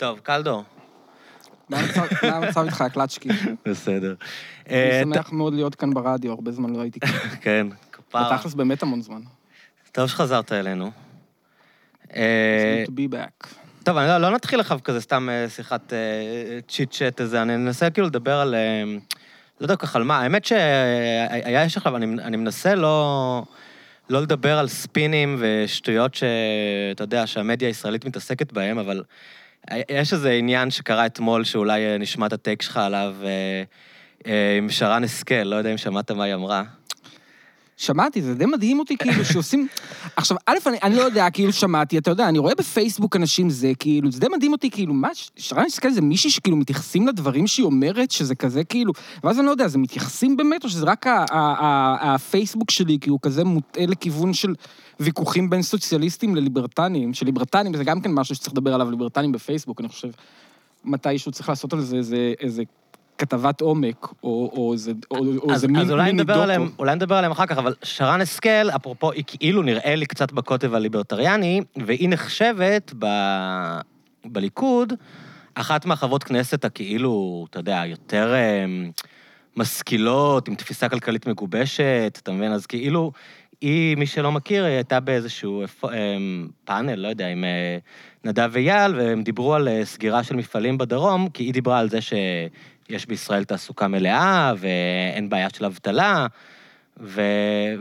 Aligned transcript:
טוב, 0.00 0.18
קלדו. 0.18 0.62
מה 1.68 1.78
המצב- 2.22 2.64
איתך, 2.64 2.84
קלצ'קי? 2.92 3.28
בסדר. 3.68 4.14
אני 4.68 4.76
אה, 4.76 5.00
שמח 5.04 5.32
מאוד 5.32 5.54
להיות 5.54 5.74
כאן 5.74 5.94
ברדיו, 5.94 6.32
הרבה 6.32 6.52
זמן 6.52 6.70
לא 6.70 6.80
הייתי 6.82 7.00
כאן. 7.00 7.08
כן, 7.44 7.66
כפרה. 7.92 8.32
בתכלס 8.36 8.54
באמת 8.54 8.82
המון 8.82 9.02
זמן. 9.02 9.20
טוב 9.92 10.06
שחזרת 10.08 10.52
אלינו. 10.52 10.90
אה, 12.16 12.82
It's 12.84 12.88
good 12.88 12.90
to 12.90 12.94
be 12.94 13.14
back. 13.14 13.46
טוב, 13.84 13.96
אני 13.96 14.08
לא, 14.08 14.18
לא 14.18 14.30
נתחיל 14.30 14.60
עכשיו 14.60 14.78
כזה 14.84 15.00
סתם 15.00 15.28
אה, 15.30 15.48
שיחת 15.48 15.92
צ'יט 16.68 16.90
צ'אט 16.90 17.20
איזה, 17.20 17.42
אני 17.42 17.54
אנסה 17.54 17.90
כאילו 17.90 18.06
לדבר 18.06 18.40
על... 18.40 18.54
לא 19.60 19.64
יודע 19.64 19.76
כל 19.76 19.86
כך 19.86 19.96
על 19.96 20.04
מה. 20.04 20.18
האמת 20.20 20.44
שהיה 20.44 21.64
יש 21.64 21.76
עכשיו, 21.76 21.96
אני, 21.96 22.06
אני 22.22 22.36
מנסה 22.36 22.74
לא, 22.74 23.42
לא 24.10 24.22
לדבר 24.22 24.58
על 24.58 24.68
ספינים 24.68 25.36
ושטויות 25.38 26.14
שאתה 26.14 27.04
יודע, 27.04 27.26
שהמדיה 27.26 27.68
הישראלית 27.68 28.04
מתעסקת 28.04 28.52
בהם, 28.52 28.78
אבל 28.78 29.02
יש 29.88 30.12
איזה 30.12 30.30
עניין 30.30 30.70
שקרה 30.70 31.06
אתמול 31.06 31.44
שאולי 31.44 31.86
אה, 31.86 31.98
נשמע 31.98 32.26
את 32.26 32.32
הטייק 32.32 32.62
שלך 32.62 32.76
עליו 32.76 33.14
אה, 33.24 33.62
אה, 34.26 34.56
עם 34.58 34.70
שרן 34.70 35.04
השכל, 35.04 35.42
לא 35.42 35.56
יודע 35.56 35.72
אם 35.72 35.76
שמעת 35.76 36.10
מה 36.10 36.24
היא 36.24 36.34
אמרה. 36.34 36.62
שמעתי, 37.80 38.22
זה 38.22 38.34
די 38.34 38.46
מדהים 38.46 38.78
אותי, 38.78 38.96
כאילו, 38.96 39.24
שעושים... 39.24 39.68
עכשיו, 40.16 40.36
א', 40.46 40.54
אני, 40.66 40.78
אני 40.82 40.96
לא 40.96 41.02
יודע, 41.02 41.30
כאילו, 41.30 41.52
שמעתי, 41.52 41.98
אתה 41.98 42.10
יודע, 42.10 42.28
אני 42.28 42.38
רואה 42.38 42.54
בפייסבוק 42.54 43.16
אנשים 43.16 43.50
זה, 43.50 43.72
כאילו, 43.78 44.10
זה 44.12 44.20
די 44.20 44.26
מדהים 44.36 44.52
אותי, 44.52 44.70
כאילו, 44.70 44.94
מה, 44.94 45.08
שרן 45.36 45.64
השכל 45.66 45.90
זה 45.90 46.00
מישהי 46.00 46.30
שכאילו 46.30 46.56
מתייחסים 46.56 47.08
לדברים 47.08 47.46
שהיא 47.46 47.64
אומרת, 47.64 48.10
שזה 48.10 48.34
כזה, 48.34 48.64
כאילו, 48.64 48.92
ואז 49.24 49.38
אני 49.38 49.46
לא 49.46 49.50
יודע, 49.50 49.68
זה 49.68 49.78
מתייחסים 49.78 50.36
באמת, 50.36 50.64
או 50.64 50.68
שזה 50.68 50.86
רק 50.86 51.06
הפייסבוק 52.00 52.70
שלי, 52.70 52.98
הוא 53.08 53.18
כזה 53.22 53.44
מוטה 53.44 53.86
לכיוון 53.86 54.34
של 54.34 54.54
ויכוחים 55.00 55.50
בין 55.50 55.62
סוציאליסטים 55.62 56.36
לליברטנים, 56.36 57.14
שליברטנים 57.14 57.76
זה 57.76 57.84
גם 57.84 58.00
כן 58.00 58.12
משהו 58.12 58.34
שצריך 58.34 58.52
לדבר 58.52 58.74
עליו, 58.74 58.90
ליברטנים 58.90 59.32
בפייסבוק, 59.32 59.80
אני 59.80 59.88
חושב, 59.88 60.08
מתישהו 60.84 61.32
צריך 61.32 61.48
לעשות 61.48 61.72
על 61.72 61.80
זה 61.80 61.96
איזה... 61.96 62.32
איזה 62.40 62.62
כתבת 63.20 63.60
עומק, 63.60 64.06
או, 64.22 64.50
או 64.56 64.72
איזה, 64.72 64.92
או, 65.10 65.16
או 65.16 65.52
אז, 65.52 65.64
מין 65.64 65.76
אז 65.80 65.90
אולי 65.90 66.04
מיני 66.04 66.22
נדבר 66.22 66.32
דוקו. 66.32 66.42
עליהם, 66.42 66.70
אולי 66.78 66.94
נדבר 66.94 67.14
עליהם 67.14 67.32
אחר 67.32 67.46
כך, 67.46 67.58
אבל 67.58 67.74
שרן 67.82 68.20
השכל, 68.20 68.70
אפרופו, 68.76 69.12
היא 69.12 69.24
כאילו 69.26 69.62
נראה 69.62 69.94
לי 69.94 70.06
קצת 70.06 70.32
בקוטב 70.32 70.74
הליברטריאני, 70.74 71.60
והיא 71.76 72.08
נחשבת 72.08 72.92
ב... 72.98 73.06
בליכוד 74.24 74.92
אחת 75.54 75.84
מהחברות 75.84 76.24
כנסת 76.24 76.64
הכאילו, 76.64 77.46
אתה 77.50 77.58
יודע, 77.58 77.82
יותר 77.86 78.34
אמ, 78.34 78.90
משכילות, 79.56 80.48
עם 80.48 80.54
תפיסה 80.54 80.88
כלכלית 80.88 81.26
מגובשת, 81.26 82.18
אתה 82.22 82.32
מבין? 82.32 82.52
אז 82.52 82.66
כאילו, 82.66 83.12
היא, 83.60 83.96
מי 83.96 84.06
שלא 84.06 84.32
מכיר, 84.32 84.64
היא 84.64 84.74
הייתה 84.74 85.00
באיזשהו 85.00 85.64
אמ, 85.84 86.48
פאנל, 86.64 86.94
לא 86.94 87.08
יודע, 87.08 87.28
עם 87.28 87.44
אה, 87.44 87.78
נדב 88.24 88.56
אייל, 88.56 88.94
והם 88.94 89.22
דיברו 89.22 89.54
על 89.54 89.68
אה, 89.68 89.84
סגירה 89.84 90.22
של 90.22 90.36
מפעלים 90.36 90.78
בדרום, 90.78 91.28
כי 91.28 91.42
היא 91.42 91.52
דיברה 91.52 91.78
על 91.78 91.88
זה 91.88 91.98
שיש 92.90 93.06
בישראל 93.06 93.44
תעסוקה 93.44 93.88
מלאה, 93.88 94.52
ואין 94.58 95.28
בעיה 95.28 95.48
של 95.56 95.64
אבטלה, 95.64 96.26
ו... 97.00 97.22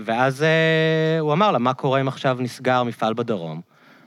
ואז 0.05 0.43
אה, 0.43 1.19
הוא 1.19 1.33
אמר 1.33 1.51
לה, 1.51 1.59
מה 1.59 1.73
קורה 1.73 2.01
אם 2.01 2.07
עכשיו 2.07 2.37
נסגר 2.39 2.83
מפעל 2.83 3.13
בדרום? 3.13 3.61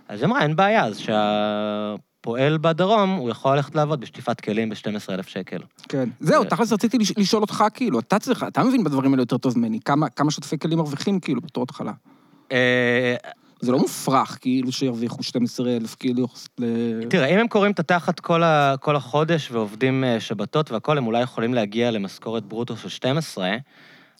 אז 0.09 0.21
היא 0.21 0.27
אמרה, 0.27 0.43
אין 0.43 0.57
בעיה, 0.57 0.85
אז 0.85 0.99
שהפועל 0.99 2.59
בדרום, 2.61 3.11
הוא 3.11 3.31
יכול 3.31 3.57
ללכת 3.57 3.75
לעבוד 3.75 4.01
בשטיפת 4.01 4.41
כלים 4.41 4.69
ב-12,000 4.69 5.23
שקל. 5.29 5.59
כן. 5.89 6.09
זהו, 6.21 6.45
תכלס 6.45 6.73
רציתי 6.73 6.99
לש- 6.99 7.19
לשאול 7.19 7.43
אותך, 7.43 7.65
כאילו, 7.75 8.01
אתה 8.01 8.19
צריך, 8.19 8.45
אתה 8.49 8.63
מבין 8.63 8.85
בדברים 8.85 9.13
האלה 9.13 9.23
יותר 9.23 9.39
טוב 9.39 9.59
ממני, 9.59 9.81
כמה, 9.85 10.09
כמה 10.09 10.31
שוטפי 10.31 10.59
כלים 10.59 10.79
מרוויחים, 10.79 11.21
כאילו, 11.21 11.41
בתור 11.41 11.63
התחלה. 11.65 11.93
זה 13.63 13.73
לא 13.73 13.79
מופרך, 13.79 14.39
כאילו, 14.41 14.73
שירוויחו 14.73 15.23
12,000, 15.23 15.95
כאילו. 15.99 16.27
תראה, 17.11 17.27
אם 17.27 17.39
הם 17.39 17.49
קוראים 17.49 17.73
את 17.73 17.79
התחת 17.79 18.21
כל, 18.21 18.43
ה, 18.43 18.75
כל 18.81 18.97
החודש 18.97 19.51
ועובדים 19.51 20.05
אה, 20.05 20.21
שבתות 20.21 20.71
והכול, 20.71 20.99
הם 20.99 21.07
אולי 21.07 21.23
יכולים 21.23 21.55
להגיע 21.55 21.91
למשכורת 21.91 22.45
ברוטו 22.45 22.77
של 22.77 22.89
12, 22.89 23.51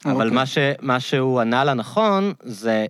אבל 0.05 0.15
אוקיי. 0.15 0.31
מה, 0.31 0.47
ש, 0.47 0.59
מה 0.81 1.01
שהוא 1.01 1.41
ענה 1.41 1.65
לה 1.65 1.75
נכון, 1.75 2.33
זה 2.43 2.87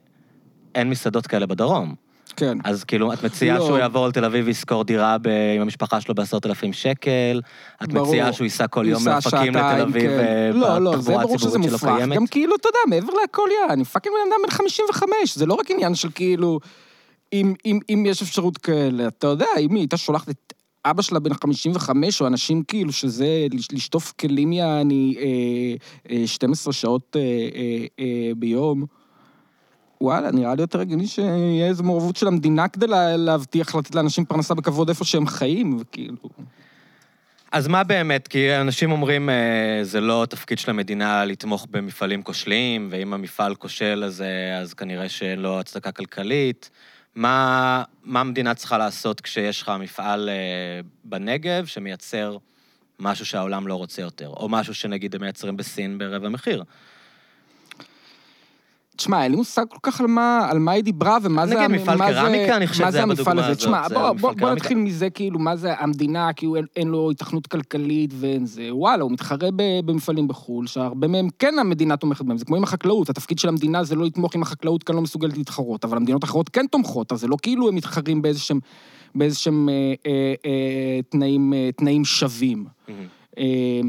אין 0.75 0.91
מסעדות 0.91 1.27
כאלה 1.27 1.47
בדרום. 1.47 1.95
כן. 2.37 2.59
אז 2.65 2.85
כאילו, 2.85 3.13
את 3.13 3.25
מציעה 3.25 3.59
לא. 3.59 3.67
שהוא 3.67 3.79
יעבור 3.79 4.09
לתל 4.09 4.25
אביב 4.25 4.47
וישכור 4.47 4.85
דירה 4.85 5.19
ב, 5.19 5.29
עם 5.57 5.63
המשפחה 5.63 6.01
שלו 6.01 6.15
בעשרת 6.15 6.47
אלפים 6.47 6.73
שקל, 6.73 7.41
את 7.83 7.93
ברור. 7.93 8.07
מציעה 8.09 8.33
שהוא 8.33 8.45
ייסע 8.45 8.67
כל 8.67 8.85
יום 8.89 9.05
מאופקים 9.05 9.55
לתל 9.55 9.81
אביב 9.81 10.03
כן. 10.11 10.19
אה, 10.19 10.51
לא, 10.55 10.79
לא, 10.79 10.99
זה 10.99 11.13
ברור 11.13 11.39
שזה 11.39 11.59
מופרך. 11.59 12.09
גם 12.17 12.27
כאילו, 12.27 12.55
אתה 12.57 12.69
יודע, 12.69 12.79
מעבר 12.97 13.13
להכל, 13.21 13.49
יא, 13.51 13.73
אני 13.73 13.85
פאקינג 13.85 14.15
בן 14.15 14.33
אדם 14.33 14.41
בן 14.47 14.51
55, 14.51 15.09
זה 15.35 15.47
לא 15.47 15.55
רק 15.55 15.71
עניין 15.71 15.95
של 15.95 16.09
כאילו, 16.15 16.61
אם, 17.33 17.55
אם, 17.67 17.79
אם 17.91 18.05
יש 18.07 18.23
אפשרות 18.23 18.59
כאלה, 18.59 19.07
אתה 19.07 19.27
יודע, 19.27 19.47
אם 19.61 19.71
היא 19.71 19.79
הייתה 19.81 19.97
שולחת 19.97 20.29
את 20.29 20.53
אבא 20.85 21.03
שלה 21.03 21.19
בן 21.21 21.35
55, 21.35 22.21
או 22.23 22.27
אנשים 22.27 22.63
כאילו 22.69 22.93
שזה, 22.93 23.27
לש- 23.53 23.69
לשטוף 23.73 24.13
כלים 24.21 24.53
יעני 24.53 25.15
אה, 25.19 26.17
אה, 26.17 26.27
12 26.27 26.73
שעות 26.73 27.17
אה, 27.17 27.21
אה, 27.21 27.27
אה, 28.01 28.31
ביום, 28.37 28.85
וואלה, 30.03 30.31
נראה 30.31 30.55
לי 30.55 30.61
יותר 30.61 30.81
הגיוני 30.81 31.07
שיהיה 31.07 31.67
איזו 31.67 31.83
מעורבות 31.83 32.17
של 32.17 32.27
המדינה 32.27 32.69
כדי 32.69 32.87
לה, 32.87 33.17
להבטיח 33.17 33.75
לתת 33.75 33.95
לאנשים 33.95 34.25
פרנסה 34.25 34.55
בכבוד 34.55 34.89
איפה 34.89 35.05
שהם 35.05 35.27
חיים, 35.27 35.77
וכאילו... 35.81 36.17
אז 37.53 37.69
מה 37.69 37.85
באמת? 37.85 38.29
כי 38.29 38.57
אנשים 38.57 38.93
אומרים, 38.93 39.31
אה, 39.31 39.81
זה 39.83 40.01
לא 40.01 40.27
תפקיד 40.31 40.59
של 40.59 40.71
המדינה 40.71 41.25
לתמוך 41.25 41.67
במפעלים 41.71 42.23
כושלים, 42.23 42.89
ואם 42.91 43.13
המפעל 43.13 43.55
כושל, 43.55 44.03
אז, 44.07 44.23
אה, 44.23 44.59
אז 44.59 44.75
כנראה 44.75 45.09
שאין 45.09 45.39
לו 45.39 45.61
הצדקה 45.61 45.93
כלכלית. 45.93 46.71
מה, 47.15 47.83
מה 48.03 48.21
המדינה 48.21 48.55
צריכה 48.55 48.79
לעשות 48.79 49.21
כשיש 49.21 49.63
לך 49.63 49.73
מפעל 49.81 50.29
אה, 50.29 50.81
בנגב 51.05 51.67
שמייצר 51.67 52.37
משהו 52.99 53.27
שהעולם 53.27 53.67
לא 53.67 53.75
רוצה 53.75 54.03
יותר, 54.03 54.29
או 54.29 54.49
משהו 54.49 54.75
שנגיד 54.75 55.15
הם 55.15 55.21
מייצרים 55.21 55.57
בסין 55.57 55.99
ברבע 55.99 56.29
מחיר? 56.29 56.65
תשמע, 58.97 59.23
אין 59.25 59.31
לי 59.31 59.37
מושג 59.37 59.65
כל 59.69 59.79
כך 59.83 60.01
על 60.01 60.07
מה, 60.07 60.47
על 60.51 60.59
מה 60.59 60.73
היא 60.73 60.85
דיברה 60.85 61.19
ומה 61.23 61.47
זה... 61.47 61.55
נגיד 61.55 61.81
מפעל 61.81 61.99
קרמיקה, 61.99 62.57
אני 62.57 62.67
חושב 62.67 62.85
מה 62.85 62.91
זה 62.91 62.99
היה 62.99 63.07
בדוגמה 63.07 63.33
הזה. 63.33 63.47
הזאת, 63.47 63.59
תשמע, 63.59 63.89
בוא, 63.89 64.13
בוא, 64.13 64.33
בוא. 64.33 64.51
נתחיל 64.51 64.79
מזה, 64.79 65.11
כאילו, 65.11 65.39
מה 65.39 65.57
זה 65.57 65.75
המדינה, 65.79 66.33
כאילו 66.33 66.57
אין, 66.57 66.65
אין 66.77 66.89
לו 66.89 67.11
התכנות 67.11 67.47
כלכלית 67.47 68.11
ואין 68.15 68.47
זה. 68.47 68.69
וואלה, 68.71 69.03
הוא 69.03 69.13
מתחרה 69.13 69.49
במפעלים 69.85 70.29
בחו"ל, 70.29 70.67
שהרבה 70.67 71.09
מהם 71.09 71.29
כן 71.39 71.55
המדינה 71.59 71.97
תומכת 71.97 72.25
בהם. 72.25 72.39
זה 72.39 72.45
כמו 72.45 72.57
עם 72.57 72.63
החקלאות, 72.63 73.11
התפקיד 73.11 73.39
של 73.39 73.49
המדינה 73.49 73.85
זה 73.85 73.95
לא 73.95 74.05
לתמוך 74.05 74.35
עם 74.35 74.43
החקלאות, 74.43 74.83
כאן 74.83 74.95
לא 74.95 75.03
מסוגלת 75.03 75.37
להתחרות, 75.37 75.85
אבל 75.85 75.97
המדינות 75.97 76.23
האחרות 76.23 76.49
כן 76.49 76.67
תומכות, 76.67 77.13
אז 77.13 77.21
זה 77.21 77.27
לא 77.27 77.37
כאילו 77.43 77.69
הם 77.69 77.75
מתחרים 77.75 78.23
באיזשהם, 78.23 78.61
באיזשהם 79.15 79.69
אה, 79.69 79.75
אה, 80.07 80.35
אה, 80.47 81.01
תנאים, 81.09 81.55
אה, 81.55 81.71
תנאים 81.77 82.05
שווים. 82.05 82.65
אה, 83.39 83.81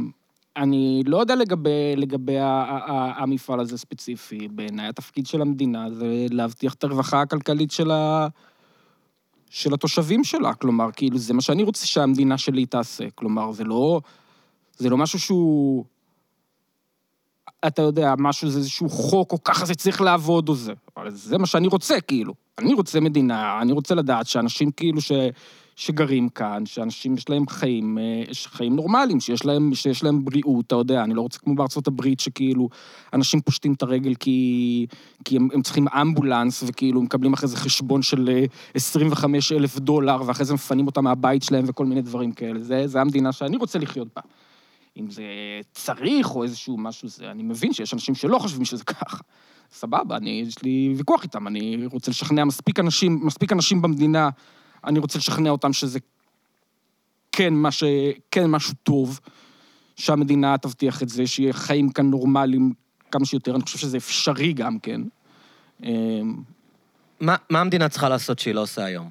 אני 0.58 1.04
לא 1.06 1.18
יודע 1.18 1.36
לגבי, 1.36 1.96
לגבי 1.96 2.38
המפעל 2.40 3.60
הזה 3.60 3.78
ספציפי. 3.78 4.48
בעיניי 4.48 4.88
התפקיד 4.88 5.28
של 5.28 5.42
המדינה 5.42 5.92
זה 5.92 6.26
להבטיח 6.30 6.74
את 6.74 6.84
הרווחה 6.84 7.22
הכלכלית 7.22 7.72
של, 7.72 7.92
ה... 7.92 8.28
של 9.50 9.74
התושבים 9.74 10.24
שלה. 10.24 10.54
כלומר, 10.54 10.92
כאילו, 10.92 11.18
זה 11.18 11.34
מה 11.34 11.42
שאני 11.42 11.64
רוצה 11.64 11.86
שהמדינה 11.86 12.38
שלי 12.38 12.66
תעשה. 12.66 13.10
כלומר, 13.16 13.52
זה 13.52 13.64
לא, 13.64 14.02
זה 14.78 14.90
לא 14.90 14.98
משהו 14.98 15.20
שהוא... 15.20 15.86
אתה 17.68 17.82
יודע, 17.82 18.14
משהו 18.18 18.50
זה 18.50 18.60
איזשהו 18.60 18.90
חוק, 18.90 19.32
או 19.32 19.44
ככה 19.44 19.66
זה 19.66 19.76
צריך 19.76 20.02
לעבוד, 20.02 20.50
או 20.50 20.56
זה. 20.56 20.74
אבל 20.98 21.10
זה 21.12 21.38
מה 21.38 21.46
שאני 21.46 21.68
רוצה, 21.68 22.02
כאילו. 22.02 22.34
אני 22.58 22.74
רוצה 22.74 23.00
מדינה, 23.00 23.62
אני 23.62 23.72
רוצה 23.72 23.96
לדעת 23.96 24.28
שאנשים 24.28 24.72
כאילו 24.72 25.02
ש... 25.02 25.12
שגרים 25.76 26.30
כאן, 26.30 26.66
שאנשים 26.66 27.14
יש 27.14 27.30
להם 27.30 27.48
חיים, 27.48 27.98
אה, 27.98 28.24
חיים 28.46 28.76
נורמליים, 28.76 29.20
שיש 29.20 29.46
להם, 29.46 29.76
שיש 29.76 30.04
להם 30.04 30.26
בריאות, 30.26 30.66
אתה 30.68 30.76
יודע, 30.76 31.04
אני 31.04 31.14
לא 31.14 31.22
רוצה 31.22 31.40
כמו 31.40 31.56
בארצות 31.56 31.88
הברית, 31.88 32.20
שכאילו, 32.20 32.70
אנשים 33.14 33.42
פושטים 33.42 33.74
את 33.74 33.82
הרגל 33.82 34.16
כי, 34.16 34.88
כי 35.26 35.36
הם, 35.36 35.48
הם 35.54 35.62
צריכים 35.62 35.88
אמבולנס, 35.88 36.64
וכאילו 36.68 37.02
מקבלים 37.02 37.34
אחרי 37.34 37.48
זה 37.48 37.58
חשבון 37.58 38.02
של 38.02 38.30
אה, 38.30 38.46
25 38.74 39.52
אלף 39.52 39.80
דולר, 39.80 40.22
ואחרי 40.26 40.46
זה 40.46 40.54
מפנים 40.54 40.88
אותם 40.88 41.04
מהבית 41.04 41.44
שלהם 41.44 41.64
וכל 41.68 41.86
מיני 41.86 42.02
דברים 42.02 42.32
כאלה. 42.32 42.60
זה, 42.60 42.88
זה 42.88 43.02
המדינה 43.02 43.32
שאני 43.32 43.58
רוצה 43.58 43.80
לחיות 43.80 44.08
בה. 44.16 44.22
אם 44.98 45.10
זה 45.10 45.24
צריך 45.72 46.36
או 46.36 46.44
איזשהו 46.44 46.78
משהו, 46.78 47.08
זה, 47.10 47.32
אני 47.32 47.44
מבין 47.44 47.74
שיש 47.74 47.94
אנשים 47.94 48.16
שלא 48.16 48.38
חושבים 48.38 48.66
שזה 48.66 48.84
ככה. 48.84 49.18
סבבה, 49.72 50.18
אני, 50.18 50.44
יש 50.48 50.64
לי 50.64 50.94
ויכוח 50.98 51.24
איתם, 51.24 51.48
אני 51.48 51.86
רוצה 51.92 52.12
לשכנע 52.12 52.44
מספיק 52.44 52.80
אנשים, 52.80 53.20
מספיק 53.24 53.52
אנשים 53.52 53.82
במדינה, 53.82 54.30
אני 54.86 55.00
רוצה 55.00 55.20
לשכנע 55.20 55.50
אותם 55.50 55.74
שזה 55.74 56.00
כן, 57.32 57.54
מה 57.54 57.72
ש, 57.72 57.84
כן 58.32 58.46
משהו 58.46 58.74
טוב, 58.84 59.20
שהמדינה 59.96 60.58
תבטיח 60.58 61.04
את 61.04 61.10
זה, 61.10 61.28
שיהיה 61.28 61.54
חיים 61.54 61.90
כאן 61.90 62.10
נורמליים 62.10 62.74
כמה 63.12 63.26
שיותר, 63.26 63.56
אני 63.56 63.64
חושב 63.64 63.78
שזה 63.78 63.98
אפשרי 63.98 64.54
גם 64.54 64.80
כן. 64.80 65.02
אמ, 65.84 66.36
מה, 67.20 67.36
מה 67.50 67.62
המדינה 67.62 67.90
צריכה 67.90 68.10
לעשות 68.10 68.40
שהיא 68.40 68.54
לא 68.54 68.62
עושה 68.62 68.86
היום? 68.86 69.10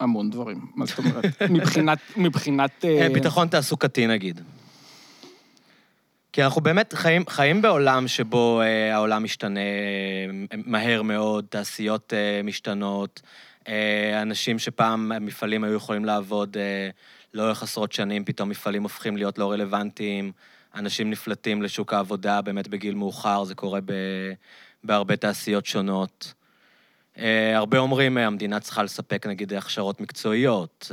המון 0.00 0.30
דברים, 0.30 0.66
מה 0.74 0.86
זאת 0.86 0.98
אומרת? 0.98 1.42
מבחינת, 1.50 1.98
מבחינת... 2.16 2.70
אה, 2.84 3.02
אה, 3.02 3.08
ביטחון 3.14 3.48
תעסוקתי 3.48 4.06
נגיד. 4.06 4.40
כי 6.38 6.44
אנחנו 6.44 6.60
באמת 6.60 6.94
חיים, 6.94 7.24
חיים 7.28 7.62
בעולם 7.62 8.08
שבו 8.08 8.60
אה, 8.60 8.94
העולם 8.94 9.24
משתנה 9.24 9.60
אה, 9.60 10.58
מהר 10.66 11.02
מאוד, 11.02 11.44
תעשיות 11.48 12.12
אה, 12.12 12.40
משתנות, 12.44 13.22
אה, 13.68 14.22
אנשים 14.22 14.58
שפעם 14.58 15.12
המפעלים 15.12 15.64
היו 15.64 15.74
יכולים 15.74 16.04
לעבוד 16.04 16.56
אה, 16.56 16.90
לאורך 17.34 17.62
עשרות 17.62 17.92
שנים, 17.92 18.24
פתאום 18.24 18.48
מפעלים 18.48 18.82
הופכים 18.82 19.16
להיות 19.16 19.38
לא 19.38 19.52
רלוונטיים, 19.52 20.32
אנשים 20.74 21.10
נפלטים 21.10 21.62
לשוק 21.62 21.92
העבודה 21.92 22.42
באמת 22.42 22.68
בגיל 22.68 22.94
מאוחר, 22.94 23.44
זה 23.44 23.54
קורה 23.54 23.80
ב, 23.84 23.92
בהרבה 24.84 25.16
תעשיות 25.16 25.66
שונות. 25.66 26.32
אה, 27.18 27.56
הרבה 27.56 27.78
אומרים, 27.78 28.18
המדינה 28.18 28.60
צריכה 28.60 28.82
לספק 28.82 29.26
נגיד 29.26 29.52
הכשרות 29.52 30.00
מקצועיות, 30.00 30.92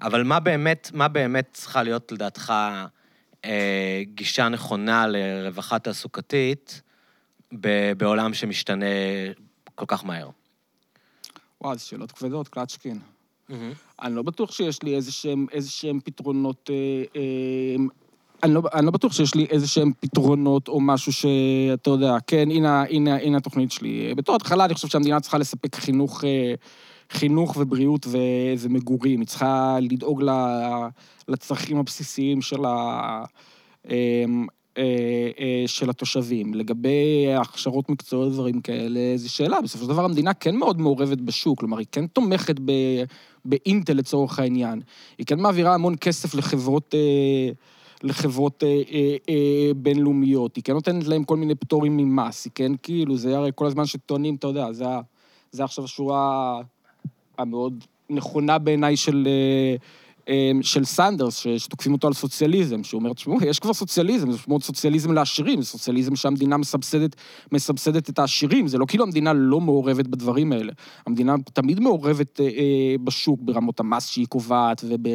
אבל 0.00 0.22
מה 0.22 0.40
באמת, 0.40 0.90
מה 0.94 1.08
באמת 1.08 1.48
צריכה 1.52 1.82
להיות 1.82 2.12
לדעתך 2.12 2.52
גישה 4.02 4.48
נכונה 4.48 5.06
לרווחה 5.06 5.78
תעסוקתית 5.78 6.82
בעולם 7.96 8.34
שמשתנה 8.34 8.86
כל 9.74 9.84
כך 9.88 10.04
מהר? 10.04 10.30
וואו, 11.60 11.74
זה 11.74 11.80
שאלות 11.80 12.12
כבדות, 12.12 12.48
קלצ'קין. 12.48 12.98
Mm-hmm. 13.50 13.52
אני 14.02 14.16
לא 14.16 14.22
בטוח 14.22 14.52
שיש 14.52 14.82
לי 14.82 14.94
איזה 14.94 15.12
שהם, 15.12 15.46
איזה 15.52 15.70
שהם 15.70 16.00
פתרונות... 16.04 16.70
אה, 16.70 17.04
אה, 17.16 17.84
אני 18.42 18.54
לא, 18.54 18.62
אני 18.74 18.86
לא 18.86 18.90
בטוח 18.92 19.12
שיש 19.12 19.34
לי 19.34 19.46
איזה 19.50 19.68
שהם 19.68 19.92
פתרונות 20.00 20.68
או 20.68 20.80
משהו 20.80 21.12
שאתה 21.12 21.90
יודע, 21.90 22.16
כן, 22.26 22.50
הנה, 22.50 22.84
הנה, 22.90 23.16
הנה 23.16 23.36
התוכנית 23.36 23.72
שלי. 23.72 24.14
בתור 24.16 24.36
התחלה 24.36 24.64
אני 24.64 24.74
חושב 24.74 24.88
שהמדינה 24.88 25.20
צריכה 25.20 25.38
לספק 25.38 25.76
חינוך, 25.76 26.24
אה, 26.24 26.54
חינוך 27.10 27.56
ובריאות 27.56 28.06
ו, 28.06 28.18
ומגורים. 28.58 29.20
היא 29.20 29.26
צריכה 29.26 29.78
לדאוג 29.80 30.22
לצרכים 31.28 31.76
הבסיסיים 31.78 32.42
של 32.42 32.64
ה... 32.64 33.24
אה, 33.90 34.24
אה, 34.78 35.30
אה, 35.40 35.64
של 35.66 35.90
התושבים. 35.90 36.54
לגבי 36.54 37.34
הכשרות 37.40 37.90
מקצועיות 37.90 38.32
ודברים 38.32 38.60
כאלה, 38.60 39.16
זו 39.16 39.32
שאלה. 39.32 39.60
בסופו 39.60 39.84
של 39.84 39.90
דבר 39.90 40.04
המדינה 40.04 40.34
כן 40.34 40.56
מאוד 40.56 40.80
מעורבת 40.80 41.18
בשוק, 41.18 41.58
כלומר, 41.58 41.78
היא 41.78 41.86
כן 41.92 42.06
תומכת 42.06 42.56
ב, 42.64 42.72
באינטל 43.44 43.92
לצורך 43.92 44.38
העניין. 44.38 44.80
היא 45.18 45.26
כן 45.26 45.40
מעבירה 45.40 45.74
המון 45.74 45.94
כסף 46.00 46.34
לחברות... 46.34 46.94
אה, 46.94 47.52
לחברות 48.02 48.64
אה, 48.64 48.82
אה, 48.92 49.16
אה, 49.28 49.70
בינלאומיות, 49.76 50.56
היא 50.56 50.64
כן 50.64 50.72
נותנת 50.72 51.06
להם 51.06 51.24
כל 51.24 51.36
מיני 51.36 51.54
פטורים 51.54 51.96
ממס, 51.96 52.44
היא 52.44 52.52
כן 52.54 52.72
כאילו, 52.82 53.16
זה 53.16 53.36
הרי 53.36 53.50
כל 53.54 53.66
הזמן 53.66 53.86
שטוענים, 53.86 54.34
אתה 54.34 54.46
יודע, 54.46 54.72
זה, 54.72 54.84
זה 55.52 55.64
עכשיו 55.64 55.84
השורה 55.84 56.60
המאוד 57.40 57.84
נכונה 58.10 58.58
בעיניי 58.58 58.96
של, 58.96 59.28
אה, 59.30 59.76
אמ, 60.28 60.62
של 60.62 60.84
סנדרס, 60.84 61.46
שתוקפים 61.58 61.92
אותו 61.92 62.06
על 62.06 62.12
סוציאליזם, 62.12 62.84
שהוא 62.84 62.98
אומר, 62.98 63.12
תשמעו, 63.12 63.38
יש 63.44 63.58
כבר 63.58 63.72
סוציאליזם, 63.72 64.30
זה 64.30 64.38
מאוד 64.48 64.62
סוציאליזם 64.62 65.12
לעשירים, 65.12 65.62
זה 65.62 65.68
סוציאליזם 65.68 66.16
שהמדינה 66.16 66.56
מסבסדת, 66.56 67.16
מסבסדת 67.52 68.10
את 68.10 68.18
העשירים, 68.18 68.68
זה 68.68 68.78
לא 68.78 68.86
כאילו 68.88 69.04
המדינה 69.04 69.32
לא 69.32 69.60
מעורבת 69.60 70.06
בדברים 70.06 70.52
האלה. 70.52 70.72
המדינה 71.06 71.34
תמיד 71.52 71.80
מעורבת 71.80 72.40
אה, 72.40 72.44
אה, 72.44 72.94
בשוק, 73.04 73.40
ברמות 73.42 73.80
המס 73.80 74.06
שהיא 74.06 74.26
קובעת, 74.26 74.84
וב, 74.88 75.06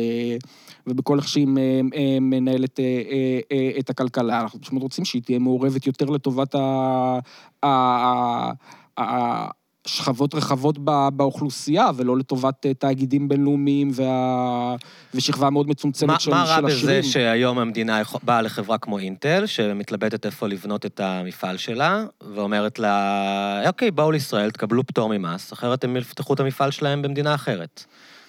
ובכל 0.87 1.17
איך 1.17 1.27
שהיא 1.27 1.47
אה, 1.57 1.81
אה, 1.95 2.17
מנהלת 2.21 2.79
אה, 2.79 2.83
אה, 2.83 3.39
אה, 3.51 3.79
את 3.79 3.89
הכלכלה. 3.89 4.41
אנחנו 4.41 4.61
פשוט 4.61 4.81
רוצים 4.81 5.05
שהיא 5.05 5.21
תהיה 5.21 5.39
מעורבת 5.39 5.87
יותר 5.87 6.05
לטובת. 6.05 6.55
ה, 6.55 7.19
ה, 7.63 8.51
ה 8.99 9.47
שכבות 9.85 10.35
רחבות 10.35 10.77
באוכלוסייה, 11.13 11.89
ולא 11.95 12.17
לטובת 12.17 12.65
אה, 12.65 12.73
תאגידים 12.73 13.29
בינלאומיים 13.29 13.91
וה... 13.93 14.75
ושכבה 15.13 15.49
מאוד 15.49 15.67
מצומצמת 15.67 16.09
מה, 16.09 16.19
של, 16.19 16.31
מה 16.31 16.45
של 16.45 16.65
השירים. 16.65 16.85
מה 16.85 16.93
רע 16.93 16.99
בזה 16.99 17.03
שהיום 17.03 17.59
המדינה 17.59 18.01
באה 18.23 18.41
לחברה 18.41 18.77
כמו 18.77 18.99
אינטל, 18.99 19.45
שמתלבטת 19.45 20.25
איפה 20.25 20.47
לבנות 20.47 20.85
את 20.85 20.99
המפעל 20.99 21.57
שלה, 21.57 22.05
ואומרת 22.33 22.79
לה, 22.79 23.67
אוקיי, 23.67 23.91
בואו 23.91 24.11
לישראל, 24.11 24.51
תקבלו 24.51 24.87
פטור 24.87 25.09
ממס, 25.17 25.53
אחרת 25.53 25.83
הם 25.83 25.97
יפתחו 25.97 26.33
את 26.33 26.39
המפעל 26.39 26.71
שלהם 26.71 27.01
במדינה 27.01 27.35
אחרת. 27.35 27.85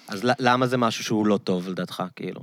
אז 0.08 0.20
למה 0.38 0.66
זה 0.66 0.76
משהו 0.76 1.04
שהוא 1.04 1.26
לא 1.26 1.38
טוב, 1.44 1.68
לדעתך, 1.68 2.02
כאילו? 2.16 2.40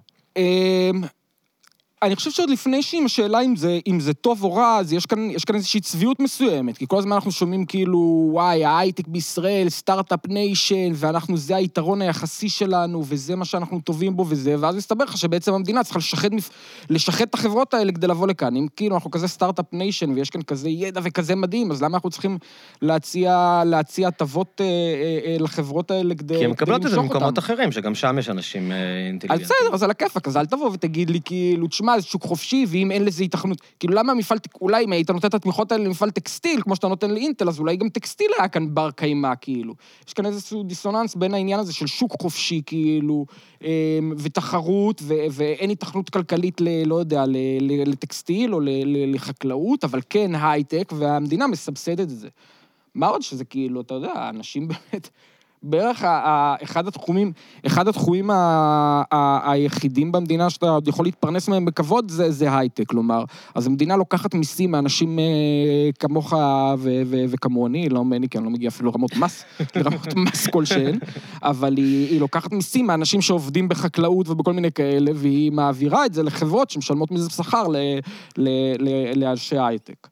אני 2.04 2.16
חושב 2.16 2.32
שעוד 2.32 2.50
לפני 2.50 2.82
שעם 2.82 3.06
השאלה 3.06 3.42
אם 3.42 3.56
זה, 3.56 3.80
אם 3.88 4.00
זה 4.00 4.14
טוב 4.14 4.44
או 4.44 4.54
רע, 4.54 4.78
אז 4.78 4.94
יש 4.94 5.06
כאן, 5.06 5.30
יש 5.32 5.46
כאן 5.46 5.56
איזושהי 5.56 5.80
צביעות 5.80 6.20
מסוימת, 6.20 6.78
כי 6.78 6.86
כל 6.88 6.98
הזמן 6.98 7.12
אנחנו 7.12 7.32
שומעים 7.32 7.66
כאילו, 7.66 8.30
וואי, 8.32 8.66
ההייטק 8.66 9.08
בישראל, 9.08 9.70
start-up 9.70 10.20
nation, 10.28 10.92
ואנחנו, 10.96 11.38
זה 11.38 11.56
היתרון 11.56 12.02
היחסי 12.02 12.50
שלנו, 12.50 13.04
וזה 13.08 13.36
מה 13.36 13.46
שאנחנו 13.46 13.80
טובים 13.82 14.16
בו 14.16 14.26
וזה, 14.30 14.56
ואז 14.60 14.76
מסתבר 14.76 15.06
לך 15.06 15.18
שבעצם 15.18 15.54
המדינה 15.54 15.84
צריכה 15.84 16.00
לשחד, 16.00 16.30
לשחד 16.90 17.26
את 17.26 17.34
החברות 17.34 17.74
האלה 17.74 17.92
כדי 17.92 18.08
לבוא 18.08 18.28
לכאן. 18.28 18.56
אם 18.56 18.68
כאילו 18.76 18.96
אנחנו 18.96 19.12
כזה 19.12 19.28
start-up 19.28 19.66
nation, 19.72 20.10
ויש 20.10 20.30
כאן 20.30 20.42
כזה 20.42 20.70
ידע 20.70 21.02
וכזה 21.04 21.36
מדהים, 21.36 21.72
אז 21.72 21.84
למה 21.84 21.98
אנחנו 21.98 22.10
צריכים 22.10 22.38
להציע, 22.82 23.62
הטבות 24.08 24.62
אה, 24.62 24.66
אה, 24.66 25.32
אה, 25.32 25.38
לחברות 25.40 25.92
האלה 25.92 26.16
כדי, 26.16 26.38
כי 26.38 26.46
הן 26.46 26.52
מקבלות 26.52 26.86
את 26.86 26.92
זה 26.92 26.98
במקומות 26.98 27.40
אחרים, 27.40 27.72
שגם 27.72 27.96
שם 27.96 28.16
יש 28.20 28.30
אנשים 28.30 28.72
אה, 28.72 28.78
אינטליגנטים. 29.08 29.46
אז 29.46 29.52
בסדר, 29.52 29.74
אז 29.74 29.84
על 29.84 29.92
הכיפאק, 29.92 30.28
אז 30.28 30.38
אל 30.38 30.46
תבוא 30.46 30.70
ותגיד 30.70 31.10
לי 31.10 31.20
כאילו, 31.26 31.68
תשמע, 31.68 31.93
זה 32.00 32.08
שוק 32.08 32.24
חופשי, 32.24 32.66
ואם 32.68 32.92
אין 32.92 33.06
לזה 33.06 33.24
היתכנות... 33.24 33.62
כאילו, 33.80 33.94
למה 33.94 34.12
המפעל... 34.12 34.38
אולי 34.62 34.86
אם 34.86 34.92
היית 34.92 35.10
נותן 35.10 35.28
את 35.28 35.34
התמיכות 35.34 35.72
האלה 35.72 35.84
למפעל 35.84 36.12
טקסטיל, 36.12 36.62
כמו 36.62 36.76
שאתה 36.76 36.88
נותן 36.88 37.12
לאינטל, 37.12 37.48
אז 37.48 37.60
אולי 37.60 37.76
גם 37.76 37.90
טקסטיל 37.90 38.28
היה 38.40 38.48
כאן 38.48 38.74
בר 38.74 38.92
קיימא, 38.92 39.34
כאילו. 39.42 39.74
יש 40.08 40.14
כאן 40.14 40.26
איזשהו 40.26 40.64
דיסוננס 40.64 41.16
בין 41.16 41.34
העניין 41.34 41.60
הזה 41.60 41.74
של 41.74 41.88
שוק 41.88 42.22
חופשי, 42.22 42.62
כאילו, 42.66 43.26
אמ, 43.62 43.68
ותחרות, 44.18 45.02
ו- 45.04 45.26
ואין 45.32 45.70
היתכנות 45.70 46.10
כלכלית 46.10 46.62
ל... 46.62 46.84
לא 46.86 46.96
יודע, 46.96 47.24
לטקסטיל 47.62 48.54
או 48.54 48.60
לחקלאות, 49.08 49.84
אבל 49.84 50.00
כן 50.10 50.32
הייטק, 50.36 50.94
והמדינה 50.98 51.48
מסבסדת 51.48 52.00
את 52.00 52.10
זה. 52.10 52.30
מה 52.96 53.08
עוד 53.08 53.22
שזה 53.22 53.46
כאילו, 53.46 53.82
אתה 53.82 53.94
יודע, 53.94 54.30
אנשים 54.30 54.68
באמת... 54.68 55.10
בערך 55.64 56.04
אחד 56.64 56.88
התחומים, 56.88 57.32
אחד 57.66 57.88
התחומים 57.88 58.30
היחידים 59.12 60.12
במדינה 60.12 60.50
שאתה 60.50 60.70
עוד 60.70 60.88
יכול 60.88 61.06
להתפרנס 61.06 61.48
מהם 61.48 61.66
בכבוד 61.66 62.12
זה, 62.12 62.32
זה 62.32 62.58
הייטק, 62.58 62.88
כלומר. 62.88 63.24
אז 63.56 63.68
המדינה 63.68 63.96
לוקחת 63.96 64.34
מיסים 64.36 64.72
מאנשים 64.72 65.20
אה, 65.20 65.24
כמוך 66.00 66.34
ו- 66.78 67.02
ו- 67.06 67.26
וכמוני, 67.30 67.90
לא 67.90 68.06
ממני, 68.06 68.30
כי 68.30 68.38
אני 68.38 68.46
לא 68.46 68.52
מגיע 68.52 68.68
אפילו 68.68 68.92
לרמות 68.92 69.16
מס, 69.16 69.46
לרמות 69.76 70.16
מס 70.16 70.48
כלשהן, 70.48 71.00
אבל 71.44 71.78
היא, 71.78 72.10
היא 72.10 72.20
לוקחת 72.20 72.52
מיסים 72.52 72.88
מאנשים 72.88 73.22
שעובדים 73.22 73.70
בחקלאות 73.70 74.30
ובכל 74.30 74.54
מיני 74.54 74.72
כאלה, 74.72 75.12
והיא 75.16 75.52
מעבירה 75.52 76.06
את 76.06 76.14
זה 76.14 76.24
לחברות 76.24 76.70
שמשלמות 76.70 77.12
מזה 77.12 77.30
שכר 77.30 77.64
לאנשי 79.16 79.58
הייטק. 79.58 80.08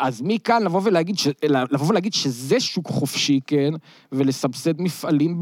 אז 0.00 0.22
מכאן 0.24 0.62
לבוא 0.62 0.80
ולהגיד, 0.84 1.18
ש... 1.18 1.28
לבוא 1.70 1.88
ולהגיד 1.88 2.12
שזה 2.12 2.60
שוק 2.60 2.86
חופשי, 2.88 3.40
כן, 3.46 3.74
ולסבסד 4.12 4.80
מפעלים 4.80 5.36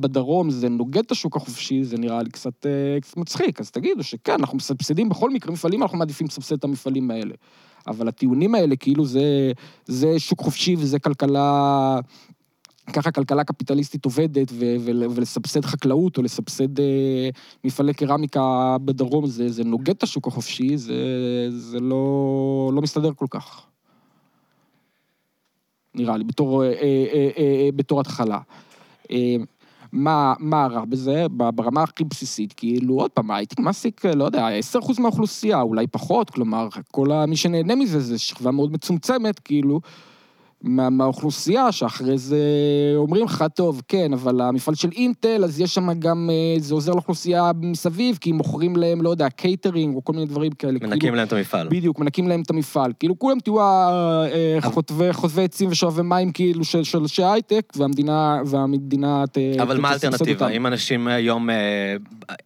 בדרום, 0.00 0.50
זה 0.50 0.68
נוגד 0.68 1.04
את 1.04 1.10
השוק 1.10 1.36
החופשי, 1.36 1.84
זה 1.84 1.98
נראה 1.98 2.22
לי 2.22 2.30
קצת, 2.30 2.66
אה, 2.66 3.00
קצת 3.00 3.16
מצחיק. 3.16 3.60
אז 3.60 3.70
תגידו 3.70 4.02
שכן, 4.02 4.32
אנחנו 4.32 4.56
מסבסדים 4.56 5.08
בכל 5.08 5.30
מקרה 5.30 5.52
מפעלים, 5.52 5.82
אנחנו 5.82 5.98
מעדיפים 5.98 6.26
לסבסד 6.26 6.54
את 6.54 6.64
המפעלים 6.64 7.10
האלה. 7.10 7.34
אבל 7.86 8.08
הטיעונים 8.08 8.54
האלה, 8.54 8.76
כאילו 8.76 9.04
זה, 9.04 9.52
זה 9.86 10.18
שוק 10.18 10.40
חופשי 10.40 10.76
וזה 10.78 10.98
כלכלה... 10.98 11.98
ככה 12.92 13.10
כלכלה 13.10 13.44
קפיטליסטית 13.44 14.04
עובדת, 14.04 14.52
ו- 14.52 14.76
ו- 14.80 15.10
ולסבסד 15.10 15.64
חקלאות 15.64 16.16
או 16.16 16.22
לסבסד 16.22 16.80
אה, 16.80 17.28
מפעלי 17.64 17.94
קרמיקה 17.94 18.76
בדרום, 18.84 19.26
זה, 19.26 19.48
זה 19.48 19.64
נוגד 19.64 19.94
את 19.94 20.02
השוק 20.02 20.26
החופשי, 20.26 20.76
זה, 20.76 20.94
זה 21.50 21.80
לא, 21.80 22.70
לא 22.74 22.82
מסתדר 22.82 23.12
כל 23.16 23.26
כך. 23.30 23.66
נראה 25.98 26.16
לי, 26.16 26.24
בתור, 26.24 26.64
אה, 26.64 26.68
אה, 26.68 27.28
אה, 27.38 27.68
בתור 27.76 28.00
התחלה. 28.00 28.38
מה, 29.92 30.34
מה 30.38 30.66
רע 30.66 30.84
בזה? 30.84 31.26
ברמה 31.30 31.82
הכי 31.82 32.04
בסיסית, 32.04 32.52
כאילו, 32.52 32.94
עוד 32.94 33.10
פעם, 33.10 33.30
הייתי 33.30 33.62
מעסיק, 33.62 34.04
לא 34.04 34.24
יודע, 34.24 34.48
10% 34.58 35.00
מהאוכלוסייה, 35.00 35.60
אולי 35.60 35.86
פחות, 35.86 36.30
כלומר, 36.30 36.68
כל 36.90 37.08
מי 37.28 37.36
שנהנה 37.36 37.74
מזה 37.74 38.00
זה 38.00 38.18
שכבה 38.18 38.50
מאוד 38.50 38.72
מצומצמת, 38.72 39.38
כאילו, 39.38 39.80
מה, 40.62 40.90
מהאוכלוסייה, 40.90 41.72
שאחרי 41.72 42.18
זה 42.18 42.38
אומרים 42.96 43.24
לך, 43.24 43.44
טוב, 43.54 43.82
כן, 43.88 44.12
אבל 44.12 44.40
המפעל 44.40 44.74
של 44.74 44.88
אינטל, 44.92 45.44
אז 45.44 45.60
יש 45.60 45.74
שם 45.74 45.92
גם, 45.98 46.30
אה, 46.32 46.60
זה 46.60 46.74
עוזר 46.74 46.92
לאוכלוסייה 46.92 47.50
מסביב, 47.62 48.18
כי 48.20 48.32
מוכרים 48.32 48.76
להם, 48.76 49.02
לא 49.02 49.10
יודע, 49.10 49.28
קייטרינג 49.28 49.96
או 49.96 50.04
כל 50.04 50.12
מיני 50.12 50.26
דברים 50.26 50.52
כאלה. 50.52 50.72
מנקים 50.72 50.98
כאילו, 50.98 51.14
להם 51.14 51.26
את 51.26 51.32
המפעל. 51.32 51.68
בדיוק, 51.68 51.98
מנקים 51.98 52.28
להם 52.28 52.42
את 52.42 52.50
המפעל. 52.50 52.92
כאילו, 53.00 53.18
כולם 53.18 53.40
תהיו 53.40 53.60
אה, 53.60 54.58
חוטבי, 54.60 55.12
חוטבי 55.12 55.44
עצים 55.44 55.68
ושואבי 55.70 56.02
מים, 56.02 56.32
כאילו, 56.32 56.64
של, 56.64 56.82
אנשי 56.94 57.24
הייטק, 57.24 57.72
והמדינה, 57.76 58.40
והמדינה 58.46 59.24
ת... 59.26 59.38
אבל 59.62 59.80
מה 59.80 59.90
האלטרנטיבה? 59.90 60.48
אם 60.48 60.66
אנשים 60.66 61.08
היום, 61.08 61.50
אה, 61.50 61.96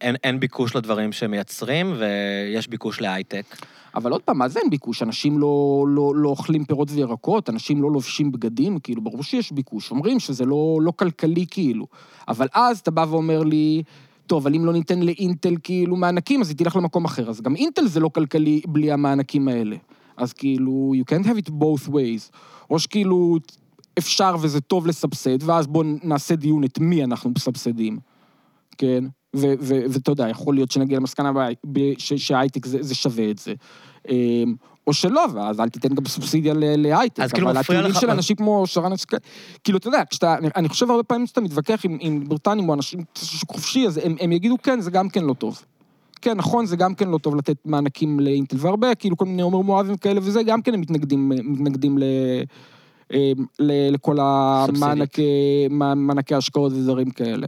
אין, 0.01 0.15
אין 0.23 0.39
ביקוש 0.39 0.75
לדברים 0.75 1.11
שהם 1.11 1.31
מייצרים, 1.31 1.95
ויש 1.99 2.67
ביקוש 2.67 3.01
להייטק. 3.01 3.45
אבל 3.95 4.11
עוד 4.11 4.21
פעם, 4.21 4.37
מה 4.37 4.49
זה 4.49 4.59
אין 4.59 4.69
ביקוש? 4.69 5.03
אנשים 5.03 5.39
לא, 5.39 5.85
לא, 5.89 6.15
לא 6.15 6.29
אוכלים 6.29 6.65
פירות 6.65 6.87
וירקות, 6.91 7.49
אנשים 7.49 7.81
לא 7.81 7.91
לובשים 7.91 8.31
בגדים, 8.31 8.79
כאילו, 8.79 9.01
ברור 9.01 9.23
שיש 9.23 9.51
ביקוש. 9.51 9.91
אומרים 9.91 10.19
שזה 10.19 10.45
לא, 10.45 10.77
לא 10.81 10.91
כלכלי, 10.91 11.45
כאילו. 11.51 11.85
אבל 12.27 12.47
אז 12.53 12.79
אתה 12.79 12.91
בא 12.91 13.05
ואומר 13.09 13.43
לי, 13.43 13.83
טוב, 14.27 14.41
אבל 14.47 14.55
אם 14.55 14.65
לא 14.65 14.73
ניתן 14.73 14.99
לאינטל 14.99 15.55
כאילו 15.63 15.95
מענקים, 15.95 16.41
אז 16.41 16.49
היא 16.49 16.57
תלך 16.57 16.75
למקום 16.75 17.05
אחר. 17.05 17.29
אז 17.29 17.41
גם 17.41 17.55
אינטל 17.55 17.87
זה 17.87 17.99
לא 17.99 18.09
כלכלי 18.09 18.61
בלי 18.67 18.91
המענקים 18.91 19.47
האלה. 19.47 19.75
אז 20.17 20.33
כאילו, 20.33 20.93
you 20.95 21.13
can't 21.13 21.25
have 21.25 21.47
it 21.47 21.51
both 21.51 21.89
ways. 21.89 22.37
או 22.69 22.79
שכאילו, 22.79 23.37
אפשר 23.97 24.35
וזה 24.41 24.61
טוב 24.61 24.87
לסבסד, 24.87 25.43
ואז 25.43 25.67
בואו 25.67 25.87
נעשה 26.03 26.35
דיון 26.35 26.63
את 26.63 26.79
מי 26.79 27.03
אנחנו 27.03 27.29
מסבסדים, 27.29 27.99
כן? 28.77 29.03
ואתה 29.33 30.11
יודע, 30.11 30.29
יכול 30.29 30.55
להיות 30.55 30.71
שנגיע 30.71 30.97
למסקנה 30.97 31.31
שההייטק 31.97 32.65
זה, 32.65 32.77
זה 32.81 32.95
שווה 32.95 33.31
את 33.31 33.39
זה. 33.39 33.53
אמ, 34.09 34.55
או 34.87 34.93
שלא, 34.93 35.25
ואז 35.33 35.59
אל 35.59 35.69
תיתן 35.69 35.95
גם 35.95 36.05
סובסידיה 36.05 36.53
להייטק. 36.57 37.19
אז 37.19 37.31
כאילו 37.31 37.47
מפריע 37.47 37.61
לך... 37.61 37.69
אבל 37.69 37.75
הטיעונים 37.75 38.01
של 38.01 38.09
אנשים 38.09 38.35
כמו 38.35 38.67
שרן 38.67 38.91
השכל, 38.91 39.17
כאילו, 39.63 39.77
אתה 39.77 39.87
יודע, 39.87 40.03
כשאתה, 40.09 40.35
אני 40.55 40.69
חושב 40.69 40.89
הרבה 40.89 41.03
פעמים 41.03 41.27
שאתה 41.27 41.41
מתווכח 41.41 41.85
עם, 41.85 41.97
עם 42.01 42.23
בריטנים 42.27 42.69
או 42.69 42.73
אנשים 42.73 42.99
שוק 43.15 43.51
חופשי, 43.51 43.87
אז 43.87 43.99
הם, 44.03 44.15
הם 44.19 44.31
יגידו, 44.31 44.55
כן, 44.63 44.81
זה 44.81 44.91
גם 44.91 45.09
כן 45.09 45.23
לא 45.23 45.33
טוב. 45.33 45.61
כן, 46.21 46.37
נכון, 46.37 46.65
זה 46.65 46.75
גם 46.75 46.95
כן 46.95 47.09
לא 47.09 47.17
טוב 47.17 47.35
לתת 47.35 47.57
מענקים 47.65 48.19
לאינטל, 48.19 48.57
והרבה, 48.59 48.95
כאילו, 48.95 49.17
כל 49.17 49.25
מיני 49.25 49.41
עומר 49.41 49.61
מואבים 49.61 49.97
כאלה 49.97 50.19
וזה, 50.23 50.43
גם 50.43 50.61
כן 50.61 50.73
הם 50.73 50.81
מתנגדים, 50.81 51.29
מתנגדים 51.29 51.97
ל... 51.97 52.03
אמ, 53.13 53.45
לכל 53.59 54.17
המענקי 54.19 56.35
השקעות 56.35 56.73
ודברים 56.73 57.09
כאלה. 57.09 57.47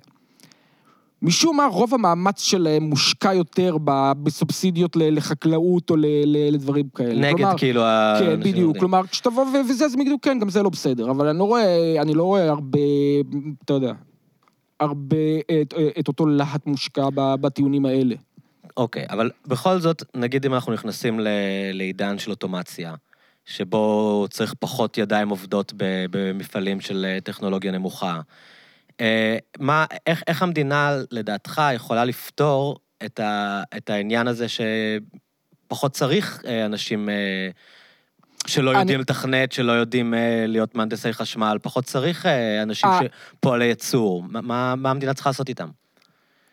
משום 1.21 1.57
מה 1.57 1.65
רוב 1.65 1.93
המאמץ 1.93 2.41
שלהם 2.41 2.83
מושקע 2.83 3.33
יותר 3.33 3.77
בסובסידיות 4.23 4.95
לחקלאות 4.95 5.89
או 5.89 5.95
לדברים 6.25 6.89
כאלה. 6.95 7.13
נגד 7.13 7.37
כלומר, 7.37 7.57
כאילו 7.57 7.81
כן, 8.19 8.39
בדיוק. 8.39 8.77
כלומר, 8.77 9.07
כשתבוא 9.07 9.45
וזה, 9.69 9.85
אז 9.85 9.93
הם 9.93 10.01
יגידו, 10.01 10.17
כן, 10.21 10.39
גם 10.39 10.49
זה 10.49 10.63
לא 10.63 10.69
בסדר. 10.69 11.11
אבל 11.11 11.27
אני 11.27 11.39
לא 11.39 11.43
רואה, 11.43 12.01
אני 12.01 12.13
לא 12.13 12.23
רואה 12.23 12.49
הרבה, 12.49 12.79
אתה 13.65 13.73
יודע, 13.73 13.93
הרבה 14.79 15.17
את, 15.61 15.73
את 15.99 16.07
אותו 16.07 16.25
להט 16.25 16.65
מושקע 16.65 17.09
בטיעונים 17.15 17.85
האלה. 17.85 18.15
אוקיי, 18.77 19.05
אבל 19.09 19.31
בכל 19.47 19.79
זאת, 19.79 20.03
נגיד 20.15 20.45
אם 20.45 20.53
אנחנו 20.53 20.73
נכנסים 20.73 21.19
לעידן 21.73 22.19
של 22.19 22.31
אוטומציה, 22.31 22.95
שבו 23.45 24.25
צריך 24.29 24.53
פחות 24.59 24.97
ידיים 24.97 25.29
עובדות 25.29 25.73
במפעלים 26.11 26.81
של 26.81 27.05
אה, 27.09 27.21
טכנולוגיה 27.21 27.71
נמוכה, 27.71 28.21
מה, 29.59 29.85
איך, 30.07 30.23
איך 30.27 30.43
המדינה, 30.43 30.97
לדעתך, 31.11 31.61
יכולה 31.75 32.05
לפתור 32.05 32.79
את, 33.05 33.19
ה, 33.19 33.63
את 33.77 33.89
העניין 33.89 34.27
הזה 34.27 34.45
שפחות 34.49 35.91
צריך 35.91 36.41
אה, 36.47 36.65
אנשים 36.65 37.09
אה, 37.09 37.49
שלא 38.47 38.71
אני... 38.71 38.79
יודעים 38.79 38.99
לתכנת, 38.99 39.51
שלא 39.51 39.71
יודעים 39.71 40.13
להיות 40.47 40.75
מהנדסי 40.75 41.13
חשמל, 41.13 41.57
פחות 41.61 41.83
צריך 41.83 42.25
אנשים 42.63 42.89
שפועלי 42.99 43.65
ייצור. 43.65 44.23
מה, 44.29 44.75
מה 44.75 44.91
המדינה 44.91 45.13
צריכה 45.13 45.29
לעשות 45.29 45.49
איתם? 45.49 45.69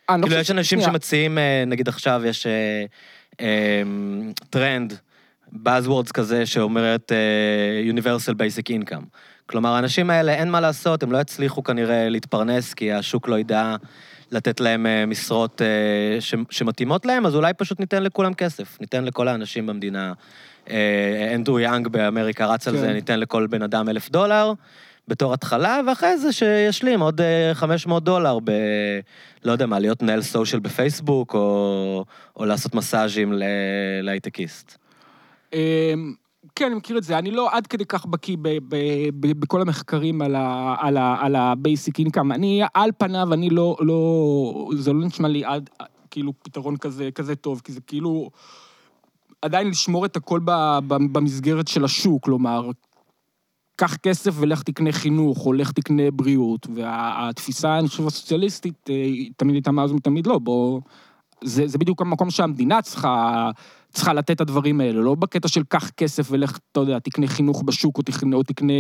כאילו, 0.07 0.37
יש 0.37 0.51
אנשים 0.51 0.79
שנייה. 0.79 0.93
שמציעים, 0.93 1.39
נגיד 1.67 1.89
עכשיו 1.89 2.23
יש 2.27 2.47
טרנד, 4.51 4.99
Buzzwords 5.55 6.13
כזה 6.15 6.47
שאומרת 6.47 7.13
Universal 7.91 8.33
Basic 8.33 8.71
Income. 8.71 9.05
כלומר, 9.53 9.75
האנשים 9.75 10.11
האלה, 10.11 10.35
אין 10.35 10.51
מה 10.51 10.61
לעשות, 10.61 11.03
הם 11.03 11.13
לא 11.13 11.19
יצליחו 11.19 11.63
כנראה 11.63 12.09
להתפרנס, 12.09 12.75
כי 12.75 12.93
השוק 12.93 13.29
לא 13.29 13.39
ידע 13.39 13.77
לתת 14.31 14.61
להם 14.61 14.87
אה, 14.87 15.07
משרות 15.07 15.63
אה, 15.63 16.21
שמתאימות 16.51 17.07
להם, 17.07 17.27
אז 17.27 17.35
אולי 17.35 17.55
פשוט 17.55 17.81
ניתן 17.81 18.03
לכולם 18.03 18.35
כסף. 18.35 18.81
ניתן 18.81 19.05
לכל 19.05 19.29
האנשים 19.29 19.67
במדינה. 19.67 20.13
אה, 20.71 21.33
אנדרו 21.35 21.61
יאנג 21.61 21.89
באמריקה 21.89 22.47
רץ 22.47 22.69
על 22.69 22.77
זה, 22.77 22.87
כן. 22.87 22.93
ניתן 22.93 23.21
לכל 23.21 23.47
בן 23.47 23.63
אדם 23.63 23.89
אלף 23.89 24.11
דולר. 24.11 24.53
בתור 25.09 25.35
התחלה, 25.35 25.81
ואחרי 25.87 26.19
זה 26.19 26.33
שישלים 26.33 27.01
עוד 27.01 27.21
500 27.53 28.05
דולר 28.05 28.39
ב... 28.45 28.51
לא 29.45 29.53
יודע 29.53 29.67
מה, 29.67 29.79
להיות 29.79 30.03
מנהל 30.03 30.23
סושיאל 30.23 30.61
בפייסבוק, 30.61 31.35
או, 31.35 32.05
או 32.37 32.45
לעשות 32.45 32.75
מסאז'ים 32.75 33.33
להייטקיסט. 34.03 34.79
כן, 36.63 36.67
אני 36.67 36.75
מכיר 36.75 36.99
את 36.99 37.03
זה. 37.03 37.19
אני 37.19 37.31
לא 37.31 37.57
עד 37.57 37.67
כדי 37.67 37.85
כך 37.85 38.07
בקיא 38.07 38.37
בכל 39.19 39.61
המחקרים 39.61 40.23
על 40.23 41.37
ה-basic 41.37 42.07
income. 42.07 42.35
אני, 42.35 42.63
על 42.75 42.91
פניו, 42.99 43.33
אני 43.33 43.51
לא, 43.51 43.77
לא, 43.81 44.71
זה 44.77 44.93
לא 44.93 45.07
נשמע 45.07 45.29
לי 45.29 45.45
עד, 45.45 45.71
כאילו, 46.11 46.33
פתרון 46.43 46.77
כזה, 46.77 47.11
כזה 47.15 47.37
טוב, 47.37 47.61
כי 47.65 47.73
זה 47.73 47.81
כאילו, 47.81 48.31
עדיין 49.43 49.69
לשמור 49.69 50.05
את 50.05 50.17
הכל 50.17 50.41
במסגרת 50.87 51.69
של 51.69 51.85
השוק, 51.85 52.25
כלומר, 52.25 52.71
קח 53.77 53.97
כסף 53.97 54.35
ולך 54.37 54.63
תקנה 54.63 54.93
חינוך, 54.93 55.47
או 55.47 55.53
לך 55.53 55.73
תקנה 55.73 56.11
בריאות. 56.11 56.67
והתפיסה, 56.75 57.79
אני 57.79 57.89
חושב, 57.89 58.07
הסוציאליסטית, 58.07 58.91
אה, 58.91 59.05
תמיד 59.37 59.55
הייתה 59.55 59.71
מאז 59.71 59.93
ותמיד 59.93 60.27
לא, 60.27 60.39
בוא... 60.39 60.81
זה, 61.45 61.67
זה 61.67 61.79
בדיוק 61.79 62.01
המקום 62.01 62.31
שהמדינה 62.31 62.83
צריכה... 62.83 63.51
צריכה 63.93 64.13
לתת 64.13 64.31
את 64.31 64.41
הדברים 64.41 64.81
האלה, 64.81 65.01
לא 65.01 65.15
בקטע 65.15 65.49
של 65.49 65.63
קח 65.69 65.91
כסף 65.91 66.29
ולך, 66.31 66.59
אתה 66.73 66.81
יודע, 66.81 66.99
תקנה 66.99 67.27
חינוך 67.27 67.63
בשוק 67.63 67.99
או 67.99 68.03
תקנה, 68.03 68.37
או 68.37 68.43
תקנה 68.43 68.73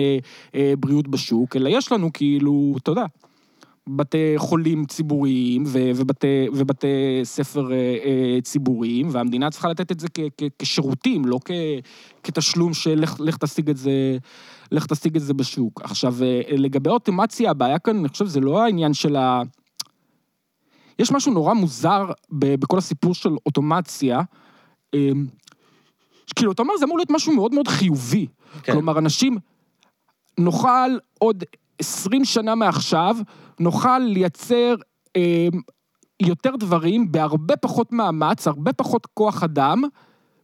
אה, 0.55 0.75
בריאות 0.79 1.09
בשוק, 1.09 1.57
אלא 1.57 1.69
יש 1.69 1.93
לנו 1.93 2.13
כאילו, 2.13 2.75
אתה 2.83 2.91
יודע, 2.91 3.05
בתי 3.87 4.35
חולים 4.37 4.85
ציבוריים 4.85 5.65
ו, 5.67 5.91
ובתי, 5.97 6.47
ובתי 6.53 7.21
ספר 7.25 7.73
אה, 7.73 7.77
אה, 7.77 8.41
ציבוריים, 8.43 9.09
והמדינה 9.13 9.51
צריכה 9.51 9.69
לתת 9.69 9.93
את 9.93 10.01
זה 10.01 10.07
כ, 10.15 10.21
כ, 10.37 10.43
כשירותים, 10.59 11.25
לא 11.25 11.39
כ, 11.45 11.51
כתשלום 12.23 12.75
של 12.75 13.05
לך, 13.19 13.37
תשיג 13.37 13.71
את 13.71 13.77
זה. 13.77 14.19
לך 14.73 14.87
תשיג 14.87 15.17
את 15.17 15.23
זה 15.23 15.35
בשוק. 15.35 15.81
עכשיו, 15.85 16.15
אה, 16.23 16.41
לגבי 16.49 16.91
אוטומציה, 16.91 17.51
הבעיה 17.51 17.79
כאן, 17.79 17.99
אני 17.99 18.09
חושב, 18.09 18.27
זה 18.27 18.41
לא 18.41 18.63
העניין 18.63 18.95
של 18.95 19.17
ה... 19.17 19.43
יש 20.99 21.13
משהו 21.13 21.33
נורא 21.33 21.55
מוזר 21.55 22.11
בכל 22.31 22.79
הסיפור 22.79 23.15
של 23.15 23.31
אוטומציה, 23.47 24.21
כאילו, 26.37 26.53
אתה 26.53 26.63
אומר, 26.63 26.75
זה 26.79 26.85
אמור 26.85 26.99
להיות 26.99 27.11
משהו 27.11 27.33
מאוד 27.33 27.55
מאוד 27.55 27.69
חיובי. 27.69 28.27
כן. 28.63 28.73
כלומר, 28.73 28.99
אנשים, 28.99 29.37
נוכל 30.39 30.99
עוד 31.19 31.45
20 31.79 32.25
שנה 32.25 32.55
מעכשיו, 32.55 33.17
נוכל 33.61 33.99
לייצר 33.99 34.75
אה, 35.17 35.49
יותר 36.21 36.57
דברים 36.57 37.13
בהרבה 37.13 37.57
פחות 37.57 37.93
מאמץ, 37.93 38.47
הרבה 38.47 38.73
פחות 38.73 39.07
כוח 39.15 39.43
אדם, 39.43 39.83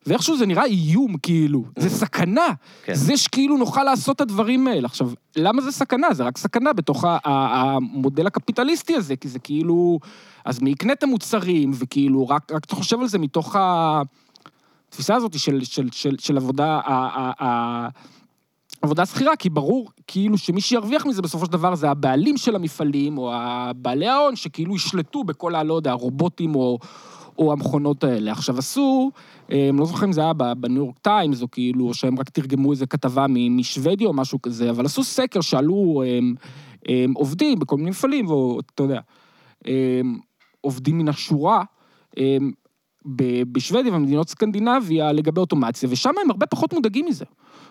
ואיכשהו 0.06 0.36
זה 0.36 0.46
נראה 0.46 0.64
איום, 0.64 1.16
כאילו. 1.22 1.64
זה 1.78 1.90
סכנה. 1.90 2.46
כן. 2.84 2.94
זה 2.94 3.16
שכאילו 3.16 3.56
נוכל 3.56 3.84
לעשות 3.84 4.16
את 4.16 4.20
הדברים 4.20 4.66
האלה. 4.66 4.86
עכשיו, 4.86 5.10
למה 5.36 5.62
זה 5.62 5.72
סכנה? 5.72 6.14
זה 6.14 6.24
רק 6.24 6.38
סכנה 6.38 6.72
בתוך 6.72 7.04
המודל 7.24 8.26
הקפיטליסטי 8.26 8.94
הזה, 8.94 9.16
כי 9.16 9.28
זה 9.28 9.38
כאילו... 9.38 9.98
אז 10.44 10.62
מי 10.62 10.70
יקנה 10.70 10.92
את 10.92 11.02
המוצרים, 11.02 11.70
וכאילו, 11.74 12.28
רק, 12.28 12.52
רק 12.52 12.64
אתה 12.64 12.76
חושב 12.76 13.00
על 13.00 13.08
זה 13.08 13.18
מתוך 13.18 13.56
ה... 13.56 14.02
התפיסה 14.88 15.14
הזאת 15.14 15.38
של, 15.38 15.64
של, 15.64 15.88
של, 15.92 16.14
של 16.18 16.36
עבודה, 16.36 16.80
עבודה 18.82 19.06
שכירה, 19.06 19.36
כי 19.36 19.50
ברור 19.50 19.90
כאילו 20.06 20.38
שמי 20.38 20.60
שירוויח 20.60 21.06
מזה 21.06 21.22
בסופו 21.22 21.46
של 21.46 21.52
דבר 21.52 21.74
זה 21.74 21.90
הבעלים 21.90 22.36
של 22.36 22.56
המפעלים, 22.56 23.18
או 23.18 23.32
בעלי 23.76 24.08
ההון, 24.08 24.36
שכאילו 24.36 24.76
ישלטו 24.76 25.24
בכל 25.24 25.54
ה... 25.54 25.62
לא 25.62 25.74
יודע, 25.74 25.90
הרובוטים 25.90 26.54
או, 26.54 26.78
או 27.38 27.52
המכונות 27.52 28.04
האלה. 28.04 28.32
עכשיו 28.32 28.58
עשו, 28.58 29.10
הם 29.48 29.78
לא 29.78 29.84
זוכרים 29.84 30.08
אם 30.08 30.12
זה 30.12 30.20
היה 30.20 30.32
בניו 30.32 30.76
יורק 30.76 30.98
טיימס, 30.98 31.42
או 31.42 31.50
כאילו, 31.50 31.88
או 31.88 31.94
שהם 31.94 32.18
רק 32.18 32.30
תרגמו 32.30 32.72
איזה 32.72 32.86
כתבה 32.86 33.26
משוודיה 33.28 34.08
או 34.08 34.12
משהו 34.12 34.42
כזה, 34.42 34.70
אבל 34.70 34.86
עשו 34.86 35.04
סקר, 35.04 35.40
שאלו 35.40 36.02
הם, 36.06 36.34
הם 36.88 37.12
עובדים 37.12 37.58
בכל 37.58 37.76
מיני 37.76 37.90
מפעלים, 37.90 38.26
ואתה 38.30 38.82
יודע, 38.82 39.00
הם, 39.64 40.18
עובדים 40.60 40.98
מן 40.98 41.08
השורה, 41.08 41.64
הם, 42.16 42.52
בשוודיה 43.52 43.92
ובמדינות 43.92 44.28
סקנדינביה 44.28 45.12
לגבי 45.12 45.40
אוטומציה, 45.40 45.88
ושם 45.92 46.10
הם 46.24 46.30
הרבה 46.30 46.46
פחות 46.46 46.72
מודאגים 46.72 47.06
מזה. 47.06 47.24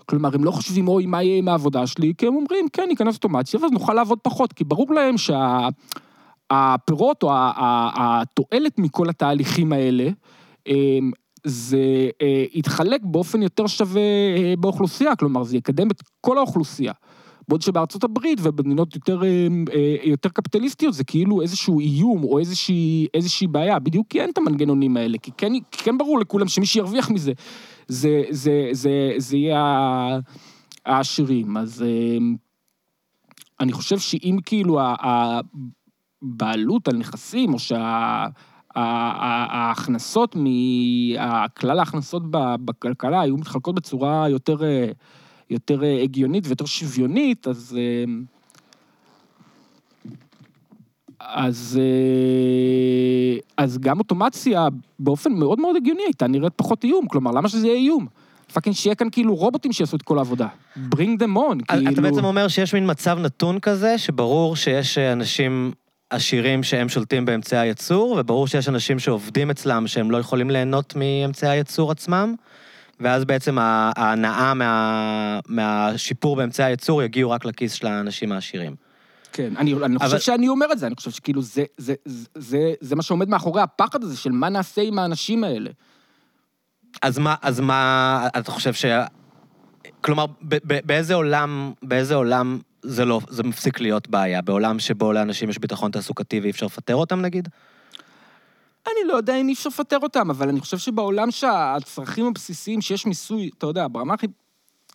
כלומר, 0.06 0.36
הם 0.36 0.44
לא 0.44 0.52
חושבים, 0.52 0.88
אוי, 0.88 1.06
מה 1.06 1.24
יהיה 1.24 1.38
עם 1.38 1.48
העבודה 1.48 1.88
שלי? 1.88 2.14
כי 2.18 2.28
הם 2.28 2.36
אומרים, 2.36 2.68
כן, 2.74 2.84
ניכנס 2.88 3.16
אוטומציה, 3.16 3.60
ואז 3.60 3.72
נוכל 3.72 3.94
לעבוד 3.94 4.20
פחות, 4.24 4.54
כי 4.54 4.64
ברור 4.64 4.94
להם 4.94 5.16
שהפירות 5.18 7.18
שה... 7.22 7.28
או 7.28 7.32
התועלת 7.96 8.80
מכל 8.80 9.10
התהליכים 9.10 9.74
האלה, 9.74 10.10
זה 11.44 12.10
אה, 12.22 12.46
יתחלק 12.54 13.02
באופן 13.04 13.42
יותר 13.42 13.68
שווה 13.68 14.02
אה, 14.02 14.54
באוכלוסייה, 14.60 15.16
כלומר, 15.16 15.44
זה 15.44 15.58
יקדם 15.58 15.92
את 15.92 16.02
כל 16.22 16.38
האוכלוסייה. 16.38 16.94
בעוד 17.48 17.62
שבארצות 17.62 18.04
הברית 18.04 18.40
ובמדינות 18.42 18.96
יותר, 18.96 19.24
אה, 19.24 19.48
אה, 19.74 19.96
יותר 20.04 20.30
קפיטליסטיות 20.30 20.94
זה 20.94 21.04
כאילו 21.04 21.42
איזשהו 21.42 21.80
איום 21.80 22.24
או 22.24 22.40
איזושהי, 22.40 23.08
איזושהי 23.14 23.48
בעיה, 23.48 23.80
בדיוק 23.80 24.08
כי 24.10 24.22
אין 24.22 24.30
את 24.30 24.38
המנגנונים 24.38 24.98
האלה, 24.98 25.18
כי 25.18 25.32
כן, 25.38 25.54
כן 25.72 25.98
ברור 25.98 26.20
לכולם 26.20 26.48
שמי 26.48 26.66
שירוויח 26.66 27.10
מזה, 27.10 27.32
זה, 27.88 28.24
זה, 28.30 28.70
זה, 28.72 29.14
זה 29.18 29.38
יהיה 29.38 30.20
העשירים. 30.86 31.58
אז 31.58 31.82
אה, 31.82 32.18
אני 33.60 33.72
חושב 33.72 34.00
שאם 34.00 34.38
כאילו 34.46 34.80
הבעלות 36.22 36.88
על 36.88 36.98
נכסים, 36.98 37.54
או 37.54 37.60
שה... 37.60 38.26
ההכנסות, 38.80 40.36
כלל 41.58 41.80
ההכנסות 41.80 42.24
בכלכלה 42.66 43.22
היו 43.22 43.38
מתחלקות 43.38 43.76
בצורה 43.76 44.30
יותר 44.30 44.58
יותר 45.50 45.84
אה, 45.84 46.02
הגיונית 46.04 46.48
ויותר 46.48 46.66
שוויונית, 46.66 47.48
אז... 47.48 47.78
אה, 47.80 48.14
אז, 51.20 51.80
אה, 51.82 53.40
אז 53.58 53.78
גם 53.78 54.00
אוטומציה 54.00 54.68
באופן 55.00 55.34
מאוד 55.34 55.60
מאוד 55.60 55.76
הגיוני 55.76 56.02
הייתה 56.06 56.28
נראית 56.28 56.54
פחות 56.56 56.84
איום, 56.84 57.08
כלומר, 57.08 57.32
למה 57.32 57.50
שזה 57.50 57.68
יהיה 57.68 57.78
איום? 57.78 58.08
fucking 58.54 58.76
שיהיה 58.76 58.96
כאן 58.96 59.08
כאילו 59.12 59.36
רובוטים 59.36 59.74
שיעשו 59.74 59.96
את 59.96 60.02
כל 60.02 60.18
העבודה. 60.18 60.48
bring 60.78 61.20
them 61.20 61.36
on, 61.36 61.58
אז 61.70 61.80
כאילו... 61.80 61.92
אתה 61.92 62.02
בעצם 62.02 62.26
אומר 62.26 62.48
שיש 62.48 62.74
מין 62.74 62.92
מצב 62.92 63.20
נתון 63.20 63.60
כזה, 63.60 63.98
שברור 63.98 64.56
שיש 64.56 64.98
אנשים 64.98 65.72
עשירים 66.10 66.64
שהם 66.64 66.90
שולטים 66.90 67.26
באמצעי 67.26 67.60
הייצור, 67.60 68.18
וברור 68.20 68.48
שיש 68.48 68.70
אנשים 68.70 69.00
שעובדים 69.00 69.50
אצלם 69.50 69.88
שהם 69.88 70.12
לא 70.12 70.18
יכולים 70.18 70.50
ליהנות 70.50 70.94
מאמצעי 70.96 71.50
הייצור 71.50 71.92
עצמם, 71.92 72.36
ואז 73.00 73.26
בעצם 73.26 73.58
ההנאה 73.60 74.54
מה, 74.54 75.40
מהשיפור 75.48 76.36
באמצעי 76.36 76.66
הייצור 76.66 77.04
יגיעו 77.04 77.32
רק 77.32 77.46
לכיס 77.46 77.74
של 77.74 77.88
האנשים 77.88 78.32
העשירים. 78.32 78.76
כן, 79.34 79.54
אני, 79.58 79.74
אני 79.74 79.96
אבל- 79.96 80.06
חושב 80.06 80.20
שאני 80.20 80.48
אומר 80.48 80.72
את 80.72 80.80
זה, 80.80 80.88
אני 80.88 80.96
חושב 80.96 81.12
שכאילו 81.12 81.42
זה, 81.42 81.64
זה, 81.78 81.94
זה, 82.06 82.26
זה, 82.36 82.74
זה 82.82 82.96
מה 82.96 83.04
שעומד 83.04 83.30
מאחורי 83.30 83.62
הפחד 83.62 84.04
הזה 84.04 84.18
של 84.18 84.32
מה 84.32 84.50
נעשה 84.50 84.82
עם 84.82 85.00
האנשים 85.00 85.44
האלה. 85.44 85.70
אז 87.02 87.18
מה, 87.18 87.36
אז 87.42 87.60
מה 87.60 88.28
אתה 88.38 88.52
חושב 88.52 88.74
ש... 88.74 88.86
כלומר, 90.02 90.26
ב- 90.26 90.56
ב- 90.68 90.80
באיזה 90.86 91.14
עולם, 91.16 91.74
באיזה 91.84 92.16
עולם 92.16 92.60
זה 92.82 93.06
לא, 93.06 93.22
זה 93.30 93.44
מפסיק 93.44 93.80
להיות 93.80 94.08
בעיה? 94.10 94.42
בעולם 94.42 94.80
שבו 94.80 95.14
לאנשים 95.14 95.50
יש 95.50 95.60
ביטחון 95.60 95.92
תעסוקתי 95.92 96.40
ואי 96.40 96.50
אפשר 96.50 96.66
לפטר 96.66 96.96
אותם, 96.96 97.22
נגיד? 97.22 97.48
אני 98.88 99.08
לא 99.08 99.14
יודע 99.14 99.36
אם 99.36 99.48
אי 99.48 99.54
אפשר 99.54 99.70
לפטר 99.70 99.98
אותם, 100.04 100.30
אבל 100.30 100.50
אני 100.50 100.60
חושב 100.60 100.78
שבעולם 100.78 101.32
שהצרכים 101.32 102.26
הבסיסיים, 102.26 102.82
שיש 102.82 103.06
מיסוי, 103.06 103.50
אתה 103.58 103.68
יודע, 103.68 103.88
ברמה 103.92 104.14
הכי... 104.14 104.28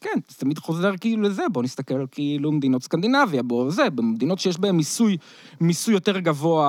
כן, 0.01 0.19
זה 0.29 0.37
תמיד 0.37 0.59
חוזר 0.59 0.97
כאילו 0.97 1.23
לזה, 1.23 1.43
בואו 1.53 1.65
נסתכל 1.65 1.95
על 1.95 2.07
כאילו 2.11 2.53
מדינות 2.53 2.83
סקנדינביה, 2.83 3.43
בואו 3.43 3.71
זה, 3.71 3.91
במדינות 3.91 4.39
שיש 4.39 4.59
בהן 4.59 4.77
מיסוי, 4.77 5.17
מיסוי 5.61 5.95
יותר 5.95 6.19
גבוה, 6.19 6.65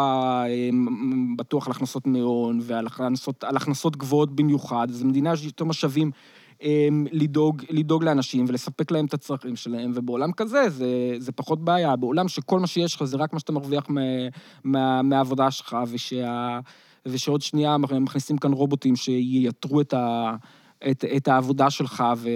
אה, 0.48 0.70
מ- 0.74 1.38
בטוח 1.38 1.68
על 1.68 1.72
הכנסות 1.72 2.08
מהון 2.08 2.60
ועל 2.62 2.88
הכנסות, 2.88 3.44
הכנסות 3.44 3.96
גבוהות 3.96 4.36
במיוחד, 4.36 4.88
זו 4.92 5.06
מדינה 5.06 5.36
שיש 5.36 5.46
יותר 5.46 5.66
משאבים 5.66 6.12
אה, 6.64 6.88
לדאוג, 7.12 7.62
לדאוג 7.70 8.04
לאנשים 8.04 8.46
ולספק 8.48 8.92
להם 8.92 9.06
את 9.06 9.14
הצרכים 9.14 9.56
שלהם, 9.56 9.92
ובעולם 9.96 10.32
כזה 10.32 10.70
זה, 10.70 10.88
זה 11.18 11.32
פחות 11.32 11.64
בעיה. 11.64 11.96
בעולם 11.96 12.28
שכל 12.28 12.60
מה 12.60 12.68
שיש 12.68 12.96
לך 12.96 13.04
זה 13.04 13.18
רק 13.18 13.34
מה 13.34 13.40
שאתה 13.40 13.52
מרוויח 13.52 13.90
מה, 13.90 14.02
מה, 14.64 15.02
מהעבודה 15.02 15.52
שלך, 15.52 15.78
ושה, 15.88 16.60
ושעוד 17.08 17.42
שנייה 17.42 17.78
מכניסים 17.78 18.38
כאן 18.38 18.54
רובוטים 18.54 18.96
שייתרו 18.96 19.82
את, 19.82 19.94
ה, 19.94 20.36
את, 20.92 21.06
את 21.18 21.28
העבודה 21.28 21.70
שלך, 21.70 22.04
ו... 22.18 22.30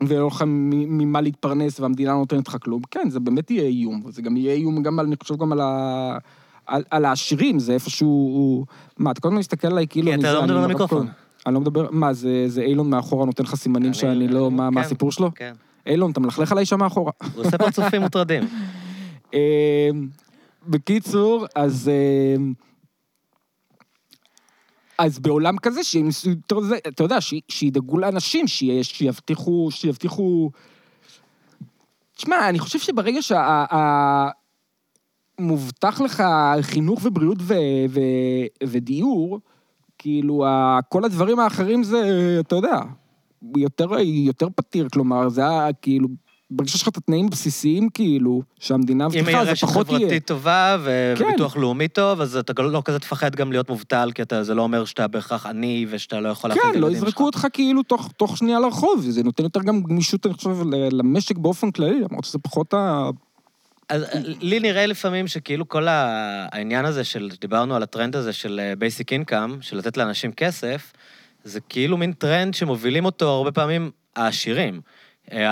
ולא 0.00 0.26
לך 0.26 0.44
ממה 0.46 1.20
להתפרנס, 1.20 1.80
והמדינה 1.80 2.12
לא 2.12 2.18
נותנת 2.18 2.48
לך 2.48 2.56
כלום, 2.60 2.82
כן, 2.90 3.10
זה 3.10 3.20
באמת 3.20 3.50
יהיה 3.50 3.62
איום, 3.62 4.02
וזה 4.04 4.22
גם 4.22 4.36
יהיה 4.36 4.54
איום 4.54 4.82
גם, 4.82 4.98
על, 4.98 5.06
אני 5.06 5.16
חושב, 5.22 5.36
גם 5.36 5.52
על, 5.52 5.60
ה, 5.60 6.18
על, 6.66 6.82
על 6.90 7.04
העשירים, 7.04 7.58
זה 7.58 7.72
איפשהו... 7.72 8.64
מה, 8.98 9.10
אתה 9.10 9.20
כל 9.20 9.28
הזמן 9.28 9.38
מסתכל 9.38 9.68
עליי 9.68 9.86
כאילו... 9.86 10.06
כי 10.06 10.14
אני 10.14 10.22
אתה 10.22 10.30
זה, 10.30 10.36
לא 10.36 10.42
מדבר 10.42 10.64
למיקרופון. 10.64 11.06
כל- 11.06 11.12
אני 11.46 11.54
לא 11.54 11.60
מדבר, 11.60 11.88
מה, 11.90 12.12
זה, 12.12 12.44
זה 12.46 12.62
אילון 12.62 12.90
מאחורה 12.90 13.26
נותן 13.26 13.44
לך 13.44 13.54
סימנים 13.54 13.94
שאני 13.94 14.28
לא... 14.28 14.50
מה, 14.50 14.70
מה 14.70 14.80
כן, 14.80 14.86
הסיפור 14.86 15.12
שלו? 15.12 15.30
כן. 15.34 15.52
אילון, 15.86 16.10
אתה 16.10 16.20
מלכלך 16.20 16.52
עליי 16.52 16.66
שם 16.66 16.78
מאחורה. 16.78 17.12
הוא 17.34 17.44
עושה 17.44 17.58
פרצופים 17.58 18.02
מוטרדים. 18.02 18.42
אמ, 19.34 19.38
בקיצור, 20.68 21.46
אז... 21.54 21.90
אמ, 22.36 22.52
אז 25.00 25.18
בעולם 25.18 25.58
כזה, 25.58 25.84
שהם 25.84 26.08
אתה 26.88 27.02
יודע, 27.02 27.20
ש- 27.20 27.34
שידאגו 27.48 27.98
לאנשים, 27.98 28.48
שיה- 28.48 28.84
שיבטיחו, 28.84 29.68
שיבטיחו... 29.70 30.50
תשמע, 32.16 32.48
אני 32.48 32.58
חושב 32.58 32.78
שברגע 32.78 33.20
שמובטח 35.40 36.00
לך 36.00 36.22
חינוך 36.60 37.00
ובריאות 37.04 37.38
ו, 37.40 37.54
ו, 37.90 38.00
ודיור, 38.66 39.40
כאילו, 39.98 40.44
כל 40.88 41.04
הדברים 41.04 41.38
האחרים 41.40 41.82
זה, 41.82 42.36
אתה 42.40 42.56
יודע, 42.56 42.80
יותר, 43.56 43.98
יותר 44.00 44.48
פתיר, 44.54 44.88
כלומר, 44.92 45.28
זה 45.28 45.48
היה 45.48 45.72
כאילו, 45.72 46.08
ברגע 46.50 46.70
שיש 46.70 46.82
לך 46.82 46.88
את 46.88 46.96
התנאים 46.96 47.26
הבסיסיים, 47.26 47.88
כאילו, 47.88 48.42
שהמדינה 48.60 49.04
אם 49.04 49.10
מבטיחה, 49.10 49.44
זה 49.44 49.50
רשת 49.50 49.64
פחות 49.66 49.88
יהיה. 49.88 49.98
חברתית 50.00 50.26
טובה 50.26 50.76
ו- 50.80 51.14
כן. 51.18 51.24
וביטוח 51.24 51.56
לאומי 51.56 51.88
טוב, 51.88 52.20
אז 52.20 52.36
אתה 52.36 52.62
לא 52.62 52.82
כזה 52.84 52.98
תפחד 52.98 53.36
גם 53.36 53.52
להיות 53.52 53.68
מובטל, 53.70 54.10
כי 54.14 54.22
אתה- 54.22 54.44
זה 54.44 54.54
לא 54.54 54.62
אומר 54.62 54.84
שאתה 54.84 55.08
בהכרח 55.08 55.46
עני 55.46 55.86
ושאתה 55.90 56.20
לא 56.20 56.28
יכול 56.28 56.50
להכין 56.50 56.62
את 56.68 56.74
כן, 56.74 56.80
לא 56.80 56.86
הילדים 56.86 57.00
שלך. 57.00 57.08
יזרקו 57.08 57.24
אותך 57.26 57.46
כאילו 57.52 57.82
תוך, 57.82 58.10
תוך 58.16 58.36
שנייה 58.38 58.60
לרחוב, 58.60 59.00
זה 59.08 59.22
נותן 59.22 59.42
יותר 59.42 59.60
גם 59.60 59.82
גמישות, 59.82 60.26
אני 60.26 60.34
חושב, 60.34 60.50
למשק 60.92 61.38
באופן 61.38 61.70
כללי, 61.70 62.00
למרות 62.10 62.24
שזה 62.24 62.38
פחות 62.38 62.74
ה... 62.74 63.10
אז 63.88 64.02
אה, 64.02 64.08
לי 64.40 64.60
נראה 64.60 64.86
לפעמים 64.86 65.28
שכאילו 65.28 65.68
כל 65.68 65.86
העניין 65.88 66.84
הזה 66.84 67.04
של, 67.04 67.30
דיברנו 67.40 67.76
על 67.76 67.82
הטרנד 67.82 68.16
הזה 68.16 68.32
של 68.32 68.60
basic 68.78 69.12
income, 69.12 69.62
של 69.62 69.76
לתת 69.76 69.96
לאנשים 69.96 70.32
כסף, 70.32 70.92
זה 71.44 71.60
כאילו 71.60 71.96
מין 71.96 72.12
טרנד 72.12 72.54
שמובילים 72.54 73.04
אותו 73.04 73.28
הרבה 73.28 73.52
פעמים 73.52 73.90
העשירים. 74.16 74.80
אה, 75.32 75.48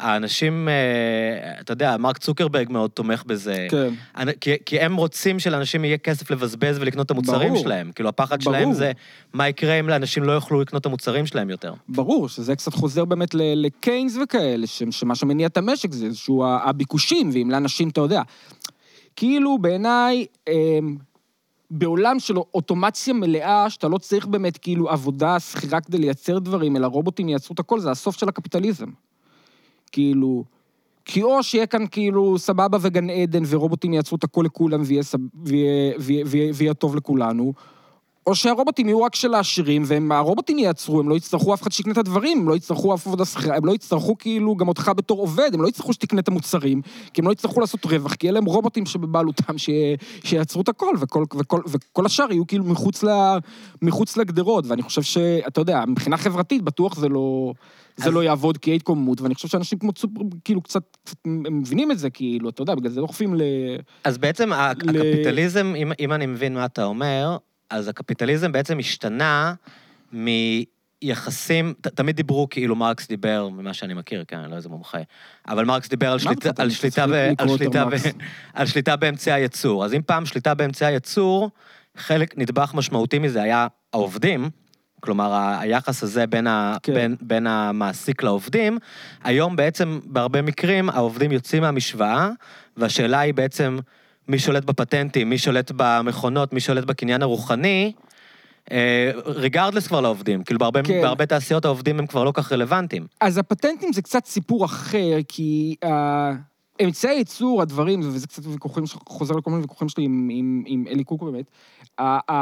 האנשים, 0.00 0.68
אה, 0.68 1.60
אתה 1.60 1.72
יודע, 1.72 1.96
מרק 1.96 2.18
צוקרברג 2.18 2.72
מאוד 2.72 2.90
תומך 2.90 3.24
בזה. 3.26 3.66
כן. 3.70 3.94
כי, 4.40 4.50
כי 4.66 4.80
הם 4.80 4.96
רוצים 4.96 5.38
שלאנשים 5.38 5.84
יהיה 5.84 5.98
כסף 5.98 6.30
לבזבז 6.30 6.78
ולקנות 6.78 7.06
את 7.06 7.10
המוצרים 7.10 7.48
ברור. 7.48 7.62
שלהם. 7.62 7.92
כאילו, 7.94 8.08
הפחד 8.08 8.42
ברור. 8.42 8.56
שלהם 8.56 8.72
זה 8.72 8.92
מה 9.32 9.48
יקרה 9.48 9.74
אם 9.74 9.88
לאנשים 9.88 10.22
לא 10.22 10.32
יוכלו 10.32 10.60
לקנות 10.60 10.80
את 10.80 10.86
המוצרים 10.86 11.26
שלהם 11.26 11.50
יותר. 11.50 11.74
ברור, 11.88 12.28
שזה 12.28 12.56
קצת 12.56 12.74
חוזר 12.74 13.04
באמת 13.04 13.34
לקיינס 13.34 14.16
וכאלה, 14.22 14.66
שמה 14.66 15.14
שמניע 15.14 15.46
את 15.46 15.56
המשק 15.56 15.92
זה 15.92 16.06
איזשהו 16.06 16.44
הביקושים, 16.46 17.30
ואם 17.32 17.50
לאנשים, 17.50 17.88
אתה 17.88 18.00
יודע, 18.00 18.22
כאילו 19.16 19.58
בעיניי, 19.58 20.26
אמ, 20.48 20.96
בעולם 21.70 22.20
של 22.20 22.36
אוטומציה 22.36 23.14
מלאה, 23.14 23.70
שאתה 23.70 23.88
לא 23.88 23.98
צריך 23.98 24.26
באמת 24.26 24.58
כאילו 24.58 24.90
עבודה 24.90 25.40
שכירה 25.40 25.80
כדי 25.80 25.98
לייצר 25.98 26.38
דברים, 26.38 26.76
אלא 26.76 26.86
רובוטים 26.86 27.28
ייצרו 27.28 27.54
את 27.54 27.58
הכל, 27.58 27.80
זה 27.80 27.90
הסוף 27.90 28.16
של 28.16 28.28
הקפיטליזם. 28.28 28.86
כאילו, 29.88 30.44
כי 31.04 31.22
או 31.22 31.42
שיהיה 31.42 31.66
כאן 31.66 31.84
כאילו 31.90 32.38
סבבה 32.38 32.78
וגן 32.80 33.10
עדן 33.10 33.42
ורובוטים 33.46 33.92
יעצרו 33.92 34.16
את 34.16 34.24
הכל 34.24 34.42
לכולם 34.44 34.82
ויהיה, 34.84 35.02
סב... 35.02 35.18
ויהיה, 35.44 35.94
ויהיה, 36.00 36.24
ויהיה, 36.26 36.52
ויהיה 36.54 36.74
טוב 36.74 36.96
לכולנו, 36.96 37.52
או 38.26 38.34
שהרובוטים 38.34 38.88
יהיו 38.88 39.02
רק 39.02 39.14
של 39.14 39.34
העשירים, 39.34 39.82
והרובוטים 39.86 40.58
ייעצרו, 40.58 41.00
הם 41.00 41.08
לא 41.08 41.14
יצטרכו 41.14 41.54
אף 41.54 41.62
אחד 41.62 41.72
שיקנה 41.72 41.92
את 41.92 41.98
הדברים, 41.98 42.40
הם 42.40 42.48
לא 42.48 42.56
יצטרכו 42.56 42.94
אף 42.94 43.06
עבודה 43.06 43.24
שכירה, 43.24 43.56
הם 43.56 43.64
לא 43.64 43.72
יצטרכו 43.72 44.18
כאילו 44.18 44.56
גם 44.56 44.68
אותך 44.68 44.92
בתור 44.96 45.20
עובד, 45.20 45.50
הם 45.54 45.62
לא 45.62 45.68
יצטרכו 45.68 45.92
שתקנה 45.92 46.20
את 46.20 46.28
המוצרים, 46.28 46.82
כי 47.14 47.20
הם 47.20 47.26
לא 47.26 47.32
יצטרכו 47.32 47.60
לעשות 47.60 47.84
רווח, 47.84 48.14
כי 48.14 48.26
יהיה 48.26 48.32
להם 48.32 48.44
רובוטים 48.44 48.86
שבבעלותם 48.86 49.58
ש... 49.58 49.70
שיעצרו 50.24 50.62
את 50.62 50.68
הכל, 50.68 50.94
וכל, 51.00 51.24
וכל, 51.38 51.60
וכל 51.66 52.06
השאר 52.06 52.32
יהיו 52.32 52.46
כאילו 52.46 52.64
מחוץ, 52.64 53.02
ל... 53.02 53.08
מחוץ 53.82 54.16
לגדרות, 54.16 54.66
ואני 54.66 54.82
חושב 54.82 55.02
שאתה 55.02 55.60
יודע, 55.60 55.84
מבחינה 55.88 56.16
חברתית 56.16 56.62
בטוח 56.62 56.96
זה 56.96 57.08
לא... 57.08 57.52
זה 57.96 58.08
אז- 58.08 58.14
לא 58.14 58.24
יעבוד 58.24 58.58
כי 58.58 58.70
ההתקוממות, 58.70 59.20
ואני 59.20 59.34
חושב 59.34 59.48
שאנשים 59.48 59.78
כמו 59.78 59.92
צופר, 59.92 60.20
כאילו 60.44 60.62
קצת, 60.62 60.96
קצת 61.04 61.16
הם 61.24 61.58
מבינים 61.58 61.90
את 61.90 61.98
זה, 61.98 62.10
כאילו, 62.10 62.48
אתה 62.48 62.62
יודע, 62.62 62.74
בגלל 62.74 62.90
זה 62.90 63.00
דוחפים 63.00 63.34
ל... 63.34 63.42
אז 64.04 64.18
בעצם 64.18 64.50
ל- 64.50 64.54
הקפיטליזם, 64.54 65.74
אם, 65.76 65.92
אם 66.00 66.12
אני 66.12 66.26
מבין 66.26 66.54
מה 66.54 66.64
אתה 66.64 66.84
אומר, 66.84 67.36
אז 67.70 67.88
הקפיטליזם 67.88 68.52
בעצם 68.52 68.78
השתנה 68.78 69.54
מיחסים, 70.12 71.74
ת, 71.80 71.86
תמיד 71.86 72.16
דיברו, 72.16 72.48
כאילו 72.50 72.76
מרקס 72.76 73.08
דיבר, 73.08 73.48
ממה 73.48 73.74
שאני 73.74 73.94
מכיר, 73.94 74.24
כן, 74.28 74.38
אני 74.38 74.50
לא 74.50 74.56
איזה 74.56 74.68
מומחה, 74.68 74.98
אבל 75.48 75.64
מרקס 75.64 75.88
דיבר 75.88 76.12
על, 76.12 76.18
שליטה, 76.18 76.50
אתה 76.50 76.62
על, 76.62 76.70
שליטה, 76.70 77.06
ב, 77.06 77.12
על, 77.38 77.48
שליטה 77.56 77.84
ב. 77.84 77.90
על 78.54 78.66
שליטה 78.66 78.96
באמצעי 78.96 79.32
הייצור. 79.32 79.84
אז 79.84 79.94
אם 79.94 80.00
פעם 80.06 80.26
שליטה 80.26 80.54
באמצעי 80.54 80.88
הייצור, 80.88 81.50
חלק, 81.96 82.38
נדבך 82.38 82.74
משמעותי 82.74 83.18
מזה 83.18 83.42
היה 83.42 83.66
העובדים, 83.92 84.50
כלומר, 85.00 85.58
היחס 85.60 86.02
הזה 86.02 86.26
בין, 86.26 86.46
ה, 86.46 86.76
כן. 86.82 86.94
בין, 86.94 87.16
בין 87.20 87.46
המעסיק 87.46 88.22
לעובדים, 88.22 88.78
היום 89.24 89.56
בעצם, 89.56 90.00
בהרבה 90.04 90.42
מקרים, 90.42 90.90
העובדים 90.90 91.32
יוצאים 91.32 91.62
מהמשוואה, 91.62 92.30
והשאלה 92.76 93.20
היא 93.20 93.34
בעצם, 93.34 93.78
מי 94.28 94.38
שולט 94.38 94.64
בפטנטים, 94.64 95.30
מי 95.30 95.38
שולט 95.38 95.72
במכונות, 95.76 96.52
מי 96.52 96.60
שולט 96.60 96.84
בקניין 96.84 97.22
הרוחני, 97.22 97.92
ריגרדלס 99.26 99.86
כבר 99.86 100.00
לעובדים. 100.00 100.42
כאילו, 100.44 100.58
בהרבה, 100.58 100.82
כן. 100.82 101.02
בהרבה 101.02 101.26
תעשיות 101.26 101.64
העובדים 101.64 101.98
הם 101.98 102.06
כבר 102.06 102.24
לא 102.24 102.32
כך 102.34 102.52
רלוונטיים. 102.52 103.06
אז 103.20 103.38
הפטנטים 103.38 103.92
זה 103.92 104.02
קצת 104.02 104.24
סיפור 104.26 104.64
אחר, 104.64 105.18
כי 105.28 105.76
uh, 105.84 105.88
אמצעי 106.84 107.16
הייצור, 107.16 107.62
הדברים, 107.62 108.00
וזה 108.00 108.26
קצת 108.26 108.42
ויכוחים, 108.46 108.84
חוזר 109.08 109.34
לכל 109.34 109.50
מיני 109.50 109.62
ויכוחים 109.62 109.88
שלי 109.88 110.04
עם, 110.04 110.28
עם, 110.32 110.62
עם 110.66 110.84
אלי 110.86 111.04
קוקו 111.04 111.30
באמת, 111.32 111.44
uh, 112.00 112.04
uh, 112.30 112.34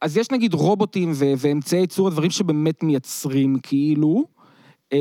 אז 0.00 0.16
יש 0.16 0.30
נגיד 0.30 0.54
רובוטים 0.54 1.12
ו- 1.14 1.32
ואמצעי 1.38 1.80
ייצור, 1.80 2.08
הדברים 2.08 2.30
שבאמת 2.30 2.82
מייצרים, 2.82 3.56
כאילו, 3.62 4.24
uh, 4.94 4.96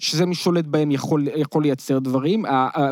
שזה 0.00 0.26
מי 0.26 0.34
שולט 0.34 0.66
בהם 0.66 0.90
יכול, 0.90 1.28
יכול 1.36 1.62
לייצר 1.62 1.98
דברים. 1.98 2.44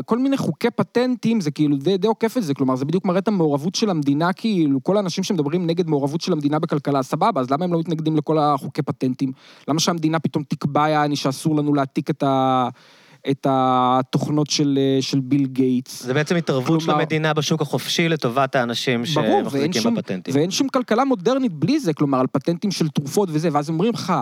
כל 0.07 0.19
מיני 0.19 0.37
חוקי 0.37 0.71
פטנטים, 0.71 1.41
זה 1.41 1.51
כאילו 1.51 1.77
די, 1.77 1.97
די 1.97 2.07
עוקף 2.07 2.37
את 2.37 2.43
זה, 2.43 2.55
כלומר, 2.55 2.77
זה 2.77 2.85
בדיוק 2.85 3.05
מראה 3.05 3.19
את 3.19 3.29
המעורבות 3.29 3.75
של 3.75 3.91
המדינה, 3.91 4.33
כאילו, 4.33 4.83
כל 4.83 4.97
האנשים 4.97 5.25
שמדברים 5.25 5.67
נגד 5.67 5.89
מעורבות 5.89 6.21
של 6.21 6.33
המדינה 6.33 6.59
בכלכלה, 6.59 7.03
סבבה, 7.03 7.41
אז 7.41 7.51
למה 7.51 7.65
הם 7.65 7.73
לא 7.73 7.79
מתנגדים 7.79 8.17
לכל 8.17 8.39
החוקי 8.39 8.83
פטנטים? 8.83 9.33
למה 9.69 9.81
שהמדינה 9.81 10.19
פתאום 10.19 10.45
תקבע, 10.49 10.89
יעני, 10.89 11.17
שאסור 11.17 11.57
לנו 11.57 11.75
להעתיק 11.75 12.11
את 12.11 12.23
ה... 12.23 12.69
את 13.31 13.47
התוכנות 13.51 14.51
של, 14.51 14.79
אה, 14.81 15.03
של 15.03 15.21
ביל 15.21 15.47
גייטס. 15.47 16.03
זה 16.03 16.15
בעצם 16.15 16.37
התערבות 16.37 16.81
של 16.81 16.87
כלומר- 16.87 17.01
המדינה 17.01 17.35
בשוק 17.35 17.63
החופשי 17.63 18.09
לטובת 18.09 18.55
האנשים 18.57 19.03
ברור, 19.15 19.41
שמחזיקים 19.43 19.83
שום, 19.83 19.95
בפטנטים. 19.95 20.35
ואין 20.35 20.51
שום 20.51 20.69
כלכלה 20.69 21.05
מודרנית 21.05 21.53
בלי 21.53 21.81
זה, 21.81 21.93
כלומר, 21.93 22.21
על 22.21 22.27
פטנטים 22.33 22.71
של 22.71 22.89
תרופות 22.89 23.29
וזה, 23.33 23.49
ואז 23.53 23.69
אומרים 23.69 23.93
לך, 23.95 24.13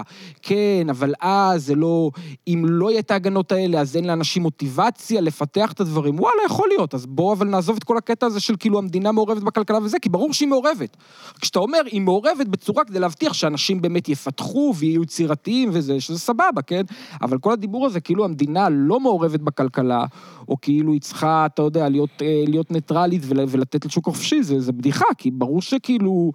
כן, 0.42 0.87
אבל 0.90 1.14
אז 1.21 1.66
זה 1.66 1.75
לא, 1.75 2.11
אם 2.49 2.64
לא 2.69 2.90
יהיה 2.90 3.01
את 3.01 3.11
ההגנות 3.11 3.53
האלה, 3.53 3.81
אז 3.81 3.97
אין 3.97 4.05
לאנשים 4.07 4.42
מוטיבציה 4.42 5.21
לפתח 5.21 5.73
את 5.73 5.81
הדברים. 5.81 6.21
וואלה, 6.21 6.37
יכול 6.47 6.69
להיות, 6.69 6.95
אז 6.95 7.07
בואו 7.07 7.33
אבל 7.33 7.47
נעזוב 7.47 7.77
את 7.77 7.85
כל 7.85 7.97
הקטע 7.97 8.27
הזה 8.27 8.40
של 8.40 8.55
כאילו 8.59 8.79
המדינה 8.79 9.12
מעורבת 9.12 9.42
בכלכלה 9.42 9.79
וזה, 9.83 9.99
כי 9.99 10.09
ברור 10.09 10.33
שהיא 10.33 10.49
מעורבת. 10.49 10.97
כשאתה 11.40 11.59
אומר, 11.59 11.79
היא 11.87 12.01
מעורבת 12.01 12.47
בצורה 12.47 12.85
כדי 12.85 12.99
להבטיח 13.01 13.33
שאנשים 13.33 13.83
באמת 13.83 14.09
יפתחו 14.09 14.75
ויהיו 14.77 15.03
יצירתיים 15.03 15.71
וזה, 15.73 16.01
שזה 16.01 16.19
סבבה, 16.19 16.62
כן? 16.66 16.83
אבל 17.23 17.38
כל 17.38 17.53
הדיבור 17.53 17.87
הזה, 17.87 18.01
כאילו 18.01 18.25
המדינה 18.25 18.69
לא 18.71 18.96
מעורבת 19.01 19.41
בכלכלה, 19.41 20.05
או 20.49 20.57
כאילו 20.61 20.93
היא 20.93 21.01
צריכה, 21.01 21.47
אתה 21.47 21.63
יודע, 21.63 21.89
להיות, 21.89 22.23
אה, 22.23 22.45
להיות 22.49 22.71
ניטרלית 22.71 23.23
ול- 23.27 23.45
ולתת 23.49 23.85
לשוק 23.85 24.09
החופשי, 24.09 24.43
זה, 24.43 24.61
זה 24.61 24.73
בדיחה, 24.73 25.07
כי 25.19 25.31
ברור 25.31 25.63
שכאילו... 25.63 26.33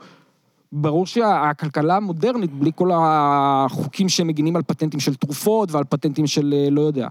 ברור 0.74 1.06
שהכלכלה 1.06 1.96
המודרנית, 1.96 2.54
בלי 2.54 2.72
כל 2.76 2.90
החוקים 2.94 4.10
שמגינים 4.10 4.56
על 4.56 4.62
פטנטים 4.62 5.00
של 5.00 5.16
תרופות 5.16 5.72
ועל 5.72 5.84
פטנטים 5.84 6.28
של, 6.28 6.54
אה, 6.58 6.70
לא 6.70 6.82
יודע, 6.82 7.08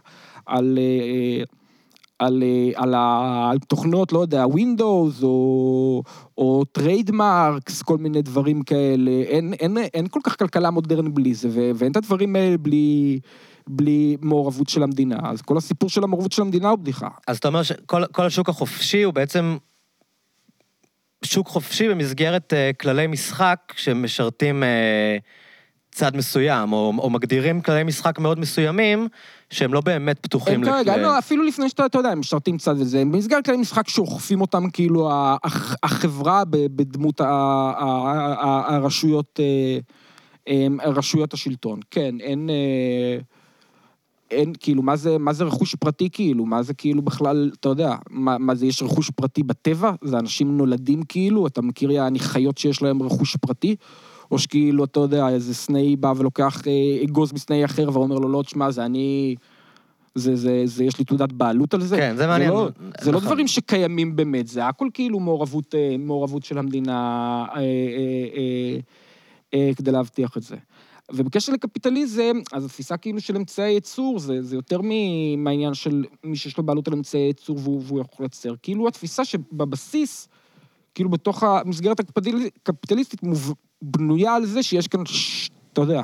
על, 0.46 0.78
אה, 0.78 1.44
על, 2.18 2.42
אה, 2.42 2.82
על 2.82 2.94
התוכנות, 2.94 4.12
לא 4.12 4.18
יודע, 4.18 4.44
Windows 4.44 5.22
או, 5.22 6.02
או 6.38 6.64
trademarks, 6.72 7.82
כל 7.82 7.98
מיני 7.98 8.22
דברים 8.22 8.62
כאלה, 8.62 9.10
אין, 9.10 9.52
אין, 9.52 9.78
אין 9.78 10.08
כל 10.08 10.20
כך 10.24 10.38
כלכלה 10.38 10.70
מודרנית 10.70 11.14
בלי 11.14 11.34
זה, 11.34 11.72
ואין 11.74 11.92
את 11.92 11.96
הדברים 11.96 12.36
האלה 12.36 12.58
בלי, 12.58 13.20
בלי 13.70 14.16
מעורבות 14.20 14.68
של 14.68 14.82
המדינה. 14.82 15.16
אז 15.22 15.42
כל 15.42 15.56
הסיפור 15.56 15.90
של 15.90 16.04
המעורבות 16.04 16.32
של 16.32 16.42
המדינה 16.42 16.68
הוא 16.68 16.78
בדיחה. 16.78 17.08
אז 17.26 17.38
אתה 17.38 17.48
אומר 17.48 17.62
שכל 17.62 18.06
כל 18.12 18.26
השוק 18.26 18.48
החופשי 18.48 19.02
הוא 19.02 19.14
בעצם 19.14 19.56
שוק 21.24 21.48
חופשי 21.48 21.88
במסגרת 21.88 22.52
uh, 22.52 22.76
כללי 22.76 23.06
משחק 23.06 23.72
שמשרתים 23.76 24.62
uh, 24.62 24.66
צד 25.92 26.16
מסוים, 26.16 26.72
או, 26.72 26.92
או 26.98 27.10
מגדירים 27.10 27.60
כללי 27.60 27.84
משחק 27.84 28.18
מאוד 28.18 28.38
מסוימים, 28.38 29.08
שהם 29.50 29.74
לא 29.74 29.80
באמת 29.80 30.18
פתוחים 30.18 30.54
הם 30.54 30.64
כרגע, 30.64 30.96
לא, 30.96 31.18
אפילו 31.18 31.44
לפני 31.44 31.68
שאתה, 31.68 31.86
אתה 31.86 31.98
יודע, 31.98 32.10
הם 32.10 32.20
משרתים 32.20 32.58
צד 32.58 32.74
וזה, 32.78 33.00
הם 33.00 33.12
במסגרת 33.12 33.44
כללי 33.44 33.58
משחק 33.58 33.88
שאוכפים 33.88 34.40
אותם, 34.40 34.70
כאילו, 34.70 35.10
החברה 35.82 36.42
בדמות 36.50 37.20
הרשויות, 38.68 39.40
אה, 40.48 40.66
רשויות 40.84 41.34
השלטון. 41.34 41.80
כן, 41.90 42.14
אין... 42.20 42.50
אין, 44.30 44.52
כאילו, 44.60 44.82
מה 44.82 44.96
זה, 44.96 45.18
מה 45.18 45.32
זה 45.32 45.44
רכוש 45.44 45.74
פרטי, 45.74 46.08
כאילו? 46.12 46.46
מה 46.46 46.62
זה 46.62 46.74
כאילו 46.74 47.02
בכלל, 47.02 47.50
אתה 47.60 47.68
יודע, 47.68 47.96
מה, 48.10 48.38
מה 48.38 48.54
זה, 48.54 48.66
יש 48.66 48.82
רכוש 48.82 49.10
פרטי 49.10 49.42
בטבע? 49.42 49.92
זה 50.02 50.18
אנשים 50.18 50.56
נולדים 50.56 51.02
כאילו? 51.02 51.46
אתה 51.46 51.62
מכיר 51.62 51.90
יעני 51.90 52.18
חיות 52.18 52.58
שיש 52.58 52.82
להם 52.82 53.02
רכוש 53.02 53.36
פרטי? 53.36 53.76
או 54.30 54.38
שכאילו, 54.38 54.84
אתה 54.84 55.00
יודע, 55.00 55.28
איזה 55.28 55.54
סנאי 55.54 55.96
בא 55.96 56.12
ולוקח 56.16 56.62
אה, 56.66 57.04
אגוז 57.04 57.32
מסנאי 57.32 57.64
אחר 57.64 57.88
ואומר 57.92 58.18
לו, 58.18 58.28
לא, 58.28 58.42
תשמע, 58.42 58.70
זה 58.70 58.84
אני... 58.84 59.34
זה, 60.14 60.36
זה, 60.36 60.62
זה, 60.64 60.84
יש 60.84 60.98
לי 60.98 61.04
תעודת 61.04 61.32
בעלות 61.32 61.74
על 61.74 61.80
זה. 61.80 61.96
כן, 61.96 62.16
זה 62.16 62.26
מעניין. 62.26 62.50
לא, 62.50 62.68
זה 63.00 63.12
לא 63.12 63.16
נכון. 63.16 63.26
דברים 63.26 63.46
שקיימים 63.46 64.16
באמת, 64.16 64.48
זה 64.48 64.66
הכל 64.66 64.88
כאילו 64.94 65.20
מעורבות, 65.20 65.74
אה, 65.74 65.96
מעורבות 65.98 66.44
של 66.44 66.58
המדינה 66.58 66.96
אה, 67.48 67.56
אה, 67.56 67.62
אה, 68.36 68.78
אה, 69.54 69.70
כדי 69.76 69.92
להבטיח 69.92 70.36
את 70.36 70.42
זה. 70.42 70.56
ובקשר 71.12 71.52
לקפיטליזם, 71.52 72.40
אז 72.52 72.64
התפיסה 72.64 72.96
כאילו 72.96 73.20
של 73.20 73.36
אמצעי 73.36 73.72
ייצור, 73.72 74.18
זה, 74.18 74.42
זה 74.42 74.56
יותר 74.56 74.80
מהעניין 75.36 75.74
של 75.74 76.04
מי 76.24 76.36
שיש 76.36 76.58
לו 76.58 76.64
בעלות 76.64 76.88
על 76.88 76.94
אמצעי 76.94 77.20
ייצור 77.20 77.58
והוא, 77.62 77.82
והוא 77.86 78.00
יכול 78.00 78.24
לייצר. 78.24 78.54
כאילו 78.62 78.88
התפיסה 78.88 79.24
שבבסיס, 79.24 80.28
כאילו 80.94 81.10
בתוך 81.10 81.42
המסגרת 81.42 82.00
הקפיטל- 82.00 82.50
הקפיטליסטית, 82.56 83.20
בנויה 83.82 84.34
על 84.34 84.46
זה 84.46 84.62
שיש 84.62 84.88
כאן, 84.88 85.06
ש, 85.06 85.50
אתה 85.72 85.80
יודע, 85.80 86.02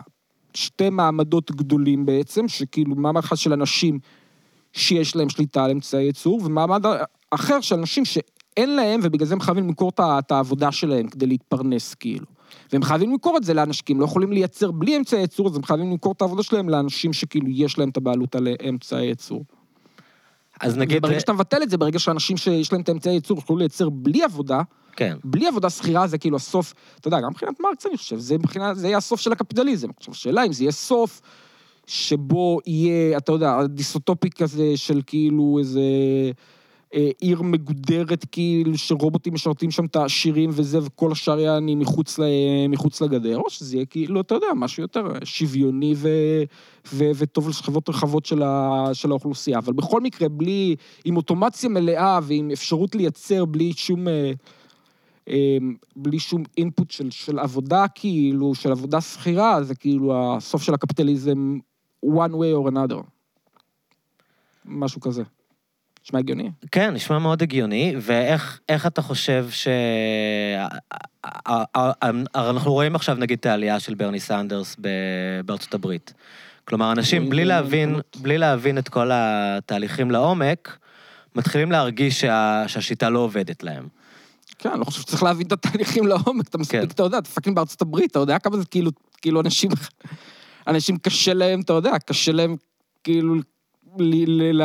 שתי 0.54 0.90
מעמדות 0.90 1.50
גדולים 1.50 2.06
בעצם, 2.06 2.48
שכאילו 2.48 2.96
מעמד 2.96 3.24
אחד 3.24 3.36
של 3.36 3.52
אנשים 3.52 3.98
שיש 4.72 5.16
להם 5.16 5.28
שליטה 5.28 5.64
על 5.64 5.70
אמצעי 5.70 6.04
ייצור, 6.04 6.40
ומעמד 6.44 6.84
אחר 7.30 7.60
של 7.60 7.74
אנשים 7.74 8.04
שאין 8.04 8.76
להם, 8.76 9.00
ובגלל 9.02 9.26
זה 9.26 9.34
הם 9.34 9.40
חייבים 9.40 9.66
למכור 9.66 9.92
את 10.00 10.32
העבודה 10.32 10.72
שלהם 10.72 11.08
כדי 11.08 11.26
להתפרנס, 11.26 11.94
כאילו. 11.94 12.26
והם 12.72 12.82
חייבים 12.82 13.10
למכור 13.10 13.36
את 13.36 13.44
זה 13.44 13.54
לאנשים, 13.54 13.82
כי 13.86 13.92
הם 13.92 14.00
לא 14.00 14.04
יכולים 14.04 14.32
לייצר 14.32 14.70
בלי 14.70 14.96
אמצעי 14.96 15.20
ייצור, 15.20 15.48
אז 15.48 15.56
הם 15.56 15.62
חייבים 15.62 15.90
למכור 15.90 16.12
את 16.12 16.22
העבודה 16.22 16.42
שלהם 16.42 16.68
לאנשים 16.68 17.12
שכאילו 17.12 17.46
יש 17.50 17.78
להם 17.78 17.88
את 17.88 17.96
הבעלות 17.96 18.34
על 18.34 18.48
אמצעי 18.68 19.06
ייצור. 19.06 19.44
אז 20.60 20.76
נגיד... 20.76 20.98
וברגע 20.98 21.20
שאתה 21.20 21.32
מבטל 21.32 21.62
את 21.62 21.70
זה, 21.70 21.76
ברגע 21.76 21.98
שאנשים 21.98 22.36
שיש 22.36 22.72
להם 22.72 22.80
את 22.80 22.88
האמצעי 22.88 23.14
ייצור 23.14 23.38
יכולו 23.38 23.58
לייצר 23.58 23.88
בלי 23.88 24.22
עבודה, 24.22 24.62
כן. 24.96 25.16
בלי 25.24 25.46
עבודה 25.46 25.70
שכירה 25.70 26.06
זה 26.06 26.18
כאילו 26.18 26.36
הסוף, 26.36 26.74
אתה 27.00 27.08
יודע, 27.08 27.20
גם 27.20 27.30
מבחינת 27.30 27.60
מרקס 27.60 27.86
אני 27.86 27.96
חושב, 27.96 28.18
זה 28.18 28.34
מבחינת, 28.34 28.76
זה 28.76 28.86
יהיה 28.86 28.96
הסוף 28.96 29.20
של 29.20 29.32
הקפיטליזם. 29.32 29.88
עכשיו, 29.96 30.12
השאלה 30.12 30.46
אם 30.46 30.52
זה 30.52 30.64
יהיה 30.64 30.72
סוף 30.72 31.20
שבו 31.86 32.58
יהיה, 32.66 33.16
אתה 33.16 33.32
יודע, 33.32 33.66
דיסוטופי 33.66 34.30
כזה 34.30 34.76
של 34.76 35.00
כאילו 35.06 35.56
איזה 35.58 35.80
אה, 35.80 36.30
עיר 37.20 37.42
מגודרת, 37.42 38.24
כאילו 38.32 38.78
שרובוטים 38.78 39.34
משרתים 39.34 39.70
שם 39.70 39.84
את 39.84 39.96
העשירים 39.96 40.50
וזה, 40.52 40.78
וכל 40.82 41.12
השאר 41.12 41.38
יעני 41.38 41.74
מחוץ, 41.74 42.18
ל, 42.18 42.22
מחוץ 42.68 43.00
לגדר, 43.00 43.36
או 43.36 43.50
שזה 43.50 43.76
יהיה 43.76 43.86
כאילו, 43.86 44.20
אתה 44.20 44.34
יודע, 44.34 44.46
משהו 44.56 44.82
יותר 44.82 45.04
שוויוני 45.24 45.94
ו, 45.96 46.08
ו, 46.92 47.04
וטוב 47.14 47.48
לשכבות 47.48 47.88
רחבות 47.88 48.26
של, 48.26 48.42
ה, 48.42 48.84
של 48.92 49.10
האוכלוסייה. 49.10 49.58
אבל 49.58 49.72
בכל 49.72 50.00
מקרה, 50.00 50.28
בלי, 50.28 50.76
עם 51.04 51.16
אוטומציה 51.16 51.68
מלאה 51.68 52.18
ועם 52.22 52.50
אפשרות 52.50 52.94
לייצר 52.94 53.44
בלי 53.44 53.72
שום... 53.72 54.08
אה, 55.28 55.58
בלי 55.96 56.18
שום 56.18 56.42
אינפוט 56.56 56.90
של, 56.90 57.10
של 57.10 57.38
עבודה, 57.38 57.84
כאילו, 57.94 58.54
של 58.54 58.72
עבודה 58.72 59.00
שכירה, 59.00 59.62
זה 59.62 59.74
כאילו 59.74 60.14
הסוף 60.36 60.62
של 60.62 60.74
הקפיטליזם, 60.74 61.58
one 62.04 62.32
way 62.32 62.64
or 62.64 62.70
another. 62.70 63.02
משהו 64.64 65.00
כזה. 65.00 65.22
נשמע 66.06 66.18
הגיוני? 66.18 66.50
כן, 66.72 66.94
נשמע 66.94 67.18
מאוד 67.18 67.42
הגיוני, 67.42 67.94
ואיך 68.00 68.60
איך 68.68 68.86
אתה 68.86 69.02
חושב 69.02 69.46
ש... 69.50 69.68
אנחנו 72.34 72.72
רואים 72.72 72.94
עכשיו 72.94 73.16
נגיד 73.16 73.38
את 73.38 73.46
העלייה 73.46 73.80
של 73.80 73.94
ברני 73.94 74.20
סנדרס 74.20 74.76
בארצות 75.44 75.74
הברית. 75.74 76.12
כלומר, 76.64 76.92
אנשים 76.92 77.30
בלי 77.30 77.42
את 77.42 77.48
להבין. 77.48 77.96
בלי 78.16 78.38
להבין 78.38 78.78
את 78.78 78.88
כל 78.88 79.10
התהליכים 79.12 80.10
לעומק, 80.10 80.78
מתחילים 81.34 81.72
להרגיש 81.72 82.20
שה... 82.20 82.64
שהשיטה 82.66 83.10
לא 83.10 83.18
עובדת 83.18 83.62
להם. 83.62 83.88
כן, 84.58 84.70
אני 84.70 84.80
לא 84.80 84.84
חושב 84.84 85.00
שצריך 85.00 85.22
להבין 85.22 85.46
את 85.46 85.52
התהליכים 85.52 86.06
לעומק, 86.06 86.48
אתה 86.48 86.58
מספיק, 86.58 86.80
כן. 86.80 86.86
אתה 86.86 87.02
יודע, 87.02 87.18
אתה 87.18 87.30
fucking 87.30 87.56
בארצות 87.56 87.82
הברית, 87.82 88.10
אתה 88.10 88.18
יודע 88.18 88.38
כמה 88.38 88.56
זה 88.56 88.64
כאילו, 88.64 88.90
כאילו 89.22 89.40
אנשים, 89.40 89.70
אנשים 90.66 90.96
קשה 90.96 91.34
להם, 91.34 91.60
אתה 91.60 91.72
יודע, 91.72 91.92
קשה 92.06 92.32
להם 92.32 92.56
כאילו 93.04 93.34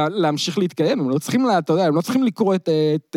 להמשיך 0.09 0.57
להתקיים, 0.57 0.99
הם 0.99 1.09
לא 1.09 1.19
צריכים, 1.19 1.45
אתה 1.57 1.73
יודע, 1.73 1.85
הם 1.85 1.95
לא 1.95 2.01
צריכים 2.01 2.23
לקרוא 2.23 2.55
את, 2.55 2.69
את, 2.95 3.15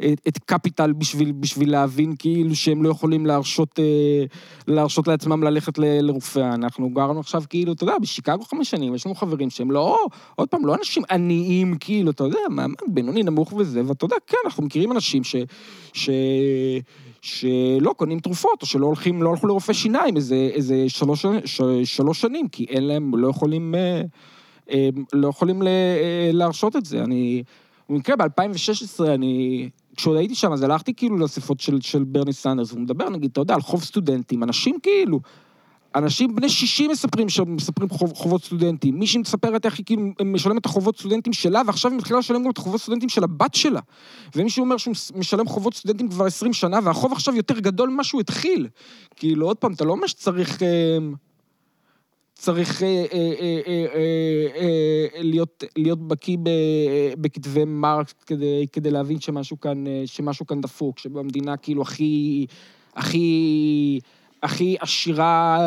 את, 0.00 0.20
את 0.28 0.38
קפיטל 0.38 0.92
בשביל, 0.92 1.32
בשביל 1.32 1.70
להבין 1.70 2.14
כאילו 2.18 2.54
שהם 2.54 2.82
לא 2.82 2.88
יכולים 2.88 3.26
להרשות, 3.26 3.78
אה, 3.78 4.24
להרשות 4.68 5.08
לעצמם 5.08 5.42
ללכת 5.42 5.78
ל- 5.78 6.00
לרופא. 6.00 6.54
אנחנו 6.54 6.90
גרנו 6.90 7.20
עכשיו 7.20 7.42
כאילו, 7.48 7.72
אתה 7.72 7.84
יודע, 7.84 7.98
בשיקגו 8.02 8.44
חמש 8.44 8.70
שנים, 8.70 8.94
יש 8.94 9.06
לנו 9.06 9.14
חברים 9.14 9.50
שהם 9.50 9.70
לא, 9.70 9.98
עוד 10.34 10.48
פעם, 10.48 10.66
לא 10.66 10.74
אנשים 10.74 11.02
עניים, 11.10 11.76
כאילו, 11.80 12.10
אתה 12.10 12.24
יודע, 12.24 12.38
מעמד 12.50 12.74
בינוני 12.88 13.22
נמוך 13.22 13.52
וזה, 13.52 13.82
ואתה 13.86 14.04
יודע, 14.04 14.16
כן, 14.26 14.38
אנחנו 14.44 14.62
מכירים 14.62 14.92
אנשים 14.92 15.24
ש... 15.24 15.36
ש... 15.92 16.10
שלא 17.22 17.92
קונים 17.96 18.20
תרופות, 18.20 18.62
או 18.62 18.66
שלא 18.66 18.86
הולכים, 18.86 19.22
לא 19.22 19.30
הלכו 19.30 19.46
לרופא 19.46 19.72
שיניים 19.72 20.16
איזה, 20.16 20.50
איזה 20.52 20.84
שלוש, 20.88 21.26
ש, 21.44 21.62
שלוש 21.84 22.20
שנים, 22.20 22.48
כי 22.48 22.66
אין 22.68 22.86
להם, 22.86 23.16
לא 23.16 23.28
יכולים, 23.28 23.74
אה, 23.74 23.80
אה, 23.80 24.02
לא 25.12 25.28
יכולים 25.28 25.62
אה, 25.62 26.30
להרשות 26.32 26.76
את 26.76 26.84
זה. 26.84 27.04
אני, 27.04 27.42
במקרה 27.88 28.16
ב-2016, 28.16 29.04
אני, 29.04 29.68
כשעוד 29.96 30.16
הייתי 30.16 30.34
שם, 30.34 30.52
אז 30.52 30.62
הלכתי 30.62 30.94
כאילו 30.94 31.18
לאספות 31.18 31.60
של, 31.60 31.80
של 31.80 32.04
ברני 32.04 32.32
סנדרס, 32.32 32.72
והוא 32.72 32.82
מדבר, 32.82 33.08
נגיד, 33.08 33.30
אתה 33.30 33.40
יודע, 33.40 33.54
על 33.54 33.60
חוב 33.60 33.82
סטודנטים, 33.82 34.42
אנשים 34.42 34.78
כאילו, 34.82 35.20
אנשים 35.94 36.34
בני 36.34 36.48
60 36.48 36.90
מספרים 36.90 37.28
שם, 37.28 37.56
מספרים 37.56 37.88
חוב, 37.88 38.12
חובות 38.14 38.44
סטודנטים. 38.44 38.98
מישהי 38.98 39.20
מספרת 39.20 39.66
איך 39.66 39.78
היא 39.78 39.86
כאילו 39.86 40.02
משלמת 40.24 40.60
את 40.60 40.66
החובות 40.66 40.98
סטודנטים 40.98 41.32
שלה, 41.32 41.62
ועכשיו 41.66 41.90
היא 41.90 41.98
מתחילה 41.98 42.18
לשלם 42.18 42.44
גם 42.44 42.50
את 42.50 42.58
החובות 42.58 42.80
סטודנטים 42.80 43.08
של 43.08 43.24
הבת 43.24 43.54
שלה. 43.54 43.80
ומישהו 44.36 44.64
אומר 44.64 44.76
שהוא 44.76 44.94
משלם 45.14 45.46
חובות 45.46 45.74
סטודנטים 45.74 46.08
כבר 46.08 46.26
20 46.26 46.52
שנה, 46.52 46.78
והחוב 46.84 47.12
עכשיו 47.12 47.36
יותר 47.36 47.58
גדול 47.58 47.88
ממה 47.88 48.04
שהוא 48.04 48.20
התחיל. 48.20 48.68
כאילו, 49.16 49.46
עוד 49.46 49.56
פעם, 49.56 49.72
אתה 49.72 49.84
לא 49.84 49.92
אומר 49.92 50.06
שצריך... 50.06 50.62
אה, 50.62 50.98
צריך 52.40 52.82
אה, 52.82 53.04
אה, 53.12 53.86
אה, 53.94 55.22
להיות, 55.76 56.08
בקיא 56.08 56.36
בכתבי 57.18 57.64
מרקס 57.64 58.12
כדי, 58.72 58.90
להבין 58.90 59.20
שמשהו 59.20 59.60
כאן, 59.60 59.84
שמשהו 60.06 60.46
כאן 60.46 60.60
דפוק, 60.60 60.98
שבמדינה 60.98 61.56
כאילו 61.56 61.82
הכי, 61.82 62.46
הכי, 62.94 64.00
הכי 64.42 64.76
עשירה 64.80 65.58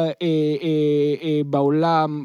בעולם, 1.45 2.23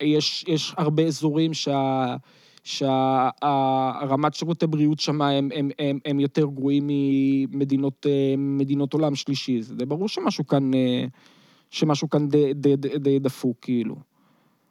יש, 0.00 0.44
יש 0.48 0.74
הרבה 0.76 1.02
אזורים 1.02 1.54
שה... 1.54 2.16
שהרמת 2.64 4.34
שירותי 4.34 4.66
בריאות 4.66 5.00
שם 5.00 5.22
הם, 5.22 5.48
הם, 5.54 5.70
הם, 5.78 5.98
הם 6.04 6.20
יותר 6.20 6.46
גרועים 6.46 6.86
ממדינות 6.88 8.06
מדינות 8.38 8.92
עולם 8.92 9.14
שלישי. 9.14 9.62
זה 9.62 9.86
ברור 9.86 10.08
שמשהו 10.08 10.46
כאן, 10.46 10.70
שמשהו 11.70 12.10
כאן 12.10 12.28
די, 12.28 12.54
די, 12.54 12.76
די, 12.76 12.98
די 12.98 13.18
דפוק, 13.18 13.56
כאילו. 13.62 13.96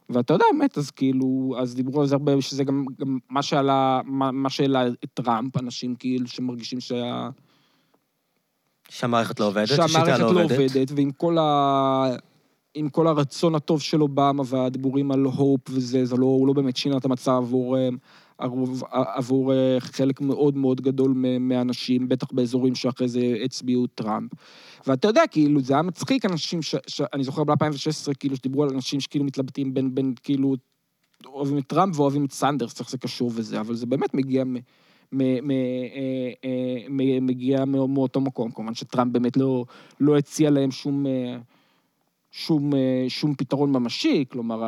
ואתה 0.10 0.34
יודע, 0.34 0.46
באמת, 0.54 0.78
אז 0.78 0.92
כאילו, 0.92 1.56
אז 1.60 1.76
דיברו 1.76 2.02
על 2.02 2.08
זה 2.08 2.16
הרבה, 2.16 2.42
שזה 2.42 2.64
גם, 2.64 2.86
גם 3.00 3.18
מה 3.30 3.42
שעלה, 3.42 4.02
מה, 4.06 4.32
מה 4.32 4.50
שהעלה 4.50 4.88
את 4.88 5.10
טראמפ, 5.14 5.58
אנשים 5.58 5.96
כאילו 5.96 6.28
שמרגישים 6.28 6.80
שה... 6.80 7.30
שהמערכת 8.90 9.40
לא 9.40 9.46
עובדת, 9.46 9.68
שהשיטה 9.68 9.88
שהמערכת 9.88 10.20
לא 10.20 10.34
לא 10.34 10.44
עובדת. 10.44 10.60
עובדת, 10.60 10.92
ועם 10.96 11.12
כל, 11.12 11.38
ה... 11.38 12.16
עם 12.74 12.90
כל 12.90 13.08
הרצון 13.08 13.56
הטוב 13.56 13.82
של 13.82 14.02
אובמה 14.02 14.44
והדיבורים 14.46 15.12
על 15.12 15.24
הופ 15.24 15.62
וזה, 15.70 16.06
זה 16.06 16.18
לא, 16.18 16.26
הוא 16.26 16.48
לא 16.48 16.54
באמת 16.54 16.78
שינה 16.78 16.98
את 16.98 17.06
המצב 17.06 17.32
עבור, 17.32 17.78
אה, 17.78 17.90
עבור, 18.38 18.68
עבור 18.92 19.54
אה, 19.54 19.78
חלק 19.80 20.22
מאוד 20.22 20.58
מאוד 20.58 20.82
גדול 20.82 21.14
מהאנשים, 21.40 22.08
בטח 22.08 22.28
באזורים 22.32 22.76
שאחרי 22.76 23.08
זה 23.08 23.38
הצביעו 23.44 23.88
טראמפ. 23.88 24.32
ואתה 24.88 25.08
יודע, 25.08 25.22
כאילו, 25.32 25.62
זה 25.62 25.74
היה 25.74 25.82
מצחיק, 25.82 26.26
אנשים 26.26 26.62
ש... 26.62 26.76
ש... 26.88 27.02
אני 27.14 27.24
זוכר 27.24 27.44
ב-2016, 27.44 28.14
כאילו, 28.20 28.36
שדיברו 28.36 28.64
על 28.64 28.70
אנשים 28.70 29.00
שכאילו 29.00 29.26
מתלבטים 29.26 29.74
בין, 29.74 29.96
בין 29.96 30.14
כאילו, 30.24 30.56
אוהבים 31.26 31.58
את 31.58 31.68
טראמפ 31.68 32.00
ואוהבים 32.00 32.26
את 32.26 32.32
סנדרס, 32.32 32.80
איך 32.80 32.90
זה 32.90 32.98
קשור 32.98 33.32
וזה, 33.36 33.60
אבל 33.60 33.76
זה 33.76 33.86
באמת 33.86 34.14
מגיע 34.14 34.44
מ... 34.44 34.56
אה, 35.14 35.18
אה, 36.46 37.20
מגיע 37.22 37.66
מאו- 37.66 37.88
מאותו 37.88 38.22
מקום. 38.22 38.52
כמובן 38.52 38.74
שטראמפ 38.74 39.12
באמת 39.12 39.38
לא, 39.38 39.66
לא 40.00 40.18
הציע 40.18 40.50
להם 40.50 40.72
שום, 40.72 41.06
אה, 41.06 41.38
שום, 42.32 42.72
שום 43.08 43.36
פתרון 43.36 43.72
ממשי, 43.72 44.26
כלומר, 44.30 44.64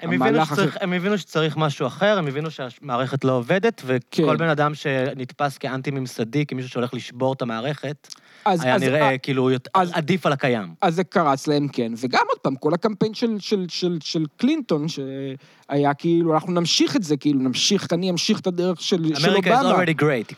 הם 0.00 0.12
הבינו, 0.12 0.46
שצריך, 0.46 0.76
הם 0.80 0.92
הבינו 0.92 1.18
שצריך 1.18 1.56
משהו 1.56 1.86
אחר, 1.86 2.18
הם 2.18 2.26
הבינו 2.26 2.50
שהמערכת 2.50 3.24
לא 3.24 3.32
עובדת, 3.32 3.82
וכל 3.84 3.98
כן. 4.10 4.36
בן 4.36 4.48
אדם 4.48 4.74
שנתפס 4.74 5.58
כאנטי-ממסדי, 5.58 6.46
כמישהו 6.46 6.70
שהולך 6.70 6.94
לשבור 6.94 7.32
את 7.32 7.42
המערכת, 7.42 8.14
אז, 8.44 8.64
היה 8.64 8.74
אז, 8.74 8.82
נראה 8.82 9.18
כאילו 9.18 9.50
יותר- 9.50 9.70
אז- 9.74 9.90
עדיף 9.92 10.26
על 10.26 10.32
הקיים. 10.32 10.68
אז 10.82 10.94
זה 10.94 11.04
קרץ 11.04 11.46
להם, 11.46 11.68
כן. 11.68 11.92
וגם 11.96 12.20
עוד 12.30 12.38
פעם, 12.38 12.54
כל 12.56 12.74
הקמפיין 12.74 13.14
של, 13.14 13.36
של, 13.38 13.66
של, 13.68 13.98
של 14.02 14.24
קלינטון, 14.36 14.86
שהיה 14.88 15.94
כאילו, 15.94 16.34
אנחנו 16.34 16.52
נמשיך 16.52 16.96
את 16.96 17.02
זה, 17.02 17.16
כאילו, 17.16 17.40
נמשיך, 17.40 17.86
אני 17.92 18.10
אמשיך 18.10 18.40
את 18.40 18.46
הדרך 18.46 18.80
של, 18.80 19.14
של 19.14 19.30
אמריקה 19.30 19.60
is 19.60 19.64
אובמה. 19.64 19.82
already 19.82 20.02
great, 20.02 20.34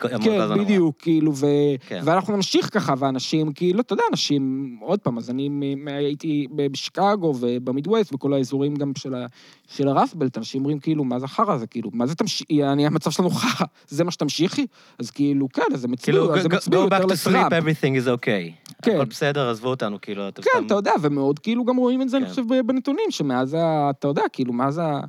כן. 0.57 0.63
בדיוק, 0.63 0.95
כאילו, 1.01 1.31
ו... 1.35 1.45
כן. 1.87 2.01
ואנחנו 2.03 2.35
נמשיך 2.35 2.69
ככה, 2.73 2.93
ואנשים, 2.97 3.51
כאילו, 3.53 3.79
אתה 3.81 3.93
יודע, 3.93 4.03
אנשים, 4.11 4.75
עוד 4.81 4.99
פעם, 4.99 5.17
אז 5.17 5.29
אני 5.29 5.49
הייתי 5.87 6.47
בשיקגו 6.55 7.33
ובמידווסט, 7.39 8.13
בכל 8.13 8.33
האזורים 8.33 8.75
גם 8.75 8.91
של, 8.97 9.15
ה... 9.15 9.25
של 9.67 9.87
הרסבלט, 9.87 10.37
אנשים 10.37 10.61
אומרים, 10.61 10.79
כאילו, 10.79 11.03
מה 11.03 11.19
זה 11.19 11.25
החרא 11.25 11.53
הזה, 11.53 11.67
כאילו, 11.67 11.89
מה 11.93 12.05
זה 12.07 12.15
תמשיכי, 12.15 12.63
אני, 12.63 12.85
המצב 12.87 13.11
שלנו 13.11 13.29
חרא, 13.29 13.65
זה 13.87 14.03
מה 14.03 14.11
שתמשיכי? 14.11 14.65
אז 14.99 15.11
כאילו, 15.11 15.47
כן, 15.53 15.61
אז 15.73 15.85
כאילו, 16.03 16.23
הצביעו, 16.23 16.35
אז 16.39 16.45
הם 16.45 16.51
go- 16.51 16.55
הצביעו 16.55 16.87
go 16.87 16.89
back 16.89 16.95
יותר 17.01 17.13
to 17.13 17.17
sleep. 17.27 17.49
Everything 17.95 18.07
is 18.07 18.07
okay. 18.07 18.71
כן. 18.81 18.95
הכל 18.95 19.05
בסדר, 19.05 19.49
עזבו 19.49 19.69
אותנו, 19.69 20.01
כאילו, 20.01 20.27
אתם 20.27 20.41
כן. 20.41 20.65
אתה 20.65 20.73
יודע, 20.73 20.91
ומאוד 21.01 21.39
כאילו 21.39 21.65
גם 21.65 21.75
רואים 21.75 22.01
את 22.01 22.09
זה, 22.09 22.17
אני 22.17 22.25
כן. 22.25 22.29
חושב, 22.29 22.43
בנתונים, 22.65 23.11
שמאז 23.11 23.53
ה... 23.53 23.89
אתה 23.89 24.07
יודע, 24.07 24.23
כאילו, 24.33 24.53
מאז 24.53 24.77
ה... 24.77 24.99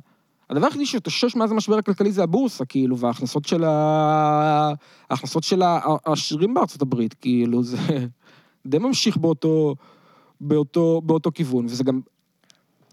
הדבר 0.49 0.65
היחידי 0.65 0.85
שהתאושש 0.85 1.35
מאז 1.35 1.51
המשבר 1.51 1.77
הכלכלי 1.77 2.11
זה 2.11 2.23
הבורסה, 2.23 2.65
כאילו, 2.65 2.97
וההכנסות 2.97 3.45
של 3.45 3.63
ה... 3.63 4.73
ההכנסות 5.09 5.43
של 5.43 5.61
העשירים 6.05 6.53
בארצות 6.53 6.81
הברית, 6.81 7.13
כאילו, 7.13 7.63
זה 7.63 7.77
די 8.67 8.77
ממשיך 8.77 9.17
באותו, 9.17 9.75
באותו, 10.41 11.01
באותו 11.05 11.31
כיוון, 11.33 11.65
וזה 11.65 11.83
גם... 11.83 12.01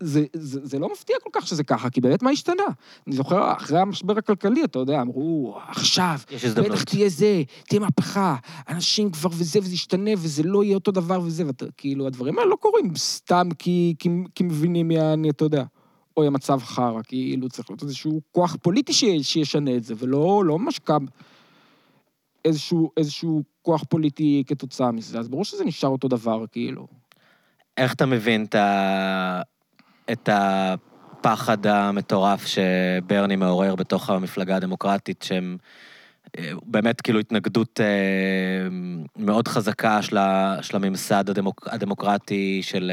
זה, 0.01 0.25
זה, 0.33 0.61
זה 0.63 0.79
לא 0.79 0.93
מפתיע 0.93 1.17
כל 1.23 1.31
כך 1.33 1.47
שזה 1.47 1.65
ככה, 1.65 1.91
כי 1.91 2.01
באמת 2.01 2.23
מה 2.23 2.31
השתנה? 2.31 2.63
אני 3.07 3.17
זוכר, 3.17 3.53
אחרי 3.53 3.79
המשבר 3.79 4.19
הכלכלי, 4.19 4.65
אתה 4.65 4.79
יודע, 4.79 5.01
אמרו, 5.01 5.59
עכשיו. 5.69 6.19
בטח 6.63 6.83
תהיה 6.83 7.09
זה, 7.09 7.43
תהיה 7.69 7.81
מהפכה, 7.81 8.37
אנשים 8.69 9.11
כבר 9.11 9.31
וזה, 9.33 9.59
וזה 9.59 9.75
ישתנה, 9.75 10.11
וזה 10.19 10.43
לא 10.43 10.65
יהיה 10.65 10.75
אותו 10.75 10.91
דבר 10.91 11.21
וזה, 11.21 11.47
ואתה, 11.47 11.67
כאילו, 11.77 12.07
הדברים 12.07 12.39
האלה 12.39 12.51
לא 12.51 12.57
קורים 12.57 12.97
סתם 12.97 13.49
כי, 13.59 13.95
כי, 13.99 14.09
כי 14.35 14.45
מבינים 14.45 14.91
יעני, 14.91 15.31
אתה 15.31 15.45
יודע, 15.45 15.65
אוי, 16.17 16.27
המצב 16.27 16.61
חרא, 16.63 17.01
כאילו, 17.05 17.49
צריך 17.49 17.71
להיות 17.71 17.83
איזשהו 17.83 18.21
כוח 18.33 18.57
פוליטי 18.63 18.93
ש, 18.93 19.05
שישנה 19.23 19.77
את 19.77 19.85
זה, 19.85 19.95
ולא 19.99 20.43
לא 20.45 20.59
ממש 20.59 20.79
קם 20.79 21.05
איזשהו, 22.45 22.91
איזשהו 22.97 23.43
כוח 23.63 23.85
פוליטי 23.89 24.43
כתוצאה 24.47 24.93
מזה, 24.93 25.19
אז 25.19 25.29
ברור 25.29 25.45
שזה 25.45 25.65
נשאר 25.65 25.91
אותו 25.91 26.09
דבר, 26.09 26.45
כאילו. 26.53 26.87
איך 27.77 27.95
אתה 27.95 28.07
מבין 28.07 28.45
את 28.45 28.55
ה... 28.55 29.43
את 30.13 30.29
הפחד 30.33 31.67
המטורף 31.67 32.47
שברני 32.47 33.37
מעורר 33.37 33.75
בתוך 33.75 34.11
המפלגה 34.11 34.57
הדמוקרטית, 34.57 35.23
שהם 35.23 35.57
אה, 36.39 36.53
באמת 36.63 37.01
כאילו 37.01 37.19
התנגדות 37.19 37.81
אה, 37.81 37.87
מאוד 39.17 39.49
חזקה 39.49 40.03
של, 40.03 40.17
של 40.63 40.77
הממסד 40.77 41.31
הדמוק, 41.31 41.69
הדמוקרטי, 41.71 42.61
של 42.63 42.93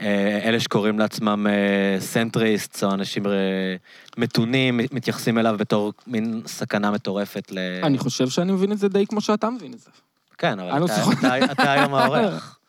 אה, 0.00 0.40
אלה 0.44 0.60
שקוראים 0.60 0.98
לעצמם 0.98 1.46
אה, 1.46 2.00
centrist, 2.00 2.84
או 2.84 2.90
אנשים 2.90 3.22
מתונים, 4.18 4.76
מתייחסים 4.76 5.38
אליו 5.38 5.56
בתור 5.58 5.92
מין 6.06 6.42
סכנה 6.46 6.90
מטורפת 6.90 7.52
ל... 7.52 7.58
אני 7.82 7.98
חושב 7.98 8.28
שאני 8.28 8.52
מבין 8.52 8.72
את 8.72 8.78
זה 8.78 8.88
די 8.88 9.06
כמו 9.06 9.20
שאתה 9.20 9.50
מבין 9.50 9.72
את 9.72 9.78
זה. 9.78 9.90
כן, 10.38 10.60
אבל 10.60 10.78
לא 10.78 10.84
אתה, 10.84 10.94
זוכר. 10.94 11.38
אתה, 11.38 11.52
אתה 11.52 11.72
היום 11.72 11.94
העורך. 11.94 12.58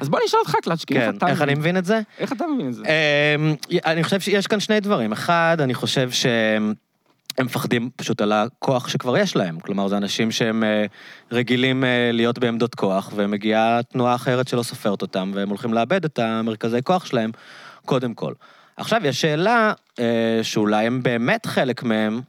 אז 0.00 0.08
בוא 0.08 0.18
נשאל 0.24 0.38
אותך, 0.38 0.54
קלצ'קין, 0.62 0.96
כן, 0.96 1.06
איך 1.08 1.16
אתה 1.16 1.28
איך 1.28 1.42
אני 1.42 1.54
מבין? 1.54 1.76
את 1.76 1.84
זה? 1.84 2.00
איך 2.18 2.32
אתה 2.32 2.46
מבין 2.46 2.68
את 2.68 2.74
זה? 2.74 2.82
אמ, 2.84 3.54
אני 3.86 4.04
חושב 4.04 4.20
שיש 4.20 4.46
כאן 4.46 4.60
שני 4.60 4.80
דברים. 4.80 5.12
אחד, 5.12 5.56
אני 5.60 5.74
חושב 5.74 6.10
שהם 6.10 6.74
הם 7.38 7.46
מפחדים 7.46 7.90
פשוט 7.96 8.20
על 8.20 8.32
הכוח 8.32 8.88
שכבר 8.88 9.16
יש 9.16 9.36
להם. 9.36 9.60
כלומר, 9.60 9.88
זה 9.88 9.96
אנשים 9.96 10.30
שהם 10.30 10.64
אה, 10.64 10.84
רגילים 11.32 11.84
אה, 11.84 12.10
להיות 12.12 12.38
בעמדות 12.38 12.74
כוח, 12.74 13.12
ומגיעה 13.16 13.80
תנועה 13.82 14.14
אחרת 14.14 14.48
שלא 14.48 14.62
סופרת 14.62 15.02
אותם, 15.02 15.30
והם 15.34 15.48
הולכים 15.48 15.74
לאבד 15.74 16.04
את 16.04 16.18
המרכזי 16.18 16.78
כוח 16.84 17.06
שלהם, 17.06 17.30
קודם 17.84 18.14
כל. 18.14 18.32
עכשיו, 18.76 19.00
יש 19.04 19.20
שאלה 19.20 19.72
אה, 19.98 20.40
שאולי 20.42 20.86
הם 20.86 21.02
באמת 21.02 21.46
חלק 21.46 21.82
מהם 21.82 22.20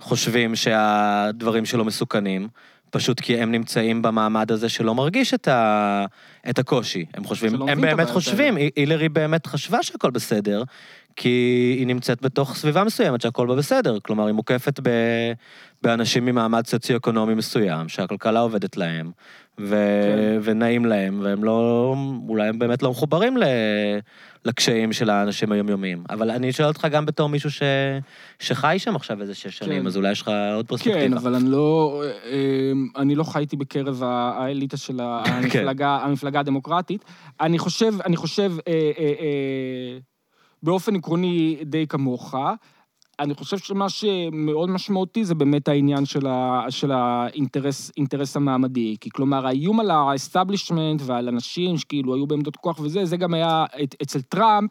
חושבים 0.00 0.56
שהדברים 0.56 1.64
שלו 1.64 1.84
מסוכנים, 1.84 2.48
פשוט 2.94 3.20
כי 3.20 3.40
הם 3.42 3.52
נמצאים 3.52 4.02
במעמד 4.02 4.52
הזה 4.52 4.68
שלא 4.68 4.94
מרגיש 4.94 5.34
את, 5.34 5.48
ה... 5.48 6.04
את 6.50 6.58
הקושי. 6.58 7.04
הם 7.14 7.24
חושבים, 7.24 7.68
הם 7.68 7.80
באמת 7.80 8.10
חושבים, 8.10 8.56
הי- 8.56 8.70
הילרי 8.76 9.08
באמת 9.08 9.46
חשבה 9.46 9.82
שהכל 9.82 10.10
בסדר, 10.10 10.62
כי 11.16 11.28
היא 11.78 11.86
נמצאת 11.86 12.22
בתוך 12.22 12.56
סביבה 12.56 12.84
מסוימת 12.84 13.20
שהכל 13.20 13.46
בה 13.46 13.54
בסדר. 13.54 13.98
כלומר, 14.00 14.26
היא 14.26 14.34
מוקפת 14.34 14.80
ב... 14.82 14.88
באנשים 15.82 16.24
ממעמד 16.24 16.66
סוציו-אקונומי 16.66 17.34
מסוים, 17.34 17.88
שהכלכלה 17.88 18.40
עובדת 18.40 18.76
להם, 18.76 19.10
ו... 19.60 19.76
כן. 20.02 20.38
ונעים 20.42 20.84
להם, 20.84 21.20
והם 21.22 21.44
לא... 21.44 21.94
אולי 22.28 22.48
הם 22.48 22.58
באמת 22.58 22.82
לא 22.82 22.90
מחוברים 22.90 23.36
ל... 23.36 23.44
לקשיים 24.44 24.92
של 24.92 25.10
האנשים 25.10 25.52
היומיומיים. 25.52 26.04
אבל 26.10 26.30
אני 26.30 26.52
שואל 26.52 26.68
אותך 26.68 26.86
גם 26.90 27.06
בתור 27.06 27.28
מישהו 27.28 27.50
ש... 27.50 27.62
שחי 28.38 28.76
שם 28.78 28.96
עכשיו 28.96 29.20
איזה 29.20 29.34
שש 29.34 29.58
שנים, 29.58 29.80
כן. 29.80 29.86
אז 29.86 29.96
אולי 29.96 30.10
יש 30.10 30.22
לך 30.22 30.30
עוד 30.54 30.66
פרספקטיבה. 30.66 31.00
כן, 31.00 31.12
אבל 31.12 31.34
אני 31.34 31.50
לא, 31.50 32.02
אה, 32.24 32.72
אני 32.96 33.14
לא 33.14 33.24
חייתי 33.24 33.56
בקרב 33.56 34.02
האליטה 34.02 34.76
של. 34.76 35.00
המפלגה, 35.24 35.96
המפלגה 35.96 36.40
הדמוקרטית. 36.40 37.04
אני 37.40 37.58
חושב, 37.58 37.94
אני 38.04 38.16
חושב, 38.16 38.52
אה, 38.68 38.72
אה, 38.98 39.12
אה, 39.20 39.98
באופן 40.64 40.96
עקרוני 40.96 41.56
די 41.62 41.86
כמוך. 41.86 42.34
אני 43.20 43.34
חושב 43.34 43.58
שמה 43.58 43.88
שמאוד 43.88 44.70
משמעותי 44.70 45.24
זה 45.24 45.34
באמת 45.34 45.68
העניין 45.68 46.04
של, 46.04 46.26
ה, 46.26 46.64
של 46.68 46.92
האינטרס 46.92 47.90
אינטרס 47.96 48.36
המעמדי. 48.36 48.96
כי 49.00 49.10
כלומר, 49.10 49.46
האיום 49.46 49.80
על 49.80 49.90
ה-establishment 49.90 51.02
ועל 51.02 51.28
אנשים 51.28 51.78
שכאילו 51.78 52.14
היו 52.14 52.26
בעמדות 52.26 52.56
כוח 52.56 52.80
וזה, 52.80 53.04
זה 53.04 53.16
גם 53.16 53.34
היה 53.34 53.64
אצל 54.02 54.20
טראמפ, 54.20 54.70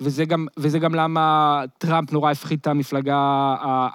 וזה 0.00 0.24
גם, 0.24 0.46
וזה 0.56 0.78
גם 0.78 0.94
למה 0.94 1.62
טראמפ 1.78 2.12
נורא 2.12 2.30
הפחית 2.30 2.60
את 2.60 2.66
המפלגה. 2.66 3.16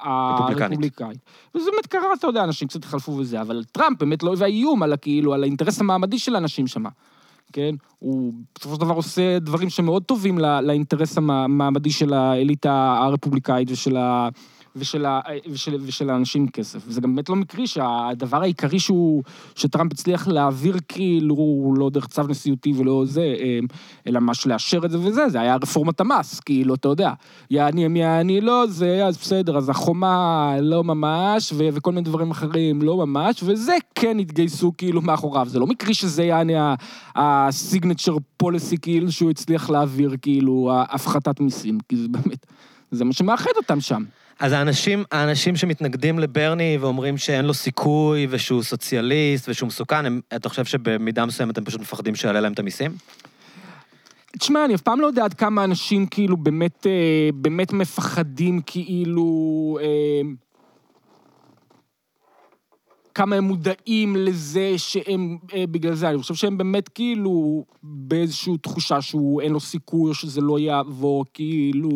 הרפובליקאית. 0.02 1.20
וזה 1.56 1.72
באמת 1.72 1.88
קרה, 1.88 2.14
אתה 2.20 2.28
יודע, 2.28 2.44
אנשים 2.44 2.68
קצת 2.68 2.80
התחלפו 2.80 3.12
וזה, 3.12 3.42
אבל 3.42 3.64
טראמפ 3.72 4.00
באמת 4.00 4.24
לא 4.24 4.32
היווה 4.32 4.48
איום 4.48 4.84
על, 4.84 4.94
כאילו, 5.02 5.34
על 5.34 5.44
האינטרס 5.44 5.82
המעמדי 5.82 6.20
של 6.20 6.36
האנשים 6.36 6.68
שם. 6.68 6.84
כן? 7.56 7.76
הוא 8.00 8.34
בסופו 8.56 8.76
של 8.76 8.82
דבר 8.82 8.94
עושה 8.94 9.40
דברים 9.40 9.70
שמאוד 9.70 10.04
טובים 10.04 10.40
ל- 10.40 10.60
לאינטרס 10.62 11.18
המע- 11.18 11.44
המעמדי 11.44 11.92
של 11.92 12.14
האליטה 12.14 12.98
הרפובליקאית 13.02 13.72
ושל, 13.72 13.98
ה, 13.98 14.30
ושל, 14.76 15.06
ה, 15.06 15.20
ושל, 15.50 15.78
ושל 15.82 16.10
האנשים 16.10 16.48
כסף. 16.48 16.84
וזה 16.88 17.02
גם 17.02 17.16
באמת 17.16 17.30
לא 17.30 17.36
מקרי 17.36 17.68
שהדבר 17.68 18.42
העיקרי 18.42 18.80
שהוא, 18.80 19.24
שטראמפ 19.56 19.92
הצליח 19.92 20.28
להעביר 20.28 20.78
כאילו, 20.88 21.74
לא 21.78 21.90
דרך 21.90 22.08
צו 22.08 22.24
נשיאותי 22.24 22.74
ולא 22.78 23.04
זה, 23.06 23.22
אה, 23.22 23.60
אלא 24.08 24.20
ממש 24.20 24.48
לאשר 24.48 24.86
את 24.86 24.92
זה 24.92 25.00
וזה, 25.00 25.30
זה 25.30 25.42
היה 25.42 25.56
רפורמת 25.56 26.00
המס, 26.00 26.40
כאילו, 26.40 26.76
אתה 26.76 26.88
יודע. 26.88 27.14
יעני 27.50 27.86
הם 27.86 27.96
יעני 27.96 28.42
לא 28.42 28.66
זה, 28.68 29.06
אז 29.06 29.18
בסדר, 29.18 29.58
אז 29.58 29.70
החומה 29.70 30.56
לא 30.62 30.84
ממש, 30.84 31.54
ו- 31.54 31.70
וכל 31.74 31.92
מיני 31.92 32.06
דברים 32.06 32.32
אחרים 32.32 32.82
לא 32.82 32.98
ממש, 32.98 33.44
וזה 33.44 33.76
כן 33.96 34.20
התגייסו 34.20 34.72
כאילו 34.78 35.02
מאחוריו. 35.02 35.48
זה 35.50 35.60
לא 35.60 35.68
מקרי 35.68 35.94
שזה 35.94 36.24
יעני 36.24 36.54
הסיגנצ'ר 37.16 38.18
פוליסי 38.38 38.78
כאילו 38.78 39.12
שהוא 39.12 39.30
הצליח 39.30 39.70
להעביר 39.70 40.16
כאילו 40.22 40.72
הפחתת 40.90 41.40
מיסים, 41.40 41.78
כי 41.90 41.96
זה 41.98 42.08
באמת, 42.08 42.46
זה 42.92 43.06
מה 43.06 43.14
שמאחד 43.14 43.52
אותם 43.58 43.82
שם. 43.82 44.04
אז 44.40 44.52
האנשים, 44.52 45.04
האנשים 45.12 45.56
שמתנגדים 45.56 46.20
לברני 46.20 46.78
ואומרים 46.82 47.18
שאין 47.18 47.46
לו 47.46 47.54
סיכוי 47.54 48.28
ושהוא 48.30 48.64
סוציאליסט 48.64 49.50
ושהוא 49.50 49.68
מסוכן, 49.68 50.06
הם, 50.06 50.22
אתה 50.36 50.50
חושב 50.50 50.66
שבמידה 50.66 51.26
מסוימת 51.26 51.58
הם 51.58 51.66
פשוט 51.66 51.82
מפחדים 51.82 52.16
שיעלה 52.16 52.40
להם 52.40 52.54
את 52.54 52.60
המיסים? 52.60 52.92
תשמע, 54.40 54.66
אני 54.66 54.76
אף 54.76 54.82
פעם 54.82 55.02
לא 55.02 55.08
יודע 55.08 55.26
עד 55.26 55.34
כמה 55.34 55.64
אנשים 55.64 56.06
כאילו 56.06 56.38
באמת, 56.38 56.88
אה, 56.88 57.30
באמת 57.34 57.74
מפחדים 57.74 58.62
כאילו... 58.66 59.78
אה, 59.82 60.22
כמה 63.14 63.36
הם 63.36 63.44
מודעים 63.44 64.16
לזה 64.16 64.74
שהם, 64.78 65.38
אה, 65.54 65.64
בגלל 65.72 65.94
זה, 65.94 66.10
אני 66.10 66.18
חושב 66.18 66.34
שהם 66.34 66.58
באמת 66.58 66.90
כאילו 66.90 67.66
באיזושהי 67.84 68.58
תחושה 68.58 69.02
שהוא 69.02 69.42
אין 69.42 69.52
לו 69.52 69.60
סיכוי 69.60 70.10
או 70.10 70.14
שזה 70.14 70.42
לא 70.42 70.60
יעבור, 70.60 71.26
כאילו... 71.34 71.90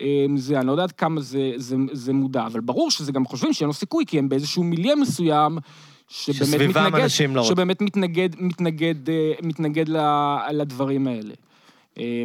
אה, 0.00 0.26
זה, 0.36 0.58
אני 0.58 0.66
לא 0.66 0.72
יודעת 0.72 0.92
כמה 0.92 1.20
זה, 1.20 1.52
זה, 1.56 1.76
זה 1.92 2.12
מודע, 2.12 2.46
אבל 2.46 2.60
ברור 2.60 2.90
שזה 2.90 3.12
גם 3.12 3.24
חושבים 3.24 3.52
שאין 3.52 3.66
לו 3.66 3.72
סיכוי, 3.72 4.04
כי 4.06 4.18
הם 4.18 4.28
באיזשהו 4.28 4.64
מיליה 4.64 4.96
מסוים, 4.96 5.58
שבאמת 6.08 6.76
מתנגד, 6.76 7.34
לא. 7.34 7.42
שבאמת 7.42 7.82
מתנגד, 7.82 8.28
מתנגד, 8.38 9.10
אה, 9.10 9.32
מתנגד 9.42 9.84
לדברים 10.52 11.06
האלה. 11.06 11.34
אה, 11.98 12.22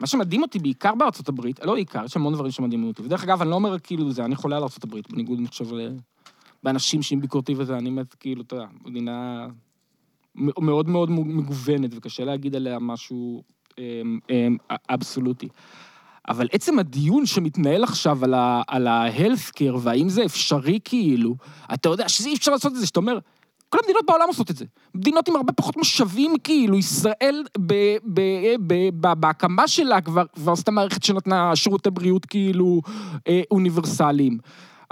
מה 0.00 0.06
שמדהים 0.06 0.42
אותי 0.42 0.58
בעיקר 0.58 0.94
בארצות 0.94 1.28
הברית, 1.28 1.64
לא 1.64 1.74
בעיקר, 1.74 2.04
יש 2.04 2.16
המון 2.16 2.34
דברים 2.34 2.50
שמדהימים 2.50 2.88
אותי. 2.88 3.02
ודרך 3.02 3.24
אגב, 3.24 3.42
אני 3.42 3.50
לא 3.50 3.54
אומר 3.54 3.78
כאילו 3.78 4.12
זה, 4.12 4.24
אני 4.24 4.36
חולה 4.36 4.56
על 4.56 4.62
ארצות 4.62 4.84
הברית, 4.84 5.12
בניגוד, 5.12 5.38
אני 5.38 5.48
חושב, 5.48 5.66
באנשים 6.62 7.02
שהם 7.02 7.20
ביקורתי 7.20 7.54
וזה, 7.56 7.76
אני 7.76 7.90
באמת, 7.90 8.14
כאילו, 8.14 8.42
אתה 8.42 8.56
יודע, 8.56 8.66
מדינה 8.84 9.46
מאוד 10.34 10.88
מאוד 10.88 11.10
מגוונת, 11.10 11.90
וקשה 11.94 12.24
להגיד 12.24 12.56
עליה 12.56 12.78
משהו 12.78 13.42
אמ, 13.78 14.18
אמ, 14.30 14.56
אבסולוטי. 14.90 15.48
אבל 16.28 16.48
עצם 16.52 16.78
הדיון 16.78 17.26
שמתנהל 17.26 17.84
עכשיו 17.84 18.24
על 18.24 18.34
ה- 18.34 18.62
על 18.68 18.86
ה-healthcare, 18.86 19.76
והאם 19.78 20.08
זה 20.08 20.24
אפשרי 20.24 20.78
כאילו, 20.84 21.36
אתה 21.74 21.88
יודע 21.88 22.08
שזה 22.08 22.28
אי 22.28 22.34
אפשר 22.34 22.52
לעשות 22.52 22.72
את 22.72 22.76
זה, 22.76 22.86
שאתה 22.86 23.00
אומר, 23.00 23.18
כל 23.68 23.78
המדינות 23.82 24.06
בעולם 24.06 24.28
עושות 24.28 24.50
את 24.50 24.56
זה. 24.56 24.64
מדינות 24.94 25.28
עם 25.28 25.36
הרבה 25.36 25.52
פחות 25.52 25.76
משאבים, 25.76 26.34
כאילו, 26.44 26.78
ישראל 26.78 27.44
ב, 27.58 27.72
ב, 28.12 28.20
ב, 28.66 28.74
ב, 29.00 29.12
בהקמה 29.12 29.68
שלה 29.68 30.00
כבר, 30.00 30.24
כבר 30.34 30.52
עשתה 30.52 30.70
מערכת 30.70 31.02
שנתנה 31.02 31.56
שירותי 31.56 31.90
בריאות 31.90 32.26
כאילו 32.26 32.80
אה, 33.28 33.40
אוניברסליים. 33.50 34.38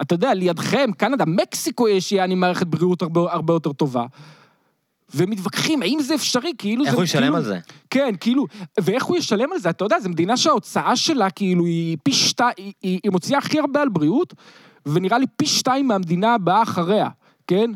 אתה 0.01 0.14
יודע, 0.14 0.35
לידכם, 0.35 0.90
קנדה, 0.99 1.25
מקסיקו 1.27 1.88
יש 1.88 2.12
יעני 2.12 2.35
מערכת 2.35 2.66
בריאות 2.66 3.03
הרבה, 3.03 3.33
הרבה 3.33 3.53
יותר 3.53 3.72
טובה. 3.72 4.05
ומתווכחים, 5.14 5.83
האם 5.83 5.99
זה 6.03 6.14
אפשרי, 6.14 6.53
כאילו 6.59 6.85
איך 6.85 6.90
זה... 6.90 6.97
הוא 6.97 7.05
ישלם 7.05 7.23
כאילו, 7.23 7.37
על 7.37 7.45
זה? 7.45 7.59
כן, 7.90 8.14
כאילו, 8.21 8.47
ואיך 8.81 9.05
הוא 9.05 9.16
ישלם 9.16 9.53
על 9.53 9.59
זה? 9.59 9.71
אתה 9.71 9.85
יודע, 9.85 10.01
זו 10.01 10.09
מדינה 10.09 10.37
שההוצאה 10.37 10.97
שלה, 10.97 11.31
כאילו, 11.31 11.64
היא 11.64 11.97
פי 12.03 12.12
שתיים, 12.12 12.53
היא, 12.57 12.73
היא, 12.83 13.01
היא 13.03 13.12
מוציאה 13.12 13.38
הכי 13.38 13.59
הרבה 13.59 13.83
על 13.83 13.88
בריאות, 13.88 14.35
ונראה 14.87 15.19
לי 15.19 15.27
פי 15.37 15.47
שתיים 15.47 15.88
מהמדינה 15.88 16.35
הבאה 16.35 16.62
אחריה, 16.62 17.09
כן? 17.47 17.71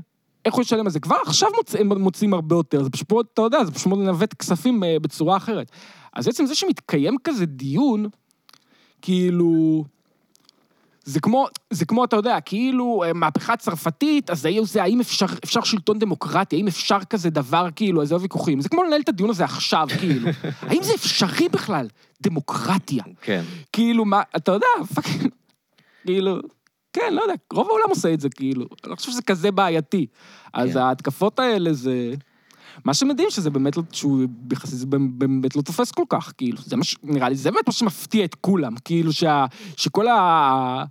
איך 0.44 0.54
הוא 0.54 0.62
ישלם 0.62 0.84
על 0.86 0.92
זה? 0.92 1.00
כבר 1.00 1.16
עכשיו 1.26 1.48
מוצ... 1.56 1.74
הם 1.74 2.02
מוצאים 2.02 2.34
הרבה 2.34 2.56
יותר, 2.56 2.82
זה 2.82 2.90
פשוט, 2.90 3.10
אתה 3.34 3.42
יודע, 3.42 3.64
זה 3.64 3.72
פשוט 3.72 3.92
לנווט 3.92 4.34
כספים 4.34 4.84
אה, 4.84 4.96
בצורה 5.02 5.36
אחרת. 5.36 5.70
אז 6.12 6.28
עצם 6.28 6.46
זה 6.46 6.54
שמתקיים 6.54 7.16
כזה 7.24 7.46
דיון, 7.46 8.06
כאילו... 9.02 9.84
זה 11.04 11.20
כמו, 11.20 11.46
זה 11.70 11.84
כמו, 11.84 12.04
אתה 12.04 12.16
יודע, 12.16 12.40
כאילו, 12.40 13.02
אה, 13.06 13.12
מהפכה 13.12 13.56
צרפתית, 13.56 14.30
אז 14.30 14.44
האם 14.44 14.64
זה, 14.64 14.82
האם 14.82 15.00
אפשר, 15.00 15.26
אפשר 15.44 15.62
שלטון 15.62 15.98
דמוקרטי, 15.98 16.56
האם 16.56 16.66
אפשר 16.66 16.98
כזה 17.10 17.30
דבר, 17.30 17.68
כאילו, 17.76 18.02
איזה 18.02 18.16
ויכוחים. 18.16 18.60
זה 18.60 18.68
כמו 18.68 18.82
לנהל 18.82 19.00
את 19.00 19.08
הדיון 19.08 19.30
הזה 19.30 19.44
עכשיו, 19.44 19.88
כאילו. 19.98 20.28
האם 20.68 20.82
זה 20.82 20.92
אפשרי 20.94 21.48
בכלל? 21.48 21.88
דמוקרטיה. 22.22 23.04
כן. 23.20 23.42
כאילו, 23.72 24.04
מה, 24.04 24.22
אתה 24.36 24.52
יודע, 24.52 24.66
פאקינג, 24.94 25.30
כאילו, 26.06 26.38
כן, 26.92 27.14
לא 27.14 27.22
יודע, 27.22 27.34
רוב 27.52 27.66
העולם 27.68 27.88
עושה 27.88 28.12
את 28.12 28.20
זה, 28.20 28.28
כאילו. 28.28 28.66
אני 28.84 28.90
לא 28.90 28.96
חושב 28.96 29.10
שזה 29.10 29.22
כזה 29.22 29.50
בעייתי. 29.50 30.06
אז 30.52 30.72
כן. 30.72 30.78
ההתקפות 30.78 31.38
האלה 31.38 31.72
זה... 31.72 32.14
מה 32.84 32.94
שמדהים 32.94 33.30
שזה 33.30 33.50
באמת 33.50 33.76
לא, 33.76 33.82
שהוא 33.92 34.22
יחסית 34.52 34.78
זה 34.78 34.86
באמת 34.86 35.56
לא 35.56 35.62
תופס 35.62 35.90
כל 35.90 36.04
כך, 36.08 36.32
כאילו, 36.38 36.58
זה 36.64 36.76
מה 36.76 36.84
ש... 36.84 36.96
נראה 37.02 37.28
לי, 37.28 37.34
זה 37.34 37.50
באמת 37.50 37.66
מה 37.66 37.72
שמפתיע 37.72 38.24
את 38.24 38.34
כולם, 38.34 38.74
כאילו 38.84 39.12
שה... 39.12 39.46
שכל 39.76 40.08
ה... 40.08 40.84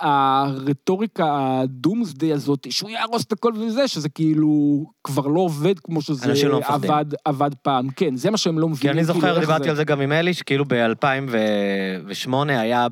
הרטוריקה 0.00 1.60
הדומסדי 1.60 2.32
הזאת, 2.32 2.66
שהוא 2.70 2.90
יהרוס 2.90 3.24
את 3.24 3.32
הכל 3.32 3.52
וזה, 3.56 3.88
שזה 3.88 4.08
כאילו 4.08 4.84
כבר 5.04 5.26
לא 5.26 5.40
עובד 5.40 5.78
כמו 5.78 6.02
שזה 6.02 6.48
לא. 6.48 6.60
עבד, 6.64 7.04
עבד 7.24 7.50
פעם. 7.62 7.88
כן, 7.90 8.16
זה 8.16 8.30
מה 8.30 8.36
שהם 8.36 8.58
לא 8.58 8.66
כי 8.66 8.72
מבינים. 8.72 8.98
אני 8.98 9.06
כאילו, 9.06 9.14
זוכר, 9.14 9.30
איך 9.30 9.40
דיברתי 9.40 9.70
על 9.70 9.76
זה 9.76 9.84
גם 9.84 10.00
עם 10.00 10.12
אלי, 10.12 10.34
שכאילו 10.34 10.64
ב-2008 10.68 12.34
היה 12.48 12.86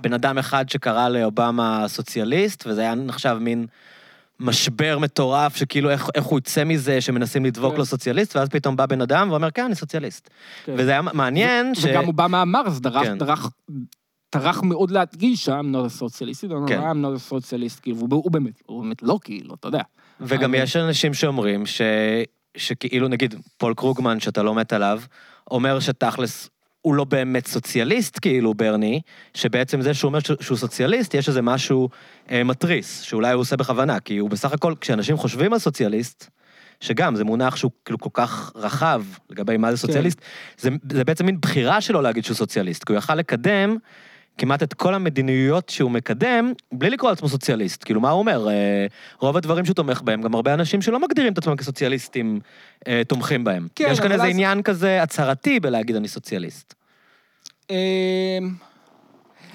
בן 0.00 0.12
אדם 0.12 0.38
אחד 0.38 0.68
שקרא 0.68 1.08
לאובמה 1.08 1.84
סוציאליסט, 1.88 2.66
וזה 2.66 2.80
היה 2.80 2.94
נחשב 2.94 3.36
מין 3.40 3.66
משבר 4.42 4.98
מטורף, 4.98 5.56
שכאילו 5.56 5.90
איך, 5.90 6.08
איך 6.14 6.24
הוא 6.24 6.38
יצא 6.38 6.64
מזה, 6.64 7.00
שמנסים 7.00 7.44
לדבוק 7.44 7.72
כן. 7.72 7.78
לו 7.78 7.84
סוציאליסט, 7.84 8.36
ואז 8.36 8.48
פתאום 8.48 8.76
בא 8.76 8.86
בן 8.86 9.00
אדם 9.00 9.30
ואומר, 9.30 9.50
כן, 9.50 9.64
אני 9.64 9.74
סוציאליסט. 9.74 10.30
כן. 10.64 10.74
וזה 10.78 10.90
היה 10.90 11.02
מעניין 11.02 11.74
ש... 11.74 11.84
וגם 11.84 12.06
אובמה 12.06 12.42
אמר, 12.42 12.62
אז 12.66 12.80
דרך, 12.80 13.02
כן. 13.02 13.18
דרך, 13.18 13.50
טרח 14.30 14.62
מאוד 14.62 14.90
להדגיש 14.90 15.44
ש-I'm 15.44 15.52
not 15.74 16.00
a 16.00 16.02
socialist, 16.02 16.52
הוא 16.54 16.68
כן. 16.68 16.78
אמר, 16.80 17.12
I'm 17.12 17.16
not 17.16 17.32
a 17.32 17.32
socialist, 17.32 17.80
כאילו, 17.82 17.96
והוא 17.96 18.22
הוא 18.24 18.32
באמת, 18.32 18.62
הוא 18.66 18.82
באמת 18.82 19.02
לא, 19.02 19.18
כאילו, 19.24 19.54
אתה 19.54 19.68
יודע. 19.68 19.82
וגם 20.20 20.54
אבל- 20.54 20.62
יש 20.62 20.76
אנשים 20.76 21.14
שאומרים 21.14 21.66
ש... 21.66 21.80
שכאילו, 22.56 23.08
נגיד, 23.08 23.34
פול 23.56 23.74
קרוגמן, 23.74 24.20
שאתה 24.20 24.42
לא 24.42 24.54
מת 24.54 24.72
עליו, 24.72 25.00
אומר 25.50 25.80
שתכלס, 25.80 26.50
הוא 26.82 26.94
לא 26.94 27.04
באמת 27.04 27.46
סוציאליסט, 27.46 28.18
כאילו, 28.22 28.54
ברני, 28.54 29.00
שבעצם 29.34 29.82
זה 29.82 29.94
שהוא 29.94 30.08
אומר 30.08 30.18
שהוא- 30.40 30.56
סוציאליסט, 30.56 31.14
יש 31.14 31.28
איזה 31.28 31.42
משהו 31.42 31.88
אה, 32.30 32.44
מתריס, 32.44 33.00
שאולי 33.00 33.32
הוא 33.32 33.40
עושה 33.40 33.56
בכוונה, 33.56 34.00
כי 34.00 34.16
הוא 34.18 34.30
בסך 34.30 34.52
הכל, 34.52 34.74
כשאנשים 34.80 35.16
חושבים 35.16 35.52
על 35.52 35.58
סוציאליסט, 35.58 36.30
שגם, 36.80 37.16
זה 37.16 37.24
מונח 37.24 37.56
שהוא 37.56 37.70
כאילו 37.84 37.98
כל 37.98 38.10
כך 38.12 38.52
רחב 38.54 39.02
לגבי 39.30 39.56
מה 39.56 39.70
זה 39.70 39.76
סוציאליסט, 39.76 40.20
זה, 40.58 40.70
זה 40.92 41.04
בעצם 41.04 41.26
מין 41.26 41.40
בחירה 41.40 41.80
שלו 41.80 42.00
להגיד 42.02 42.24
שהוא 42.24 42.34
סוציאליסט, 42.36 42.84
כי 42.84 42.92
הוא 42.92 42.98
יכל 42.98 43.14
לקדם 43.14 43.76
כמעט 44.38 44.62
את 44.62 44.74
כל 44.74 44.94
המדיניויות 44.94 45.68
שהוא 45.68 45.90
מקדם, 45.90 46.52
בלי 46.72 46.90
לקרוא 46.90 47.10
לעצמו 47.10 47.28
סוציאליסט. 47.28 47.84
כאילו, 47.84 48.00
מה 48.00 48.10
הוא 48.10 48.18
אומר? 48.18 48.48
אה, 48.48 48.86
רוב 49.18 49.36
הדברים 49.36 49.64
שהוא 49.64 49.74
תומך 49.74 50.02
בהם, 50.02 50.22
גם 50.22 50.34
הרבה 50.34 50.54
אנשים 50.54 50.82
שלא 50.82 51.00
מגדירים 51.00 51.32
את 51.32 51.38
עצמם 51.38 51.56
כסוציאליסטים, 51.56 52.40
אה, 52.88 53.02
תומכים 53.08 53.44
בהם. 53.44 53.68
כן, 53.74 53.88
יש 53.90 54.00
כאן 54.00 54.12
איזה 54.12 54.24
אז- 54.24 54.30
עניין 54.30 54.62
כזה 54.62 55.02
הצהרתי 55.02 55.60
בלהגיד 55.60 55.96
אני 55.96 56.08
סוציאליסט. 56.08 56.74
אמ, 57.70 57.76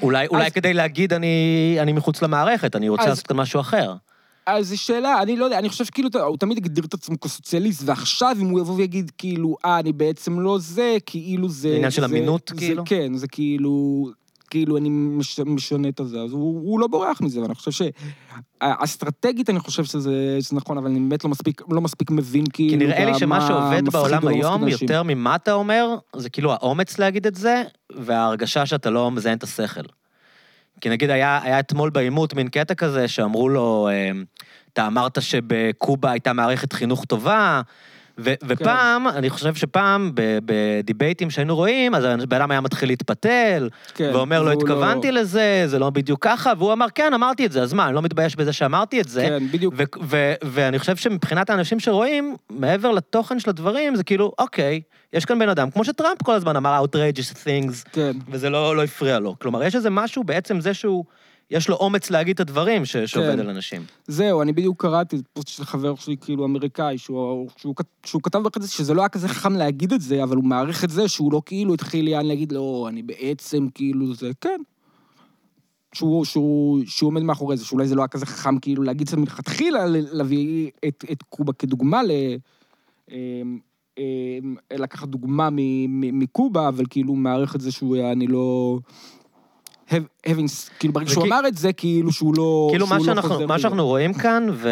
אולי, 0.02 0.28
אולי 0.28 0.46
אז- 0.46 0.52
כדי 0.54 0.74
להגיד 0.74 1.13
אני, 1.13 1.78
אני 1.80 1.94
מחוץ 1.94 2.22
למערכת, 2.22 2.76
אני 2.76 2.90
רוצה 2.90 3.04
אז- 3.04 3.10
לעשות 3.10 3.28
כאן 3.28 3.38
משהו 3.38 3.60
אחר. 3.60 3.94
אז 4.46 4.68
זו 4.68 4.82
שאלה, 4.82 5.22
אני 5.22 5.36
לא 5.38 5.46
יודע, 5.46 5.60
אני 5.60 5.70
חושב 5.70 5.86
שכאילו, 5.86 6.10
הוא 6.28 6.38
תמיד 6.38 6.58
הגדיר 6.58 6.86
את 6.86 6.94
עצמו 6.94 7.20
כסוציאליסט, 7.20 7.82
ועכשיו 7.86 8.36
אם 8.42 8.50
הוא 8.50 8.60
יבוא 8.60 8.76
ויגיד, 8.76 9.12
כאילו, 9.18 9.56
אה, 9.66 9.80
אני 9.80 9.94
בעצם 9.94 10.40
לא 10.40 10.58
זה, 10.60 10.98
כאילו 11.06 11.50
זה... 11.50 11.70
זה 11.70 11.76
עניין 11.76 11.92
של 11.92 12.04
אמינות, 12.04 12.52
זה, 12.54 12.58
כאילו? 12.60 12.84
כן, 12.86 13.13
זה 13.13 13.28
כאילו... 13.28 14.08
כאילו, 14.49 14.77
אני 14.77 14.89
מש, 14.89 15.39
משנה 15.39 15.89
את 15.89 15.99
הזה, 15.99 16.19
אז 16.21 16.31
הוא, 16.31 16.62
הוא 16.71 16.79
לא 16.79 16.88
בורח 16.88 17.21
מזה, 17.21 17.41
ואני 17.41 17.55
חושב 17.55 17.71
ש... 17.71 17.81
אסטרטגית, 18.60 19.49
אני 19.49 19.60
חושב 19.60 19.83
שזה, 19.83 20.38
שזה 20.39 20.55
נכון, 20.55 20.77
אבל 20.77 20.88
אני 20.89 20.99
באמת 20.99 21.23
לא 21.23 21.29
מספיק, 21.29 21.62
לא 21.71 21.81
מספיק 21.81 22.12
מבין, 22.12 22.43
כאילו, 22.53 22.69
כי 22.79 22.86
נראה 22.86 23.05
לי 23.05 23.12
מה- 23.12 23.19
שמה 23.19 23.39
מה 23.39 23.47
שעובד 23.47 23.89
בעולם 23.89 24.17
מפחיד 24.23 24.43
היום. 24.43 24.63
יותר 24.81 25.03
ממה 25.03 25.36
אתה 25.36 25.53
אומר, 25.53 25.95
זה 26.15 26.29
כאילו 26.29 26.51
האומץ 26.53 26.99
להגיד 26.99 27.27
את 27.27 27.36
זה, 27.36 27.63
וההרגשה 27.95 28.65
שאתה 28.65 28.89
לא 28.89 29.12
מזיין 29.12 29.38
את 29.38 29.43
השכל. 29.43 29.81
כי 30.81 30.89
נגיד 30.89 31.10
היה, 31.10 31.39
היה 31.43 31.60
אתמול 31.60 31.89
בעימות 31.89 32.33
מין 32.33 32.47
קטע 32.47 32.73
כזה 32.73 33.07
שאמרו 33.07 33.49
לו, 33.49 33.88
אה, 33.91 34.12
אתה 34.73 34.88
אמרת 34.88 35.21
שבקובה 35.21 36.12
הייתה 36.12 36.33
מערכת 36.33 36.73
חינוך 36.73 37.05
טובה, 37.05 37.62
ו- 38.19 38.34
ופעם, 38.47 39.08
אני 39.08 39.30
חושב 39.30 39.56
שפעם, 39.56 40.12
בדיבייטים 40.46 41.29
שהיינו 41.29 41.56
רואים, 41.56 41.96
אז 41.96 42.04
הבן 42.04 42.37
אדם 42.37 42.52
היה 42.52 42.62
מתחיל 42.62 42.89
להתפתל, 42.89 43.69
כן, 43.96 44.10
ואומר 44.13 44.44
לו, 44.44 44.50
והוא 44.50 44.62
התכוונתי 44.62 45.12
לזה, 45.12 45.63
זה 45.65 45.79
לא 45.79 45.89
בדיוק 45.89 46.23
ככה, 46.23 46.54
והוא 46.58 46.73
אמר, 46.73 46.85
כן, 46.96 47.13
אמרתי 47.13 47.46
את 47.46 47.52
זה, 47.52 47.62
אז 47.62 47.73
מה, 47.73 47.85
אני 47.85 47.96
לא 47.96 48.02
מתבייש 48.02 48.35
בזה 48.35 48.54
שאמרתי 48.54 49.02
את 49.02 49.10
זה. 49.10 49.21
כן, 49.21 49.48
בדיוק. 49.52 49.73
ו- 49.77 49.83
ו- 50.04 50.33
ואני 50.44 50.79
חושב 50.79 50.96
שמבחינת 50.96 51.50
האנשים 51.50 51.79
שרואים, 51.79 52.35
מעבר 52.50 52.92
לתוכן 52.92 53.39
של 53.39 53.50
הדברים, 53.50 53.96
זה 53.96 54.04
כאילו, 54.04 54.31
אוקיי, 54.39 54.81
יש 55.13 55.25
כאן 55.25 55.39
בן 55.39 55.50
אדם, 55.50 55.71
כמו 55.71 55.83
שטראמפ 55.83 56.23
כל 56.23 56.33
הזמן 56.33 56.56
אמר 56.56 56.83
outrageous 56.83 57.33
things, 57.33 57.89
כן. 57.92 58.12
וזה 58.29 58.50
לא, 58.50 58.75
לא 58.75 58.83
הפריע 58.83 59.19
לו. 59.19 59.35
כלומר, 59.39 59.63
יש 59.63 59.75
איזה 59.75 59.89
משהו, 59.89 60.23
בעצם 60.23 60.60
זה 60.60 60.73
שהוא, 60.73 61.04
יש 61.52 61.69
לו 61.69 61.75
אומץ 61.75 62.10
להגיד 62.10 62.33
את 62.33 62.39
הדברים 62.39 62.85
ש- 62.85 62.98
שעובד 62.98 63.33
כן. 63.33 63.39
על 63.39 63.50
אנשים. 63.50 63.81
זהו, 64.08 64.41
אני 64.41 64.54
בדיוק 64.54 64.81
קראתי 64.81 65.17
פוסט 65.33 65.48
של 65.48 65.65
חבר 65.65 65.95
שלי, 65.95 66.17
כאילו, 66.17 66.45
אמריקאי, 66.45 66.98
שהוא, 66.98 67.50
שהוא, 67.58 67.75
שהוא 68.06 68.21
כתב 68.21 68.39
בכזה 68.39 68.67
שזה 68.67 68.93
לא 68.93 69.02
היה 69.02 69.10
כזה 69.10 69.27
חכם 69.27 69.54
להגיד 69.54 69.93
את 69.93 70.02
זה, 70.02 70.23
אבל 70.23 70.35
הוא 70.35 70.43
מעריך 70.43 70.83
את 70.83 70.89
זה 70.89 71.08
שהוא 71.08 71.33
לא 71.33 71.41
כאילו 71.45 71.73
התחיל 71.73 72.08
יען 72.08 72.25
להגיד, 72.25 72.52
לא, 72.52 72.85
אני 72.89 73.04
בעצם 73.04 73.67
כאילו 73.73 74.13
זה, 74.13 74.31
כן. 74.41 74.62
שהוא, 75.93 76.25
שהוא, 76.25 76.81
שהוא 76.85 77.08
עומד 77.08 77.21
מאחורי 77.21 77.58
זה, 77.58 77.65
שאולי 77.65 77.87
זה 77.87 77.95
לא 77.95 78.02
היה 78.02 78.08
כזה 78.08 78.25
חכם 78.25 78.60
כאילו 78.60 78.83
להגיד 78.83 79.02
את 79.02 79.08
זה 79.08 79.17
מלכתחילה, 79.17 79.85
להביא 79.87 80.71
את, 80.87 81.06
את 81.12 81.23
קובה 81.23 81.54
כדוגמה 81.54 82.04
ל... 82.04 82.12
אמ, 83.12 83.60
אמ, 83.98 84.56
לקחת 84.73 85.08
דוגמה 85.08 85.50
מקובה, 86.13 86.67
אבל 86.67 86.83
כאילו 86.89 87.15
מערך 87.15 87.56
את 87.56 87.62
זה 87.62 87.71
שהוא 87.71 87.95
היה, 87.95 88.12
אני 88.12 88.27
לא... 88.27 88.79
having, 89.90 90.69
כאילו 90.79 90.94
ברגע 90.94 91.10
שהוא 91.10 91.25
אמר 91.25 91.48
את 91.48 91.58
זה, 91.58 91.73
כאילו 91.73 92.12
שהוא 92.12 92.33
לא... 92.38 92.67
כאילו, 92.71 92.88
מה 92.88 92.98
לא 92.98 93.04
שאנחנו, 93.04 93.48
מה. 93.48 93.60
שאנחנו 93.60 93.85
רואים 93.85 94.13
כאן, 94.13 94.48
ו... 94.54 94.69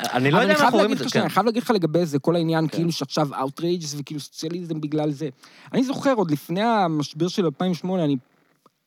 אני 0.00 0.30
לא 0.30 0.38
יודע 0.38 0.54
אם 0.54 0.60
אנחנו 0.60 0.78
רואים 0.78 0.92
את 0.92 0.98
זה, 0.98 1.04
כן. 1.12 1.20
אני 1.20 1.30
חייב 1.30 1.46
להגיד 1.46 1.62
לך 1.62 1.70
לגבי 1.70 2.06
זה, 2.06 2.18
כל 2.18 2.36
העניין 2.36 2.68
כן. 2.68 2.76
כאילו 2.76 2.92
שעכשיו 2.92 3.28
outrageous 3.34 3.94
וכאילו 3.96 4.20
סוציאליזם 4.20 4.80
בגלל 4.80 5.10
זה. 5.10 5.28
אני 5.72 5.84
זוכר, 5.84 6.12
עוד 6.12 6.30
לפני 6.30 6.62
המשבר 6.62 7.28
של 7.28 7.44
2008, 7.44 8.04
אני 8.04 8.16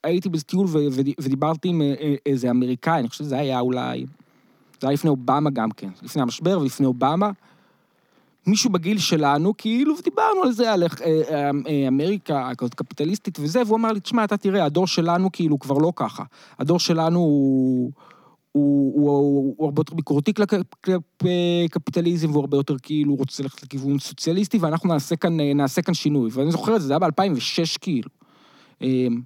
הייתי 0.04 0.30
באיזה 0.30 0.44
טיול 0.46 0.68
ו- 0.68 0.78
ו- 0.92 1.22
ודיברתי 1.22 1.68
עם 1.68 1.82
אה, 1.82 1.94
אה, 2.00 2.16
איזה 2.26 2.50
אמריקאי, 2.50 3.00
אני 3.00 3.10
חושב 3.10 3.24
שזה 3.24 3.38
היה 3.38 3.60
אולי... 3.60 4.06
זה 4.82 4.88
היה 4.88 4.94
לפני 4.94 5.10
אובמה 5.10 5.50
גם 5.50 5.72
כן, 5.72 5.90
לפני 6.02 6.22
המשבר 6.22 6.60
ולפני 6.60 6.86
אובמה. 6.86 7.30
מישהו 8.48 8.70
בגיל 8.70 8.98
שלנו, 8.98 9.54
כאילו, 9.58 9.98
ודיברנו 10.00 10.44
על 10.44 10.52
זה, 10.52 10.74
על 10.74 10.84
אה, 10.84 10.88
אה, 11.68 11.88
אמריקה 11.88 12.50
כזאת 12.58 12.74
קפיטליסטית 12.74 13.40
וזה, 13.42 13.62
והוא 13.66 13.78
אמר 13.78 13.92
לי, 13.92 14.00
תשמע, 14.00 14.24
אתה 14.24 14.38
תראה, 14.38 14.66
הדור 14.66 14.88
שלנו 14.88 15.32
כאילו 15.32 15.60
כבר 15.60 15.78
לא 15.78 15.94
ככה. 15.96 16.24
הדור 16.60 16.80
שלנו 16.80 17.20
הוא... 17.20 17.92
הוא, 18.52 18.94
הוא, 18.96 19.10
הוא, 19.10 19.56
הוא 19.58 19.66
הרבה 19.66 19.80
יותר 19.80 19.96
ביקורתי 19.96 20.34
כלפי 20.34 21.68
קפיטליזם, 21.72 22.32
והוא 22.32 22.42
הרבה 22.42 22.58
יותר 22.58 22.76
כאילו 22.82 23.16
רוצה 23.16 23.44
ללכת 23.44 23.64
לכיוון 23.64 24.00
סוציאליסטי, 24.00 24.58
ואנחנו 24.58 24.90
נעשה 24.90 25.16
כאן, 25.16 25.40
אה, 25.40 25.54
נעשה 25.54 25.82
כאן 25.82 25.94
שינוי. 25.94 26.30
ואני 26.34 26.52
זוכר 26.52 26.76
את 26.76 26.82
זה, 26.82 26.88
זה 26.88 26.94
היה 26.94 27.00
ב-2006 27.00 27.78
כאילו. 27.82 28.10
אמ, 28.82 29.22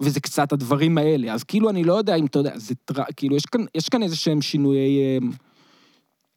וזה 0.00 0.20
קצת 0.20 0.52
הדברים 0.52 0.98
האלה. 0.98 1.32
אז 1.32 1.44
כאילו, 1.44 1.70
אני 1.70 1.84
לא 1.84 1.94
יודע 1.94 2.14
אם 2.14 2.26
אתה 2.26 2.38
יודע, 2.38 2.58
זה 2.58 2.74
טר... 2.84 3.02
כאילו, 3.16 3.36
יש 3.36 3.46
כאן, 3.46 3.60
יש 3.74 3.88
כאן 3.88 4.02
איזה 4.02 4.16
שהם 4.16 4.42
שינויי, 4.42 5.18
אמ, 5.18 5.30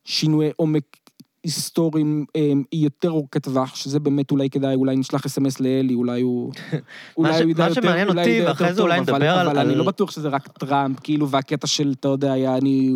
שינויי 0.05 0.51
עומק 0.55 0.83
היסטוריים 1.43 2.25
אמ, 2.35 2.63
יותר 2.73 3.09
ארוכי 3.09 3.39
טווח, 3.39 3.75
שזה 3.75 3.99
באמת 3.99 4.31
אולי 4.31 4.49
כדאי, 4.49 4.75
אולי 4.75 4.95
נשלח 4.95 5.25
אסמס 5.25 5.59
לאלי, 5.59 5.93
אולי 5.93 6.21
הוא... 6.21 6.51
אולי 7.17 7.41
הוא 7.43 7.51
ידע 7.51 7.63
מה 7.63 7.69
יותר- 7.69 7.81
שמעניין 7.81 8.07
אולי 8.09 8.21
אותי, 8.21 8.31
הוא 8.31 8.39
ידע 8.41 8.49
ואחרי 8.49 8.73
זה 8.73 8.81
אולי 8.81 8.99
טוב, 9.05 9.09
נדבר 9.09 9.29
על- 9.29 9.47
אבל 9.49 9.59
אני 9.59 9.75
לא 9.75 9.83
בטוח 9.83 10.11
שזה 10.11 10.27
רק 10.29 10.47
טראמפ, 10.47 10.99
כאילו, 10.99 11.29
והקטע 11.29 11.67
של, 11.67 11.93
אתה 11.99 12.07
יודע, 12.07 12.31
היה 12.33 12.57
אני... 12.57 12.95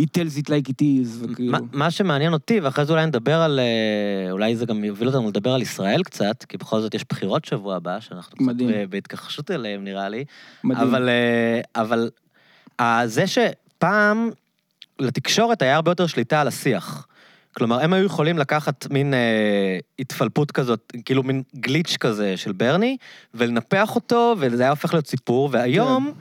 he 0.00 0.04
tells 0.18 0.38
it 0.38 0.46
like 0.46 0.68
it 0.70 0.82
is, 0.82 1.08
וכאילו... 1.20 1.52
מה- 1.52 1.58
מה 1.72 1.90
שמעניין 1.90 2.32
אותי, 2.32 2.60
ואחרי 2.60 2.84
זה 2.84 2.92
אולי 2.92 3.06
נדבר 3.06 3.40
על... 3.40 3.60
אה, 3.60 4.30
אולי 4.32 4.56
זה 4.56 4.66
גם 4.66 4.84
יוביל 4.84 5.08
אותנו 5.08 5.28
לדבר 5.28 5.50
על 5.52 5.62
ישראל 5.62 6.02
קצת, 6.02 6.44
כי 6.48 6.56
בכל 6.58 6.80
זאת 6.80 6.94
יש 6.94 7.04
בחירות 7.10 7.44
שבוע 7.44 7.76
הבא, 7.76 8.00
שאנחנו 8.00 8.36
קצת 8.36 8.54
בהתכחשות 8.90 9.50
אליהן, 9.50 9.84
נראה 9.84 10.08
לי. 10.08 10.24
מדהים. 10.64 10.88
אבל, 10.88 11.08
אה, 11.08 11.60
אבל 11.82 12.10
אה, 12.80 13.02
זה 13.06 13.24
שפעם 13.26 14.30
לתקשורת 14.98 15.62
היה 15.62 15.74
הרבה 15.76 15.90
יותר 15.90 16.06
שליטה 16.06 16.40
על 16.40 16.48
השיח. 16.48 17.06
כלומר, 17.56 17.80
הם 17.80 17.92
היו 17.92 18.04
יכולים 18.04 18.38
לקחת 18.38 18.86
מין 18.90 19.14
אה, 19.14 19.78
התפלפות 19.98 20.50
כזאת, 20.50 20.92
כאילו 21.04 21.22
מין 21.22 21.42
גליץ' 21.56 21.96
כזה 22.00 22.36
של 22.36 22.52
ברני, 22.52 22.96
ולנפח 23.34 23.94
אותו, 23.94 24.34
וזה 24.38 24.62
היה 24.62 24.70
הופך 24.70 24.94
להיות 24.94 25.06
סיפור, 25.06 25.48
והיום 25.52 26.12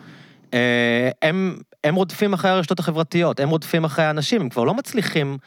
אה, 0.53 1.09
הם, 1.21 1.57
הם 1.84 1.95
רודפים 1.95 2.34
אחרי 2.34 2.51
הרשתות 2.51 2.79
החברתיות, 2.79 3.39
הם 3.39 3.49
רודפים 3.49 3.84
אחרי 3.84 4.05
האנשים, 4.05 4.41
הם 4.41 4.49
כבר 4.49 4.63
לא 4.63 4.73
מצליחים 4.73 5.38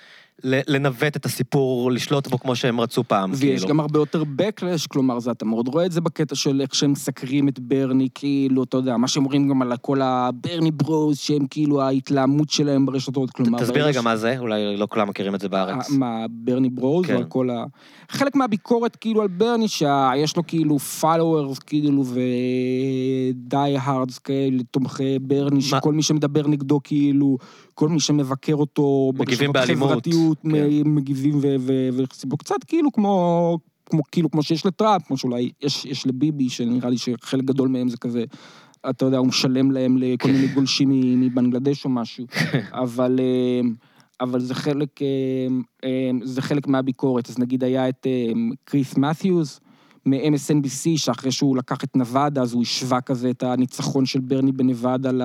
לנווט 0.45 1.17
את 1.17 1.25
הסיפור, 1.25 1.93
לשלוט 1.93 2.29
בו 2.29 2.39
כמו 2.39 2.57
שהם 2.57 2.81
רצו 2.81 3.05
פעם, 3.05 3.31
ויש 3.35 3.61
כאילו. 3.61 3.69
גם 3.69 3.81
הרבה 3.81 3.99
יותר 3.99 4.23
backlash, 4.23 4.87
כלומר, 4.89 5.19
זה, 5.19 5.31
אתה 5.31 5.45
מאוד 5.45 5.69
רואה 5.69 5.87
את 5.87 5.93
זה 5.93 6.01
בקטע 6.01 6.35
של 6.35 6.61
איך 6.61 6.75
שהם 6.75 6.93
מסקרים 6.93 7.49
את 7.49 7.61
ברני, 7.61 8.09
כאילו, 8.15 8.63
אתה 8.63 8.77
יודע, 8.77 8.97
מה 8.97 9.09
שהם 9.09 9.23
אומרים 9.25 9.49
גם 9.49 9.63
על 9.63 9.77
כל 9.77 10.01
הברני 10.03 10.71
ברוז, 10.71 11.19
שהם 11.19 11.47
כאילו 11.51 11.83
ההתלהמות 11.83 12.51
שלהם 12.51 12.87
ברשתות, 12.87 13.31
כלומר... 13.31 13.59
תסביר 13.59 13.87
רגע 13.87 14.01
ש- 14.01 14.05
מה 14.05 14.17
זה, 14.17 14.39
אולי 14.39 14.77
לא 14.77 14.87
כולם 14.91 15.09
מכירים 15.09 15.35
את 15.35 15.41
זה 15.41 15.49
בארץ. 15.49 15.91
מה, 15.91 16.27
ברני 16.31 16.71
ברוז, 16.71 17.07
כן. 17.07 17.23
כל 17.29 17.51
ה... 17.51 17.65
חלק 18.09 18.37
מהביקורת 18.37 18.97
כאילו 18.97 19.23
על 19.23 19.29
ברני, 19.29 19.69
שיש 19.69 20.37
לו 20.37 20.47
כאילו 20.47 20.77
followers, 21.01 21.61
כאילו, 21.67 22.05
ודי 22.05 23.77
הארדס 23.81 24.19
כאלה, 24.19 24.63
תומכי 24.71 25.19
ברני, 25.19 25.61
שכל 25.61 25.93
מי 25.93 26.03
שמדבר 26.03 26.47
נגדו, 26.49 26.81
כאילו, 26.85 27.39
כל 27.75 27.89
מי 27.89 28.01
שמבקר 28.01 28.55
אותו, 28.55 29.13
מגיבים 29.19 29.53
באלימות, 29.53 29.91
חברתיות, 29.91 30.26
כן. 30.35 30.49
מגיבים 30.85 31.39
ו- 31.43 31.57
ו- 31.61 31.89
ויחסים 31.93 32.31
בו 32.31 32.37
קצת, 32.37 32.65
כאילו 32.67 32.93
כמו... 32.93 33.59
כמו, 33.91 34.03
כאילו, 34.13 34.31
כמו 34.31 34.43
שיש 34.43 34.67
לטראמפ, 34.67 35.07
כמו 35.07 35.17
שאולי 35.17 35.51
יש, 35.63 35.85
יש 35.85 36.07
לביבי, 36.07 36.49
שנראה 36.49 36.91
לי 36.91 36.99
שחלק 36.99 37.45
גדול 37.45 37.69
מהם 37.69 37.89
זה 37.89 37.97
כזה, 37.97 38.25
אתה 38.91 39.05
יודע, 39.05 39.19
הוא 39.19 39.27
משלם 39.27 39.71
להם 39.71 39.97
לכל 39.97 40.29
מיני 40.29 40.49
גולשים 40.49 41.21
מבנגלדש 41.21 41.85
או 41.85 41.91
משהו. 41.91 42.27
אבל, 42.73 43.21
אה, 43.21 43.69
אבל 44.21 44.41
זה 44.41 44.55
חלק, 44.55 45.03
אה, 45.03 45.07
אה, 45.85 46.11
זה 46.23 46.43
חלק 46.43 46.67
מהביקורת. 46.67 47.31
אז 47.31 47.39
נגיד 47.39 47.65
היה 47.65 47.89
את 47.89 48.07
קריס 48.65 48.97
מת'יוז 48.97 49.61
מ-MSNBC, 50.07 50.89
שאחרי 50.97 51.33
שהוא 51.33 51.57
לקח 51.57 51.85
את 51.85 51.97
נבדה, 51.97 52.43
אז 52.43 52.53
הוא 52.53 52.63
השווה 52.63 53.01
כזה 53.01 53.31
את 53.31 53.43
הניצחון 53.43 54.07
של 54.07 54.21
ברני 54.21 54.53
בנבדה 54.53 55.13
ל... 55.13 55.23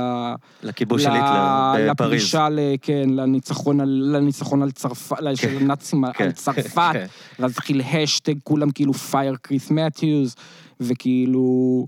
לכיבוש 0.63 1.03
של 1.03 1.11
היטלר 1.11 1.91
בפריז. 1.91 2.11
לפלישה, 2.11 2.49
ל- 2.49 2.59
כן, 2.82 3.09
לניצחון 3.09 3.79
על, 3.79 4.09
לניצחון 4.15 4.61
על 4.61 4.71
צרפת, 4.71 5.17
של 5.36 5.57
הנאצים 5.57 6.03
כן, 6.13 6.23
על 6.23 6.32
צרפת, 6.32 6.89
כן. 6.93 7.05
ואז 7.39 7.51
התחיל 7.51 7.82
השטיק, 7.82 8.34
כולם 8.43 8.71
כאילו 8.71 8.93
פייר 8.93 9.36
כריס 9.41 9.72
מת'יוס, 9.72 10.36
וכאילו... 10.79 11.88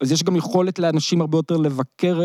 אז 0.00 0.12
יש 0.12 0.22
גם 0.22 0.36
יכולת 0.36 0.78
לאנשים 0.78 1.20
הרבה 1.20 1.38
יותר 1.38 1.56
לבקר... 1.56 2.20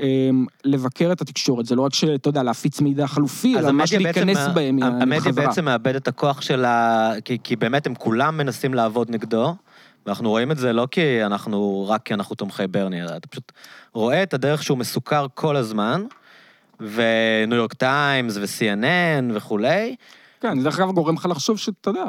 אה, 0.00 0.30
לבקר 0.64 1.12
את 1.12 1.20
התקשורת, 1.20 1.66
זה 1.66 1.74
לא 1.74 1.82
רק 1.82 1.94
שאתה 1.94 2.28
יודע, 2.28 2.42
להפיץ 2.42 2.80
מידע 2.80 3.06
חלופי, 3.06 3.58
אלא 3.58 3.70
ממש 3.70 3.92
המדיה 3.92 4.12
להיכנס 4.12 4.36
מה- 4.36 4.48
בהם 4.48 4.82
המדיה 4.82 5.20
חזרה. 5.20 5.46
בעצם 5.46 5.64
מאבד 5.64 5.96
את 5.96 6.08
הכוח 6.08 6.40
שלה, 6.40 7.12
כי, 7.24 7.38
כי 7.44 7.56
באמת 7.56 7.86
הם 7.86 7.94
כולם 7.94 8.36
מנסים 8.36 8.74
לעבוד 8.74 9.10
נגדו, 9.10 9.54
ואנחנו 10.06 10.28
רואים 10.30 10.50
את 10.50 10.56
זה 10.56 10.72
לא 10.72 10.88
כי 10.90 11.24
אנחנו, 11.24 11.86
רק 11.88 12.02
כי 12.02 12.14
אנחנו 12.14 12.36
תומכי 12.36 12.66
ברני, 12.66 13.02
אלא 13.02 13.16
אתה 13.16 13.28
פשוט 13.28 13.52
רואה 13.94 14.22
את 14.22 14.34
הדרך 14.34 14.62
שהוא 14.62 14.78
מסוקר 14.78 15.26
כל 15.34 15.56
הזמן, 15.56 16.04
וניו 16.80 17.56
יורק 17.56 17.74
טיימס 17.74 18.36
ו-CNN 18.36 19.24
וכולי, 19.34 19.96
כן, 20.40 20.58
זה 20.58 20.64
דרך 20.64 20.80
אגב 20.80 20.90
גורם 20.92 21.14
לך 21.14 21.26
לחשוב 21.30 21.58
שאתה 21.58 21.90
יודע, 21.90 22.04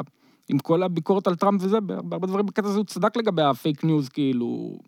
עם 0.48 0.58
כל 0.58 0.82
הביקורת 0.82 1.26
על 1.26 1.34
טראמפ 1.34 1.62
וזה, 1.64 1.80
בהרבה 1.80 2.26
דברים 2.26 2.46
בקטע 2.46 2.68
הזה 2.68 2.78
הוא 2.78 2.84
צדק 2.84 3.16
לגבי 3.16 3.42
הפייק 3.42 3.84
ניוז, 3.84 4.08
כאילו... 4.08 4.78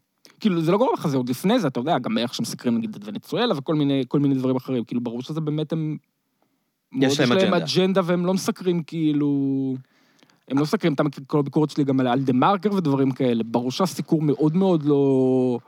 כאילו, 0.45 0.61
זה 0.63 0.73
לא 0.73 0.79
גורם 0.79 0.93
לך, 0.95 1.07
זה 1.07 1.17
עוד 1.17 1.29
לפני 1.29 1.59
זה, 1.61 1.69
אתה 1.69 1.81
יודע, 1.81 1.99
גם 1.99 2.19
איך 2.19 2.35
שמסקרים 2.35 2.79
נגיד 2.79 2.95
את 2.97 3.01
ונצואלה 3.05 3.59
וכל 3.59 3.75
מיני, 3.75 4.05
כל 4.09 4.19
מיני 4.21 4.35
דברים 4.35 4.57
אחרים, 4.57 4.85
כאילו, 4.85 5.01
ברור 5.01 5.23
שזה 5.23 5.41
באמת 5.41 5.73
הם... 5.73 5.97
יש 7.01 7.21
להם 7.21 7.33
אג'נדה. 7.33 7.57
אג'נדה 7.57 8.01
והם 8.05 8.27
לא 8.27 8.35
מסקרים 8.35 8.83
כאילו... 8.83 9.29
הם 10.49 10.57
לא 10.57 10.63
מסקרים, 10.63 10.93
אתה 10.95 11.03
מכיר 11.03 11.25
כל 11.27 11.39
הביקורת 11.39 11.71
שלי 11.71 11.85
גם 11.85 12.01
על- 12.01 12.21
דה 12.21 12.33
מרקר 12.33 12.73
ודברים 12.75 13.11
כאלה, 13.11 13.43
ברור 13.47 13.71
שהסיקור 13.71 14.23
מאוד 14.23 14.57
מאוד 14.57 14.83
לא... 14.85 15.59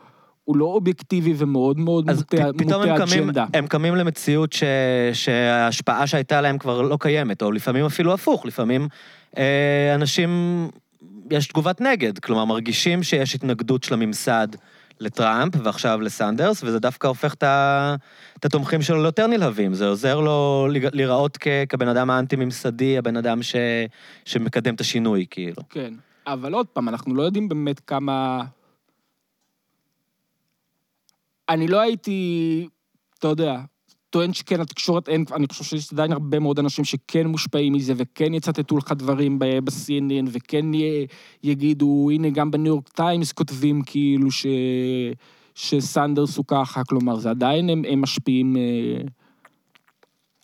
הוא 0.45 0.57
לא 0.57 0.65
אובייקטיבי 0.65 1.35
ומאוד 1.37 1.79
מאוד 1.79 2.11
אז 2.11 2.19
מוטה 2.19 2.37
פ- 2.37 2.57
פתאום 2.59 2.81
מוטה 2.83 2.95
הם 2.95 3.07
קמים, 3.07 3.23
אג'נדה. 3.23 3.47
הם 3.55 3.67
קמים 3.67 3.95
למציאות 3.97 4.53
ש, 4.53 4.63
שההשפעה 5.13 6.07
שהייתה 6.07 6.41
להם 6.41 6.59
כבר 6.59 6.83
לא 6.83 6.97
קיימת, 7.01 7.43
או 7.43 7.53
לפעמים 7.53 7.85
אפילו 7.85 8.13
הפוך, 8.15 8.47
לפעמים 8.47 8.89
אה, 9.39 9.95
אנשים, 9.95 10.31
יש 11.31 11.47
תגובת 11.47 11.81
נגד, 11.81 12.19
כלומר 12.19 12.45
מרגישים 12.45 13.03
שיש 13.03 13.35
התנגדות 13.35 13.85
של 13.85 13.95
הממסד 13.95 14.49
לטראמפ 15.01 15.55
ועכשיו 15.63 16.01
לסנדרס, 16.01 16.63
וזה 16.63 16.79
דווקא 16.79 17.07
הופך 17.07 17.35
את, 17.35 18.45
התומכים 18.45 18.83
שלו 18.83 19.03
ליותר 19.03 19.27
נלהבים, 19.27 19.75
זה 19.75 19.87
עוזר 19.87 20.21
לו 20.21 20.69
להיראות 20.71 21.39
כבן 21.69 21.89
אדם 21.89 22.11
האנטי-ממסדי, 22.11 22.99
הבן 22.99 23.17
אדם 23.17 23.43
ש, 23.43 23.57
שמקדם 24.25 24.75
את 24.75 24.81
השינוי, 24.81 25.27
כאילו. 25.31 25.63
כן, 25.71 25.95
אבל 26.27 26.55
עוד 26.55 26.67
פעם, 26.67 26.89
אנחנו 26.89 27.15
לא 27.15 27.23
יודעים 27.23 27.49
באמת 27.49 27.81
כמה... 27.81 28.45
אני 31.49 31.69
לא 31.69 31.81
הייתי, 31.81 32.69
אתה 33.19 33.29
יודע, 33.29 33.57
טוען 34.17 34.33
שכן, 34.33 34.61
התקשורת 34.61 35.09
אין, 35.09 35.25
אני 35.35 35.47
חושב 35.47 35.65
שיש 35.65 35.93
עדיין 35.93 36.13
הרבה 36.13 36.39
מאוד 36.39 36.59
אנשים 36.59 36.85
שכן 36.85 37.27
מושפעים 37.27 37.73
מזה, 37.73 37.93
וכן 37.97 38.35
יצטטו 38.35 38.77
לך 38.77 38.93
דברים 38.93 39.39
ב-CNN, 39.39 40.29
וכן 40.33 40.75
י, 40.75 41.07
יגידו, 41.43 42.09
הנה, 42.13 42.31
גם 42.31 42.51
בניו 42.51 42.67
יורק 42.67 42.89
טיימס 42.89 43.33
כותבים 43.33 43.83
כאילו 43.83 44.31
ש, 44.31 44.47
שסנדרס 45.55 46.37
הוא 46.37 46.45
ככה, 46.49 46.85
כלומר, 46.85 47.17
זה 47.17 47.31
עדיין, 47.31 47.71
הם, 47.71 47.83
הם 47.89 48.01
משפיעים... 48.01 48.57
אה, 48.57 49.03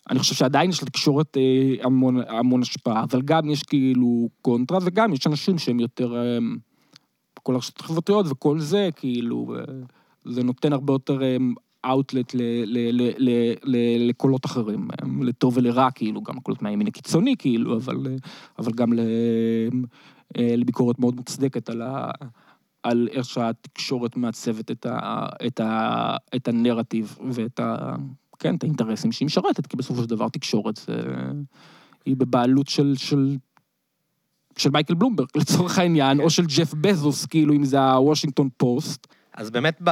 אני 0.09 0.19
חושב 0.19 0.35
שעדיין 0.35 0.69
יש 0.69 0.83
לתקשורת 0.83 1.37
אה, 1.37 1.85
המון, 1.85 2.21
המון 2.27 2.61
השפעה, 2.61 3.03
אבל 3.03 3.21
גם 3.21 3.49
יש 3.49 3.63
כאילו 3.63 4.29
קונטרה, 4.41 4.79
וגם 4.81 5.13
יש 5.13 5.27
אנשים 5.27 5.57
שהם 5.57 5.79
יותר... 5.79 6.15
אה, 6.15 6.37
כל 7.43 7.55
הרשתות 7.55 7.79
החברתיות 7.79 8.25
וכל 8.29 8.59
זה, 8.59 8.89
כאילו, 8.95 9.55
זה 10.25 10.43
נותן 10.43 10.73
הרבה 10.73 10.93
יותר 10.93 11.19
אאוטלט 11.85 12.35
לקולות 14.07 14.45
אחרים, 14.45 14.87
אה, 14.91 15.07
לטוב 15.21 15.57
ולרע, 15.57 15.91
כאילו, 15.91 16.21
גם 16.21 16.39
קולות 16.39 16.61
מהימין 16.61 16.87
הקיצוני, 16.87 17.35
כאילו, 17.39 17.77
אבל, 17.77 18.07
אה, 18.07 18.15
אבל 18.59 18.71
גם 18.71 18.93
ל, 18.93 18.99
אה, 20.37 20.55
לביקורת 20.57 20.99
מאוד 20.99 21.15
מוצדקת 21.15 21.69
על, 21.69 21.81
ה, 21.81 22.11
על 22.83 23.07
איך 23.11 23.25
שהתקשורת 23.25 24.17
מעצבת 24.17 24.71
את, 24.71 24.85
ה, 24.85 25.27
את, 25.47 25.59
ה, 25.59 26.15
את 26.35 26.47
הנרטיב 26.47 27.17
ואת 27.31 27.59
ה, 27.59 27.95
כן, 28.39 28.55
את 28.55 28.63
האינטרסים 28.63 29.11
שהיא 29.11 29.25
משרתת, 29.25 29.67
כי 29.67 29.77
בסופו 29.77 30.01
של 30.01 30.09
דבר 30.09 30.29
תקשורת 30.29 30.75
זה, 30.75 31.01
היא 32.05 32.15
בבעלות 32.17 32.67
של, 32.67 32.93
של, 32.97 33.37
של 34.57 34.69
מייקל 34.69 34.93
בלומברג, 34.93 35.27
לצורך 35.35 35.79
העניין, 35.79 36.19
או 36.19 36.29
של 36.29 36.45
ג'ף 36.45 36.73
בזוס, 36.73 37.25
כאילו, 37.25 37.53
אם 37.53 37.63
זה 37.63 37.83
הוושינגטון 37.83 38.49
פוסט. 38.57 39.07
אז 39.37 39.49
באמת, 39.49 39.77
ב... 39.83 39.89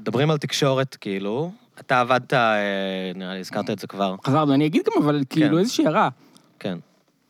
מדברים 0.00 0.30
על 0.30 0.38
תקשורת, 0.38 0.96
כאילו, 1.00 1.50
אתה 1.80 2.00
עבדת, 2.00 2.32
אה, 2.34 2.56
נראה 3.14 3.34
לי, 3.34 3.40
הזכרת 3.40 3.70
את 3.70 3.78
זה 3.78 3.86
כבר. 3.86 4.14
חזרנו, 4.24 4.54
אני 4.54 4.66
אגיד 4.66 4.82
גם, 4.86 5.02
אבל 5.02 5.22
כאילו, 5.30 5.50
כן. 5.50 5.58
איזושהי 5.58 5.86
הערה. 5.86 6.08
כן. 6.58 6.78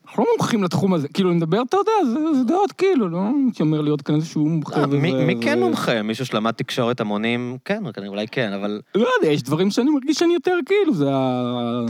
אנחנו 0.06 0.24
לא 0.24 0.30
מומחים 0.38 0.64
לתחום 0.64 0.94
הזה, 0.94 1.08
כאילו, 1.08 1.32
נדבר, 1.32 1.62
אתה 1.68 1.76
יודע, 1.76 1.92
זה, 2.12 2.38
זה 2.38 2.44
דעות, 2.44 2.72
כאילו, 2.72 3.08
לא 3.08 3.18
אומר 3.60 3.80
להיות 3.80 4.02
כאן 4.02 4.14
איזשהו 4.14 4.48
מומחה. 4.48 4.80
אה, 4.80 4.86
מי 4.86 5.14
וזה- 5.14 5.24
מי 5.26 5.34
כן 5.42 5.58
זה- 5.58 5.64
מומחה? 5.64 6.02
מישהו 6.02 6.26
שלמד 6.26 6.50
תקשורת 6.50 7.00
המונים? 7.00 7.56
כן, 7.64 7.82
אולי 8.06 8.26
כן, 8.28 8.52
אבל... 8.52 8.80
לא 8.94 9.08
יודע, 9.20 9.32
יש 9.32 9.42
דברים 9.42 9.70
שאני 9.70 9.90
מרגיש 9.90 10.16
שאני 10.18 10.34
יותר 10.34 10.54
כאילו, 10.66 10.94
זה 10.94 11.06
ה... 11.14 11.80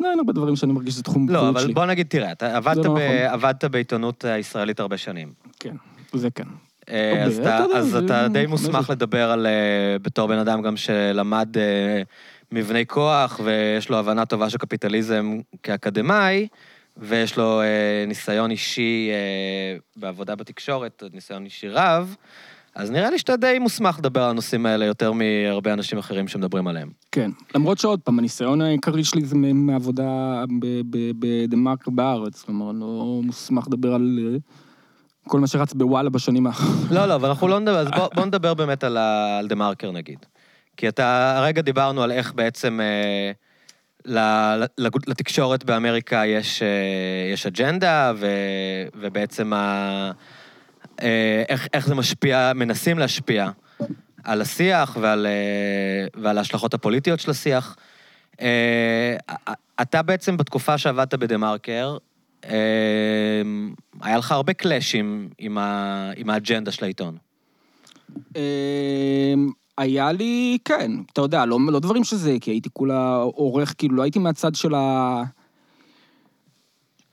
לא, 0.00 0.10
אין 0.10 0.18
הרבה 0.18 0.32
דברים 0.32 0.56
שאני 0.56 0.72
מרגיש 0.72 0.94
שזה 0.94 1.02
תחום 1.02 1.28
לא, 1.28 1.48
אבל 1.48 1.60
שלי. 1.60 1.74
בוא 1.74 1.86
נגיד, 1.86 2.06
תראה, 2.06 2.32
אתה 2.32 2.56
עבדת, 2.56 2.76
לא 2.76 2.82
ב... 2.82 2.98
נכון. 2.98 3.00
עבדת 3.30 3.64
בעיתונות 3.64 4.24
הישראלית 4.24 4.80
הרבה 4.80 4.96
שנים. 4.96 5.32
כן, 5.60 5.76
זה 6.12 6.30
כן. 6.30 6.44
אה, 6.90 7.24
אז 7.24 7.38
אתה, 7.38 7.64
אז 7.74 7.96
אתה 7.96 8.28
די 8.28 8.46
מוסמך. 8.46 8.90
לדבר 8.90 9.30
על, 9.30 9.46
אה, 9.46 9.98
בתור 10.02 10.28
בן 10.28 10.38
אדם 10.38 10.62
גם 10.62 10.76
שלמד 10.76 11.56
אה, 11.58 12.02
מבני 12.52 12.86
כוח, 12.86 13.40
ויש 13.44 13.88
לו 13.88 13.98
הבנה 13.98 14.24
טובה 14.24 14.50
של 14.50 14.58
קפיטליזם 14.58 15.38
כאקדמאי, 15.62 16.48
ויש 16.96 17.36
לו 17.36 17.62
ניסיון 18.06 18.50
אישי 18.50 19.10
בעבודה 19.96 20.34
בתקשורת, 20.34 21.02
ניסיון 21.12 21.44
אישי 21.44 21.68
רב, 21.68 22.16
אז 22.74 22.90
נראה 22.90 23.10
לי 23.10 23.18
שאתה 23.18 23.36
די 23.36 23.58
מוסמך 23.58 23.98
לדבר 23.98 24.22
על 24.22 24.30
הנושאים 24.30 24.66
האלה 24.66 24.84
יותר 24.84 25.12
מהרבה 25.12 25.72
אנשים 25.72 25.98
אחרים 25.98 26.28
שמדברים 26.28 26.66
עליהם. 26.66 26.90
כן. 27.12 27.30
למרות 27.54 27.78
שעוד 27.78 28.00
פעם, 28.00 28.18
הניסיון 28.18 28.60
העיקרי 28.60 29.04
שלי 29.04 29.24
זה 29.24 29.36
מעבודה 29.36 30.44
ב- 30.60 30.80
ב- 30.90 31.12
בדה 31.18 31.56
מרקר 31.56 31.90
בארץ, 31.90 32.42
כלומר, 32.42 32.70
אני 32.70 32.80
לא 32.80 33.20
מוסמך 33.22 33.66
לדבר 33.66 33.94
על 33.94 34.18
כל 35.28 35.40
מה 35.40 35.46
שרץ 35.46 35.72
בוואלה 35.72 36.10
בשנים 36.10 36.46
האחרונות. 36.46 36.90
לא, 36.90 37.06
לא, 37.06 37.14
אבל 37.14 37.28
אנחנו 37.28 37.48
לא 37.48 37.58
נדבר, 37.58 37.78
אז 37.78 37.88
בוא, 38.14 38.24
נדבר 38.24 38.54
באמת 38.54 38.84
על, 38.84 38.98
דה 39.48 39.54
מרקר 39.54 39.90
נגיד. 39.90 40.18
כי 40.76 40.88
אתה, 40.88 41.34
הרגע 41.38 41.62
דיברנו 41.62 42.02
על 42.02 42.12
איך 42.12 42.32
בעצם 42.34 42.80
אה, 42.80 44.56
לתקשורת 45.06 45.64
באמריקה 45.64 46.26
יש, 46.26 46.62
אה, 46.62 47.48
אג'נדה, 47.48 48.12
ובעצם 48.94 49.52
אה, 49.54 50.10
איך, 51.48 51.86
זה 51.86 51.94
משפיע, 51.94 52.52
מנסים 52.54 52.98
להשפיע 52.98 53.50
על 54.24 54.40
השיח 54.40 54.96
ועל, 55.00 55.26
ההשלכות 56.38 56.74
הפוליטיות 56.74 57.20
של 57.20 57.30
השיח. 57.30 57.76
אתה 59.82 60.02
בעצם 60.02 60.36
בתקופה 60.36 60.78
שעבדת 60.78 61.14
בדה 61.14 61.36
מרקר, 61.36 61.96
היה 64.00 64.18
לך 64.18 64.32
הרבה 64.32 64.52
קלאשים 64.52 65.28
עם, 65.38 65.58
ה, 65.58 66.10
עם 66.16 66.30
האג'נדה 66.30 66.72
של 66.72 66.84
העיתון. 66.84 67.16
אמ, 68.36 69.50
היה 69.78 70.12
לי, 70.12 70.58
כן, 70.64 70.90
אתה 71.12 71.20
יודע, 71.20 71.46
לא, 71.46 71.58
לא 71.68 71.80
דברים 71.80 72.04
שזה, 72.04 72.36
כי 72.40 72.50
הייתי 72.50 72.68
כולה 72.72 73.16
עורך, 73.16 73.74
כאילו, 73.78 73.96
לא 73.96 74.02
הייתי 74.02 74.18
מהצד 74.18 74.54
של 74.54 74.74
ה... 74.74 75.22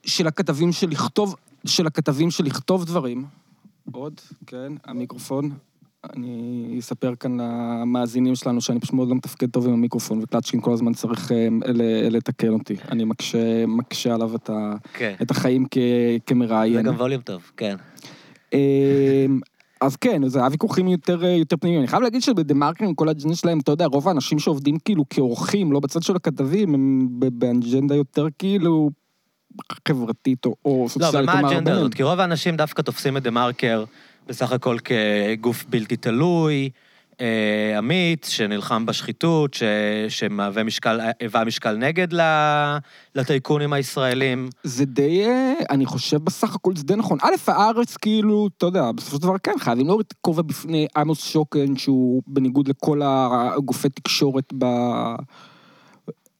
של 0.06 0.28
הכתבים 0.28 0.72
של 0.72 0.90
לכתוב, 0.90 1.36
של 1.66 1.88
הכתבים 1.88 2.32
של 2.32 2.44
לכתוב 2.44 2.86
דברים. 2.86 3.26
עוד, 3.92 4.22
כן, 4.48 4.74
המיקרופון. 4.86 5.52
אני 6.16 6.76
אספר 6.80 7.14
כאן 7.16 7.38
למאזינים 7.41 8.36
שלנו 8.36 8.62
שאני 8.62 8.80
פשוט 8.80 8.93
מאוד 8.93 9.10
לא 9.10 9.16
מתפקד 9.16 9.49
טוב 9.49 9.68
עם 9.68 9.74
המיקרופון, 9.74 10.20
וקלצ'קין 10.24 10.62
כל 10.62 10.74
הזמן 10.74 10.93
צריך 10.93 11.32
ל- 11.66 12.16
לתקן 12.16 12.49
אותי. 12.49 12.76
אני 12.91 13.04
מקשה, 13.04 13.66
מקשה 13.66 14.14
עליו 14.14 14.36
את, 14.36 14.49
ה, 14.49 14.74
כן. 14.93 15.14
את 15.22 15.32
החיים 15.32 15.66
כ, 15.72 15.78
כמראיין. 16.26 16.74
זה 16.74 16.82
גם 16.82 16.95
ווליום 16.95 17.22
טוב, 17.22 17.51
כן. 17.58 17.76
אמ, 18.54 18.60
אז 19.82 19.95
כן, 19.95 20.28
זה 20.28 20.39
היה 20.39 20.47
ויכוחים 20.51 20.88
יותר, 20.88 21.26
יותר 21.26 21.58
פנימיים. 21.58 21.82
אני 21.82 21.88
חייב 21.88 22.01
להגיד 22.04 22.22
שבדה 22.22 22.54
מרקר 22.54 22.86
עם 22.86 22.93
כל 22.93 23.08
האג'נדה 23.08 23.36
שלהם, 23.36 23.60
אתה 23.60 23.72
יודע, 23.72 23.86
רוב 23.86 24.08
האנשים 24.08 24.39
שעובדים 24.39 24.78
כאילו 24.86 25.04
כעורכים, 25.10 25.72
לא 25.72 25.80
בצד 25.80 26.04
של 26.04 26.16
הכתבים, 26.16 26.74
הם 26.74 27.08
באג'נדה 27.10 27.95
יותר 27.95 28.28
כאילו 28.39 28.89
חברתית 29.88 30.45
או, 30.45 30.56
או 30.66 30.84
לא, 30.84 30.89
סוציאלית. 30.89 31.30
אבל 31.30 31.41
מה 31.41 31.49
האג'נדה 31.49 31.74
הזאת? 31.74 31.93
כי 31.93 32.04
רוב 32.04 32.20
האנשים 32.20 32.56
דווקא 32.56 32.82
תופסים 32.82 33.18
את 33.18 33.24
דה 33.24 33.32
מרקר 33.32 33.84
בסך 34.28 34.51
הכל 34.51 34.78
כגוף 34.80 35.65
בלתי 35.69 35.95
תלוי, 35.95 36.69
אה, 37.21 37.80
אמיץ, 37.80 38.30
שנלחם 38.30 38.86
בשחיתות, 38.86 39.53
ש... 39.53 39.63
שמהווה 40.09 40.63
משקל, 40.63 40.99
היווה 41.19 41.43
משקל 41.43 41.76
נגד. 41.78 42.07
לטייקונים 43.15 43.74
הישראלים. 43.74 44.49
זה 44.63 44.86
די, 44.86 45.26
אה, 45.26 45.53
אני 45.69 45.86
חושב 45.86 46.17
בסך 46.17 46.55
הכל 46.55 46.76
זה 46.76 46.84
די 46.84 46.95
נכון. 46.95 47.17
א', 47.21 47.51
הארץ 47.51 47.97
כאילו, 47.97 48.49
אתה 48.57 48.65
יודע, 48.65 48.91
בסופו 48.91 49.15
של 49.15 49.21
דבר 49.21 49.38
כן, 49.43 49.53
חייבים 49.59 49.88
להוריד 49.88 50.05
את 50.07 50.13
הכובע 50.19 50.41
בפני 50.41 50.88
עמוס 50.97 51.24
שוקן, 51.24 51.78
שהוא 51.78 52.24
בניגוד 52.28 52.67
לכל 52.67 53.01
הגופי 53.03 53.89
תקשורת 53.89 54.53
ב... 54.57 54.65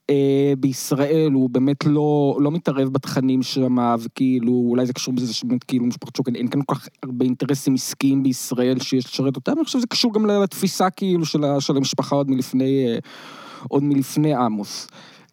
אה, 0.10 0.54
בישראל, 0.60 1.32
הוא 1.34 1.50
באמת 1.50 1.86
לא, 1.86 2.38
לא 2.40 2.52
מתערב 2.52 2.90
בתכנים 2.90 3.44
שם, 3.44 3.78
וכאילו, 4.00 4.52
אולי 4.52 4.86
זה 4.86 4.94
קשור 4.94 5.14
בזה 5.14 5.34
שבאמת 5.34 5.64
כאילו 5.64 5.86
משפחת 5.86 6.16
שוקן, 6.16 6.36
אין 6.36 6.48
כאן 6.48 6.62
כל 6.66 6.76
כך 6.76 6.88
הרבה 7.04 7.26
אינטרסים 7.26 7.74
עסקיים 7.74 8.24
בישראל 8.24 8.80
שיש 8.80 9.06
לשרת 9.06 9.36
אותם, 9.36 9.52
אני 9.58 9.66
חושב 9.66 9.78
שזה 9.80 9.88
קשור 9.88 10.14
גם 10.14 10.26
לתפיסה 10.26 10.90
כאילו 10.90 11.26
של, 11.26 11.42
של 11.60 11.78
המשפחה 11.78 12.16
עוד 12.16 12.32
מלפני, 12.32 12.86
אה, 12.88 12.98
עוד 13.68 13.84
מלפני 13.84 14.34
עמוס. 14.34 14.88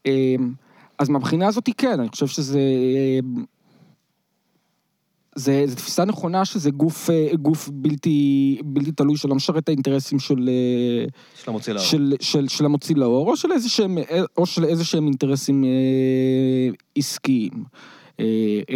אה, 0.07 0.35
אז 0.99 1.09
מהבחינה 1.09 1.47
הזאת 1.47 1.69
כן, 1.79 2.01
אני 2.01 2.09
חושב 2.09 2.27
שזה... 2.27 2.61
אה, 5.37 5.43
זה, 5.43 5.63
זה 5.67 5.77
תפיסה 5.77 6.05
נכונה 6.05 6.45
שזה 6.45 6.71
גוף, 6.71 7.11
אה, 7.11 7.29
גוף 7.37 7.69
בלתי, 7.73 8.59
בלתי 8.65 8.93
תלוי 8.93 9.17
שלא 9.17 9.35
משרת 9.35 9.59
את 9.59 9.69
האינטרסים 9.69 10.19
של, 10.19 10.49
אה, 10.49 11.07
יש 11.39 11.47
לו 11.47 11.53
מוציא 11.53 11.73
לאור. 11.73 11.85
של, 11.85 12.15
של, 12.21 12.49
של 12.49 12.65
המוציא 12.65 12.97
לאור, 12.97 13.31
או 13.31 13.37
של 13.37 13.53
איזה 13.53 13.69
שהם, 13.69 13.99
או 14.37 14.47
של 14.47 14.65
איזה 14.65 14.85
שהם 14.85 15.07
אינטרסים 15.07 15.65
אה, 15.65 16.71
עסקיים. 16.97 17.65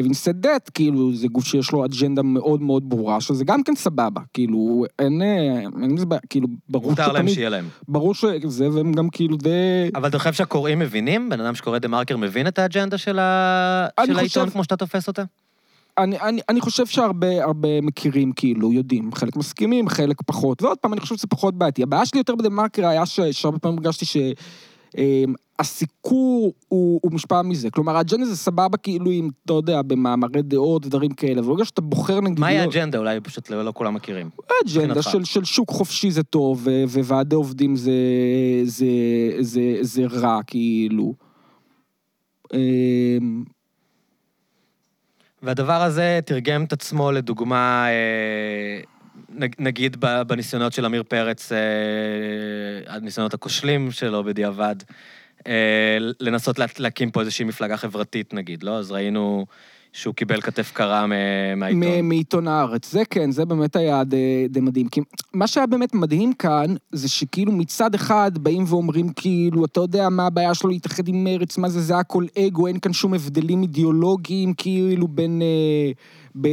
אבין 0.00 0.14
סדט, 0.14 0.70
כאילו, 0.74 1.14
זה 1.14 1.28
גוף 1.28 1.44
שיש 1.44 1.72
לו 1.72 1.84
אג'נדה 1.84 2.22
מאוד 2.22 2.62
מאוד 2.62 2.90
ברורה, 2.90 3.20
שזה 3.20 3.44
גם 3.44 3.62
כן 3.62 3.74
סבבה, 3.74 4.20
כאילו, 4.32 4.84
אין, 4.98 5.22
אה, 5.22 5.60
אין 5.60 5.90
עם 5.90 5.96
זה 5.96 6.06
בעיה, 6.06 6.20
כאילו, 6.30 6.48
ברור 6.68 6.90
מותר 6.90 7.12
להם 7.12 7.22
שתמיד, 7.22 7.34
שיהיה 7.34 7.48
להם. 7.48 7.68
ברור 7.88 8.14
שזה, 8.14 8.70
והם 8.70 8.92
גם 8.92 9.08
כאילו 9.10 9.36
די... 9.36 9.50
אבל 9.94 10.08
אתה 10.08 10.18
חושב 10.18 10.32
שהקוראים 10.32 10.78
מבינים? 10.78 11.28
בן 11.28 11.40
אדם 11.40 11.54
שקורא 11.54 11.78
דה 11.78 11.88
מרקר 11.88 12.16
מבין 12.16 12.46
את 12.46 12.58
האג'נדה 12.58 12.98
של, 12.98 13.18
ה... 13.18 13.86
של 14.06 14.18
העיתון 14.18 14.50
כמו 14.50 14.62
שאתה 14.64 14.76
תופס 14.76 15.08
אותה? 15.08 15.24
אני, 15.98 16.20
אני, 16.20 16.40
אני 16.48 16.60
חושב 16.60 16.86
שהרבה 16.86 17.44
הרבה 17.44 17.80
מכירים, 17.80 18.32
כאילו, 18.32 18.72
יודעים. 18.72 19.14
חלק 19.14 19.36
מסכימים, 19.36 19.88
חלק 19.88 20.16
פחות. 20.26 20.62
ועוד 20.62 20.78
פעם, 20.78 20.92
אני 20.92 21.00
חושב 21.00 21.16
שזה 21.16 21.26
פחות 21.26 21.54
בעייתי. 21.54 21.82
הבעיה 21.82 22.06
שלי 22.06 22.20
יותר 22.20 22.34
בדה-מרקר 22.34 22.86
היה 22.86 23.06
ש- 23.06 23.20
שהרבה 23.20 23.58
פעמים 23.58 23.78
הרגשתי 23.78 24.04
ש... 24.04 24.16
אמ, 24.98 25.34
הסיקור 25.58 26.52
הוא, 26.68 27.00
הוא 27.02 27.12
מושפע 27.12 27.42
מזה. 27.42 27.70
כלומר, 27.70 27.96
האג'נדה 27.96 28.24
זה 28.26 28.36
סבבה 28.36 28.76
כאילו 28.76 29.10
אם, 29.10 29.28
אתה 29.44 29.52
יודע, 29.52 29.82
במאמרי 29.82 30.42
דעות 30.42 30.86
ודברים 30.86 31.10
כאלה, 31.10 31.40
אבל 31.40 31.48
ברגע 31.48 31.64
שאתה 31.64 31.80
בוחר 31.80 32.20
נגיד... 32.20 32.40
מהי 32.40 32.56
לא- 32.56 32.62
האג'נדה? 32.62 32.98
אולי 32.98 33.20
פשוט 33.20 33.50
לא 33.50 33.64
לא 33.64 33.72
כולם 33.74 33.94
מכירים. 33.94 34.30
אג'נדה 34.64 34.84
מבחינתך? 34.86 35.10
של, 35.10 35.24
של 35.24 35.44
שוק 35.44 35.70
חופשי 35.70 36.10
זה 36.10 36.22
טוב, 36.22 36.68
וועדי 37.04 37.36
עובדים 37.36 37.76
זה, 37.76 37.92
זה, 38.64 38.86
זה, 39.40 39.60
זה 39.80 40.02
רע, 40.06 40.40
כאילו. 40.46 41.14
והדבר 45.44 45.82
הזה 45.82 46.20
תרגם 46.24 46.64
את 46.64 46.72
עצמו 46.72 47.12
לדוגמה, 47.12 47.86
אה, 47.88 48.80
נג- 49.28 49.54
נגיד 49.58 49.96
בניסיונות 50.26 50.72
של 50.72 50.84
עמיר 50.84 51.02
פרץ, 51.02 51.52
אה, 51.52 51.58
הניסיונות 52.94 53.34
הכושלים 53.34 53.90
שלו 53.90 54.24
בדיעבד, 54.24 54.76
אה, 55.46 55.52
לנסות 56.20 56.58
לה- 56.58 56.66
להקים 56.78 57.10
פה 57.10 57.20
איזושהי 57.20 57.44
מפלגה 57.44 57.76
חברתית 57.76 58.34
נגיד, 58.34 58.62
לא? 58.62 58.78
אז 58.78 58.92
ראינו 58.92 59.46
שהוא 59.94 60.14
קיבל 60.14 60.40
כתף 60.40 60.72
קרה 60.74 61.06
מהעיתון. 61.56 62.08
מעיתון 62.08 62.48
הארץ, 62.48 62.92
זה 62.92 63.02
כן, 63.10 63.30
זה 63.30 63.44
באמת 63.44 63.76
היה 63.76 64.04
די, 64.04 64.48
די 64.48 64.60
מדהים. 64.60 64.88
כי 64.88 65.00
מה 65.32 65.46
שהיה 65.46 65.66
באמת 65.66 65.94
מדהים 65.94 66.32
כאן, 66.32 66.74
זה 66.92 67.08
שכאילו 67.08 67.52
מצד 67.52 67.94
אחד 67.94 68.32
באים 68.38 68.64
ואומרים 68.66 69.08
כאילו, 69.08 69.64
אתה 69.64 69.80
יודע 69.80 70.08
מה 70.08 70.26
הבעיה 70.26 70.54
שלו 70.54 70.70
להתאחד 70.70 71.08
עם 71.08 71.24
מרץ, 71.24 71.58
מה 71.58 71.68
זה, 71.68 71.80
זה 71.80 71.98
הכל 71.98 72.24
אגו, 72.38 72.66
אין 72.66 72.78
כאן 72.78 72.92
שום 72.92 73.14
הבדלים 73.14 73.62
אידיאולוגיים 73.62 74.54
כאילו 74.54 75.08
בין... 75.08 75.42
אה, 75.42 75.92
ב, 76.40 76.48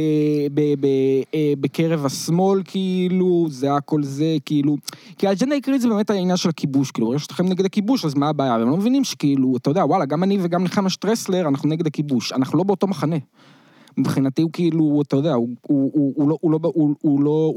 ב, 0.54 0.60
ב, 0.80 0.86
אה, 1.34 1.52
בקרב 1.60 2.06
השמאל, 2.06 2.62
כאילו, 2.64 3.46
זה 3.50 3.74
הכל 3.74 4.02
זה, 4.02 4.36
כאילו... 4.44 4.76
כי 5.18 5.28
האג'נדה 5.28 5.54
העיקרית 5.54 5.80
זה 5.80 5.88
באמת 5.88 6.10
העניין 6.10 6.36
של 6.36 6.48
הכיבוש, 6.48 6.90
כאילו, 6.90 7.06
ברגע 7.06 7.18
שאתם 7.18 7.46
נגד 7.46 7.64
הכיבוש, 7.64 8.04
אז 8.04 8.14
מה 8.14 8.28
הבעיה? 8.28 8.52
והם 8.58 8.70
לא 8.70 8.76
מבינים 8.76 9.04
שכאילו, 9.04 9.56
אתה 9.56 9.70
יודע, 9.70 9.84
וואלה, 9.84 10.04
גם 10.04 10.22
אני 10.22 10.38
וגם 10.42 10.64
נחמה 10.64 10.90
שטרסלר, 10.90 11.48
אנחנו 11.48 11.68
נגד 11.68 11.86
הכיבוש, 11.86 12.32
אנחנו 12.32 12.58
לא 12.58 12.64
באותו 12.64 12.86
מחנה. 12.86 13.16
מבחינתי 13.96 14.42
הוא 14.42 14.50
כאילו, 14.52 15.02
אתה 15.02 15.16
יודע, 15.16 15.34
הוא, 15.34 15.56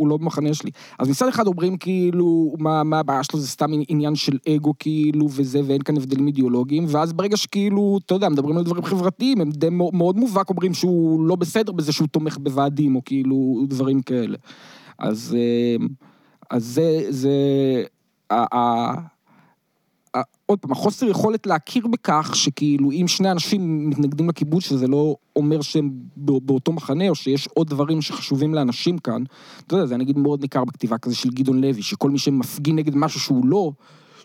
לא, 0.10 0.18
במחנה 0.18 0.54
שלי. 0.54 0.72
אז 1.00 1.10
מצד 1.10 1.28
אחד 1.28 1.48
אומרים 1.48 1.78
כאילו, 1.78 2.54
מה, 2.60 2.84
מה 2.84 3.00
הבעיה 3.00 3.24
שלו, 3.24 3.40
זה 3.40 3.48
סתם 3.48 3.72
עניין 3.88 4.16
של 4.16 4.38
אגו 4.50 4.74
כאילו, 4.80 5.28
וזה, 5.30 5.62
ואין 5.66 5.82
כאן 5.82 5.98
הבדלים 5.98 6.28
אידיאולוגיים, 6.28 6.86
ואז 6.88 7.14
ברגע 7.14 7.38
שכאילו, 7.38 8.00
אתה 8.06 8.14
יודע, 8.14 8.30
מדברים 8.30 8.58
על 8.58 8.64
דברים 8.64 8.84
חברתיים, 8.84 9.42
הם 9.42 9.50
די 9.50 9.70
מאוד 9.70 10.18
מובהק 10.18 10.50
אומרים 10.50 10.74
שהוא 10.74 11.26
לא 11.26 11.36
בסדר 11.36 11.72
בזה 11.72 11.92
שהוא 11.92 12.08
תומך 12.08 12.38
בוועדים, 12.38 12.96
או 12.96 13.02
כאילו 13.06 13.66
דברים 13.68 14.02
כאלה. 14.02 14.38
אז, 15.00 15.38
אה, 15.38 15.86
אז 16.50 16.66
זה, 16.66 17.06
זה, 17.10 17.32
עוד 20.46 20.60
פעם, 20.60 20.72
החוסר 20.72 21.06
יכולת 21.06 21.48
להכיר 21.48 21.88
בכך 21.88 22.32
שכאילו 22.34 22.92
אם 22.92 23.06
שני 23.08 23.32
אנשים 23.32 23.90
מתנגדים 23.90 24.30
לכיבוש, 24.30 24.68
שזה 24.68 24.88
לא 24.88 25.16
אומר 25.36 25.62
שהם 25.62 25.92
באותו 26.18 26.72
מחנה, 26.72 27.10
או 27.10 27.16
שיש 27.16 27.48
עוד 27.54 27.70
דברים 27.70 28.02
שחשובים 28.02 28.54
לאנשים 28.54 28.98
כאן. 28.98 29.24
אתה 29.68 29.76
יודע, 29.76 29.86
זה 29.86 29.98
נגיד 29.98 30.18
מאוד 30.18 30.42
ניכר 30.42 30.66
בכתיבה 30.66 30.98
כזה 30.98 31.16
של 31.16 31.30
גדעון 31.30 31.62
לוי, 31.62 31.82
שכל 31.82 32.10
מי 32.10 32.18
שמפגין 32.18 32.76
נגד 32.76 32.96
משהו 32.96 33.20
שהוא 33.20 33.46
לא, 33.46 33.72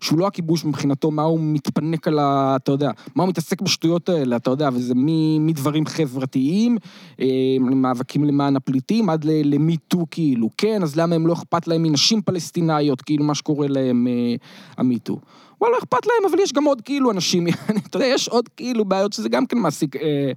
שהוא 0.01 0.19
לא 0.19 0.27
הכיבוש 0.27 0.65
מבחינתו, 0.65 1.11
מה 1.11 1.23
הוא 1.23 1.41
מתפנק 1.43 2.09
על 2.09 2.19
ה... 2.19 2.57
אתה 2.57 2.73
יודע, 2.73 2.91
מה 3.15 3.23
הוא 3.23 3.31
מתעסק 3.31 3.63
בשטויות 3.63 4.09
האלה, 4.09 4.37
אתה 4.37 4.51
יודע, 4.51 4.69
וזה 4.73 4.95
מדברים 5.41 5.87
חברתיים, 5.87 6.77
אה, 7.21 7.27
מאבקים 7.61 8.25
למען 8.25 8.57
הפליטים, 8.57 9.11
עד 9.11 9.25
למיטו 9.25 10.07
כאילו, 10.11 10.51
כן, 10.59 10.83
אז 10.83 10.97
למה 10.97 11.15
הם 11.15 11.27
לא 11.27 11.33
אכפת 11.33 11.69
להם 11.69 11.83
מנשים 11.83 12.23
פלסטינאיות, 12.23 13.03
כאילו 13.03 13.25
מה 13.25 13.35
שקורה 13.35 13.69
להם 13.69 14.07
אה, 14.07 14.35
המיטו. 14.77 15.19
וואלה, 15.61 15.79
אכפת 15.79 16.07
להם, 16.07 16.31
אבל 16.31 16.43
יש 16.43 16.53
גם 16.53 16.65
עוד 16.65 16.81
כאילו 16.81 17.11
אנשים, 17.11 17.47
אתה 17.87 17.97
יודע, 17.97 18.07
יש 18.07 18.29
עוד 18.29 18.49
כאילו 18.49 18.85
בעיות 18.85 19.13
שזה 19.13 19.29
גם 19.29 19.47
כן 19.47 19.59
מעסיק, 19.59 19.97
אה, 19.97 20.33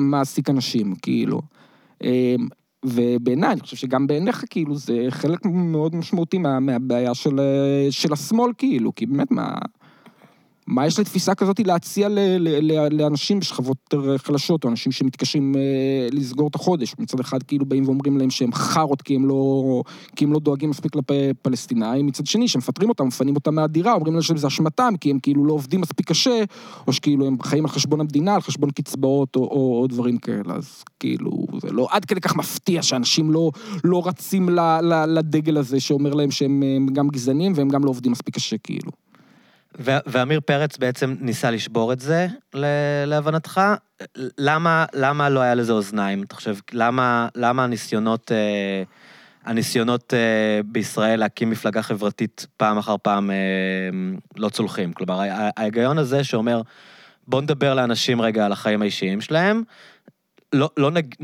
מעסיק 0.00 0.50
אנשים, 0.50 0.94
כאילו. 0.94 1.40
אה, 2.04 2.34
ובעיניי, 2.84 3.52
אני 3.52 3.60
חושב 3.60 3.76
שגם 3.76 4.06
בעיניך, 4.06 4.44
כאילו, 4.50 4.76
זה 4.76 5.06
חלק 5.10 5.40
מאוד 5.44 5.96
משמעותי 5.96 6.38
מה, 6.38 6.60
מהבעיה 6.60 7.14
של, 7.14 7.40
אה, 7.40 7.86
של 7.90 8.12
השמאל, 8.12 8.52
כאילו, 8.58 8.94
כי 8.94 9.06
באמת, 9.06 9.30
מה... 9.30 9.58
מה 10.68 10.86
יש 10.86 10.98
לתפיסה 10.98 11.34
כזאת 11.34 11.60
להציע 11.60 12.08
ל, 12.08 12.18
ל, 12.18 12.72
ל, 12.72 13.00
לאנשים 13.02 13.40
בשכבות 13.40 13.76
יותר 13.92 14.18
חלשות, 14.18 14.64
או 14.64 14.70
אנשים 14.70 14.92
שמתקשים 14.92 15.54
אה, 15.56 16.08
לסגור 16.12 16.48
את 16.48 16.54
החודש? 16.54 16.94
מצד 16.98 17.20
אחד 17.20 17.42
כאילו 17.42 17.66
באים 17.66 17.84
ואומרים 17.84 18.18
להם 18.18 18.30
שהם 18.30 18.52
חארות 18.52 19.02
כי 19.02 19.18
לא, 19.20 19.82
כי 20.16 20.24
הם 20.24 20.32
לא 20.32 20.40
דואגים 20.40 20.70
מספיק 20.70 20.92
לפלסטינאים, 20.96 22.06
מצד 22.06 22.26
שני 22.26 22.48
שמפטרים 22.48 22.88
אותם, 22.88 23.06
מפנים 23.06 23.34
אותם 23.34 23.54
מהדירה, 23.54 23.94
אומרים 23.94 24.12
להם 24.14 24.22
שזה 24.22 24.46
אשמתם, 24.46 24.94
כי 25.00 25.10
הם 25.10 25.18
כאילו 25.18 25.44
לא 25.44 25.52
עובדים 25.52 25.80
מספיק 25.80 26.08
קשה, 26.08 26.44
או 26.86 26.92
שכאילו 26.92 27.26
הם 27.26 27.42
חיים 27.42 27.64
על 27.64 27.70
חשבון 27.70 28.00
המדינה, 28.00 28.34
על 28.34 28.40
חשבון 28.40 28.70
קצבאות 28.70 29.36
או, 29.36 29.40
או, 29.40 29.80
או 29.80 29.86
דברים 29.86 30.18
כאלה, 30.18 30.54
אז 30.54 30.84
כאילו, 31.00 31.46
זה 31.62 31.72
לא 31.72 31.88
עד 31.90 32.04
כדי 32.04 32.20
כך 32.20 32.36
מפתיע 32.36 32.82
שאנשים 32.82 33.30
לא, 33.30 33.50
לא 33.84 34.06
רצים 34.06 34.48
ל, 34.48 34.60
ל, 34.80 35.04
לדגל 35.18 35.56
הזה 35.56 35.80
שאומר 35.80 36.14
להם 36.14 36.30
שהם 36.30 36.86
גם 36.92 37.08
גזענים 37.08 37.52
והם 37.54 37.68
גם 37.68 37.84
לא 37.84 37.90
עובדים 37.90 38.12
מספיק 38.12 38.34
קשה, 38.34 38.58
כאילו. 38.58 39.07
ועמיר 39.78 40.40
פרץ 40.40 40.76
בעצם 40.76 41.14
ניסה 41.20 41.50
לשבור 41.50 41.92
את 41.92 42.00
זה, 42.00 42.26
להבנתך. 43.06 43.60
למה, 44.38 44.84
למה 44.94 45.28
לא 45.28 45.40
היה 45.40 45.54
לזה 45.54 45.72
אוזניים? 45.72 46.22
אתה 46.22 46.34
חושב, 46.34 46.56
למה, 46.72 47.28
למה 47.34 47.64
הניסיונות, 47.64 48.32
אה, 48.32 48.82
הניסיונות 49.44 50.14
אה, 50.14 50.60
בישראל 50.64 51.20
להקים 51.20 51.50
מפלגה 51.50 51.82
חברתית 51.82 52.46
פעם 52.56 52.78
אחר 52.78 52.96
פעם 53.02 53.30
אה, 53.30 53.36
לא 54.36 54.48
צולחים? 54.48 54.92
כלומר, 54.92 55.20
ההיגיון 55.56 55.98
הזה 55.98 56.24
שאומר, 56.24 56.62
בוא 57.28 57.40
נדבר 57.40 57.74
לאנשים 57.74 58.20
רגע 58.20 58.46
על 58.46 58.52
החיים 58.52 58.82
האישיים 58.82 59.20
שלהם, 59.20 59.62
לא, 60.52 60.70
לא 60.76 60.90
נג, 60.90 61.14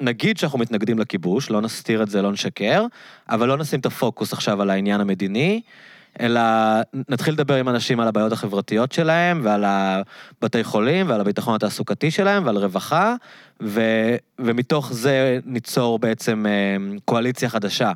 נגיד 0.00 0.38
שאנחנו 0.38 0.58
מתנגדים 0.58 0.98
לכיבוש, 0.98 1.50
לא 1.50 1.60
נסתיר 1.60 2.02
את 2.02 2.10
זה, 2.10 2.22
לא 2.22 2.32
נשקר, 2.32 2.84
אבל 3.28 3.48
לא 3.48 3.56
נשים 3.56 3.80
את 3.80 3.86
הפוקוס 3.86 4.32
עכשיו 4.32 4.62
על 4.62 4.70
העניין 4.70 5.00
המדיני. 5.00 5.60
אלא 6.20 6.40
נתחיל 7.08 7.34
לדבר 7.34 7.54
עם 7.54 7.68
אנשים 7.68 8.00
על 8.00 8.08
הבעיות 8.08 8.32
החברתיות 8.32 8.92
שלהם, 8.92 9.40
ועל 9.44 9.64
הבתי 9.66 10.64
חולים, 10.64 11.08
ועל 11.08 11.20
הביטחון 11.20 11.54
התעסוקתי 11.54 12.10
שלהם, 12.10 12.46
ועל 12.46 12.56
רווחה, 12.56 13.14
ו, 13.62 13.80
ומתוך 14.38 14.92
זה 14.92 15.38
ניצור 15.46 15.98
בעצם 15.98 16.46
אה, 16.46 16.76
קואליציה 17.04 17.48
חדשה, 17.48 17.92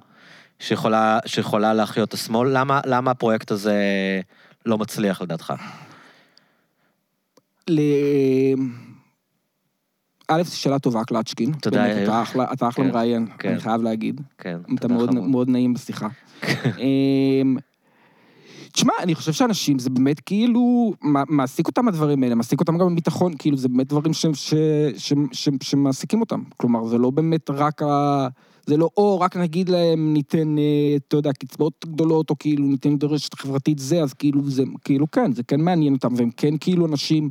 שיכולה, 0.58 1.18
שיכולה 1.26 1.74
להחיות 1.74 2.08
את 2.08 2.14
השמאל. 2.14 2.48
למה, 2.58 2.80
למה 2.86 3.10
הפרויקט 3.10 3.50
הזה 3.50 3.80
לא 4.66 4.78
מצליח 4.78 5.22
לדעתך? 5.22 5.54
ל... 7.70 7.80
א', 10.28 10.42
זו 10.42 10.58
שאלה 10.58 10.78
טובה, 10.78 11.04
קלצ'קין. 11.04 11.52
תודה, 11.52 11.88
יאיר. 11.88 12.04
אתה 12.04 12.22
אחלה, 12.22 12.44
אתה 12.52 12.68
אחלה 12.68 12.84
כן, 12.84 12.90
מראיין, 12.90 13.26
כן. 13.38 13.48
אני 13.48 13.60
חייב 13.60 13.82
להגיד. 13.82 14.20
כן, 14.38 14.58
אתה 14.74 14.88
מאוד, 14.88 15.14
מאוד 15.14 15.48
נעים 15.48 15.74
בשיחה. 15.74 16.08
תשמע, 18.76 18.92
אני 19.00 19.14
חושב 19.14 19.32
שאנשים, 19.32 19.78
זה 19.78 19.90
באמת 19.90 20.20
כאילו, 20.20 20.92
מעסיק 21.28 21.66
אותם 21.66 21.88
הדברים 21.88 22.22
האלה, 22.22 22.34
מעסיק 22.34 22.60
אותם 22.60 22.78
גם 22.78 22.92
בביטחון, 22.92 23.32
כאילו, 23.38 23.56
זה 23.56 23.68
באמת 23.68 23.88
דברים 23.88 24.12
שמעסיקים 25.62 26.20
אותם. 26.20 26.42
כלומר, 26.56 26.86
זה 26.86 26.98
לא 26.98 27.10
באמת 27.10 27.50
רק 27.50 27.82
ה... 27.82 28.28
זה 28.66 28.76
לא, 28.76 28.88
או 28.96 29.20
רק 29.20 29.36
נגיד 29.36 29.68
להם, 29.68 30.12
ניתן, 30.12 30.58
אה, 30.58 30.96
אתה 30.96 31.16
יודע, 31.16 31.32
קצבאות 31.32 31.84
גדולות, 31.88 32.30
או 32.30 32.38
כאילו 32.38 32.66
ניתן 32.66 32.96
דורשת 32.96 33.34
חברתית 33.34 33.78
זה, 33.78 34.02
אז 34.02 34.12
כאילו, 34.12 34.50
זה, 34.50 34.62
כאילו, 34.84 35.10
כן, 35.10 35.32
זה 35.32 35.42
כן 35.42 35.60
מעניין 35.60 35.94
אותם, 35.94 36.14
והם 36.16 36.30
כן 36.36 36.56
כאילו 36.60 36.86
אנשים... 36.86 37.30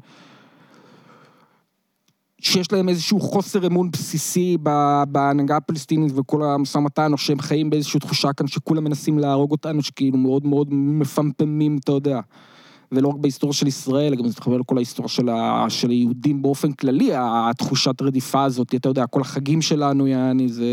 שיש 2.45 2.71
להם 2.71 2.89
איזשהו 2.89 3.19
חוסר 3.19 3.67
אמון 3.67 3.91
בסיסי 3.91 4.57
בהנהגה 5.07 5.57
הפלסטינית 5.57 6.11
וכל 6.15 6.43
המשא 6.43 6.77
ומתן, 6.77 7.11
או 7.13 7.17
שהם 7.17 7.39
חיים 7.39 7.69
באיזושהי 7.69 7.99
תחושה 7.99 8.33
כאן 8.33 8.47
שכולם 8.47 8.83
מנסים 8.83 9.19
להרוג 9.19 9.51
אותנו, 9.51 9.81
שכאילו 9.83 10.17
מאוד 10.17 10.45
מאוד 10.45 10.67
מפמפמים, 10.71 11.77
אתה 11.83 11.91
יודע. 11.91 12.19
ולא 12.91 13.07
רק 13.07 13.15
בהיסטוריה 13.15 13.53
של 13.53 13.67
ישראל, 13.67 14.15
גם 14.15 14.23
זה 14.23 14.29
מתחבר 14.29 14.57
לכל 14.57 14.77
ההיסטוריה 14.77 15.09
של, 15.09 15.29
ה, 15.29 15.65
של 15.69 15.89
היהודים 15.89 16.41
באופן 16.41 16.71
כללי, 16.71 17.09
התחושת 17.15 18.01
רדיפה 18.01 18.43
הזאת, 18.43 18.75
אתה 18.75 18.89
יודע, 18.89 19.07
כל 19.07 19.21
החגים 19.21 19.61
שלנו, 19.61 20.07
יעני, 20.07 20.49
זה... 20.49 20.65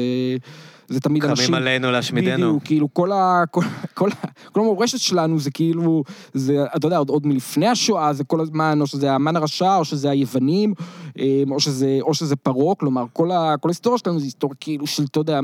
זה 0.89 1.01
תמיד 1.01 1.25
אנשים... 1.25 1.47
קמים 1.47 1.55
עלינו 1.55 1.91
להשמידנו. 1.91 2.47
בדיוק, 2.47 2.63
כאילו, 2.65 2.95
כל, 2.95 3.13
ה, 3.13 3.43
כל, 3.51 3.61
כל, 3.95 4.11
כל 4.53 4.61
המורשת 4.61 4.99
שלנו 4.99 5.39
זה 5.39 5.51
כאילו, 5.51 6.05
זה, 6.35 6.65
אתה 6.77 6.87
יודע, 6.87 6.97
עוד, 6.97 7.09
עוד 7.09 7.27
מלפני 7.27 7.67
השואה, 7.67 8.13
זה 8.13 8.25
כל 8.25 8.41
הזמן, 8.41 8.79
או 8.81 8.87
שזה 8.87 9.13
המן 9.13 9.37
הרשע, 9.37 9.77
או 9.77 9.85
שזה 9.85 10.11
היוונים, 10.11 10.75
אה, 11.19 11.43
או 11.51 11.61
שזה, 11.61 11.99
או 12.01 12.15
שזה 12.15 12.37
פרעה, 12.37 12.75
כלומר, 12.75 13.05
כל, 13.13 13.31
ה, 13.31 13.55
כל 13.61 13.69
ההיסטוריה 13.69 13.99
שלנו 13.99 14.19
זה 14.19 14.25
היסטוריה 14.25 14.57
כאילו 14.61 14.87
של, 14.87 15.05
אתה 15.05 15.21
יודע, 15.21 15.41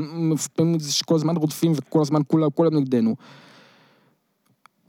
שכל 0.89 1.15
הזמן 1.15 1.35
רודפים 1.35 1.71
וכל 1.75 2.01
הזמן 2.01 2.21
כולם 2.55 2.77
נגדנו. 2.77 3.15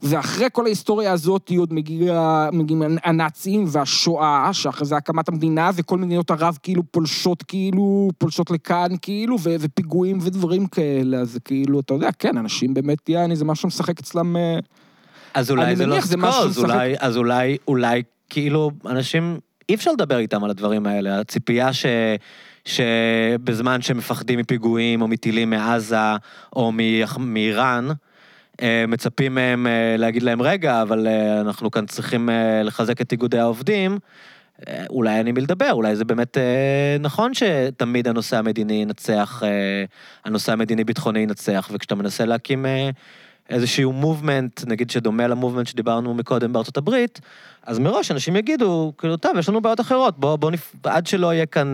ואחרי 0.01 0.47
כל 0.51 0.65
ההיסטוריה 0.65 1.11
הזאת 1.11 1.51
עוד 1.57 1.73
מגיע, 1.73 2.49
מגיעים 2.53 2.83
הנאצים 3.03 3.65
והשואה, 3.67 4.49
שאחרי 4.53 4.85
זה 4.85 4.95
הקמת 4.95 5.29
המדינה, 5.29 5.71
וכל 5.75 5.97
מדינות 5.97 6.31
ערב 6.31 6.57
כאילו 6.63 6.83
פולשות 6.91 7.43
כאילו, 7.43 8.09
פולשות 8.17 8.51
לכאן 8.51 8.89
כאילו, 9.01 9.37
ו- 9.39 9.55
ופיגועים 9.59 10.17
ודברים 10.21 10.67
כאלה, 10.67 11.17
אז 11.17 11.37
כאילו, 11.45 11.79
אתה 11.79 11.93
יודע, 11.93 12.09
כן, 12.19 12.37
אנשים 12.37 12.73
באמת, 12.73 13.09
יעני, 13.09 13.35
זה 13.35 13.45
משהו 13.45 13.69
שמשחק 13.69 13.99
אצלם... 13.99 14.35
אה, 14.35 14.59
אז 15.33 15.51
אולי 15.51 15.75
זה 15.75 15.85
לא 15.85 16.01
סקוז, 16.01 16.57
אולי, 16.57 16.95
אז 16.99 17.17
אולי, 17.17 17.57
אולי, 17.67 18.03
כאילו, 18.29 18.71
אנשים, 18.85 19.39
אי 19.69 19.75
אפשר 19.75 19.91
לדבר 19.91 20.17
איתם 20.17 20.43
על 20.43 20.49
הדברים 20.49 20.85
האלה, 20.85 21.19
הציפייה 21.19 21.73
ש... 21.73 21.85
שבזמן 22.65 23.81
שהם 23.81 23.97
מפחדים 23.97 24.39
מפיגועים 24.39 25.01
או 25.01 25.07
מטילים 25.07 25.49
מעזה 25.49 25.97
או 26.55 26.71
מאיראן, 27.19 27.87
אה, 27.89 27.93
מצפים 28.87 29.35
מהם 29.35 29.67
אה, 29.67 29.95
להגיד 29.97 30.23
להם, 30.23 30.41
רגע, 30.41 30.81
אבל 30.81 31.07
אה, 31.07 31.41
אנחנו 31.41 31.71
כאן 31.71 31.85
צריכים 31.85 32.29
לחזק 32.63 33.01
את 33.01 33.11
איגודי 33.11 33.39
העובדים, 33.39 33.99
אולי 34.89 35.17
אין 35.17 35.27
עם 35.27 35.35
מי 35.35 35.41
לדבר, 35.41 35.71
אולי 35.71 35.95
זה 35.95 36.05
באמת 36.05 36.37
נכון 36.99 37.33
שתמיד 37.33 38.07
הנושא 38.07 38.37
המדיני 38.37 38.73
ינצח, 38.73 39.43
הנושא 40.25 40.51
המדיני-ביטחוני 40.51 41.19
ינצח, 41.19 41.69
וכשאתה 41.73 41.95
מנסה 41.95 42.25
להקים 42.25 42.65
איזשהו 43.51 43.91
מובמנט, 43.91 44.61
נגיד 44.67 44.89
שדומה 44.89 45.27
למובמנט 45.27 45.67
שדיברנו 45.67 46.13
מקודם 46.13 46.53
בארצות 46.53 46.77
הברית, 46.77 47.19
אז 47.63 47.79
מראש 47.79 48.11
אנשים 48.11 48.35
יגידו, 48.35 48.93
כאילו, 48.97 49.17
טוב, 49.17 49.37
יש 49.37 49.49
לנו 49.49 49.61
בעיות 49.61 49.79
אחרות, 49.79 50.19
בוא, 50.19 50.35
בוא 50.35 50.51
נפ... 50.51 50.75
עד 50.83 51.07
שלא 51.07 51.33
יהיה 51.33 51.45
כאן... 51.45 51.71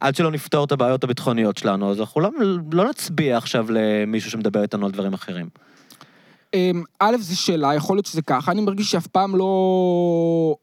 עד 0.00 0.16
שלא 0.16 0.30
נפתור 0.30 0.64
את 0.64 0.72
הבעיות 0.72 1.04
הביטחוניות 1.04 1.56
שלנו, 1.56 1.90
אז 1.90 2.00
אנחנו 2.00 2.20
לא, 2.20 2.30
לא 2.72 2.88
נצביע 2.88 3.36
עכשיו 3.36 3.66
למישהו 3.70 4.30
שמדבר 4.30 4.62
איתנו 4.62 4.86
על 4.86 4.92
דברים 4.92 5.12
אחרים. 5.12 5.48
אמ, 6.54 6.82
א', 7.00 7.16
זו 7.18 7.40
שאלה, 7.40 7.74
יכול 7.74 7.96
להיות 7.96 8.06
שזה 8.06 8.22
ככה, 8.22 8.52
אני 8.52 8.60
מרגיש 8.60 8.90
שאף 8.90 9.06
פעם 9.06 9.36
לא... 9.36 10.56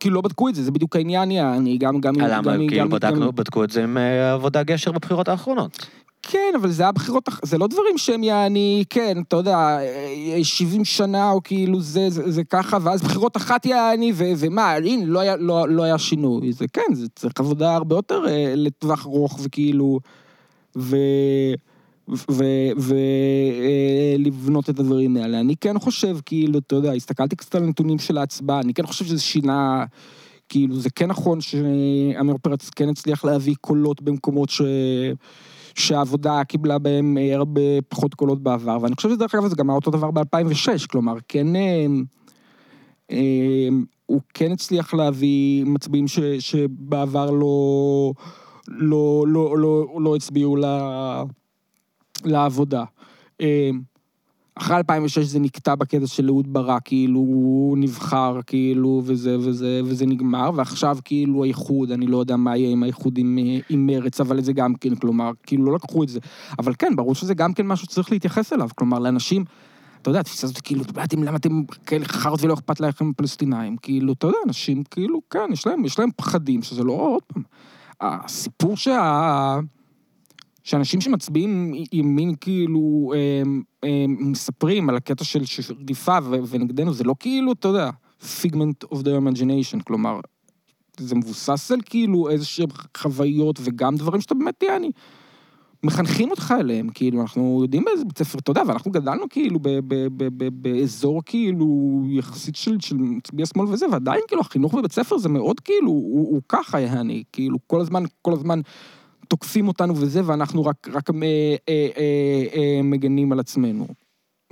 כאילו 0.00 0.14
לא 0.14 0.20
בדקו 0.20 0.48
את 0.48 0.54
זה, 0.54 0.62
זה 0.62 0.70
בדיוק 0.70 0.96
העניין, 0.96 1.30
אני 1.30 1.78
גם, 1.78 2.00
גם... 2.00 2.14
למה? 2.20 2.52
כאילו 2.68 2.88
בדקנו, 2.88 3.32
בדקו 3.32 3.64
את 3.64 3.70
זה 3.70 3.82
עם 3.82 3.98
אה, 3.98 4.32
עבודה 4.32 4.62
גשר 4.62 4.92
בבחירות 4.92 5.28
האחרונות. 5.28 5.86
כן, 6.22 6.52
אבל 6.56 6.70
זה 6.70 6.88
הבחירות, 6.88 7.28
הח- 7.28 7.40
זה 7.44 7.58
לא 7.58 7.66
דברים 7.66 7.98
שהם 7.98 8.22
יעני, 8.22 8.84
כן, 8.90 9.18
אתה 9.28 9.36
יודע, 9.36 9.56
אה, 9.56 10.38
70 10.42 10.84
שנה 10.84 11.30
או 11.30 11.40
כאילו 11.44 11.80
זה, 11.80 12.10
זה, 12.10 12.30
זה 12.30 12.44
ככה, 12.44 12.78
ואז 12.82 13.02
בחירות 13.02 13.36
אחת 13.36 13.66
יעני, 13.66 14.12
ו, 14.14 14.24
ומה, 14.38 14.72
הנה, 14.72 15.04
לא 15.06 15.20
היה, 15.20 15.36
לא, 15.36 15.68
לא 15.68 15.82
היה 15.82 15.98
שינוי. 15.98 16.52
זה 16.52 16.64
כן, 16.72 16.94
זה 16.94 17.06
צריך 17.16 17.32
עבודה 17.40 17.74
הרבה 17.76 17.96
יותר 17.96 18.22
אה, 18.28 18.52
לטווח 18.56 19.06
ארוך, 19.06 19.40
וכאילו. 19.42 20.00
ולבנות 24.18 24.70
את 24.70 24.78
הדברים 24.78 25.16
האלה. 25.16 25.40
אני 25.40 25.56
כן 25.56 25.78
חושב, 25.78 26.16
כאילו, 26.26 26.58
אתה 26.58 26.74
יודע, 26.74 26.92
הסתכלתי 26.92 27.36
קצת 27.36 27.54
על 27.54 27.62
הנתונים 27.64 27.98
של 27.98 28.18
ההצבעה, 28.18 28.60
אני 28.60 28.74
כן 28.74 28.86
חושב 28.86 29.04
שזה 29.04 29.20
שינה, 29.20 29.84
כאילו, 30.48 30.76
זה 30.76 30.90
כן 30.90 31.06
נכון 31.06 31.40
שעמיר 31.40 32.36
פרץ 32.42 32.70
כן 32.70 32.88
הצליח 32.88 33.24
להביא 33.24 33.54
קולות 33.60 34.02
במקומות 34.02 34.50
ש... 34.50 34.62
שהעבודה 35.74 36.44
קיבלה 36.44 36.78
בהם 36.78 37.18
אה, 37.18 37.34
הרבה 37.34 37.60
פחות 37.88 38.14
קולות 38.14 38.42
בעבר, 38.42 38.78
ואני 38.82 38.94
חושב 38.94 39.10
שדרך 39.10 39.34
אגב 39.34 39.48
זה 39.48 39.56
גם 39.56 39.70
היה 39.70 39.76
אותו 39.76 39.90
דבר 39.90 40.10
ב-2006, 40.10 40.86
כלומר, 40.90 41.14
כן... 41.28 41.56
אה, 41.56 41.86
אה, 43.10 43.68
הוא 44.06 44.20
כן 44.34 44.52
הצליח 44.52 44.94
להביא 44.94 45.64
מצביעים 45.64 46.08
ש, 46.08 46.18
שבעבר 46.38 47.30
לא, 47.30 48.12
לא, 48.68 49.24
לא, 49.28 49.58
לא, 49.58 49.86
לא 50.00 50.16
הצביעו 50.16 50.56
ל, 50.56 50.64
לעבודה. 52.24 52.84
אחרי 54.60 54.76
2006 54.76 55.24
זה 55.24 55.38
נקטע 55.38 55.74
בקטע 55.74 56.06
של 56.06 56.28
אהוד 56.28 56.52
ברק, 56.52 56.82
כאילו 56.84 57.18
הוא 57.18 57.78
נבחר, 57.78 58.40
כאילו, 58.46 59.02
וזה 59.04 59.38
וזה, 59.38 59.80
וזה 59.84 60.06
נגמר, 60.06 60.50
ועכשיו 60.54 60.98
כאילו 61.04 61.44
האיחוד, 61.44 61.90
אני 61.90 62.06
לא 62.06 62.16
יודע 62.16 62.36
מה 62.36 62.56
יהיה 62.56 62.70
עם 62.70 62.82
האיחוד 62.82 63.18
עם, 63.18 63.38
עם 63.68 63.86
מרץ, 63.86 64.20
אבל 64.20 64.42
זה 64.42 64.52
גם 64.52 64.74
כן, 64.74 64.94
כלומר, 64.94 65.30
כאילו 65.42 65.64
לא 65.64 65.74
לקחו 65.74 66.02
את 66.02 66.08
זה. 66.08 66.20
אבל 66.58 66.72
כן, 66.78 66.96
ברור 66.96 67.14
שזה 67.14 67.34
גם 67.34 67.52
כן 67.52 67.66
משהו 67.66 67.86
שצריך 67.86 68.12
להתייחס 68.12 68.52
אליו, 68.52 68.68
כלומר, 68.76 68.98
לאנשים, 68.98 69.44
אתה 70.02 70.10
יודע, 70.10 70.20
התפיסה 70.20 70.46
הזאת, 70.46 70.60
כאילו, 70.60 70.84
באתם, 70.94 71.22
למה 71.22 71.36
אתם 71.36 71.62
כאלה 71.86 72.04
חארות 72.04 72.42
ולא 72.42 72.54
אכפת 72.54 72.80
לכם 72.80 73.12
פלסטינאים? 73.12 73.76
כאילו, 73.76 74.12
אתה 74.12 74.26
יודע, 74.26 74.38
אנשים, 74.46 74.82
כאילו, 74.90 75.20
כן, 75.30 75.48
יש 75.52 75.66
להם, 75.66 75.84
יש 75.84 75.98
להם 75.98 76.10
פחדים, 76.16 76.62
שזה 76.62 76.84
לא, 76.84 76.92
עוד 76.92 77.22
פעם, 77.22 77.42
הסיפור 78.00 78.76
שה... 78.76 79.58
שאנשים 80.70 81.00
שמצביעים 81.00 81.74
ימין 81.92 82.34
כאילו 82.40 83.12
הם, 83.42 83.62
הם 83.82 84.16
מספרים 84.30 84.88
על 84.88 84.96
הקטע 84.96 85.24
של 85.24 85.40
רדיפה 85.80 86.18
ונגדנו, 86.48 86.92
זה 86.92 87.04
לא 87.04 87.14
כאילו, 87.18 87.52
אתה 87.52 87.68
יודע, 87.68 87.90
figment 88.20 88.94
of 88.94 88.96
their 88.96 89.20
imagination, 89.22 89.82
כלומר, 89.84 90.20
זה 90.98 91.14
מבוסס 91.14 91.72
על 91.72 91.80
כאילו 91.84 92.28
איזה 92.28 92.44
שהם 92.44 92.68
חוויות 92.96 93.58
וגם 93.62 93.96
דברים 93.96 94.20
שאתה 94.20 94.34
באמת, 94.34 94.62
יעני, 94.62 94.90
מחנכים 95.82 96.30
אותך 96.30 96.54
אליהם, 96.60 96.88
כאילו, 96.88 97.22
אנחנו 97.22 97.58
יודעים 97.62 97.84
באיזה 97.84 98.04
בית 98.04 98.18
ספר, 98.18 98.38
אתה 98.38 98.50
יודע, 98.50 98.62
ואנחנו 98.66 98.90
גדלנו 98.90 99.24
כאילו 99.30 99.58
באזור 100.52 101.22
כאילו 101.26 102.02
יחסית 102.08 102.56
של, 102.56 102.76
מצביעי 102.96 103.46
שמאל 103.46 103.66
וזה, 103.68 103.86
ועדיין 103.92 104.20
כאילו 104.28 104.40
החינוך 104.40 104.74
בבית 104.74 104.92
ספר 104.92 105.18
זה 105.18 105.28
מאוד 105.28 105.60
כאילו, 105.60 105.90
הוא, 105.90 106.34
הוא 106.34 106.42
ככה, 106.48 106.80
יעני, 106.80 107.22
כאילו, 107.32 107.58
כל 107.66 107.80
הזמן, 107.80 108.02
כל 108.22 108.32
הזמן... 108.32 108.60
תוקפים 109.30 109.68
אותנו 109.68 109.96
וזה, 109.96 110.20
ואנחנו 110.24 110.64
רק, 110.64 110.88
רק 110.92 111.10
אה, 111.10 111.56
אה, 111.68 111.88
אה, 112.54 112.82
מגנים 112.82 113.32
על 113.32 113.40
עצמנו. 113.40 113.86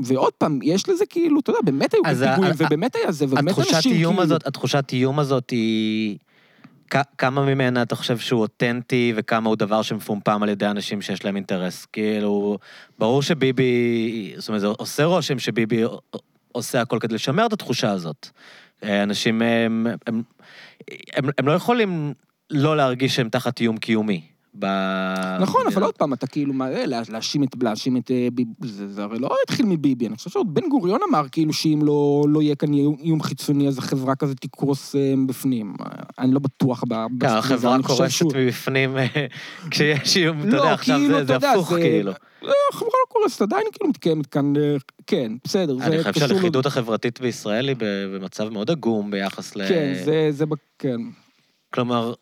ועוד 0.00 0.32
פעם, 0.32 0.58
יש 0.62 0.88
לזה 0.88 1.06
כאילו, 1.06 1.40
אתה 1.40 1.50
יודע, 1.50 1.60
באמת 1.64 1.94
היו 1.94 2.02
פיגועים, 2.04 2.52
ובאמת 2.58 2.96
היה 2.96 3.12
זה, 3.12 3.24
ובאמת 3.24 3.58
אנשים 3.58 3.92
כאילו... 3.92 4.22
הזאת, 4.22 4.46
התחושת 4.46 4.84
איום 4.92 5.18
הזאת 5.18 5.50
היא... 5.50 6.18
כמה 7.18 7.44
ממנה 7.46 7.82
אתה 7.82 7.96
חושב 7.96 8.18
שהוא 8.18 8.40
אותנטי, 8.40 9.12
וכמה 9.16 9.48
הוא 9.48 9.56
דבר 9.56 9.82
שמפומפם 9.82 10.42
על 10.42 10.48
ידי 10.48 10.66
אנשים 10.66 11.02
שיש 11.02 11.24
להם 11.24 11.36
אינטרס? 11.36 11.86
כאילו, 11.92 12.58
ברור 12.98 13.22
שביבי, 13.22 14.32
זאת 14.36 14.48
אומרת, 14.48 14.60
זה 14.60 14.66
עושה 14.66 15.04
רושם 15.04 15.38
שביבי 15.38 15.82
עושה 16.52 16.80
הכל 16.80 16.98
כדי 17.00 17.14
לשמר 17.14 17.46
את 17.46 17.52
התחושה 17.52 17.90
הזאת. 17.90 18.28
אנשים, 18.82 19.42
הם, 19.42 19.86
הם, 20.06 20.22
הם, 21.12 21.30
הם 21.38 21.48
לא 21.48 21.52
יכולים 21.52 22.14
לא 22.50 22.76
להרגיש 22.76 23.16
שהם 23.16 23.28
תחת 23.28 23.60
איום 23.60 23.76
קיומי. 23.76 24.37
ב- 24.58 25.36
נכון, 25.40 25.62
אבל. 25.74 25.82
עוד 25.82 25.94
פעם, 25.94 26.12
אתה 26.12 26.26
כאילו, 26.26 26.52
אה, 26.62 26.86
לה- 26.86 27.00
להאשים 27.08 27.42
את, 27.44 27.48
להאשים 27.62 27.96
את 27.96 28.10
אה, 28.10 28.28
ביבי, 28.32 28.50
זה, 28.68 28.92
זה 28.92 29.02
הרי 29.02 29.18
לא 29.18 29.28
התחיל 29.44 29.66
מביבי, 29.66 30.06
אני 30.06 30.16
חושב 30.16 30.30
שעוד 30.30 30.54
בן 30.54 30.68
גוריון 30.70 31.00
אמר 31.10 31.24
כאילו 31.32 31.52
שאם 31.52 31.80
לא, 31.82 32.24
לא 32.28 32.42
יהיה 32.42 32.54
כאן 32.54 32.72
איום, 32.74 33.22
חיצוני, 33.22 33.68
אז 33.68 33.78
החברה 33.78 34.14
כזה 34.16 34.34
תקרוס 34.34 34.96
אה, 34.96 35.14
בפנים. 35.26 35.74
אה, 35.80 35.86
אני 36.18 36.34
לא 36.34 36.40
בטוח 36.40 36.84
ב... 36.88 36.94
כן, 36.94 37.18
בזה, 37.18 37.38
החברה 37.38 37.74
אני 37.74 37.82
חושב 37.82 37.96
קורסת 37.98 38.12
שהוא- 38.14 38.32
מבפנים 38.36 38.98
אה, 38.98 39.06
כשיש 39.70 40.16
איום, 40.16 40.40
אתה 40.40 40.46
לא, 40.48 40.56
יודע, 40.56 40.72
עכשיו 40.72 40.98
כאילו, 40.98 41.24
זה- 41.24 41.36
הפוך, 41.36 41.68
כאילו. 41.68 42.12
לא, 42.42 42.52
החברה 42.72 42.88
לא 42.90 43.12
קורסת, 43.12 43.42
עדיין 43.42 43.62
כאילו 43.72 43.88
מתקיימת 43.90 44.26
כאן, 44.26 44.56
אה, 44.56 44.76
כן, 45.06 45.32
בסדר, 45.44 45.76
אני 45.82 45.98
חושב 46.04 46.28
שהלכידות 46.28 46.66
החברתית 46.66 47.20
בישראל 47.20 47.68
היא 47.68 47.76
במצב 47.78 48.48
מאוד 48.48 48.70
עגום 48.70 49.10
ביחס 49.10 49.56
ל... 49.56 49.68
כן, 49.68 49.92
זה, 50.30 50.44
כן. 50.78 50.96
כלומר, 51.74 52.12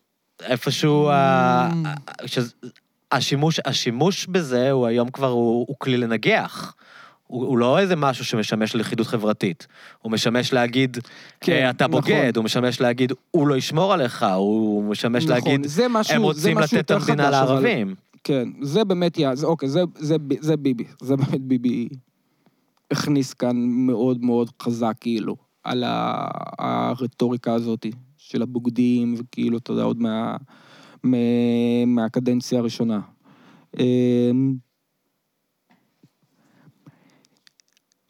איפשהו, 0.43 1.09
ה- 1.11 1.70
שזה- 2.26 2.53
השימוש, 3.12 3.61
השימוש 3.64 4.26
בזה 4.26 4.70
הוא 4.70 4.87
היום 4.87 5.09
כבר, 5.11 5.26
הוא, 5.28 5.64
הוא 5.68 5.76
כלי 5.78 5.97
לנגח. 5.97 6.74
הוא, 7.26 7.47
הוא 7.47 7.59
לא 7.59 7.78
איזה 7.78 7.97
משהו 7.97 8.24
שמשמש 8.24 8.74
ללכידות 8.74 9.07
חברתית. 9.07 9.66
הוא 10.03 10.12
משמש 10.12 10.53
להגיד, 10.53 10.97
כן, 10.97 11.03
כן, 11.41 11.70
אתה 11.70 11.87
נכון. 11.87 12.01
בוגד, 12.01 12.37
הוא 12.37 12.45
משמש 12.45 12.80
להגיד, 12.80 13.12
הוא 13.30 13.47
לא 13.49 13.57
ישמור 13.57 13.93
עליך, 13.93 14.26
הוא 14.37 14.84
משמש 14.84 15.24
נכון, 15.24 15.34
להגיד, 15.37 15.66
זה 15.66 15.87
משהו, 15.89 16.14
הם 16.14 16.20
זה 16.20 16.26
רוצים 16.26 16.59
לתת 16.59 16.74
את 16.78 16.91
המדינה 16.91 17.22
חדש, 17.26 17.34
אבל- 17.34 17.53
לערבים. 17.53 17.95
כן, 18.24 18.49
זה 18.62 18.84
באמת, 18.84 19.18
יא, 19.18 19.34
זה, 19.34 19.47
אוקיי, 19.47 19.68
זה, 19.68 19.80
זה, 19.99 20.18
ב- 20.18 20.41
זה 20.43 20.57
ביבי, 20.57 20.84
זה 21.03 21.16
באמת 21.16 21.41
ביבי 21.41 21.89
הכניס 22.91 23.34
כאן 23.34 23.57
מאוד 23.68 24.24
מאוד 24.24 24.51
חזק, 24.62 24.93
כאילו, 25.01 25.37
על 25.64 25.84
הרטוריקה 26.59 27.55
הזאת 27.55 27.87
של 28.28 28.42
הבוגדים, 28.42 29.14
וכאילו, 29.18 29.58
אתה 29.58 29.72
יודע, 29.72 29.82
עוד 29.82 29.98
מה, 30.00 30.36
מה, 31.02 31.16
מהקדנציה 31.86 32.58
הראשונה. 32.58 33.00
אמ, 33.78 34.54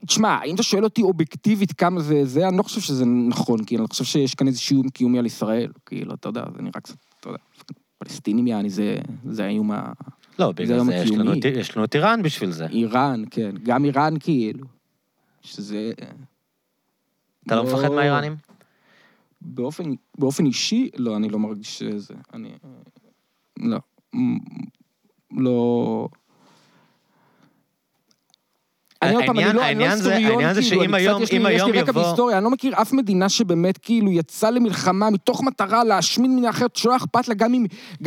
תשמע, 0.06 0.38
אם 0.46 0.54
אתה 0.54 0.62
שואל 0.62 0.84
אותי 0.84 1.02
אובייקטיבית 1.02 1.72
כמה 1.72 2.00
זה 2.00 2.24
זה, 2.24 2.48
אני 2.48 2.56
לא 2.56 2.62
חושב 2.62 2.80
שזה 2.80 3.04
נכון, 3.04 3.64
כאילו, 3.64 3.82
אני 3.82 3.88
חושב 3.88 4.04
שיש 4.04 4.34
כאן 4.34 4.46
איזשהו 4.46 4.76
איום 4.76 4.88
קיומי 4.88 5.18
על 5.18 5.26
ישראל, 5.26 5.72
כאילו, 5.86 6.14
אתה 6.14 6.28
יודע, 6.28 6.44
זה 6.56 6.62
נראה 6.62 6.80
קצת, 6.80 6.96
אתה 7.20 7.28
יודע, 7.28 7.38
פלסטינים 7.98 8.46
יעני, 8.46 8.70
זה, 8.70 8.98
זה 9.30 9.44
האיום 9.44 9.72
ה... 9.72 9.92
לא, 10.38 10.52
בגלל 10.52 10.74
היום 10.74 10.86
זה 10.86 10.94
יש 10.94 11.10
לנו, 11.10 11.34
יש 11.34 11.76
לנו 11.76 11.84
את 11.84 11.94
איראן 11.94 12.22
בשביל 12.22 12.50
זה. 12.50 12.66
איראן, 12.66 13.22
כן, 13.30 13.50
גם 13.62 13.84
איראן 13.84 14.14
כאילו. 14.20 14.66
שזה... 15.42 15.92
אתה 17.46 17.56
לא 17.56 17.64
מפחד 17.64 17.88
מהאיראנים? 17.88 18.36
באופן, 19.40 19.84
באופן 20.18 20.46
אישי, 20.46 20.90
לא, 20.96 21.16
אני 21.16 21.28
לא 21.28 21.38
מרגיש 21.38 21.78
שזה. 21.78 22.14
אני... 22.32 22.52
לא. 23.58 23.78
מ- 24.14 24.38
לא... 25.30 26.08
אני 29.06 29.14
עוד 29.14 29.24
פעם, 29.26 29.38
אני 29.38 29.46
לא, 29.46 29.52
לא 29.52 29.62
היסטוריון, 29.62 30.22
כאילו, 30.22 30.40
אני 30.40 30.52
קצת, 30.52 31.20
יש 31.50 31.62
לי- 31.62 31.80
רקע 31.80 31.92
בהיסטוריה, 31.92 32.36
אני 32.36 32.44
לא 32.44 32.50
מכיר 32.50 32.74
אף 32.82 32.92
מדינה 32.92 33.28
שבאמת 33.28 33.78
כאילו 33.78 34.12
יצאה 34.12 34.50
למלחמה 34.50 35.10
מתוך 35.10 35.42
מטרה 35.42 35.84
להשמיד 35.84 36.30
מדינה 36.30 36.50
אחרת 36.50 36.76
שלא 36.76 36.96
אכפת 36.96 37.28
לה, 37.28 37.34
גם 37.34 37.54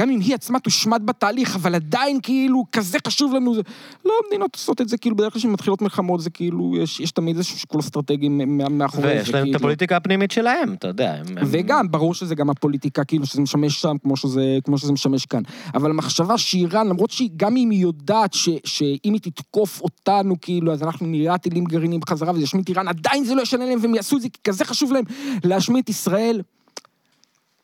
אם, 0.10 0.20
היא 0.20 0.36
עצמה 0.36 0.60
תושמד 0.60 1.02
בתהליך, 1.06 1.56
אבל 1.56 1.76
עדיין 1.76 2.20
כאילו, 2.24 2.64
כזה 2.72 2.98
חשוב 3.08 3.34
לנו. 3.34 3.56
זה... 3.56 3.62
לא, 4.06 4.14
המדינות 4.26 4.56
עושות 4.56 4.82
את 4.82 4.90
זה, 4.90 4.98
כאילו, 4.98 5.16
בדרך 5.16 5.34
כלל 5.34 5.40
כשמתחילות 5.40 5.82
מלחמות 5.82 6.22
זה 6.22 6.30
כאילו, 6.30 6.78
יש, 6.78 7.12
תמיד 7.12 7.36
איזשהו 7.36 7.58
שיקול 7.60 7.80
אסטרטגי 7.82 8.30
מאחורי 8.30 9.08
זה, 9.08 9.14
ויש 9.20 9.30
להם 9.30 9.38
את 9.38 9.44
כאילו. 9.44 9.58
הפוליטיקה 9.58 9.98
הפנימית 9.98 10.32
שלהם, 10.32 10.74
אתה 10.74 10.88
יודע. 10.88 11.16
וגם, 11.46 11.92
ברור 11.92 12.14
שזה 12.14 12.36
גם 12.36 12.50
הפוליטיקה, 12.50 13.04
כאילו, 13.04 13.26
שזה 13.26 13.42
משמש 13.42 13.82
שם 13.82 13.96
כמו 14.04 14.18
שזה, 14.18 14.60
משמש 14.92 15.26
כאן. 15.26 15.42
אבל 15.76 15.90
המחשבה 15.90 16.38
שאיראן, 16.38 16.88
למרות 16.88 17.12
שהיא, 17.12 17.30
גם 17.38 17.58
אם 17.58 17.70
היא 17.70 17.80
יודעת 17.82 18.34
שאם 18.64 19.14
היא 19.14 19.22
תתקוף 19.22 19.82
אותנו, 19.82 20.36
כאילו, 20.42 20.72
אז 20.74 20.82
אנחנו 20.90 21.08
נראה 21.08 21.38
טילים 21.38 21.64
גרעיניים 21.64 22.02
בחזרה 22.02 22.32
וזה 22.32 22.44
ישמיד 22.44 22.64
את 22.64 22.70
איראן, 22.70 22.88
עדיין 22.88 23.24
זה 23.24 23.36
לא 23.36 23.42
ישנה 23.42 23.66
להם, 23.66 23.80
והם 23.82 23.96
יעשו 23.96 24.18
את 24.18 24.22
זה, 24.22 24.30
כי 24.30 24.40
כזה 24.44 24.66
חשוב 24.66 24.94
להם 24.94 25.04
להשמיד 25.44 25.84
את 25.84 25.90
ישראל. 25.90 26.42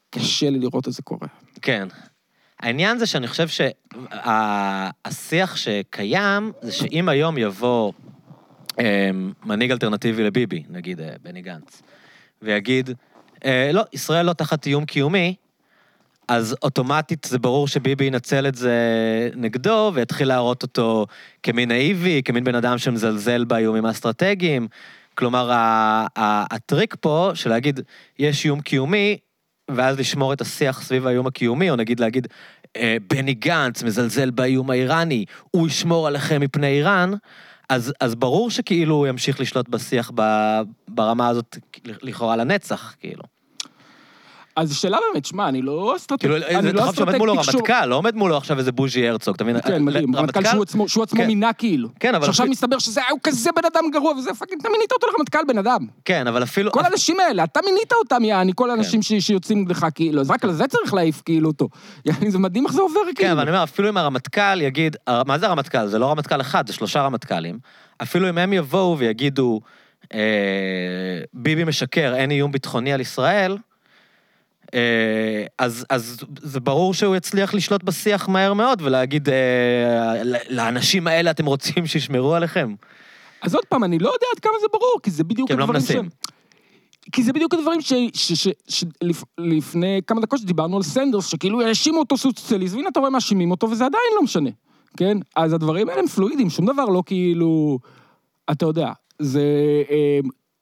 קשה 0.10 0.50
לי 0.50 0.60
לראות 0.60 0.88
את 0.88 0.94
זה 0.94 1.02
קורה. 1.02 1.28
כן. 1.62 1.88
העניין 2.60 2.98
זה 2.98 3.06
שאני 3.06 3.28
חושב 3.28 3.48
שהשיח 5.08 5.56
שקיים, 5.56 6.52
זה 6.62 6.72
שאם 6.72 7.10
היום 7.10 7.38
יבוא 7.38 7.92
אמ, 8.80 9.32
מנהיג 9.46 9.72
אלטרנטיבי 9.72 10.24
לביבי, 10.24 10.64
נגיד 10.70 11.02
אה, 11.02 11.10
בני 11.24 11.42
גנץ, 11.42 11.82
ויגיד, 12.42 12.90
אה, 13.46 13.70
לא, 13.74 13.84
ישראל 13.94 14.26
לא 14.26 14.34
תחת 14.34 14.66
איום 14.66 14.86
קיומי, 14.86 15.36
אז 16.28 16.56
אוטומטית 16.64 17.28
זה 17.30 17.40
ברור 17.40 17.68
שביבי 17.68 18.06
ינצל 18.06 18.48
את 18.48 18.56
זה 18.56 18.80
נגדו, 19.36 19.92
ויתחיל 19.94 20.28
להראות 20.28 20.64
אותו 20.64 21.06
כמין 21.44 21.70
נאיבי, 21.70 22.22
כמין 22.26 22.44
בן 22.44 22.56
אדם 22.56 22.78
שמזלזל 22.78 23.44
באיומים 23.46 23.86
האסטרטגיים. 23.86 24.68
כלומר, 25.16 25.50
הטריק 26.52 26.96
פה 27.00 27.32
של 27.34 27.50
להגיד, 27.50 27.80
יש 28.20 28.46
איום 28.46 28.62
קיומי, 28.62 29.18
ואז 29.72 30.00
לשמור 30.00 30.34
את 30.34 30.42
השיח 30.42 30.82
סביב 30.82 31.08
האיום 31.08 31.28
הקיומי, 31.28 31.70
או 31.70 31.76
נגיד 31.76 32.00
להגיד, 32.00 32.28
אה, 32.78 32.98
בני 33.10 33.34
גנץ 33.34 33.84
מזלזל 33.84 34.30
באיום 34.30 34.70
האיראני, 34.70 35.26
הוא 35.52 35.68
ישמור 35.68 36.08
עליכם 36.08 36.42
מפני 36.42 36.68
איראן, 36.68 37.14
אז, 37.70 37.94
אז 38.02 38.16
ברור 38.16 38.52
שכאילו 38.52 38.96
הוא 38.96 39.08
ימשיך 39.08 39.40
לשלוט 39.40 39.70
בשיח 39.70 40.12
ברמה 40.88 41.28
הזאת 41.28 41.58
לכאורה 41.84 42.36
לנצח, 42.36 42.96
כאילו. 43.00 43.35
אז 44.56 44.76
שאלה 44.76 44.98
באמת, 45.12 45.26
שמע, 45.26 45.50
אני 45.50 45.62
לא 45.62 45.94
אסטרטג... 45.96 46.22
כאילו, 46.22 46.36
אני 46.38 46.62
זה 46.62 46.74
לא 46.74 46.80
תחשוב 46.80 46.96
שעומד 46.96 47.16
מולו 47.18 47.34
רמטכ"ל, 47.34 47.86
לא 47.86 47.96
עומד 47.96 48.16
מולו 48.16 48.38
עכשיו 48.38 48.60
איזה 48.60 48.72
בוז'י 48.72 49.08
הרצוג, 49.08 49.36
אתה 49.36 49.44
מבין? 49.44 49.62
כן, 49.62 49.84
מדהים, 49.84 50.16
רמטכ"ל 50.16 50.44
שהוא 50.88 51.04
עצמו- 51.04 51.18
כן. 51.18 51.28
מינה 51.28 51.54
כאילו. 51.54 51.90
כן, 52.00 52.16
אבל... 52.16 52.26
שעכשיו 52.26 52.46
מסתבר 52.46 52.80
שזה 52.80 53.02
היה 53.02 53.20
כזה 53.24 53.50
בן 53.56 53.62
אדם 53.74 53.92
גרוע, 53.92 54.12
וזה 54.14 54.34
fucking, 54.34 54.62
אתה 54.62 54.70
מינית 54.70 54.92
אותו 54.92 55.08
לרמטכ"ל 55.08 55.40
בן 55.48 55.58
אדם. 55.58 55.88
כן, 56.06 56.28
אבל 56.28 56.44
אפילו... 56.44 56.72
כל 56.72 56.84
האנשים 56.84 57.20
האלה, 57.20 57.44
אתה 57.44 57.60
מינית 57.66 57.94
אותם, 57.94 58.24
יעני, 58.24 58.52
כל 58.56 58.64
כן. 58.64 58.70
האנשים 58.70 59.02
שיוצאים 59.02 59.66
לך 59.70 59.86
כאילו, 59.96 60.22
אז 60.22 60.32
רק 60.32 60.44
על 60.44 60.52
זה 60.54 60.68
צריך 60.68 60.94
להעיף 60.94 61.22
כאילו 61.26 61.48
אותו. 61.50 61.70
יעני, 62.06 62.32
זה 62.32 62.40
מדהים 62.40 62.66
איך 62.66 62.74
זה 62.74 62.82
עובר 62.82 63.00
כן, 63.08 63.14
כאילו. 63.16 63.32
אבל 63.32 63.42
אני 63.42 63.50
אומר, 63.50 63.64
אפילו 63.64 63.90
אם 63.90 63.98
הרמטכ"ל 63.98 64.62
יגיד, 64.62 64.96
מה 65.26 65.38
זה 65.40 65.48
הרמטכ"ל? 65.48 65.88
זה 65.88 66.00
לא 66.00 66.12
רמטכ"ל 66.12 66.42
אחד, 66.42 66.68
זה 66.68 66.74
שלושה 66.74 67.02
רמטכ"לים. 67.02 67.60
אפילו 68.02 68.30
אם 68.30 68.38
הם 68.38 68.54
יבואו 68.54 68.98
ויגידו, 68.98 69.62
ביבי 71.34 71.64
משקר, 71.64 72.14
אין 72.16 72.32
איום 72.32 72.52
ביטחוני 72.52 72.94
על 72.94 73.02
ישראל, 73.02 73.58
אז, 75.58 75.86
אז 75.90 76.18
זה 76.42 76.60
ברור 76.60 76.94
שהוא 76.94 77.16
יצליח 77.16 77.54
לשלוט 77.54 77.84
בשיח 77.84 78.30
מהר 78.30 78.54
מאוד 78.54 78.82
ולהגיד, 78.82 79.30
אה, 79.30 80.24
לאנשים 80.50 81.08
האלה 81.08 81.32
אתם 81.32 81.46
רוצים 81.46 81.88
שישמרו 81.88 82.36
עליכם. 82.36 82.76
אז 83.42 83.56
עוד 83.56 83.66
פעם, 83.66 83.84
אני 83.84 84.00
לא 84.00 84.08
יודע 84.08 84.26
עד 84.36 84.40
כמה 84.40 84.54
זה 84.62 84.68
ברור, 84.74 85.00
כי 85.04 85.12
זה 85.12 85.24
בדיוק 85.24 85.48
כי 85.48 85.56
לא 85.56 85.64
הדברים 85.64 85.82
מנסים. 85.82 86.10
כי 87.12 87.24
זה 87.24 87.34
בדיוק 87.34 87.54
הדברים 87.54 87.82
ש... 87.82 87.94
ש, 88.14 88.34
ש, 88.34 88.48
ש 88.68 88.84
לפ, 89.02 89.24
לפני 89.38 90.02
כמה 90.08 90.22
דקות 90.22 90.40
שדיברנו 90.40 90.78
על 90.78 90.84
סנדרס, 90.84 91.28
שכאילו 91.28 91.62
האשימו 91.62 92.00
אותו 92.00 92.18
סוציאליסט, 92.18 92.76
והנה 92.76 92.90
אתה 92.90 93.00
רואה 93.00 93.12
מאשימים 93.12 93.52
אותו, 93.52 93.70
וזה 93.70 93.86
עדיין 93.86 94.04
לא 94.16 94.24
משנה, 94.24 94.50
כן? 94.98 95.18
אז 95.36 95.54
הדברים 95.54 95.90
האלה 95.90 96.02
הם 96.02 96.08
פלואידים, 96.08 96.50
שום 96.50 96.66
דבר 96.66 96.86
לא 96.86 97.04
כאילו... 97.06 97.80
אתה 98.52 98.66
יודע, 98.66 98.92
זה... 99.20 99.44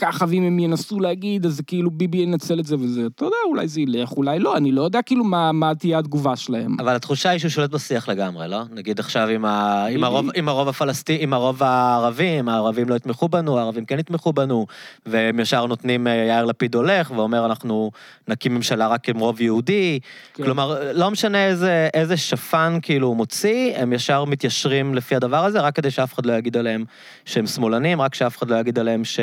ככה, 0.04 0.26
ואם 0.30 0.44
הם 0.44 0.60
ינסו 0.60 1.00
להגיד, 1.00 1.46
אז 1.46 1.62
כאילו 1.68 1.92
ביבי 1.92 2.18
ינצל 2.18 2.60
את 2.60 2.66
זה 2.66 2.76
וזה, 2.76 3.06
אתה 3.16 3.26
יודע, 3.26 3.36
אולי 3.46 3.68
זה 3.68 3.82
ילך, 3.82 4.12
אולי 4.12 4.40
לא, 4.40 4.58
אני 4.58 4.72
לא 4.72 4.82
יודע 4.82 5.02
כאילו 5.02 5.24
מה, 5.24 5.52
מה 5.52 5.76
תהיה 5.76 6.00
התגובה 6.00 6.36
שלהם. 6.36 6.76
אבל 6.80 6.96
התחושה 6.96 7.30
היא 7.30 7.40
שהוא 7.40 7.50
שולט 7.50 7.70
בשיח 7.70 8.10
לגמרי, 8.10 8.48
לא? 8.48 8.62
נגיד 8.72 9.00
עכשיו 9.00 9.28
עם, 9.28 9.46
ה... 9.46 9.86
עם? 9.86 10.04
הרוב, 10.04 10.30
עם 10.36 10.50
הרוב 10.50 10.68
הפלסטיני, 10.68 11.24
עם 11.24 11.34
הרוב 11.34 11.64
הערבים, 11.64 12.50
הערבים 12.50 12.90
לא 12.90 12.96
יתמכו 12.96 13.30
בנו, 13.30 13.58
הערבים 13.58 13.86
כן 13.86 14.00
יתמכו 14.00 14.34
בנו, 14.34 14.66
והם 15.06 15.40
ישר 15.40 15.66
נותנים, 15.66 16.08
אה, 16.08 16.14
יאיר 16.14 16.46
לפיד 16.46 16.76
הולך 16.76 17.12
ואומר, 17.12 17.46
אנחנו 17.46 17.92
נקים 18.28 18.56
ממשלה 18.56 18.88
רק 18.88 19.10
עם 19.10 19.20
רוב 19.20 19.42
יהודי. 19.42 20.00
כן. 20.34 20.44
כלומר, 20.44 20.94
לא 20.94 21.12
משנה 21.12 21.46
איזה, 21.46 21.90
איזה 21.94 22.18
שפן 22.18 22.78
כאילו 22.82 23.08
הוא 23.08 23.16
מוציא, 23.16 23.74
הם 23.76 23.94
ישר 23.94 24.26
מתיישרים 24.26 24.96
לפי 24.96 25.16
הדבר 25.16 25.46
הזה, 25.46 25.62
רק 25.62 25.76
כדי 25.76 25.92
שאף 25.92 26.14
אחד 26.14 26.26
לא 26.26 26.34
יגיד 26.34 26.58
עליהם 26.58 26.86
שהם 27.26 27.48
שמאלנים, 27.48 28.02
רק 28.02 28.16
שאף 28.16 28.38
אחד 28.38 28.50
לא 28.50 28.56
יגיד 28.56 28.80
עליהם 28.80 29.04
ש... 29.04 29.20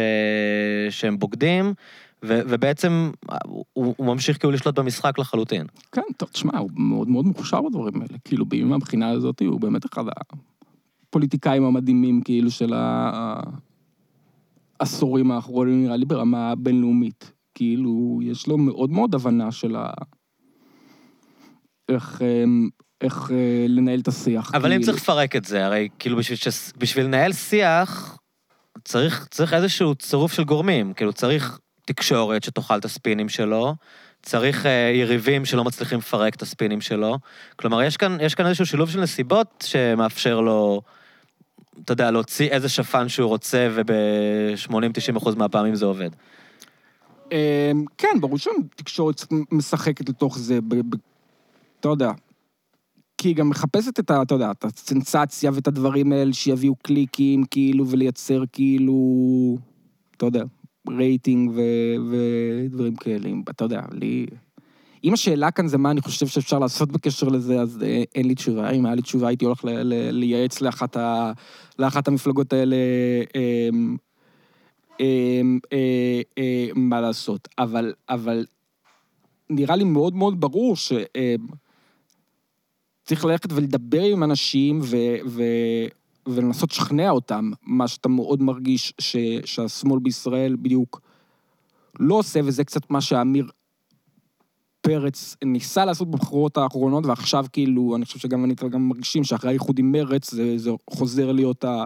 שהם 0.90 1.18
בוגדים. 1.18 1.74
ו- 2.24 2.40
ובעצם 2.48 3.10
הוא, 3.44 3.64
הוא 3.72 4.06
ממשיך 4.06 4.38
כאילו 4.38 4.52
לשלוט 4.52 4.78
במשחק 4.78 5.18
לחלוטין. 5.18 5.66
כן, 5.92 6.02
טוב, 6.16 6.28
תשמע, 6.28 6.58
הוא 6.58 6.70
מאוד 6.76 7.08
מאוד 7.08 7.24
מוכשר 7.24 7.60
בדברים 7.62 7.94
האלה. 8.02 8.18
כאילו, 8.24 8.46
בימים 8.46 8.68
מהבחינה 8.68 9.10
הזאת, 9.10 9.42
הוא 9.42 9.60
באמת 9.60 9.86
אחד 9.86 10.04
הפוליטיקאים 11.08 11.64
המדהימים, 11.64 12.20
כאילו, 12.22 12.50
של 12.50 12.72
העשורים 14.80 15.30
האחרונים, 15.30 15.84
נראה 15.84 15.96
לי, 15.96 16.04
ברמה 16.04 16.54
בינלאומית. 16.54 17.32
כאילו, 17.54 18.20
יש 18.22 18.46
לו 18.46 18.58
מאוד 18.58 18.90
מאוד 18.90 19.14
הבנה 19.14 19.52
של 19.52 19.76
ה... 19.76 19.90
איך, 21.88 22.22
אמ, 22.22 22.68
איך 23.00 23.30
אה, 23.30 23.66
לנהל 23.68 24.00
את 24.00 24.08
השיח. 24.08 24.54
אבל 24.54 24.72
אם 24.72 24.78
כאילו. 24.78 24.84
צריך 24.92 25.02
לפרק 25.02 25.36
את 25.36 25.44
זה, 25.44 25.66
הרי 25.66 25.88
כאילו 25.98 26.16
בשביל, 26.16 26.38
ש... 26.38 26.48
בשביל 26.78 27.04
לנהל 27.06 27.32
שיח, 27.32 28.19
צריך, 28.84 29.26
צריך 29.30 29.54
איזשהו 29.54 29.94
צירוף 29.94 30.32
של 30.32 30.44
גורמים. 30.44 30.92
כאילו 30.92 31.12
צריך 31.12 31.58
תקשורת 31.84 32.44
שתאכל 32.44 32.78
את 32.78 32.84
הספינים 32.84 33.28
שלו, 33.28 33.74
צריך 34.22 34.66
אה, 34.66 34.92
יריבים 34.94 35.44
שלא 35.44 35.64
מצליחים 35.64 35.98
לפרק 35.98 36.34
את 36.34 36.42
הספינים 36.42 36.80
שלו. 36.80 37.18
כלומר, 37.56 37.82
יש 37.82 37.96
כאן, 37.96 38.16
יש 38.20 38.34
כאן 38.34 38.46
איזשהו 38.46 38.66
שילוב 38.66 38.90
של 38.90 39.00
נסיבות 39.00 39.64
שמאפשר 39.66 40.40
לו, 40.40 40.82
אתה 41.84 41.92
יודע, 41.92 42.10
להוציא 42.10 42.48
איזה 42.48 42.68
שפן 42.68 43.08
שהוא 43.08 43.28
רוצה, 43.28 43.68
וב-80-90 43.74 45.16
אחוז 45.16 45.34
מהפעמים 45.34 45.74
זה 45.74 45.86
עובד. 45.86 46.10
אמ, 47.32 47.84
כן, 47.98 48.20
ברור 48.20 48.38
שהתקשורת 48.38 49.24
משחקת 49.52 50.08
לתוך 50.08 50.38
זה, 50.38 50.58
אתה 51.80 51.88
יודע. 51.88 52.10
כי 53.20 53.28
היא 53.28 53.36
גם 53.36 53.48
מחפשת 53.48 54.00
את 54.00 54.10
ה... 54.10 54.22
אתה 54.22 54.34
יודע, 54.34 54.50
את 54.50 54.64
הסנסציה 54.64 55.50
ואת 55.54 55.68
הדברים 55.68 56.12
האלה 56.12 56.32
שיביאו 56.32 56.74
קליקים, 56.74 57.44
כאילו, 57.44 57.88
ולייצר 57.88 58.42
כאילו, 58.52 58.94
אתה 60.16 60.26
יודע, 60.26 60.44
רייטינג 60.88 61.50
ו, 61.54 61.60
ודברים 62.10 62.96
כאלה. 62.96 63.30
אתה 63.50 63.64
יודע, 63.64 63.80
לי... 63.92 64.26
אם 65.04 65.12
השאלה 65.12 65.50
כאן 65.50 65.68
זה 65.68 65.78
מה 65.78 65.90
אני 65.90 66.00
חושב 66.00 66.26
שאפשר 66.26 66.58
לעשות 66.58 66.92
בקשר 66.92 67.28
לזה, 67.28 67.60
אז 67.60 67.82
אה, 67.82 68.02
אין 68.14 68.26
לי 68.26 68.34
תשובה. 68.34 68.70
אם 68.70 68.86
היה 68.86 68.94
לי 68.94 69.02
תשובה, 69.02 69.28
הייתי 69.28 69.44
הולך 69.44 69.64
ל, 69.64 69.68
ל, 69.68 70.10
לייעץ 70.10 70.60
לאחת, 70.60 70.96
ה, 70.96 71.32
לאחת 71.78 72.08
המפלגות 72.08 72.52
האלה 72.52 72.76
אמ, 73.36 73.96
אמ, 75.00 75.58
אה, 75.72 76.68
מה 76.74 77.00
לעשות. 77.00 77.48
אבל, 77.58 77.92
אבל 78.08 78.44
נראה 79.50 79.76
לי 79.76 79.84
מאוד 79.84 80.14
מאוד 80.14 80.40
ברור 80.40 80.76
ש... 80.76 80.92
אמ, 80.92 81.46
צריך 83.10 83.24
ללכת 83.24 83.52
ולדבר 83.52 84.02
עם 84.02 84.22
אנשים 84.22 84.80
ו, 84.82 84.96
ו, 85.26 85.42
ולנסות 86.26 86.70
לשכנע 86.70 87.10
אותם, 87.10 87.50
מה 87.62 87.88
שאתה 87.88 88.08
מאוד 88.08 88.42
מרגיש 88.42 88.94
ש, 88.98 89.16
שהשמאל 89.44 89.98
בישראל 89.98 90.56
בדיוק 90.56 91.00
לא 92.00 92.14
עושה, 92.14 92.40
וזה 92.44 92.64
קצת 92.64 92.90
מה 92.90 93.00
שעמיר 93.00 93.50
פרץ 94.80 95.36
ניסה 95.44 95.84
לעשות 95.84 96.10
בבחירות 96.10 96.56
האחרונות, 96.56 97.06
ועכשיו 97.06 97.44
כאילו, 97.52 97.96
אני 97.96 98.04
חושב 98.04 98.18
שגם 98.18 98.44
אני 98.44 98.54
גם 98.54 98.88
מרגישים 98.88 99.24
שאחרי 99.24 99.50
האיחוד 99.50 99.78
עם 99.78 99.92
מרץ, 99.92 100.30
זה, 100.30 100.58
זה 100.58 100.70
חוזר 100.90 101.32
להיות 101.32 101.64
ה... 101.64 101.84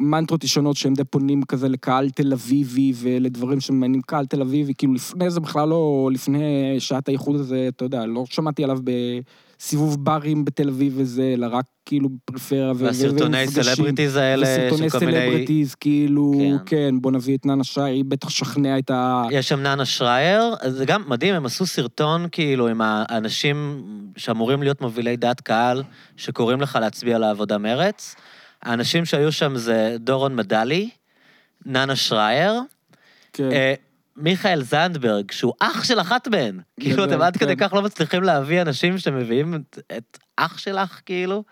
מנטרות 0.00 0.44
ישנות 0.44 0.76
שהם 0.76 0.94
די 0.94 1.04
פונים 1.04 1.42
כזה 1.42 1.68
לקהל 1.68 2.10
תל 2.10 2.32
אביבי 2.32 2.92
ולדברים 2.96 3.60
שמעניינים. 3.60 4.02
קהל 4.02 4.26
תל 4.26 4.40
אביבי, 4.40 4.74
כאילו 4.74 4.94
לפני 4.94 5.30
זה 5.30 5.40
בכלל 5.40 5.68
לא, 5.68 6.10
לפני 6.12 6.76
שעת 6.78 7.08
האיחוד 7.08 7.36
הזה, 7.36 7.68
אתה 7.68 7.84
יודע, 7.84 8.06
לא 8.06 8.24
שמעתי 8.26 8.64
עליו 8.64 8.78
בסיבוב 9.58 10.04
ברים 10.04 10.44
בתל 10.44 10.68
אביב 10.68 10.92
וזה, 10.96 11.32
אלא 11.36 11.46
רק 11.50 11.64
כאילו 11.86 12.08
בפריפריה 12.08 12.72
ו- 12.76 12.78
והסרטוני 12.78 13.42
ומפגשים. 13.42 13.62
celebrities 13.74 14.16
האלה, 14.16 14.46
של 14.46 14.66
כל 14.70 14.76
מיני... 14.76 14.90
celebrities, 14.90 15.74
כאילו, 15.74 16.32
כן. 16.38 16.56
כן, 16.66 16.94
בוא 17.00 17.12
נביא 17.12 17.36
את 17.36 17.46
ננה 17.46 17.64
שי, 17.64 17.80
היא 17.80 18.04
בטח 18.08 18.28
תשכנע 18.28 18.78
את 18.78 18.90
ה... 18.90 19.24
יש 19.30 19.48
שם 19.48 19.60
ננה 19.60 19.84
שרייר, 19.84 20.54
אז 20.60 20.72
זה 20.72 20.84
גם 20.84 21.04
מדהים, 21.08 21.34
הם 21.34 21.46
עשו 21.46 21.66
סרטון 21.66 22.26
כאילו 22.32 22.68
עם 22.68 22.80
האנשים 22.82 23.82
שאמורים 24.16 24.62
להיות 24.62 24.80
מובילי 24.80 25.16
דעת 25.16 25.40
קהל, 25.40 25.82
שקוראים 26.16 26.60
לך 26.60 26.78
להצביע 26.80 27.18
לעבודה 27.18 27.58
מרץ. 27.58 28.14
האנשים 28.62 29.04
שהיו 29.04 29.32
שם 29.32 29.56
זה 29.56 29.96
דורון 29.98 30.36
מדלי, 30.36 30.90
ננה 31.66 31.96
שרייר, 31.96 32.60
כן. 33.32 33.50
מיכאל 34.18 34.62
זנדברג, 34.62 35.30
שהוא 35.30 35.52
אח 35.60 35.84
של 35.84 36.00
אחת 36.00 36.28
מהן. 36.28 36.60
כאילו, 36.80 37.04
אתם 37.04 37.20
עד 37.22 37.36
כדי 37.36 37.56
כן. 37.56 37.68
כך 37.68 37.74
לא 37.74 37.82
מצליחים 37.82 38.22
להביא 38.22 38.62
אנשים 38.62 38.98
שמביאים 38.98 39.54
את- 39.96 40.18
אח 40.36 40.58
שלך, 40.58 41.00
כאילו. 41.06 41.44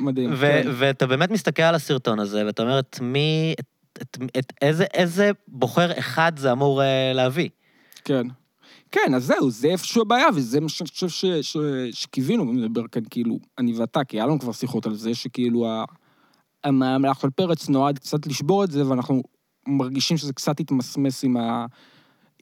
מדהים, 0.00 0.30
ו- 0.32 0.36
כן. 0.64 0.68
ואתה 0.78 1.06
באמת 1.06 1.30
מסתכל 1.30 1.62
על 1.62 1.74
הסרטון 1.74 2.18
הזה, 2.20 2.46
ואתה 2.46 2.62
אומר, 2.62 2.78
את 2.78 2.98
מי, 3.00 3.54
את, 4.38 4.52
איזה, 4.62 4.84
איזה 4.94 5.30
בוחר 5.48 5.98
אחד 5.98 6.32
זה 6.38 6.52
אמור 6.52 6.82
אה, 6.82 7.12
להביא? 7.14 7.48
כן. 8.04 8.26
כן, 8.92 9.14
אז 9.16 9.24
זהו, 9.24 9.50
זה 9.50 9.68
איפשהו 9.68 10.02
הבעיה, 10.02 10.26
וזה 10.34 10.60
מה 10.60 10.68
שאני 10.68 10.88
חושב 10.88 11.08
ש- 11.08 11.24
ש- 11.26 11.56
שקיווינו, 11.92 12.42
ומדבר 12.42 12.82
כאן 12.92 13.02
כאילו, 13.10 13.38
אני 13.58 13.72
ואתה, 13.72 14.04
כי 14.04 14.16
היה 14.16 14.26
לנו 14.26 14.38
כבר 14.40 14.52
שיחות 14.52 14.86
על 14.86 14.94
זה, 14.94 15.14
שכאילו 15.14 15.66
המהלך 16.64 17.20
של 17.20 17.30
פרץ 17.30 17.68
נועד 17.68 17.98
קצת 17.98 18.26
לשבור 18.26 18.64
את 18.64 18.70
זה, 18.70 18.86
ואנחנו 18.86 19.22
מרגישים 19.68 20.16
שזה 20.16 20.32
קצת 20.32 20.60
התמסמס 20.60 21.24
עם 21.24 21.36
ה... 21.36 21.66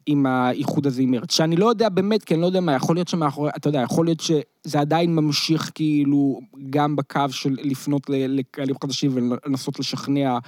עם 0.06 0.26
האיחוד 0.26 0.86
הזה 0.86 1.02
עם 1.02 1.10
מרץ. 1.10 1.32
שאני 1.32 1.56
לא 1.56 1.68
יודע 1.68 1.88
באמת, 1.88 2.24
כי 2.24 2.34
אני 2.34 2.40
לא 2.40 2.46
יודע 2.46 2.60
מה, 2.60 2.72
יכול 2.72 2.96
להיות 2.96 3.08
שמאחורי, 3.08 3.50
אתה 3.56 3.68
יודע, 3.68 3.80
יכול 3.80 4.06
להיות 4.06 4.20
שזה 4.20 4.80
עדיין 4.80 5.14
ממשיך 5.14 5.70
כאילו 5.74 6.40
גם 6.70 6.96
בקו 6.96 7.20
של 7.30 7.56
לפנות 7.62 8.02
לקהלים 8.08 8.74
חדשים 8.82 9.10
ולנסות 9.14 9.78
לשכנע, 9.78 10.38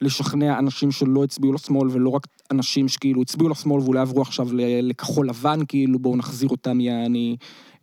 לשכנע 0.00 0.58
אנשים 0.58 0.90
שלא 0.90 1.24
הצביעו 1.24 1.52
לשמאל, 1.52 1.88
ולא 1.92 2.08
רק 2.08 2.26
אנשים 2.50 2.88
שכאילו 2.88 3.22
הצביעו 3.22 3.48
לשמאל 3.48 3.82
ואולי 3.82 4.00
עברו 4.00 4.22
עכשיו 4.22 4.48
לכחול 4.82 5.28
לבן, 5.28 5.60
כאילו 5.68 5.98
בואו 5.98 6.16
נחזיר 6.16 6.48
אותם, 6.48 6.80
יעני, 6.80 7.36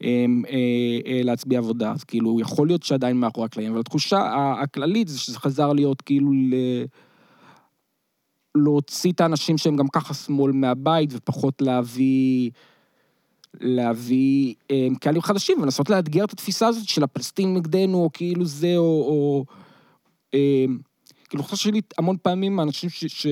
אה, 0.04 0.26
אה, 0.50 1.22
להצביע 1.24 1.58
עבודה. 1.58 1.92
אז 1.92 2.04
כאילו, 2.04 2.40
יכול 2.40 2.68
להיות 2.68 2.84
שעדיין 2.84 3.18
מאחורי 3.18 3.46
הקלעים, 3.46 3.72
אבל 3.72 3.80
התחושה 3.80 4.20
הכללית 4.64 5.08
זה 5.08 5.20
שזה 5.20 5.40
חזר 5.40 5.74
להיות 5.74 6.02
כאילו 6.02 6.32
ל... 6.34 6.54
להוציא 8.58 9.12
את 9.12 9.22
האנשים 9.22 9.58
שהם 9.58 9.76
גם 9.76 9.88
ככה 9.88 10.14
שמאל 10.14 10.52
מהבית, 10.52 11.10
ופחות 11.14 11.62
להביא, 11.62 12.52
להביא 13.60 14.54
אה, 14.72 14.88
קהלים 15.00 15.22
חדשים 15.22 15.62
ולנסות 15.62 15.90
לאתגר 15.90 16.24
את 16.24 16.34
התפיסה 16.34 16.68
הזאת 16.68 16.88
של 16.88 17.04
הפלסטינים 17.04 17.58
נגדנו, 17.58 17.98
או 17.98 18.10
כאילו 18.14 18.46
זה, 18.46 18.74
או... 18.78 18.84
או 18.84 19.46
אה, 20.34 20.66
כאילו, 21.30 21.44
חושב 21.44 21.58
שלי 21.58 21.82
המון 21.98 22.16
פעמים 22.22 22.60
אנשים 22.60 22.90
ש... 22.90 23.06
ש 23.06 23.28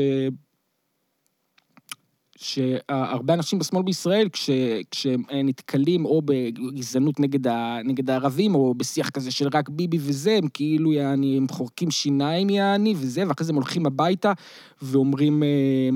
שהרבה 2.37 3.33
אנשים 3.33 3.59
בשמאל 3.59 3.83
בישראל, 3.83 4.29
כש, 4.29 4.49
כשהם 4.91 5.23
נתקלים 5.43 6.05
או 6.05 6.21
בגזענות 6.25 7.19
נגד, 7.19 7.47
ה, 7.47 7.77
נגד 7.83 8.09
הערבים, 8.09 8.55
או 8.55 8.73
בשיח 8.73 9.09
כזה 9.09 9.31
של 9.31 9.47
רק 9.53 9.69
ביבי 9.69 9.97
וזה, 10.01 10.37
הם 10.37 10.47
כאילו, 10.47 10.93
יעני, 10.93 11.37
הם 11.37 11.47
חורקים 11.51 11.91
שיניים, 11.91 12.49
יעני, 12.49 12.93
וזה, 12.97 13.23
ואחרי 13.27 13.45
זה 13.45 13.51
הם 13.51 13.55
הולכים 13.55 13.85
הביתה 13.85 14.33
ואומרים... 14.81 15.43
אה, 15.43 15.89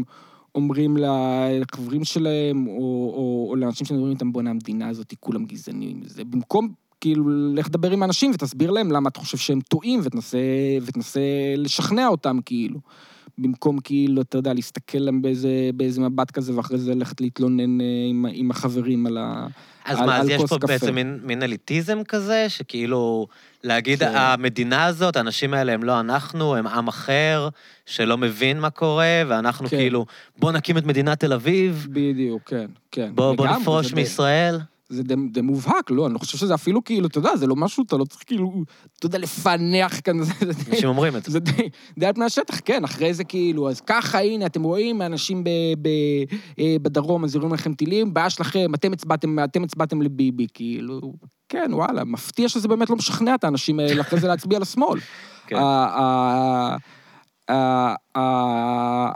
אומרים 0.56 0.98
לחברים 1.62 2.04
שלהם, 2.04 2.68
או, 2.68 2.74
או, 2.74 3.48
או 3.50 3.56
לאנשים 3.56 3.88
שמדברים 3.88 4.12
איתם, 4.12 4.32
בואנה, 4.32 4.50
המדינה 4.50 4.90
הזאת, 4.90 5.14
כולם 5.20 5.46
גזענים. 5.46 6.02
זה 6.06 6.24
במקום, 6.24 6.70
כאילו, 7.02 7.54
לך 7.54 7.68
לדבר 7.68 7.92
עם 7.92 8.04
אנשים 8.04 8.32
ותסביר 8.34 8.72
להם 8.72 8.92
למה 8.92 9.10
אתה 9.10 9.20
חושב 9.20 9.38
שהם 9.38 9.62
טועים, 9.62 10.00
ותנסה, 10.04 10.38
ותנסה 10.82 11.20
לשכנע 11.58 12.08
אותם, 12.08 12.38
כאילו. 12.46 12.80
במקום 13.42 13.80
כאילו, 13.80 14.22
אתה 14.22 14.38
יודע, 14.38 14.54
להסתכל 14.54 14.98
להם 14.98 15.22
באיזה, 15.22 15.70
באיזה 15.74 16.02
מבט 16.02 16.32
כזה, 16.32 16.58
ואחרי 16.58 16.78
זה 16.78 16.96
ללכת 16.96 17.22
להתלונן 17.22 17.82
אה, 17.82 17.86
עם, 18.10 18.26
עם 18.34 18.52
החברים 18.52 19.06
על, 19.06 19.18
ה, 19.18 19.48
אז 19.86 20.00
על, 20.00 20.06
מה, 20.06 20.16
על 20.16 20.22
אז 20.22 20.30
יש 20.30 20.42
כוס 20.42 20.50
פה 20.50 20.58
קפה. 20.58 20.68
בעצם 20.68 20.96
מין, 20.96 21.20
מין 21.24 21.44
אליטיזם 21.44 22.04
כזה, 22.08 22.46
שכאילו, 22.50 23.28
להגיד, 23.64 24.00
כן. 24.00 24.12
המדינה 24.16 24.86
הזאת, 24.86 25.16
האנשים 25.16 25.54
האלה 25.54 25.74
הם 25.74 25.84
לא 25.84 26.00
אנחנו, 26.00 26.56
הם 26.56 26.68
עם 26.68 26.88
אחר, 26.88 27.50
שלא 27.86 28.18
מבין 28.18 28.60
מה 28.60 28.70
קורה, 28.70 29.22
ואנחנו 29.28 29.70
כן. 29.70 29.78
כאילו, 29.78 30.06
בוא 30.38 30.52
נקים 30.52 30.78
את 30.78 30.86
מדינת 30.86 31.20
תל 31.20 31.34
אביב, 31.34 31.88
בדיוק, 31.90 32.42
כן, 32.46 32.66
כן. 32.92 33.12
בוא, 33.16 33.36
בוא 33.36 33.48
נפרוש 33.48 33.94
מישראל. 33.94 34.60
זה 34.90 35.04
די, 35.04 35.42
מובהק, 35.42 35.92
לא, 35.92 36.06
אני 36.06 36.14
לא 36.14 36.20
חושב 36.20 36.38
שזה 36.38 36.54
אפילו 36.54 36.84
כאילו, 36.84 37.08
אתה 37.08 37.18
יודע, 37.18 37.36
זה 37.36 37.48
לא 37.48 37.56
משהו, 37.56 37.84
אתה 37.84 37.98
לא 37.98 38.06
צריך 38.06 38.24
כאילו, 38.26 38.64
אתה 38.98 39.06
יודע, 39.06 39.18
לפענח 39.18 40.00
כאן, 40.04 40.24
זה, 40.24 40.34
די... 40.40 40.72
אנשים 40.72 40.90
אומרים 40.90 41.16
את 41.16 41.24
זה. 41.24 41.32
זה 41.32 41.40
די, 41.40 41.70
די 42.00 42.06
על 42.06 42.14
פני 42.14 42.26
השטח, 42.26 42.60
כן, 42.66 42.84
אחרי 42.84 43.14
זה 43.14 43.24
כאילו, 43.24 43.70
אז 43.70 43.82
ככה, 43.82 44.20
הנה, 44.20 44.46
אתם 44.46 44.64
רואים, 44.64 45.02
אנשים 45.02 45.44
ב, 45.44 45.50
ב, 45.82 45.90
אה, 46.60 46.76
בדרום, 46.82 47.24
אז 47.24 47.36
יורים 47.36 47.54
לכם 47.54 47.74
טילים, 47.74 48.14
בעיה 48.14 48.30
שלכם, 48.30 48.76
אתם 48.76 48.94
הצבעתם, 48.94 49.44
אתם 49.44 49.64
הצבעתם 49.64 50.02
לביבי, 50.02 50.48
כאילו, 50.54 51.14
כן, 51.50 51.70
וואלה, 51.74 52.04
מפתיע 52.04 52.50
שזה 52.50 52.68
באמת 52.68 52.90
לא 52.90 52.96
משכנע 52.96 53.36
את 53.36 53.44
האנשים 53.44 53.80
האלה 53.80 54.02
אחרי 54.02 54.20
זה 54.20 54.28
להצביע 54.32 54.60
לשמאל. 54.60 55.00
כן. 55.48 55.58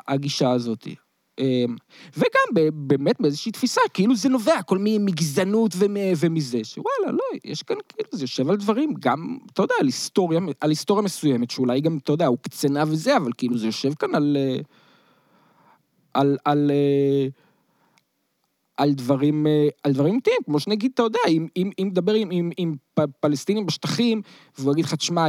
הגישה 0.07 0.51
הזאת. 0.51 0.88
אמ, 1.39 1.75
וגם 2.17 2.69
באמת 2.73 3.21
באיזושהי 3.21 3.51
תפיסה, 3.51 3.81
כאילו 3.93 4.15
זה 4.15 4.29
נובע 4.29 4.61
כל 4.61 4.77
מיני 4.77 4.97
מגזענות 4.97 5.71
ומ- 5.75 6.13
ומזה, 6.17 6.63
שוואלה, 6.63 7.11
לא, 7.11 7.23
יש 7.43 7.63
כאן 7.63 7.75
כאילו, 7.89 8.09
זה 8.11 8.23
יושב 8.23 8.49
על 8.49 8.55
דברים, 8.55 8.93
גם, 8.99 9.38
אתה 9.53 9.61
יודע, 9.61 9.75
על 9.79 9.86
היסטוריה, 9.86 10.39
על 10.61 10.69
היסטוריה 10.69 11.03
מסוימת, 11.03 11.51
שאולי 11.51 11.81
גם, 11.81 11.97
אתה 12.03 12.11
יודע, 12.11 12.27
הוקצנה 12.27 12.84
וזה, 12.88 13.17
אבל 13.17 13.31
כאילו 13.38 13.57
זה 13.57 13.65
יושב 13.65 13.93
כאן 13.93 14.15
על... 14.15 14.38
אה, 14.39 14.57
על... 16.13 16.38
על 16.45 16.71
אה, 16.71 17.27
על 18.77 18.93
דברים, 18.93 19.47
אה, 19.47 19.67
על 19.84 19.93
דברים 19.93 20.11
אמיתיים, 20.13 20.38
כמו 20.45 20.59
שנגיד, 20.59 20.91
אתה 20.93 21.03
יודע, 21.03 21.19
אם, 21.27 21.47
אם, 21.57 21.71
אם 21.79 21.88
נדבר 21.88 22.13
עם, 22.13 22.29
עם, 22.31 22.49
עם 22.57 22.75
פלסטינים 23.19 23.65
בשטחים, 23.65 24.21
והוא 24.57 24.71
יגיד 24.71 24.86
לך, 24.86 24.93
תשמע, 24.93 25.25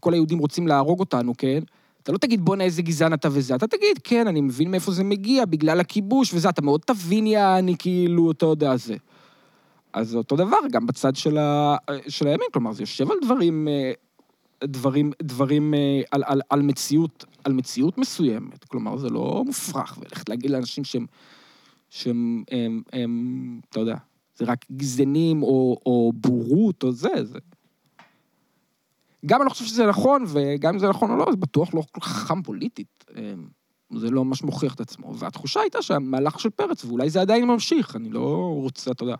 כל 0.00 0.12
היהודים 0.12 0.38
רוצים 0.38 0.66
להרוג 0.66 1.00
אותנו, 1.00 1.32
כן? 1.38 1.62
אתה 2.02 2.12
לא 2.12 2.18
תגיד, 2.18 2.44
בואנה, 2.44 2.64
איזה 2.64 2.82
גזען 2.82 3.12
אתה 3.12 3.28
וזה, 3.32 3.54
אתה 3.54 3.66
תגיד, 3.66 3.98
כן, 4.04 4.26
אני 4.26 4.40
מבין 4.40 4.70
מאיפה 4.70 4.92
זה 4.92 5.04
מגיע, 5.04 5.44
בגלל 5.44 5.80
הכיבוש 5.80 6.34
וזה, 6.34 6.48
אתה 6.48 6.62
מאוד 6.62 6.80
תבין, 6.80 7.26
יעני, 7.26 7.74
כאילו, 7.78 8.30
אתה 8.30 8.46
יודע, 8.46 8.76
זה. 8.76 8.96
אז 9.92 10.08
זה 10.08 10.18
אותו 10.18 10.36
דבר, 10.36 10.56
גם 10.70 10.86
בצד 10.86 11.16
של, 11.16 11.38
ה, 11.38 11.76
של 12.08 12.26
הימין, 12.26 12.48
כלומר, 12.52 12.72
זה 12.72 12.82
יושב 12.82 13.10
על 13.10 13.16
דברים, 13.22 13.68
אה, 13.68 13.92
דברים, 14.64 15.12
דברים, 15.22 15.74
אה, 15.74 16.00
על, 16.10 16.22
על, 16.26 16.40
על 16.50 16.62
מציאות, 16.62 17.24
על 17.44 17.52
מציאות 17.52 17.98
מסוימת. 17.98 18.64
כלומר, 18.64 18.96
זה 18.96 19.08
לא 19.08 19.42
מופרך, 19.46 19.98
ולכת 20.00 20.28
להגיד 20.28 20.50
לאנשים 20.50 20.84
שהם, 20.84 21.06
שהם, 21.90 22.44
הם, 22.50 22.82
הם, 22.92 23.60
אתה 23.70 23.80
יודע, 23.80 23.96
זה 24.36 24.44
רק 24.44 24.64
גזענים 24.72 25.42
או, 25.42 25.78
או 25.86 26.12
בורות 26.14 26.82
או 26.82 26.92
זה, 26.92 27.24
זה... 27.24 27.38
גם 29.26 29.40
אני 29.40 29.46
לא 29.46 29.50
חושב 29.50 29.64
שזה 29.64 29.86
נכון, 29.86 30.24
וגם 30.28 30.74
אם 30.74 30.78
זה 30.78 30.88
נכון 30.88 31.10
או 31.10 31.16
לא, 31.16 31.26
זה 31.30 31.36
בטוח 31.36 31.74
לא 31.74 31.82
כל 31.92 32.00
כך 32.00 32.06
חכם 32.06 32.42
פוליטית. 32.42 33.04
אמ, 33.16 33.48
זה 33.96 34.10
לא 34.10 34.24
ממש 34.24 34.42
מוכיח 34.42 34.74
את 34.74 34.80
עצמו. 34.80 35.18
והתחושה 35.18 35.60
הייתה 35.60 35.82
שהמהלך 35.82 36.40
של 36.40 36.50
פרץ, 36.50 36.84
ואולי 36.84 37.10
זה 37.10 37.20
עדיין 37.20 37.44
ממשיך, 37.44 37.96
אני 37.96 38.08
לא 38.08 38.52
רוצה, 38.54 38.90
אתה 38.90 39.02
יודע. 39.02 39.16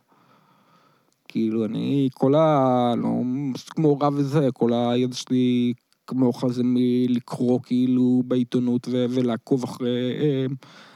כאילו, 1.29 1.65
אני, 1.65 2.09
כל 2.15 2.35
ה... 2.35 2.95
לא 2.97 3.09
מספיק 3.25 3.79
מעורב 3.79 4.15
וזה, 4.17 4.49
כל 4.53 4.73
הידע 4.73 5.15
שלי 5.15 5.73
כמוך 6.07 6.45
זה 6.49 6.63
מלקרוא 6.65 7.61
כאילו 7.63 8.23
בעיתונות 8.27 8.89
ו- 8.91 9.07
ולעקוב 9.11 9.65
אחרי, 9.65 10.13
אמ, 10.21 10.55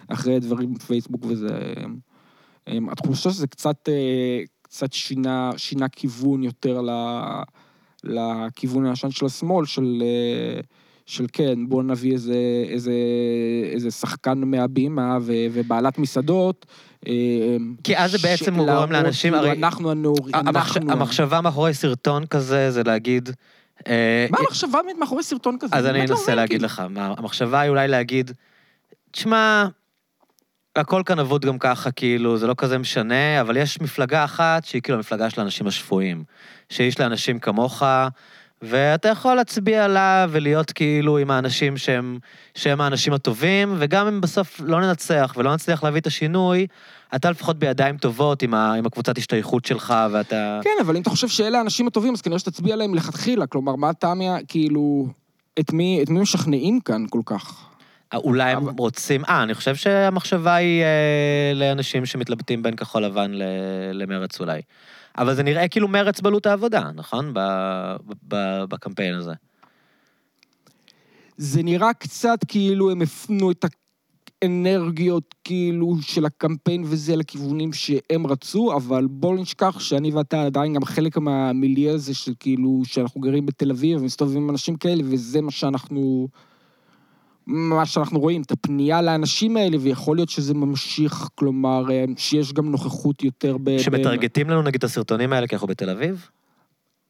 אחרי 0.09 0.41
דברים 0.41 0.75
בפייסבוק 0.75 1.25
וזה. 1.29 1.75
אמ, 2.69 2.89
התחושה 2.89 3.31
שזה 3.31 3.47
קצת, 3.47 3.89
אה, 3.89 4.43
קצת 4.63 4.93
שינה, 4.93 5.51
שינה 5.57 5.89
כיוון 5.89 6.43
יותר 6.43 6.83
ל... 6.83 6.91
לכיוון 8.09 8.87
הישן 8.87 9.11
של 9.11 9.27
השמאל, 9.27 9.65
של, 9.67 10.03
אה, 10.03 10.61
של 11.07 11.27
כן, 11.33 11.69
בואו 11.69 11.83
נביא 11.83 12.13
איזה, 12.13 12.35
איזה, 12.69 12.93
איזה 13.73 13.91
שחקן 13.91 14.39
מהבימה 14.39 15.19
ו, 15.21 15.33
ובעלת 15.53 15.99
מסעדות. 15.99 16.67
אה, 17.09 17.13
כי 17.85 17.97
אז 17.99 18.11
זה 18.13 18.19
בעצם 18.29 18.55
הוא 18.55 18.67
גורם 18.67 18.93
לאנשים, 18.93 19.33
כאילו, 19.33 19.47
הרי- 19.49 19.59
אנחנו 19.59 19.91
הנאורים, 19.91 20.35
המחש- 20.35 20.47
אנחנו... 20.47 20.93
המחשבה 20.93 21.41
מאחורי 21.41 21.75
סרטון 21.75 22.27
כזה 22.27 22.71
זה 22.71 22.83
להגיד... 22.83 23.29
אה, 23.89 24.27
מה 24.31 24.39
המחשבה 24.41 24.79
מאחורי 24.99 25.23
סרטון 25.23 25.57
כזה? 25.61 25.77
אז 25.77 25.87
אני 25.87 26.01
אנסה 26.03 26.35
להגיד. 26.35 26.63
לך, 26.63 26.83
המחשבה 26.97 27.61
היא 27.61 27.71
אולי 27.71 27.89
להגיד, 27.89 28.31
תשמע, 29.11 29.67
הכל 30.77 31.03
כאן 31.07 31.19
אבוד 31.19 31.45
גם 31.45 31.59
ככה, 31.59 31.91
כאילו, 31.91 32.39
זה 32.39 32.47
לא 32.47 32.55
כזה 32.59 32.79
משנה, 32.79 33.41
אבל 33.41 33.57
יש 33.57 33.81
מפלגה 33.81 34.25
אחת 34.25 34.65
שהיא 34.65 34.83
כאילו 34.83 34.97
המפלגה 34.97 35.31
של 35.31 35.41
האנשים 35.41 35.67
השפויים. 35.67 36.25
שיש 36.71 37.01
לאנשים 37.01 37.39
כמוך, 37.39 37.83
ואתה 38.63 39.09
יכול 39.09 39.35
להצביע 39.35 39.89
לה 39.89 40.27
ולהיות 40.31 40.73
כאילו 40.73 41.19
עם 41.19 41.31
האנשים 41.31 41.77
שהם, 41.77 42.19
שהם 42.55 42.81
האנשים 42.81 43.13
הטובים, 43.13 43.75
וגם 43.79 44.07
אם 44.07 44.21
בסוף 44.21 44.61
לא 44.65 44.81
ננצח 44.81 45.35
ולא 45.37 45.55
נצליח 45.55 45.85
להביא 45.85 46.01
את 46.01 46.07
השינוי, 46.07 46.67
אתה 47.15 47.31
לפחות 47.31 47.59
בידיים 47.59 47.97
טובות 47.97 48.43
עם, 48.43 48.55
ה, 48.55 48.75
עם 48.75 48.87
הקבוצת 48.87 49.19
השתייכות 49.19 49.65
שלך, 49.65 49.95
ואתה... 50.13 50.61
כן, 50.63 50.71
אבל 50.81 50.97
אם 50.97 51.03
אתה 51.03 51.11
חושב 51.11 51.29
שאלה 51.29 51.59
האנשים 51.59 51.87
הטובים, 51.87 52.13
אז 52.13 52.21
כנראה 52.21 52.39
שתצביע 52.39 52.75
עליהם 52.75 52.95
לכתחילה. 52.95 53.47
כלומר, 53.47 53.77
מה 53.77 53.89
הטעם, 53.89 54.21
כאילו... 54.49 55.09
את 55.61 55.73
מי, 55.73 56.01
את 56.03 56.11
מי 56.11 56.21
משכנעים 56.21 56.81
כאן 56.81 57.05
כל 57.11 57.21
כך? 57.27 57.76
אולי 58.15 58.51
הם 58.53 58.63
אבל- 58.63 58.73
רוצים... 58.79 59.25
אה, 59.25 59.43
אני 59.43 59.55
חושב 59.55 59.75
שהמחשבה 59.77 60.55
היא 60.55 60.83
אה, 60.83 61.53
לאנשים 61.55 62.07
שמתלבטים 62.07 62.63
בין 62.63 62.77
כחול 62.77 63.05
לבן 63.05 63.31
ל- 63.35 63.43
למרץ 63.93 64.41
אולי. 64.41 64.61
אבל 65.19 65.35
זה 65.35 65.43
נראה 65.43 65.69
כאילו 65.69 65.89
מרץ 65.89 66.21
בלוט 66.21 66.47
העבודה, 66.47 66.91
נכון? 66.95 67.31
ב, 67.35 67.39
ב, 68.29 68.65
בקמפיין 68.69 69.15
הזה. 69.15 69.33
זה 71.37 71.63
נראה 71.63 71.93
קצת 71.93 72.39
כאילו 72.49 72.91
הם 72.91 73.03
הפנו 73.03 73.51
את 73.51 73.65
האנרגיות 74.43 75.35
כאילו 75.45 75.97
של 76.03 76.25
הקמפיין 76.27 76.83
וזה 76.87 77.17
לכיוונים 77.17 77.73
שהם 77.73 78.27
רצו, 78.27 78.77
אבל 78.77 79.07
בואו 79.11 79.35
נשכח 79.35 79.81
שאני 79.81 80.11
ואתה 80.11 80.43
עדיין 80.43 80.75
גם 80.75 80.85
חלק 80.85 81.19
מהמיליה 81.19 81.95
הזה 81.95 82.15
של 82.15 82.33
כאילו, 82.41 82.83
שאנחנו 82.85 83.21
גרים 83.21 83.47
בתל 83.47 83.71
אביב 83.71 84.01
ומסתובבים 84.01 84.43
עם 84.43 84.51
אנשים 84.51 84.77
כאלה, 84.77 85.03
וזה 85.07 85.41
מה 85.41 85.51
שאנחנו... 85.51 86.29
מה 87.47 87.87
שאנחנו 87.87 88.21
רואים, 88.21 88.43
את 88.43 88.51
הפנייה 88.51 89.03
לאנשים 89.03 89.57
האלה, 89.57 89.77
ויכול 89.81 90.17
להיות 90.17 90.29
שזה 90.29 90.55
ממשיך, 90.55 91.29
כלומר, 91.35 91.91
אה, 91.91 92.05
שיש 92.17 92.53
גם 92.53 92.71
נוכחות 92.71 93.23
יותר 93.23 93.57
ב... 93.63 93.79
שמטרגטים 93.79 94.51
לנו 94.51 94.63
נגיד 94.63 94.79
את 94.79 94.85
הסרטונים 94.85 95.33
האלה 95.33 95.47
כי 95.47 95.55
אנחנו 95.55 95.69
בתל 95.69 95.91
אביב? 95.91 96.29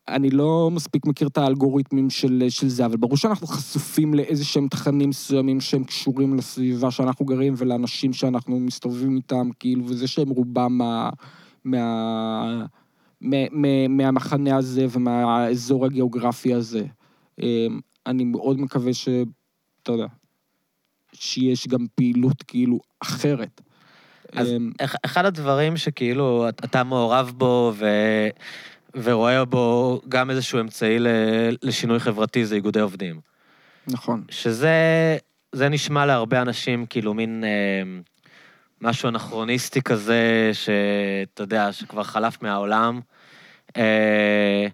אני 0.08 0.30
לא 0.30 0.70
מספיק 0.72 1.06
מכיר 1.06 1.28
את 1.28 1.38
האלגוריתמים 1.38 2.10
של, 2.10 2.44
של 2.48 2.68
זה, 2.68 2.86
אבל 2.86 2.96
ברור 2.96 3.16
שאנחנו 3.16 3.46
חשופים 3.46 4.14
לאיזה 4.14 4.44
שהם 4.44 4.68
תכנים 4.68 5.08
מסוימים 5.08 5.60
שהם 5.60 5.84
קשורים 5.84 6.34
לסביבה 6.34 6.90
שאנחנו 6.90 7.24
גרים 7.24 7.54
ולאנשים 7.56 8.12
שאנחנו 8.12 8.60
מסתובבים 8.60 9.16
איתם, 9.16 9.48
כאילו, 9.58 9.84
וזה 9.86 10.06
שהם 10.06 10.28
רובם 10.28 10.78
מה... 10.78 11.10
מה... 11.64 12.64
מה- 13.20 13.48
מה- 13.50 13.88
מהמחנה 13.88 14.56
הזה 14.56 14.86
ומהאזור 14.90 15.86
הגיאוגרפי 15.86 16.54
הזה. 16.54 16.84
אמ, 17.42 17.80
אני 18.06 18.24
מאוד 18.24 18.60
מקווה 18.60 18.94
ש... 18.94 19.08
אתה 19.82 19.92
יודע, 19.92 20.06
שיש 21.20 21.68
גם 21.68 21.86
פעילות 21.94 22.42
כאילו 22.42 22.78
אחרת. 23.00 23.60
אז 24.32 24.48
אמ, 24.48 24.70
אח- 24.80 24.94
אחד 25.04 25.24
הדברים 25.24 25.76
שכאילו 25.76 26.48
את- 26.48 26.64
אתה 26.64 26.84
מעורב 26.84 27.32
בו 27.36 27.72
ו... 27.76 27.86
ורואה 29.02 29.44
בו 29.44 30.00
גם 30.08 30.30
איזשהו 30.30 30.60
אמצעי. 30.60 30.96
לשינוי 31.62 31.98
חברתי 32.00 32.46
זה 32.46 32.54
איגודי 32.54 32.80
עובדים. 32.80 33.20
נכון. 33.86 34.24
שזה 34.30 34.70
זה 35.52 35.68
נשמע 35.68 36.06
להרבה 36.06 36.42
אנשים 36.42 36.86
כאילו 36.86 37.14
מין, 37.14 37.44
אה, 37.44 38.00
משהו 38.80 39.08
אנכרוניסטי 39.08 39.82
כזה, 39.82 40.50
שאתה 40.52 41.42
יודע, 41.42 41.72
שכבר 41.72 42.02
חלף 42.02 42.42
מהעולם. 42.42 43.00
אה, 43.76 44.66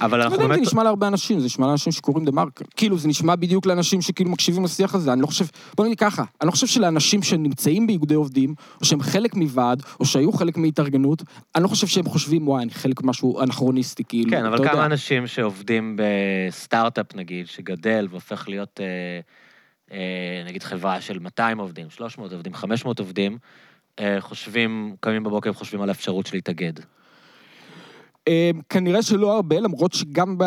אבל 0.00 0.22
אנחנו 0.22 0.38
באמת... 0.38 0.54
זה 0.54 0.60
נשמע 0.60 0.84
להרבה 0.84 1.06
אנשים, 1.06 1.40
זה 1.40 1.46
נשמע 1.46 1.66
לאנשים 1.66 1.92
שקוראים 1.92 2.24
דה 2.24 2.32
מרקר. 2.32 2.64
כאילו, 2.76 2.98
זה 2.98 3.08
נשמע 3.08 3.36
בדיוק 3.36 3.66
לאנשים 3.66 4.02
שכאילו 4.02 4.30
מקשיבים 4.30 4.64
לשיח 4.64 4.94
הזה, 4.94 5.12
אני 5.12 5.22
לא 5.22 5.26
חושב, 5.26 5.44
בוא 5.76 5.84
נגיד 5.84 5.98
ככה, 5.98 6.24
אני 6.40 6.46
לא 6.46 6.50
חושב 6.52 6.66
שלאנשים 6.66 7.22
שנמצאים 7.22 7.86
באיגודי 7.86 8.14
עובדים, 8.14 8.54
או 8.80 8.84
שהם 8.84 9.00
חלק 9.00 9.34
מוועד, 9.34 9.82
או 10.00 10.04
שהיו 10.04 10.32
חלק 10.32 10.56
מהתארגנות, 10.56 11.22
אני 11.54 11.62
לא 11.62 11.68
חושב 11.68 11.86
שהם 11.86 12.04
חושבים, 12.04 12.48
וואי, 12.48 12.62
אני 12.62 12.70
חלק 12.70 13.02
משהו 13.02 13.40
אנכרוניסטי, 13.40 14.04
כאילו, 14.08 14.30
כן, 14.30 14.44
אבל 14.44 14.58
כמה 14.58 14.70
יודע. 14.70 14.86
אנשים 14.86 15.26
שעובדים 15.26 15.96
בסטארט-אפ, 15.98 17.14
נגיד, 17.14 17.46
שגדל 17.46 18.06
והופך 18.10 18.48
להיות, 18.48 18.80
אה, 18.80 19.20
אה, 19.96 20.42
נגיד, 20.46 20.62
חברה 20.62 21.00
של 21.00 21.18
200 21.18 21.58
עובדים, 21.58 21.90
300 21.90 22.32
עובדים, 22.32 22.54
500 22.54 22.98
עובדים, 22.98 23.38
אה, 23.98 24.16
חושבים, 24.20 24.94
קמים 25.00 25.22
בבוקר 25.22 25.50
וחושבים 25.50 25.82
על 25.82 25.88
האפשרות 25.88 26.26
של 26.26 26.36
להתאגד. 26.36 26.72
אה, 28.28 28.50
כנראה 28.68 29.02
שלא 29.02 29.34
הרבה, 29.34 29.60
למרות 29.60 29.92
שגם 29.92 30.38
ב, 30.38 30.44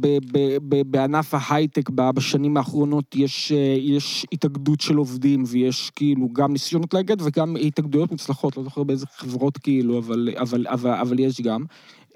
ב, 0.00 0.06
ב, 0.32 0.56
ב, 0.68 0.82
בענף 0.86 1.34
ההייטק 1.34 1.90
בשנים 1.90 2.56
האחרונות 2.56 3.14
יש, 3.14 3.52
אה, 3.52 3.76
יש 3.80 4.26
התאגדות 4.32 4.80
של 4.80 4.96
עובדים 4.96 5.44
ויש 5.46 5.90
כאילו 5.90 6.28
גם 6.32 6.52
ניסיונות 6.52 6.94
לאגד 6.94 7.22
וגם 7.22 7.56
התאגדויות 7.56 8.10
מוצלחות, 8.10 8.56
לא 8.56 8.62
זוכר 8.62 8.82
באיזה 8.82 9.06
חברות 9.06 9.58
כאילו, 9.58 9.98
אבל, 9.98 10.28
אבל, 10.38 10.66
אבל, 10.68 10.90
אבל 10.90 11.18
יש 11.18 11.40
גם. 11.40 11.64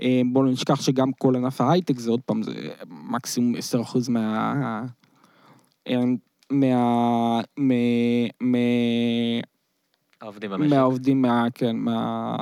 אה, 0.01 0.21
בואו 0.33 0.45
לא 0.45 0.51
נשכח 0.51 0.83
שגם 0.83 1.13
כל 1.13 1.37
ענף 1.37 1.61
ההייטק 1.61 1.99
זה 1.99 2.11
עוד 2.11 2.21
פעם, 2.21 2.43
זה 2.43 2.53
מקסימום 2.91 3.55
10% 3.55 3.59
מה... 4.09 4.85
אה, 5.89 6.01
מה... 6.51 7.41
מה... 7.57 7.75
מה... 8.41 8.59
העובדים 10.21 10.51
במשק. 10.51 10.71
מהעובדים, 10.71 11.23
מה... 11.23 11.47
כן, 11.55 11.77
מה... 11.77 12.37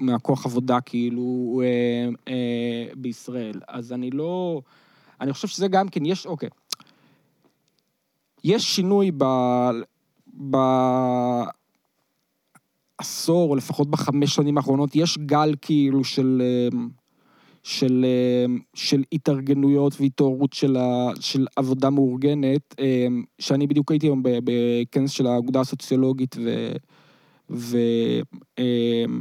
מהכוח 0.00 0.46
עבודה 0.46 0.80
כאילו 0.80 1.60
אה, 1.64 2.08
אה, 2.28 2.94
בישראל. 2.96 3.60
אז 3.68 3.92
אני 3.92 4.10
לא... 4.10 4.62
אני 5.20 5.32
חושב 5.32 5.48
שזה 5.48 5.68
גם 5.68 5.88
כן, 5.88 6.06
יש, 6.06 6.26
אוקיי. 6.26 6.48
יש 8.44 8.76
שינוי 8.76 9.10
ב... 9.18 9.24
ב... 10.50 10.56
עשור, 12.98 13.50
או 13.50 13.56
לפחות 13.56 13.90
בחמש 13.90 14.34
שנים 14.34 14.56
האחרונות, 14.56 14.96
יש 14.96 15.18
גל 15.18 15.54
כאילו 15.62 16.04
של, 16.04 16.42
אה, 16.44 16.78
של, 17.62 18.04
אה, 18.08 18.54
של 18.74 19.02
התארגנויות 19.12 20.00
והתעוררות 20.00 20.52
של, 20.52 20.76
של 21.20 21.46
עבודה 21.56 21.90
מאורגנת, 21.90 22.74
אה, 22.78 23.06
שאני 23.38 23.66
בדיוק 23.66 23.90
הייתי 23.90 24.06
היום 24.06 24.22
בכנס 24.22 25.10
של 25.10 25.26
האגודה 25.26 25.60
הסוציולוגית, 25.60 26.36
ו... 26.44 26.72
ומישהו 27.50 29.12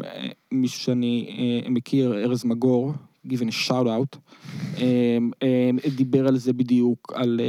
שאני 0.81 1.27
אה, 1.29 1.69
מכיר, 1.69 2.13
ארז 2.13 2.45
מגור, 2.45 2.93
give 3.27 3.39
a 3.39 3.67
shout 3.67 3.85
out, 3.85 4.17
אה, 4.77 5.17
אה, 5.43 5.69
דיבר 5.95 6.27
על 6.27 6.37
זה 6.37 6.53
בדיוק, 6.53 7.13
על 7.15 7.41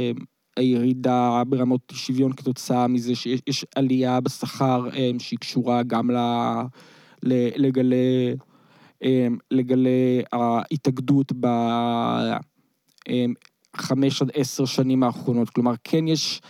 הירידה 0.57 1.43
ברמות 1.47 1.93
שוויון 1.95 2.33
כתוצאה 2.33 2.87
מזה 2.87 3.15
שיש 3.15 3.41
יש 3.47 3.65
עלייה 3.75 4.19
בשכר 4.19 4.89
שהיא 5.19 5.39
קשורה 5.39 5.83
גם 5.83 6.09
לגלי, 7.23 8.35
לגלי 9.51 10.21
ההתאגדות 10.31 11.31
בחמש 13.77 14.21
עד 14.21 14.31
עשר 14.33 14.65
שנים 14.65 15.03
האחרונות. 15.03 15.49
כלומר, 15.49 15.73
כן 15.83 16.07
יש... 16.07 16.41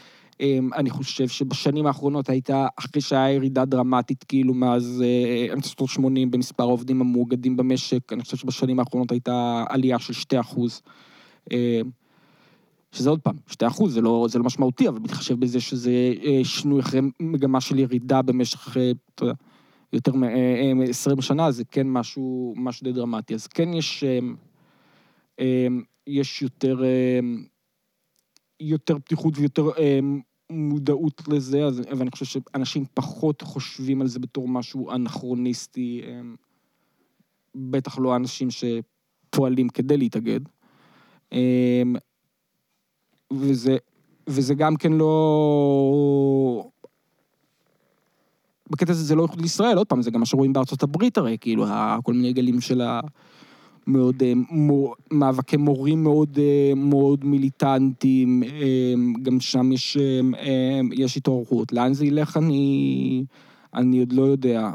אמ, 0.42 0.70
אני 0.76 0.89
חושב 0.89 1.28
שבשנים 1.28 1.86
האחרונות 1.86 2.30
הייתה, 2.30 2.68
אחרי 2.80 3.02
שהיה 3.02 3.32
ירידה 3.32 3.66
דרמטית, 3.66 4.24
כאילו 4.24 4.54
מאז 4.54 5.04
אה, 5.06 5.54
אמצע 5.54 5.70
שנות 5.70 5.89
ה-80 5.89 6.30
במספר 6.30 6.64
העובדים 6.64 7.02
המאוגדים 7.02 7.58
במשק, 7.58 8.14
אני 8.14 8.24
חושב 8.24 8.38
שבשנים 8.38 8.80
האחרונות 8.80 9.12
הייתה 9.12 9.64
עלייה 9.70 10.00
של 10.00 10.14
2 10.14 10.39
אחוז. 10.39 10.82
אה, 11.52 11.82
שזה 12.92 13.10
עוד 13.10 13.22
פעם, 13.22 13.36
2 13.48 13.72
אחוז, 13.72 13.94
זה 13.94 14.02
לא, 14.02 14.26
זה 14.30 14.39
לא 14.39 14.46
משמעותי, 14.46 14.88
אבל 14.88 15.00
מתחשב 15.00 15.39
בזה 15.39 15.62
שזה 15.62 16.14
אה, 16.24 16.39
שינוי 16.44 16.80
אחרי 16.80 17.02
מגמה 17.20 17.62
של 17.62 17.80
ירידה 17.80 18.22
במשך, 18.22 18.78
אה, 18.78 18.92
אתה 19.16 19.24
יודע, 19.24 19.34
יותר 19.94 20.12
מ-20 20.16 21.22
שנה, 21.22 21.52
זה 21.52 21.64
כן 21.72 21.88
משהו, 21.88 22.54
משהו 22.58 22.84
די 22.84 22.92
דרמטי. 22.92 23.34
אז 23.34 23.48
כן 23.48 23.74
יש, 23.74 24.04
אה, 24.04 24.20
אה, 25.39 25.68
יש 26.08 26.42
יותר, 26.42 26.84
אה, 26.84 27.20
יותר 28.60 29.00
פתיחות 29.00 29.34
ויותר 29.38 29.70
אה, 29.78 30.00
מודעות 30.52 31.22
לזה, 31.28 31.66
אז, 31.66 31.82
ואני 31.97 32.12
חושב 32.12 32.26
שאנשים 32.26 32.86
פחות 32.93 33.41
חושבים 33.41 34.02
על 34.02 34.08
זה 34.08 34.20
בתור 34.20 34.47
משהו 34.47 34.91
אנכרוניסטי, 34.91 36.02
אה, 36.04 36.22
בטח 37.56 37.99
לא 37.99 38.14
האנשים 38.14 38.47
שפועלים 38.52 39.70
כדי 39.70 39.97
להתאגד. 39.97 40.39
אה, 41.34 41.82
וזה, 43.34 43.78
וזה 44.28 44.54
גם 44.54 44.76
כן 44.76 44.93
לא... 44.93 46.70
בקטע 48.70 48.91
הזה 48.91 49.04
זה 49.04 49.16
לא 49.16 49.22
ייחוד 49.22 49.41
לישראל, 49.41 49.78
עוד 49.78 49.88
פעם, 49.88 50.02
זה 50.02 50.12
גם 50.12 50.20
מה 50.20 50.26
שרואים 50.26 50.54
בארצות 50.54 50.84
הברית 50.84 51.18
הרי, 51.18 51.38
כאילו, 51.41 51.66
כל 52.04 52.14
מיני 52.14 52.34
גלים 52.34 52.62
של 52.62 52.82
ה... 52.82 52.99
מאוד, 53.92 54.24
אה, 54.24 54.34
מו, 54.50 54.94
מאבקי 55.12 55.58
מורים 55.58 56.04
מאוד, 56.04 56.39
אה, 56.42 56.74
מאוד 56.76 57.26
מיליטנטיים, 57.26 58.44
אה, 58.44 58.94
גם 59.24 59.39
שם 59.39 59.72
יש, 59.72 59.98
יש 60.94 61.18
התעוררות. 61.18 61.74
לאן 61.74 61.94
זה 61.94 62.06
ילך 62.06 62.38
אני, 62.38 63.24
אני 63.74 64.00
עוד 64.00 64.14
לא 64.14 64.22
יודע, 64.22 64.70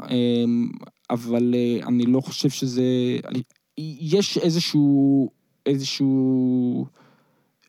אבל 1.09 1.55
אני 1.87 2.05
לא 2.05 2.21
חושב 2.21 2.49
שזה... 2.49 2.83
יש 3.77 4.37
איזשהו, 4.37 5.29
איזשהו, 5.65 6.85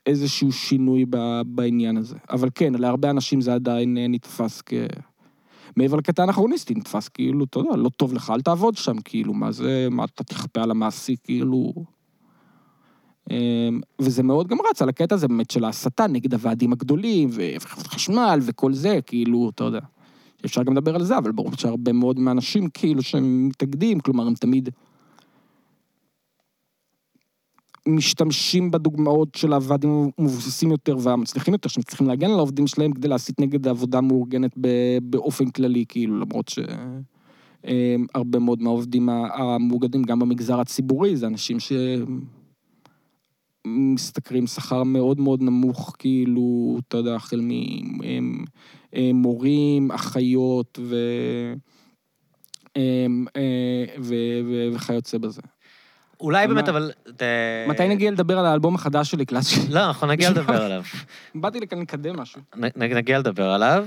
איזשהו 0.07 0.53
שינוי 0.53 1.05
בעניין 1.46 1.96
הזה. 1.96 2.16
אבל 2.30 2.49
כן, 2.55 2.72
להרבה 2.74 3.11
אנשים 3.11 3.40
זה 3.40 3.55
עדיין 3.55 3.99
נתפס 4.09 4.62
כ... 4.66 4.72
מעבר 5.76 5.96
לקטע 5.96 6.22
האנכרוניסטי, 6.22 6.74
נתפס 6.74 7.08
כאילו, 7.08 7.44
אתה 7.44 7.58
יודע, 7.58 7.76
לא 7.76 7.88
טוב 7.96 8.14
לך, 8.14 8.30
אל 8.30 8.40
תעבוד 8.40 8.76
שם, 8.76 8.96
כאילו, 9.04 9.34
מה 9.34 9.52
זה, 9.52 9.88
מה 9.90 10.04
אתה 10.04 10.24
תכפה 10.24 10.62
על 10.62 10.70
המעסיק, 10.70 11.20
כאילו... 11.24 11.72
אמ, 13.30 13.80
וזה 13.98 14.22
מאוד 14.22 14.48
גם 14.48 14.58
רץ 14.70 14.82
על 14.82 14.88
הקטע 14.88 15.14
הזה 15.14 15.28
באמת 15.28 15.50
של 15.50 15.64
ההסתה 15.64 16.06
נגד 16.06 16.34
הוועדים 16.34 16.72
הגדולים, 16.72 17.28
וחברת 17.32 17.86
חשמל 17.86 18.38
וכל 18.42 18.72
זה, 18.72 18.98
כאילו, 19.06 19.50
אתה 19.54 19.64
יודע. 19.64 19.80
אפשר 20.44 20.62
גם 20.62 20.72
לדבר 20.72 20.94
על 20.94 21.04
זה, 21.04 21.18
אבל 21.18 21.32
ברור 21.32 21.56
שהרבה 21.56 21.92
מאוד 21.92 22.18
מהאנשים, 22.18 22.68
כאילו, 22.74 23.02
שהם 23.02 23.48
מתאגדים, 23.48 24.00
כלומר, 24.00 24.26
הם 24.26 24.34
תמיד 24.34 24.68
משתמשים 27.89 28.70
בדוגמאות 28.70 29.34
של 29.34 29.53
הוועדים 29.53 30.11
המבוססים 30.18 30.70
יותר 30.70 30.97
והמצליחים 31.01 31.55
יותר, 31.55 31.68
שמצליחים 31.68 32.07
להגן 32.09 32.30
על 32.30 32.36
העובדים 32.36 32.66
שלהם 32.66 32.93
כדי 32.93 33.09
להסית 33.09 33.41
נגד 33.41 33.66
העבודה 33.66 33.99
המאורגנת 33.99 34.51
ב- 34.61 34.99
באופן 35.03 35.51
כללי, 35.51 35.84
כאילו, 35.89 36.20
למרות 36.20 36.53
שהרבה 37.64 38.39
מאוד 38.39 38.62
מהעובדים 38.62 39.09
המאוגדים 39.09 40.03
גם 40.03 40.18
במגזר 40.18 40.61
הציבורי, 40.61 41.16
זה 41.16 41.26
אנשים 41.26 41.57
שמשתכרים 43.66 44.47
שכר 44.47 44.82
מאוד 44.82 45.20
מאוד 45.20 45.43
נמוך, 45.43 45.97
כאילו, 45.99 46.78
אתה 46.89 46.97
יודע, 46.97 47.14
החל 47.14 47.41
ממורים, 48.93 49.90
אחיות. 49.90 50.78
אמ, 52.77 53.27
אה, 53.36 53.85
ו- 53.98 54.40
ו- 54.44 54.69
וכיוצא 54.74 55.19
בזה. 55.19 55.43
אולי 56.20 56.47
באמת, 56.47 56.69
אבל... 56.69 56.90
מתי 57.69 57.89
נגיע 57.89 58.11
לדבר 58.11 58.39
על 58.39 58.47
האלבום 58.47 58.74
החדש 58.74 59.11
שלי, 59.11 59.27
קלאס 59.27 59.47
שלי? 59.47 59.74
לא, 59.74 59.86
אנחנו 59.86 60.07
נגיע 60.07 60.31
לדבר 60.40 60.62
עליו. 60.62 60.82
באתי 61.35 61.61
לכאן 61.61 61.81
לקדם 61.81 62.20
משהו. 62.20 62.40
נגיע 62.77 63.19
לדבר 63.19 63.51
עליו, 63.51 63.86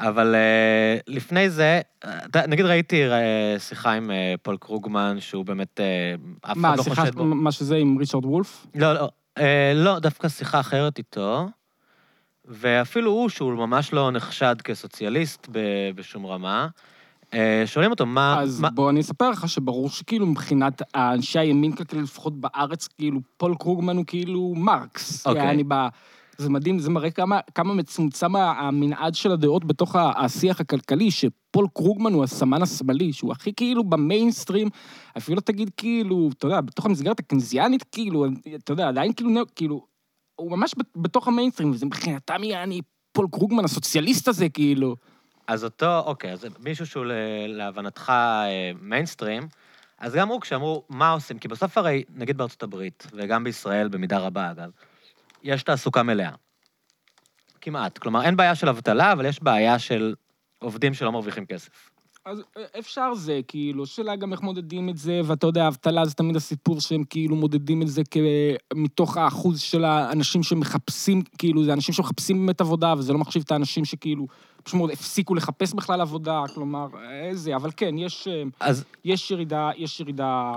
אבל 0.00 0.34
אה, 0.34 1.02
לפני 1.06 1.50
זה, 1.50 1.80
אתה- 2.00 2.46
נגיד 2.46 2.64
ראיתי 2.66 3.02
אה, 3.08 3.12
שיחה 3.60 3.92
עם 3.92 4.10
פול 4.42 4.56
קרוגמן, 4.60 5.16
שהוא 5.20 5.44
באמת, 5.44 5.80
אף 6.40 6.56
אחד 6.58 6.76
לא 6.78 6.82
חושד 6.82 7.14
בו. 7.14 7.24
מה 7.24 7.52
שזה 7.52 7.76
עם 7.76 7.98
ריצ'רד 7.98 8.24
וולף? 8.24 8.66
לא, 8.74 8.92
לא, 8.94 9.08
לא, 9.74 9.98
דווקא 9.98 10.28
שיחה 10.28 10.60
אחרת 10.60 10.98
איתו, 10.98 11.48
ואפילו 12.44 13.10
הוא, 13.10 13.28
שהוא 13.28 13.52
ממש 13.54 13.92
לא 13.92 14.10
נחשד 14.10 14.56
כסוציאליסט 14.64 15.48
בשום 15.94 16.26
רמה, 16.26 16.68
שואלים 17.66 17.90
אותו, 17.90 18.06
מה... 18.06 18.40
אז 18.40 18.60
מה... 18.60 18.70
בוא 18.70 18.90
אני 18.90 19.00
אספר 19.00 19.30
לך 19.30 19.48
שברור 19.48 19.90
שכאילו 19.90 20.26
מבחינת 20.26 20.82
אנשי 20.94 21.38
הימין 21.38 21.72
כלכלי, 21.72 22.02
לפחות 22.02 22.40
בארץ, 22.40 22.86
כאילו 22.86 23.20
פול 23.36 23.54
קרוגמן 23.54 23.96
הוא 23.96 24.04
כאילו 24.06 24.54
מרקס. 24.56 25.26
אוקיי. 25.26 25.50
אני 25.50 25.64
בא... 25.64 25.88
זה 26.38 26.50
מדהים, 26.50 26.78
זה 26.78 26.90
מראה 26.90 27.10
כמה, 27.10 27.40
כמה 27.54 27.74
מצומצם 27.74 28.36
המנעד 28.36 29.14
של 29.14 29.32
הדעות 29.32 29.64
בתוך 29.64 29.96
השיח 29.98 30.60
הכלכלי, 30.60 31.10
שפול 31.10 31.66
קרוגמן 31.74 32.12
הוא 32.12 32.24
הסמן 32.24 32.62
השמאלי, 32.62 33.12
שהוא 33.12 33.32
הכי 33.32 33.52
כאילו 33.56 33.84
במיינסטרים, 33.84 34.68
אפילו 35.16 35.36
לא 35.36 35.40
תגיד 35.40 35.70
כאילו, 35.76 36.30
אתה 36.38 36.46
יודע, 36.46 36.60
בתוך 36.60 36.86
המסגרת 36.86 37.20
הקנזיאנית, 37.20 37.84
כאילו, 37.92 38.26
אתה 38.54 38.72
יודע, 38.72 38.88
עדיין 38.88 39.12
כאילו, 39.12 39.30
כאילו, 39.56 39.86
הוא 40.36 40.50
ממש 40.50 40.74
בת- 40.78 40.96
בתוך 40.96 41.28
המיינסטרים, 41.28 41.70
וזה 41.70 41.86
מבחינתם 41.86 42.44
יעני 42.44 42.80
פול 43.12 43.26
קרוגמן 43.32 43.64
הסוציאליסט 43.64 44.28
הזה, 44.28 44.48
כאילו. 44.48 44.96
אז 45.48 45.64
אותו, 45.64 45.98
אוקיי, 45.98 46.32
אז 46.32 46.46
מישהו 46.58 46.86
שהוא 46.86 47.04
להבנתך 47.48 48.10
אה, 48.10 48.70
מיינסטרים, 48.80 49.48
אז 49.98 50.14
גם 50.14 50.28
הוא, 50.28 50.40
כשאמרו, 50.40 50.84
מה 50.88 51.10
עושים? 51.10 51.38
כי 51.38 51.48
בסוף 51.48 51.78
הרי, 51.78 52.04
נגיד 52.14 52.36
בארצות 52.36 52.62
הברית, 52.62 53.06
וגם 53.12 53.44
בישראל 53.44 53.88
במידה 53.88 54.18
רבה, 54.18 54.50
אגב, 54.50 54.70
יש 55.42 55.62
תעסוקה 55.62 56.02
מלאה. 56.02 56.30
כמעט. 57.60 57.98
כלומר, 57.98 58.22
אין 58.22 58.36
בעיה 58.36 58.54
של 58.54 58.68
אבטלה, 58.68 59.12
אבל 59.12 59.26
יש 59.26 59.42
בעיה 59.42 59.78
של 59.78 60.14
עובדים 60.58 60.94
שלא 60.94 61.12
מרוויחים 61.12 61.46
כסף. 61.46 61.90
אז 62.24 62.42
אה, 62.56 62.64
אפשר 62.78 63.14
זה, 63.14 63.40
כאילו, 63.48 63.86
שאלה 63.86 64.16
גם 64.16 64.32
איך 64.32 64.40
מודדים 64.40 64.88
את 64.88 64.96
זה, 64.96 65.20
ואתה 65.24 65.46
יודע, 65.46 65.68
אבטלה 65.68 66.04
זה 66.04 66.14
תמיד 66.14 66.36
הסיפור 66.36 66.80
שהם 66.80 67.04
כאילו 67.04 67.36
מודדים 67.36 67.82
את 67.82 67.88
זה. 67.88 68.02
מתוך 68.74 69.16
האחוז 69.16 69.60
של 69.60 69.84
האנשים 69.84 70.42
שמחפשים, 70.42 71.22
כאילו, 71.38 71.64
זה 71.64 71.72
אנשים 71.72 71.94
שמחפשים 71.94 72.46
באמת 72.46 72.60
עבודה, 72.60 72.94
וזה 72.98 73.12
לא 73.12 73.18
מחשיב 73.18 73.42
את 73.46 73.52
האנשים 73.52 73.84
שכאילו, 73.84 74.26
פשוט 74.68 74.90
הפסיקו 74.92 75.34
לחפש 75.34 75.74
בכלל 75.74 76.00
עבודה, 76.00 76.42
כלומר, 76.54 76.86
איזה, 77.10 77.56
אבל 77.56 77.70
כן, 77.76 77.98
יש, 77.98 78.28
אה, 78.28 78.42
אז, 78.60 78.84
יש 79.04 79.30
ירידה, 79.30 79.70
יש 79.76 80.00
ירידה, 80.00 80.52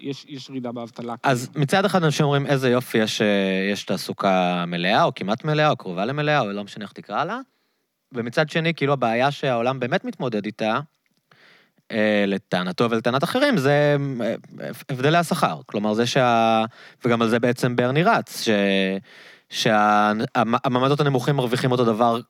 יש, 0.00 0.26
יש 0.28 0.48
ירידה 0.48 0.72
באבטלה. 0.72 1.14
אז 1.22 1.50
מצד 1.56 1.84
אחד 1.84 2.04
אנשים 2.04 2.26
אומרים, 2.26 2.46
איזה 2.46 2.70
יופי, 2.70 2.98
יש, 2.98 3.22
אה, 3.22 3.68
יש 3.72 3.84
תעסוקה 3.84 4.64
מלאה, 4.66 5.04
או 5.04 5.14
כמעט 5.14 5.44
מלאה, 5.44 5.70
או 5.70 5.76
קרובה 5.76 6.04
למלאה, 6.04 6.40
או 6.40 6.52
לא 6.52 6.64
משנה 6.64 6.84
איך 6.84 6.92
תקרא 6.92 7.24
לה. 7.24 7.40
ומצד 8.14 8.48
שני, 8.48 8.74
כאילו, 8.74 8.92
הבעיה 8.92 9.30
שהעולם 9.30 9.80
באמת 9.80 10.04
מתמודד 10.04 10.44
איתה, 10.44 10.80
אה, 11.92 12.24
לטענתו 12.26 12.90
ולטענת 12.90 13.24
אחרים, 13.24 13.56
זה 13.56 13.96
אה, 14.20 14.34
הבדלי 14.88 15.18
השכר. 15.18 15.60
כלומר, 15.66 15.94
זה 15.94 16.06
שה... 16.06 16.64
וגם 17.04 17.22
על 17.22 17.28
זה 17.28 17.38
בעצם 17.38 17.76
ברני 17.76 18.02
רץ, 18.02 18.42
ש... 18.42 18.48
שהמעמדות 19.50 21.00
הנמוכים 21.00 21.36
מרוויחים 21.36 21.72
אותו 21.72 21.84
דבר 21.84 22.20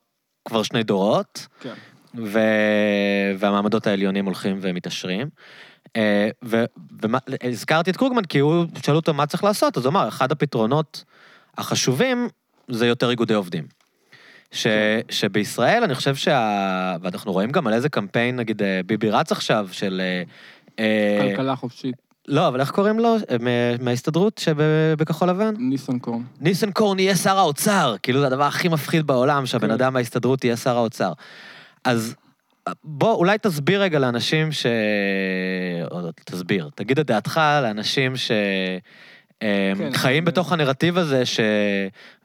כבר 0.45 0.63
שני 0.63 0.83
דורות, 0.83 1.47
כן. 1.59 1.73
ו... 2.15 2.39
והמעמדות 3.37 3.87
העליונים 3.87 4.25
הולכים 4.25 4.59
ומתעשרים. 4.61 5.29
אה. 5.95 6.29
והזכרתי 6.41 7.91
את 7.91 7.97
קרוגמן 7.97 8.25
כי 8.25 8.39
הוא, 8.39 8.65
שאלו 8.83 8.97
אותו 8.97 9.13
מה 9.13 9.25
צריך 9.25 9.43
לעשות, 9.43 9.77
אז 9.77 9.85
הוא 9.85 9.91
אמר, 9.91 10.07
אחד 10.07 10.31
הפתרונות 10.31 11.03
החשובים 11.57 12.27
זה 12.67 12.87
יותר 12.87 13.09
איגודי 13.09 13.33
עובדים. 13.33 13.67
ש... 14.51 14.67
שבישראל, 15.09 15.83
אני 15.83 15.95
חושב 15.95 16.15
שה... 16.15 16.95
ואנחנו 17.01 17.31
רואים 17.31 17.51
גם 17.51 17.67
על 17.67 17.73
איזה 17.73 17.89
קמפיין, 17.89 18.35
נגיד, 18.35 18.61
אה, 18.61 18.81
ביבי 18.85 19.09
רץ 19.09 19.31
עכשיו, 19.31 19.67
של... 19.71 20.01
אה, 20.79 21.19
כלכלה 21.21 21.55
חופשית, 21.55 21.95
לא, 22.31 22.47
אבל 22.47 22.59
איך 22.59 22.71
קוראים 22.71 22.99
לו? 22.99 23.15
מה- 23.39 23.49
מההסתדרות 23.81 24.37
שבכחול 24.37 25.29
לבן? 25.29 25.53
ניסנקורן. 25.57 26.21
ניסנקורן 26.39 26.99
יהיה 26.99 27.15
שר 27.15 27.37
האוצר. 27.37 27.95
כאילו, 28.03 28.19
זה 28.21 28.27
הדבר 28.27 28.43
הכי 28.43 28.67
מפחיד 28.67 29.07
בעולם, 29.07 29.45
שהבן 29.45 29.67
כן. 29.67 29.73
אדם 29.73 29.93
מההסתדרות 29.93 30.43
יהיה 30.43 30.57
שר 30.57 30.77
האוצר. 30.77 31.11
אז 31.83 32.15
בוא, 32.83 33.13
אולי 33.13 33.37
תסביר 33.37 33.81
רגע 33.81 33.99
לאנשים 33.99 34.51
ש... 34.51 34.65
או 35.91 36.01
לא, 36.01 36.09
תסביר, 36.25 36.69
תגיד 36.75 36.99
את 36.99 37.05
דעתך 37.05 37.41
לאנשים 37.61 38.15
ש... 38.15 38.31
כן, 39.39 39.89
חיים 39.93 40.23
אני- 40.23 40.31
בתוך 40.31 40.51
הנרטיב 40.53 40.97
הזה 40.97 41.23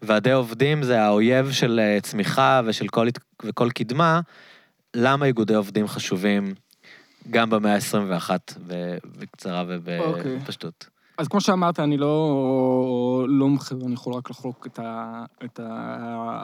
שוועדי 0.02 0.32
עובדים 0.32 0.82
זה 0.82 1.02
האויב 1.02 1.50
של 1.52 1.80
אה, 1.82 1.98
צמיחה 2.02 2.60
ושל 2.66 2.88
כל, 2.88 3.08
וכל 3.44 3.70
קדמה, 3.70 4.20
למה 4.96 5.26
איגודי 5.26 5.54
עובדים 5.54 5.88
חשובים 5.88 6.54
גם 7.30 7.50
במאה 7.50 7.74
ה-21 7.74 8.30
בקצרה 9.18 9.60
אוקיי. 9.60 10.36
ובפשטות? 10.36 10.88
אז 11.18 11.28
כמו 11.28 11.40
שאמרת, 11.40 11.80
אני 11.80 11.96
לא, 11.96 13.26
לא 13.28 13.48
מומחה, 13.48 13.74
ואני 13.80 13.94
יכול 13.94 14.14
רק 14.14 14.30
לחלוק 14.30 14.66
את, 14.66 14.78
ה, 14.78 15.24
את 15.44 15.60
הדעה, 15.62 16.42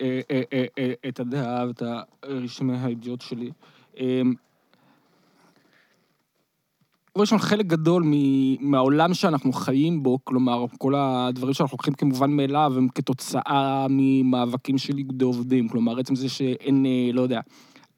אה, 0.00 0.20
אה, 0.30 0.42
אה, 0.52 0.64
אה, 0.78 0.92
את 1.08 1.20
הדעה 1.20 1.66
ואת 1.66 1.82
הרשמי 2.22 2.76
האידיוט 2.76 3.20
שלי. 3.20 3.50
אמ, 3.96 4.34
ראשון, 7.16 7.38
חלק 7.38 7.66
גדול 7.66 8.04
מהעולם 8.60 9.14
שאנחנו 9.14 9.52
חיים 9.52 10.02
בו, 10.02 10.18
כלומר, 10.24 10.64
כל 10.78 10.94
הדברים 10.96 11.54
שאנחנו 11.54 11.74
לוקחים 11.74 11.94
כמובן 11.94 12.30
מאליו, 12.30 12.72
הם 12.76 12.88
כתוצאה 12.88 13.86
ממאבקים 13.90 14.78
של 14.78 14.98
איגודי 14.98 15.24
עובדים. 15.24 15.68
כלומר, 15.68 16.00
עצם 16.00 16.14
זה 16.14 16.28
שאין, 16.28 16.86
לא 17.12 17.20
יודע, 17.20 17.40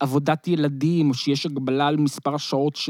עבודת 0.03 0.47
ילדים, 0.47 1.09
או 1.09 1.13
שיש 1.13 1.45
הגבלה 1.45 1.87
על 1.87 1.97
מספר 1.97 2.35
השעות 2.35 2.75
ש... 2.75 2.89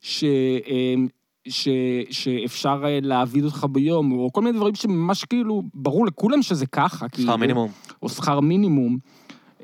ש... 0.00 0.24
אמ, 0.66 1.06
ש, 1.48 1.68
שאפשר 2.10 2.82
אה, 2.84 2.98
להעביד 3.02 3.44
אותך 3.44 3.66
ביום, 3.70 4.12
או 4.12 4.32
כל 4.32 4.42
מיני 4.42 4.58
דברים 4.58 4.74
שממש 4.74 5.24
כאילו, 5.24 5.62
ברור 5.74 6.06
לכולם 6.06 6.42
שזה 6.42 6.66
ככה. 6.66 7.08
כאילו, 7.08 7.28
שכר 7.28 7.36
מינימום. 7.36 7.70
או 8.02 8.08
שכר 8.08 8.40
מינימום, 8.40 8.98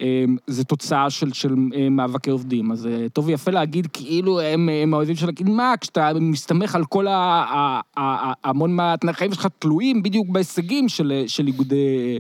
אמ, 0.01 0.37
זה 0.47 0.65
תוצאה 0.65 1.11
של, 1.11 1.33
של 1.33 1.55
אה, 1.75 1.89
מאבקי 1.89 2.31
עובדים. 2.31 2.73
אז 2.73 2.87
אה, 2.87 3.09
טוב 3.09 3.27
ויפה 3.27 3.51
להגיד 3.51 3.87
כאילו 3.93 4.41
הם, 4.41 4.69
הם 4.83 4.95
האויבים 4.95 5.17
של 5.17 5.29
הקדמה, 5.29 5.75
כשאתה 5.81 6.13
מסתמך 6.21 6.75
על 6.75 6.85
כל 6.85 7.07
ה... 7.07 7.13
ה- 7.13 7.81
ה- 7.97 8.01
ה- 8.01 8.33
המון 8.45 8.77
מהתנאי 8.77 9.11
החיים 9.11 9.33
שלך 9.33 9.47
תלויים 9.59 10.03
בדיוק 10.03 10.27
בהישגים 10.29 10.89
של, 10.89 11.25
של 11.27 11.47
איגודי... 11.47 12.19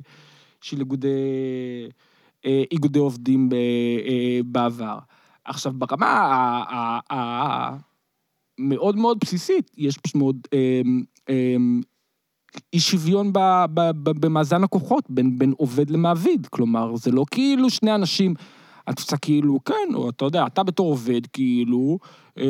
של 0.60 0.78
איגודי... 0.78 1.08
איגודי 2.44 2.98
עובדים 2.98 3.48
אה, 3.52 4.40
בעבר. 4.44 4.98
עכשיו, 5.44 5.72
ברמה 5.72 7.04
המאוד 8.58 8.96
מאוד 8.96 9.18
בסיסית, 9.20 9.70
יש 9.76 9.98
פשוט 9.98 10.16
מאוד 10.16 10.36
אמ, 10.52 11.02
אמ, 11.28 11.80
אי 12.72 12.80
שוויון 12.80 13.30
במאזן 14.04 14.64
הכוחות 14.64 15.04
בין, 15.10 15.38
בין 15.38 15.52
עובד 15.56 15.90
למעביד. 15.90 16.46
כלומר, 16.46 16.96
זה 16.96 17.10
לא 17.10 17.24
כאילו 17.30 17.70
שני 17.70 17.94
אנשים, 17.94 18.34
את 18.90 18.98
עושה 18.98 19.16
כאילו, 19.16 19.58
כן, 19.64 19.94
או 19.94 20.10
אתה 20.10 20.24
יודע, 20.24 20.46
אתה 20.46 20.62
בתור 20.62 20.88
עובד, 20.90 21.26
כאילו... 21.32 21.98
אה, 22.38 22.44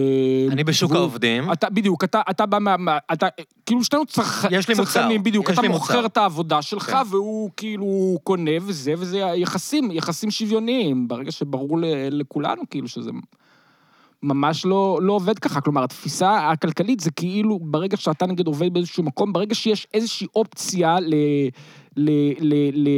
אני 0.51 0.65
בשוק 0.65 0.93
העובדים. 0.93 1.53
אתה, 1.53 1.71
בדיוק, 1.71 2.05
אתה, 2.05 2.21
אתה 2.31 2.47
בא 2.47 2.59
מה... 2.59 2.77
מה- 2.77 2.99
אתה, 3.13 3.27
כאילו 3.67 3.85
שנינו 3.85 4.07
צרכ... 4.07 4.47
יש 4.51 4.69
לי 4.69 4.75
מוצר, 4.75 4.85
צרכנים, 4.93 5.23
בדיוק, 5.23 5.49
יש 5.49 5.53
אתה 5.55 5.63
לי 5.63 5.69
מוכר 5.69 5.95
מוצר. 5.95 6.07
את 6.07 6.17
העבודה 6.17 6.63
שלך, 6.63 6.91
כן. 6.91 7.03
והוא 7.11 7.51
כאילו 7.57 8.19
קונה 8.25 8.51
וזה, 8.63 8.95
וזה 8.99 9.19
יחסים, 9.19 9.91
יחסים 9.91 10.31
שוויוניים, 10.31 11.09
ברגע 11.09 11.33
שברור 11.33 11.79
ל, 11.79 11.85
לכולנו, 12.11 12.63
כאילו, 12.71 12.89
שזה 12.89 13.11
ממש 14.23 14.65
לא, 14.67 14.99
לא 15.03 15.13
עובד 15.13 15.39
ככה. 15.39 15.61
כלומר, 15.61 15.85
התפיסה 15.85 16.51
הכלכלית 16.51 17.01
זה 17.01 17.11
כאילו, 17.11 17.59
ברגע 17.63 17.97
שאתה 17.97 18.27
נגיד 18.27 18.47
עובד 18.47 18.73
באיזשהו 18.75 19.03
מקום, 19.03 19.33
ברגע 19.33 19.55
שיש 19.55 19.87
איזושהי 19.95 20.27
אופציה 20.37 21.01
ל... 21.01 21.15
ל, 21.97 22.11
ל, 22.41 22.55
ל, 22.73 22.89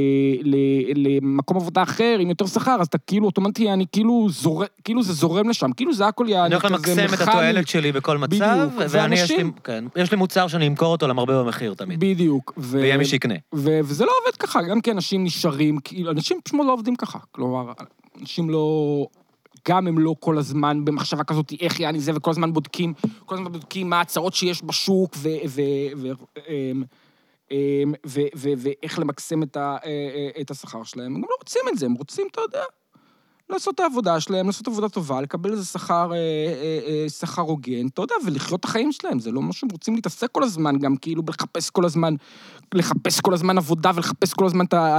ל, 0.45 0.57
למקום 0.95 1.57
עבודה 1.57 1.83
אחר 1.83 2.17
עם 2.21 2.29
יותר 2.29 2.47
שכר, 2.47 2.77
אז 2.81 2.87
אתה 2.87 2.99
כאילו 2.99 3.27
אוטומטי, 3.27 3.73
אני 3.73 3.87
כאילו 3.93 4.27
זורם, 4.31 4.67
כאילו 4.85 5.03
זה 5.03 5.13
זורם 5.13 5.49
לשם, 5.49 5.73
כאילו 5.73 5.95
זה 5.95 6.07
הכל 6.07 6.27
יעני 6.29 6.47
אני 6.47 6.55
הולך 6.55 6.65
למקסם 6.65 7.15
את 7.15 7.21
התועלת 7.21 7.69
שלי 7.69 7.93
בכל 7.93 8.19
מצב, 8.19 8.69
בדיוק, 8.69 8.91
ואני, 8.91 9.15
יש 9.15 9.31
לי, 9.31 9.45
כן, 9.65 9.85
יש 9.97 10.11
לי 10.11 10.17
מוצר 10.17 10.49
שאני 10.49 10.67
אמכור 10.67 10.89
אותו 10.89 11.09
למרבה 11.09 11.43
במחיר 11.43 11.75
תמיד. 11.75 12.01
בדיוק. 12.01 12.53
ו... 12.57 12.79
ויהיה 12.79 12.97
מי 12.97 13.05
שיקנה. 13.05 13.35
ו- 13.55 13.81
וזה 13.85 14.05
לא 14.05 14.13
עובד 14.23 14.37
ככה, 14.37 14.63
גם 14.63 14.81
כי 14.81 14.91
אנשים 14.91 15.25
נשארים, 15.25 15.79
כאילו, 15.85 16.11
אנשים 16.11 16.41
פשוט 16.45 16.61
לא 16.67 16.73
עובדים 16.73 16.97
ככה. 16.97 17.19
כלומר, 17.33 17.73
אנשים 18.21 18.51
לא... 18.51 19.07
גם 19.69 19.87
הם 19.87 19.99
לא 19.99 20.15
כל 20.21 20.39
הזמן 20.39 20.85
במחשבה 20.85 21.25
כזאת, 21.25 21.53
איך 21.61 21.81
יעני 21.81 22.01
זה, 22.01 22.13
וכל 22.15 22.31
הזמן 22.31 22.53
בודקים, 22.53 22.93
כל 23.27 23.35
הזמן 23.35 23.53
בודקים 23.53 23.91
מה 23.91 23.99
ההצעות 23.99 24.35
שיש 24.35 24.65
בשוק, 24.65 25.17
ו... 25.17 25.29
ו... 25.49 25.61
ו... 25.97 26.09
אמ. 27.55 27.93
ואיך 28.57 28.99
למקסם 28.99 29.43
את. 29.43 29.57
אה, 29.57 29.77
אה, 29.85 30.41
את 30.41 30.51
השכר 30.51 30.85
שלהם. 30.85 31.15
הם 31.15 31.21
גם 31.21 31.29
לא 31.31 31.37
רוצים 31.39 31.63
את 31.73 31.79
זה, 31.79 31.87
הם 31.87 31.93
רוצים, 31.93 32.27
אתה 32.31 32.41
יודע, 32.41 32.63
לעשות 33.51 33.75
את 33.75 33.81
העבודה 33.81 34.21
שלהם, 34.21 34.47
לעשות 34.47 34.69
עבודה 34.69 34.89
טובה, 34.89 35.21
לקבל 35.21 35.53
איזה 35.53 35.65
שכר, 35.65 36.13
אה, 36.13 37.09
שכר 37.09 37.43
הוגן, 37.43 37.87
אתה 37.87 38.03
יודע, 38.03 38.15
ולחיות 38.27 38.61
את 38.61 38.65
החיים 38.65 38.93
שלהם. 38.93 39.19
זה 39.19 39.31
לא 39.31 39.43
מה 39.43 39.53
שהם 39.53 39.71
רוצים 39.73 39.95
להתעסק 39.95 40.29
כל 40.33 40.43
הזמן, 40.43 40.79
גם 40.79 40.97
כאילו 40.97 41.23
לחפש 41.29 41.71
כל 41.71 41.85
הזמן, 41.85 42.15
לחפש 42.75 43.21
כל 43.21 43.35
הזמן 43.35 43.59
עבודה 43.59 43.91
ולחפש 43.95 44.35
כל 44.35 44.47
הזמן 44.47 44.65
את, 44.65 44.75
ה, 44.75 44.99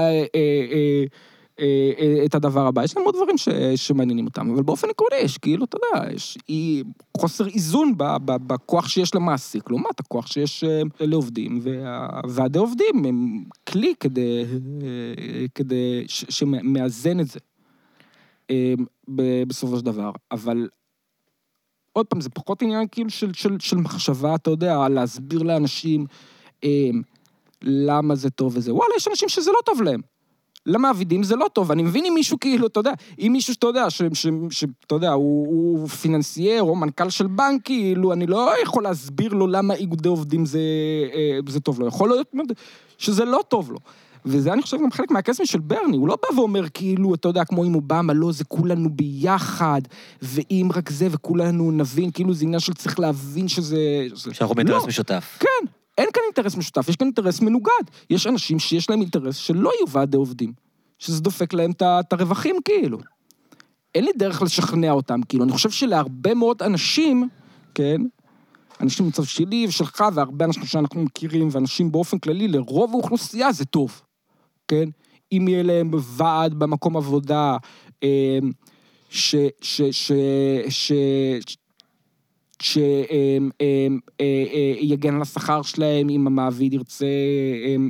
אה, 1.60 1.92
אה, 2.00 2.26
את 2.26 2.36
הדבר 2.36 2.68
הבא. 2.68 2.84
יש 2.84 2.98
להם 2.98 3.06
עוד 3.06 3.16
דברים 3.16 3.38
ש, 3.38 3.50
שמעניינים 3.76 4.26
אותם, 4.26 4.52
אבל 4.52 4.64
באופן 4.64 4.90
עקרוני 4.90 5.16
יש, 5.16 5.38
כאילו, 5.38 5.66
אתה 5.66 5.78
יודע, 5.78 6.14
יש 6.14 6.38
אי, 6.50 6.84
חוסר 7.18 7.48
איזון 7.48 7.98
ב, 7.98 8.04
ב, 8.26 8.32
בכוח 8.48 8.88
שיש 8.88 9.16
למעסיק, 9.16 9.70
לעומת 9.70 10.00
הכוח 10.00 10.28
שיש 10.28 10.64
אה, 10.64 10.82
לעובדים, 11.00 11.60
והוועדי 11.62 12.60
עובדים 12.60 13.06
הם 13.06 13.44
כלי 13.70 13.94
כדי, 14.00 14.46
כדי 15.56 16.04
ש, 16.08 16.26
שמאזן 16.30 17.20
את 17.20 17.28
זה. 17.28 17.40
בסופו 19.48 19.78
של 19.78 19.86
דבר, 19.86 20.12
אבל 20.32 20.68
עוד 21.94 22.06
פעם, 22.06 22.22
זה 22.22 22.30
פחות 22.30 22.62
עניין 22.62 22.88
כאילו 22.92 23.10
של, 23.10 23.34
של, 23.34 23.60
של 23.60 23.78
מחשבה, 23.78 24.36
אתה 24.36 24.50
יודע, 24.50 24.90
להסביר 24.90 25.44
לאנשים 25.44 26.06
למה 27.62 28.16
זה 28.16 28.30
טוב 28.30 28.58
וזה. 28.58 28.74
וואלה, 28.74 28.94
יש 28.98 29.08
אנשים 29.08 29.30
שזה 29.30 29.52
לא 29.52 29.60
טוב 29.66 29.82
להם. 29.82 30.02
למעבידים 30.66 31.24
זה 31.24 31.36
לא 31.36 31.48
טוב. 31.54 31.72
אני 31.72 31.84
מבין 31.84 32.06
אם 32.06 32.14
מישהו 32.14 32.40
כאילו, 32.40 32.68
אתה 32.68 32.80
יודע, 32.80 32.92
אם 33.20 33.30
מישהו 33.32 33.54
שאתה 33.54 33.68
יודע, 33.68 33.88
שאתה 33.90 34.96
יודע, 34.96 35.12
הוא, 35.12 35.48
הוא 35.48 35.88
פיננסייר 35.88 36.64
או 36.64 36.76
מנכ"ל 36.76 37.10
של 37.10 37.28
בנק, 37.28 37.62
כאילו, 37.64 38.14
אני 38.14 38.28
לא 38.28 38.52
יכול 38.64 38.84
להסביר 38.84 39.34
לו 39.34 39.48
למה 39.48 39.74
איגודי 39.74 40.10
עובדים 40.10 40.46
זה, 40.46 40.60
אה, 41.14 41.40
זה 41.50 41.60
טוב 41.60 41.80
לו. 41.80 41.88
יכול 41.88 42.10
להיות 42.10 42.28
שזה 42.98 43.26
לא 43.26 43.44
טוב 43.48 43.72
לו. 43.72 43.78
וזה, 44.26 44.54
אני 44.54 44.62
חושב, 44.62 44.78
גם 44.78 44.92
חלק 44.92 45.12
מהקסם 45.12 45.46
של 45.46 45.60
ברני. 45.60 45.98
הוא 45.98 46.08
לא 46.08 46.18
בא 46.22 46.40
ואומר, 46.40 46.66
כאילו, 46.74 47.14
אתה 47.14 47.28
יודע, 47.28 47.46
כמו 47.46 47.64
עם 47.64 47.76
אובמה, 47.76 48.14
לא, 48.14 48.32
זה 48.32 48.44
כולנו 48.44 48.90
ביחד, 48.90 49.82
ואם 50.22 50.70
רק 50.76 50.90
זה, 50.90 51.08
וכולנו 51.12 51.72
נבין, 51.72 52.12
כאילו, 52.12 52.34
זה 52.34 52.46
עניין 52.46 52.60
של 52.60 52.74
צריך 52.74 53.00
להבין 53.00 53.48
שזה... 53.48 54.08
זה... 54.14 54.34
שאנחנו 54.34 54.56
באינטרס 54.56 54.82
לא. 54.82 54.88
משותף. 54.88 55.38
כן, 55.40 55.72
אין 55.98 56.10
כאן 56.14 56.24
אינטרס 56.26 56.56
משותף, 56.56 56.90
יש 56.90 56.96
כאן 56.96 57.08
אינטרס 57.08 57.42
מנוגד. 57.42 57.84
יש 58.10 58.28
אנשים 58.28 58.60
שיש 58.60 58.90
להם 58.90 59.02
אינטרס 59.02 59.36
שלא 59.36 59.72
יהיו 59.80 59.90
ועדי 59.90 60.18
עובדים, 60.18 60.54
שזה 61.00 61.22
דופק 61.22 61.54
להם 61.54 61.72
את 61.82 62.14
הרווחים, 62.14 62.56
כאילו. 62.66 62.98
אין 63.96 64.06
לי 64.06 64.12
דרך 64.18 64.42
לשכנע 64.42 64.92
אותם, 64.92 65.22
כאילו. 65.30 65.44
אני 65.44 65.52
חושב 65.52 65.70
שלהרבה 65.70 66.34
מאוד 66.34 66.64
אנשים, 66.64 67.30
כן, 67.76 68.02
אנשים 68.82 69.06
במצב 69.06 69.24
שלי 69.24 69.66
ושלך, 69.68 70.04
והרבה 70.14 70.46
אנשים 70.46 70.66
שאנחנו 70.66 71.04
מכירים, 71.04 71.48
ואנשים 71.52 71.92
באופן 71.92 72.20
כללי, 72.20 72.48
לרוב 72.48 72.92
האוכלוסייה 72.94 73.52
זה 73.52 73.66
טוב, 73.66 74.02
כן? 74.68 74.90
אם 75.32 75.48
יהיה 75.48 75.64
להם 75.64 75.92
ועד 75.94 76.54
במקום 76.54 76.98
עבודה, 76.98 77.58
אה, 78.04 78.40
ש... 79.10 79.36
ש... 79.62 79.82
ש... 79.82 80.12
ש... 80.70 80.92
שיגן 82.62 83.50
על 85.16 85.22
השכר 85.22 85.62
שלהם, 85.62 86.10
אם 86.10 86.28
המעביד 86.28 86.74
ירצה 86.74 87.06
אמ, 87.66 87.90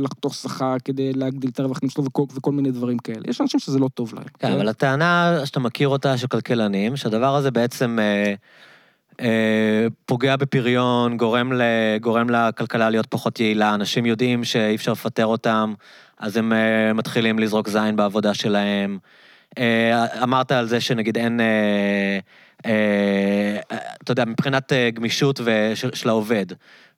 לחתוך 0.00 0.34
שכר 0.34 0.76
כדי 0.84 1.12
להגדיל 1.12 1.50
את 1.50 1.60
הרווחים 1.60 1.90
שלו 1.90 2.04
וכל, 2.04 2.22
וכל 2.34 2.52
מיני 2.52 2.70
דברים 2.70 2.98
כאלה. 2.98 3.22
יש 3.28 3.40
אנשים 3.40 3.60
שזה 3.60 3.78
לא 3.78 3.88
טוב 3.94 4.14
להם. 4.14 4.24
כן, 4.38 4.52
אבל 4.52 4.68
הטענה 4.68 5.40
שאתה 5.44 5.60
מכיר 5.60 5.88
אותה 5.88 6.18
של 6.18 6.26
כלכלנים, 6.26 6.96
שהדבר 6.96 7.36
הזה 7.36 7.50
בעצם 7.50 7.98
אה, 8.00 8.34
אה, 9.20 9.86
פוגע 10.06 10.36
בפריון, 10.36 11.16
גורם, 11.16 11.52
ל, 11.52 11.62
גורם 12.00 12.30
לכלכלה 12.30 12.90
להיות 12.90 13.06
פחות 13.06 13.40
יעילה, 13.40 13.74
אנשים 13.74 14.06
יודעים 14.06 14.44
שאי 14.44 14.74
אפשר 14.74 14.92
לפטר 14.92 15.26
אותם, 15.26 15.74
אז 16.18 16.36
הם 16.36 16.52
אה, 16.52 16.92
מתחילים 16.92 17.38
לזרוק 17.38 17.68
זין 17.68 17.96
בעבודה 17.96 18.34
שלהם. 18.34 18.98
אה, 19.58 20.22
אמרת 20.22 20.52
על 20.52 20.66
זה 20.66 20.80
שנגיד 20.80 21.18
אין... 21.18 21.40
אה, 21.40 21.46
אה, 21.46 22.18
אתה 24.02 24.12
יודע, 24.12 24.24
מבחינת 24.24 24.72
אה, 24.72 24.90
גמישות 24.90 25.40
של 25.94 26.08
העובד, 26.08 26.46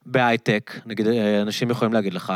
בהייטק, 0.07 0.73
נגיד, 0.87 1.07
אה, 1.07 1.43
אנשים 1.43 1.71
יכולים 1.71 1.93
להגיד 1.93 2.15
לך, 2.15 2.33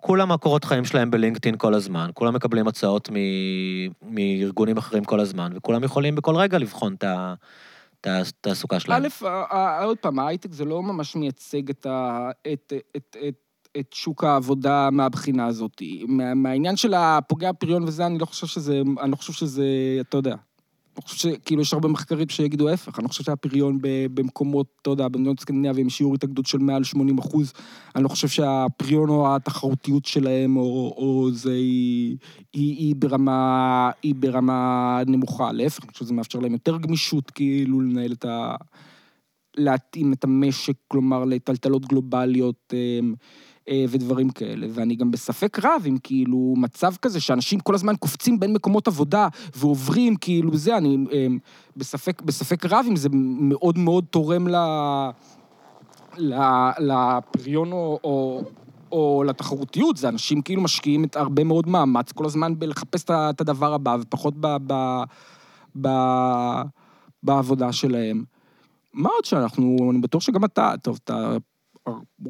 כולם 0.00 0.32
הקורות 0.32 0.64
חיים 0.64 0.84
שלהם 0.84 1.10
בלינקדאין 1.10 1.56
כל 1.56 1.74
הזמן, 1.74 2.10
כולם 2.14 2.34
מקבלים 2.34 2.68
הצעות 2.68 3.08
מ- 3.12 4.14
מארגונים 4.14 4.76
אחרים 4.76 5.04
כל 5.04 5.20
הזמן, 5.20 5.52
וכולם 5.54 5.84
יכולים 5.84 6.14
בכל 6.14 6.36
רגע 6.36 6.58
לבחון 6.58 6.94
את 6.94 7.04
ה- 7.04 7.34
התעסוקה 8.06 8.80
שלהם. 8.80 9.02
א', 9.50 9.84
עוד 9.84 9.98
פעם, 9.98 10.18
ההייטק 10.18 10.52
זה 10.52 10.64
לא 10.64 10.82
ממש 10.82 11.16
מייצג 11.16 11.70
את, 11.70 11.86
ה, 11.86 12.30
את, 12.52 12.72
את, 12.96 13.16
את, 13.28 13.34
את 13.80 13.92
שוק 13.92 14.24
העבודה 14.24 14.88
מהבחינה 14.92 15.46
הזאת. 15.46 15.82
מה, 16.08 16.34
מהעניין 16.34 16.76
של 16.76 16.94
הפוגע 16.94 17.52
פריון 17.52 17.84
וזה, 17.84 18.06
אני 18.06 18.18
לא 18.18 18.26
חושב 18.26 18.46
שזה, 18.46 18.82
אני 19.02 19.10
לא 19.10 19.16
חושב 19.16 19.32
שזה, 19.32 19.64
אתה 20.00 20.16
יודע. 20.16 20.34
אני 20.96 21.02
חושב 21.02 21.16
שכאילו 21.16 21.62
יש 21.62 21.72
הרבה 21.72 21.88
מחקרים 21.88 22.28
שיגידו 22.28 22.68
ההפך, 22.68 22.98
אני 22.98 23.08
חושב 23.08 23.24
שהפריון 23.24 23.78
במקומות, 24.14 24.66
אתה 24.82 24.90
יודע, 24.90 25.08
במדינות 25.08 25.40
סקנדינביה 25.40 25.82
עם 25.82 25.90
שיעור 25.90 26.14
התאגדות 26.14 26.46
של 26.46 26.58
מעל 26.58 26.84
80 26.84 27.18
אחוז, 27.18 27.52
אני 27.96 28.04
לא 28.04 28.08
חושב 28.08 28.28
שהפריון 28.28 29.08
או 29.08 29.36
התחרותיות 29.36 30.04
שלהם, 30.04 30.56
או, 30.56 30.94
או 30.96 31.30
זה, 31.32 31.52
היא, 31.52 32.16
היא, 32.52 32.76
היא, 32.76 32.94
ברמה, 32.98 33.90
היא 34.02 34.14
ברמה 34.14 35.02
נמוכה. 35.06 35.52
להפך, 35.52 35.84
אני 35.84 35.92
חושב 35.92 36.04
שזה 36.04 36.14
מאפשר 36.14 36.38
להם 36.38 36.52
יותר 36.52 36.78
גמישות, 36.78 37.30
כאילו, 37.30 37.80
לנהל 37.80 38.12
את 38.12 38.24
ה... 38.24 38.54
להתאים 39.56 40.12
את 40.12 40.24
המשק, 40.24 40.76
כלומר, 40.88 41.24
לטלטלות 41.24 41.86
גלובליות 41.86 42.72
אמ, 42.72 43.14
ודברים 43.88 44.30
כאלה. 44.30 44.66
ואני 44.70 44.96
גם 44.96 45.10
בספק 45.10 45.58
רב 45.62 45.82
אם 45.88 45.96
כאילו 46.02 46.54
מצב 46.56 46.92
כזה 47.02 47.20
שאנשים 47.20 47.60
כל 47.60 47.74
הזמן 47.74 47.96
קופצים 47.96 48.40
בין 48.40 48.52
מקומות 48.52 48.88
עבודה 48.88 49.28
ועוברים, 49.56 50.16
כאילו 50.16 50.56
זה, 50.56 50.76
אני 50.76 50.96
אמ, 51.12 51.38
בספק, 51.76 52.22
בספק 52.22 52.66
רב 52.66 52.86
אם 52.88 52.96
זה 52.96 53.08
מאוד 53.12 53.78
מאוד 53.78 54.04
תורם 54.10 54.48
ל... 54.48 54.56
לפריון 56.78 57.72
או, 57.72 58.00
או, 58.04 58.42
או 58.92 59.24
לתחרותיות, 59.26 59.96
זה 59.96 60.08
אנשים 60.08 60.42
כאילו 60.42 60.62
משקיעים 60.62 61.04
את 61.04 61.16
הרבה 61.16 61.44
מאוד 61.44 61.68
מאמץ 61.68 62.12
כל 62.12 62.26
הזמן 62.26 62.58
בלחפש 62.58 63.04
את 63.10 63.40
הדבר 63.40 63.74
הבא, 63.74 63.96
ופחות 64.00 64.34
ב, 64.40 64.56
ב, 64.66 65.02
ב, 65.80 65.88
בעבודה 67.22 67.72
שלהם. 67.72 68.24
מה 68.94 69.08
עוד 69.08 69.24
שאנחנו, 69.24 69.90
אני 69.90 70.00
בטוח 70.00 70.22
שגם 70.22 70.44
אתה, 70.44 70.74
טוב, 70.82 70.98
אתה 71.04 71.36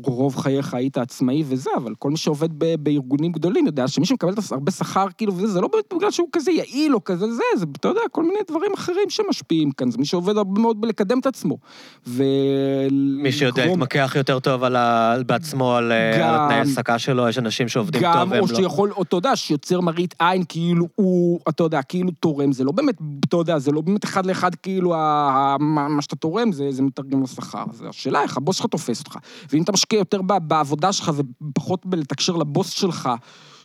רוב 0.05 0.37
חייך 0.37 0.75
היית 0.75 0.99
עצמאי 0.99 1.45
וזה, 1.47 1.71
אבל 1.77 1.95
כל 1.99 2.11
מי 2.11 2.17
שעובד 2.17 2.49
ב, 2.59 2.75
בארגונים 2.79 3.33
גדולים 3.33 3.67
יודע 3.67 3.89
שמי 3.89 4.07
שמקבל 4.07 4.33
הרבה 4.51 4.71
שכר, 4.73 5.07
כאילו, 5.19 5.35
וזה, 5.37 5.47
זה 5.47 5.61
לא 5.61 5.69
באמת 5.69 5.85
בגלל 5.97 6.11
שהוא 6.11 6.29
כזה 6.33 6.51
יעיל 6.51 6.95
או 6.95 7.05
כזה 7.05 7.27
זה, 7.33 7.43
זה, 7.57 7.65
אתה 7.81 7.89
יודע, 7.89 8.01
כל 8.13 8.23
מיני 8.23 8.39
דברים 8.49 8.71
אחרים 8.75 9.11
שמשפיעים 9.11 9.71
כאן, 9.73 9.91
זה 9.91 9.99
מי 9.99 10.05
שעובד 10.05 10.37
הרבה 10.37 10.61
מאוד 10.61 10.81
בלקדם 10.81 11.19
את 11.19 11.27
עצמו. 11.27 11.59
ו... 12.07 12.23
מי 13.23 13.33
שיודע 13.33 13.67
להתמקח 13.67 14.13
יותר 14.17 14.39
טוב 14.41 14.65
על 14.65 14.77
ה... 14.77 15.15
בעצמו, 15.27 15.75
על, 15.77 15.93
אה, 15.93 16.19
גם- 16.21 16.29
על 16.35 16.41
התנאי 16.41 16.59
העסקה 16.59 16.99
שלו, 16.99 17.29
יש 17.29 17.39
אנשים 17.39 17.69
שעובדים 17.69 18.03
גם, 18.03 18.13
טוב 18.13 18.31
והם 18.31 18.43
או 18.43 18.47
לא. 18.51 18.57
שיכול, 18.57 18.93
או 18.93 19.03
אתה 19.03 19.17
יודע, 19.17 19.37
שיוצר 19.37 19.81
מראית 19.81 20.15
עין, 20.19 20.43
כאילו 20.49 20.87
הוא, 20.95 21.41
אתה 21.49 21.63
יודע, 21.63 21.83
כאילו 21.83 22.11
תורם, 22.11 22.53
זה 22.53 22.65
לא 22.65 22.73
באמת, 22.73 22.95
אתה 23.29 23.37
יודע, 23.37 23.59
זה 23.59 23.73
לא 23.73 23.81
באמת 23.81 24.05
אחד 24.05 24.27
לאחד, 24.27 24.55
כאילו, 24.55 24.95
ה- 24.95 25.57
מה 25.61 26.03
שאתה 26.03 26.17
תורם, 26.17 26.53
זה, 26.53 26.67
זה 26.71 26.83
מתרגם 26.83 27.23
לשכר. 27.23 27.65
אז 27.71 27.85
השאלה 27.89 28.23
איך 28.23 28.37
הבוס 28.37 28.57
שלך 28.57 28.67
תופס 28.67 29.01
אותך. 29.01 29.17
ואם 29.53 29.63
אתה 29.63 29.73
משקיע 29.73 29.99
יותר 29.99 30.23
בעבודה 30.23 30.93
שלך 30.93 31.13
ופחות 31.15 31.87
בלתקשר 31.87 32.37
לבוס 32.37 32.71
שלך, 32.71 33.09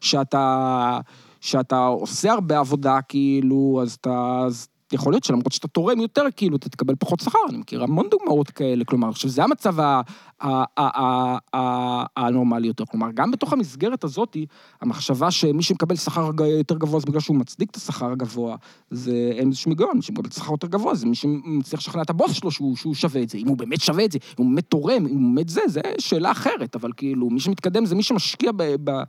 שאתה, 0.02 1.00
שאתה 1.42 1.86
עושה 1.86 2.32
הרבה 2.32 2.60
עבודה, 2.60 3.00
כאילו, 3.02 3.80
אז 3.84 3.94
אתה... 4.02 4.44
אז 4.46 4.68
יכול 4.94 5.14
להיות 5.14 5.24
שלמרות 5.24 5.52
שאתה 5.52 5.68
תורם 5.68 6.00
יותר, 6.00 6.22
כאילו, 6.36 6.56
אתה 6.56 6.70
תקבל 6.70 6.94
פחות 7.00 7.20
שכר. 7.20 7.40
אני 7.50 7.58
מכיר 7.58 7.84
המון 7.84 8.08
דוגמאות 8.12 8.50
כאלה, 8.50 8.86
כלומר, 8.86 9.12
שזה 9.12 9.44
המצב 9.44 9.80
ה- 9.80 10.02
ה- 10.42 10.64
ה- 10.78 11.00
ה- 11.04 11.38
ה- 11.56 12.06
הנורמלי 12.26 12.68
יותר. 12.68 12.86
כלומר, 12.86 13.08
גם 13.14 13.32
בתוך 13.32 13.54
המסגרת 13.54 14.04
הזאת, 14.04 14.38
המחשבה 14.82 15.32
שמי 15.32 15.64
שמקבל 15.64 15.96
שכר 15.96 16.32
יותר 16.46 16.78
גבוה 16.78 17.00
זה 17.00 17.06
בגלל 17.06 17.20
שהוא 17.20 17.38
מצדיק 17.38 17.70
את 17.70 17.76
השכר 17.76 18.12
הגבוה, 18.12 18.56
זה 18.90 19.32
אין 19.34 19.48
איזשהו 19.48 19.72
היגיון, 19.72 19.92
מי 19.96 20.02
שמקבל 20.02 20.30
שכר 20.30 20.52
יותר 20.52 20.68
גבוה 20.68 20.96
זה 20.96 21.06
מי 21.06 21.16
שמצליח 21.16 21.80
לשכנע 21.80 22.02
את 22.02 22.10
הבוס 22.10 22.32
שלו 22.32 22.52
שהוא, 22.52 22.76
שהוא 22.76 22.96
שווה 22.96 23.22
את 23.22 23.30
זה. 23.30 23.38
אם 23.38 23.48
הוא 23.48 23.58
באמת 23.58 23.82
שווה 23.82 24.06
את 24.06 24.12
זה, 24.12 24.20
אם 24.40 24.44
הוא 24.46 24.52
באמת 24.52 24.66
תורם, 24.70 25.08
אם 25.08 25.20
הוא 25.20 25.36
באמת 25.36 25.50
זה, 25.50 25.62
זה 25.68 25.82
שאלה 26.00 26.32
אחרת, 26.32 26.76
אבל 26.76 26.92
כאילו, 26.98 27.30
מי 27.30 27.40
שמתקדם 27.40 27.86
זה 27.86 27.96
מי 27.96 28.04
שמשקיע 28.04 28.52
ב... 28.56 28.64
ב 28.84 29.04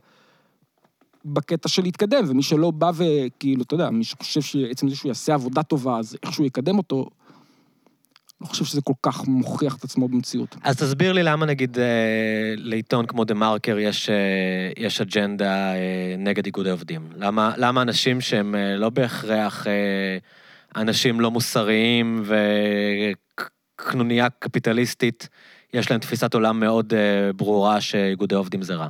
בקטע 1.25 1.69
של 1.69 1.83
להתקדם, 1.83 2.25
ומי 2.27 2.43
שלא 2.43 2.71
בא 2.71 2.91
וכאילו, 2.95 3.63
אתה 3.63 3.73
יודע, 3.73 3.89
מי 3.89 4.03
שחושב 4.03 4.41
שעצם 4.41 4.89
זה 4.89 4.95
שהוא 4.95 5.09
יעשה 5.09 5.33
עבודה 5.33 5.63
טובה, 5.63 5.97
אז 5.99 6.17
איכשהו 6.23 6.45
יקדם 6.45 6.77
אותו, 6.77 7.09
לא 8.41 8.45
חושב 8.45 8.65
שזה 8.65 8.81
כל 8.81 8.93
כך 9.03 9.27
מוכיח 9.27 9.75
את 9.75 9.83
עצמו 9.83 10.07
במציאות. 10.07 10.55
אז 10.63 10.77
תסביר 10.77 11.13
לי 11.13 11.23
למה 11.23 11.45
נגיד 11.45 11.79
אה, 11.79 12.53
לעיתון 12.57 13.05
כמו 13.05 13.23
דה 13.23 13.33
מרקר 13.33 13.79
יש, 13.79 14.09
אה, 14.09 14.15
יש 14.77 15.01
אג'נדה 15.01 15.73
אה, 15.73 16.15
נגד 16.17 16.45
איגודי 16.45 16.69
עובדים. 16.69 17.09
למה, 17.15 17.53
למה 17.57 17.81
אנשים 17.81 18.21
שהם 18.21 18.55
אה, 18.55 18.75
לא 18.75 18.89
בהכרח 18.89 19.67
אה, 19.67 20.17
אנשים 20.75 21.19
לא 21.19 21.31
מוסריים 21.31 22.23
וקנוניה 23.79 24.29
קפיטליסטית, 24.29 25.29
יש 25.73 25.91
להם 25.91 25.99
תפיסת 25.99 26.33
עולם 26.33 26.59
מאוד 26.59 26.93
אה, 26.93 27.33
ברורה 27.33 27.81
שאיגודי 27.81 28.35
עובדים 28.35 28.61
זה 28.61 28.75
רע. 28.75 28.87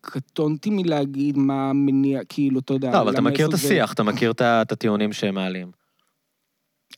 קטונתי 0.00 0.70
מלהגיד 0.70 1.38
מה 1.38 1.70
המניע, 1.70 2.20
כאילו, 2.28 2.60
אתה 2.60 2.72
יודע... 2.72 2.92
לא, 2.92 3.00
אבל 3.00 3.12
אתה 3.12 3.20
מכיר 3.20 3.48
את 3.48 3.54
השיח, 3.54 3.92
אתה 3.92 4.02
מכיר 4.02 4.30
את 4.30 4.72
הטיעונים 4.72 5.12
שהם 5.12 5.34
מעלים. 5.34 5.70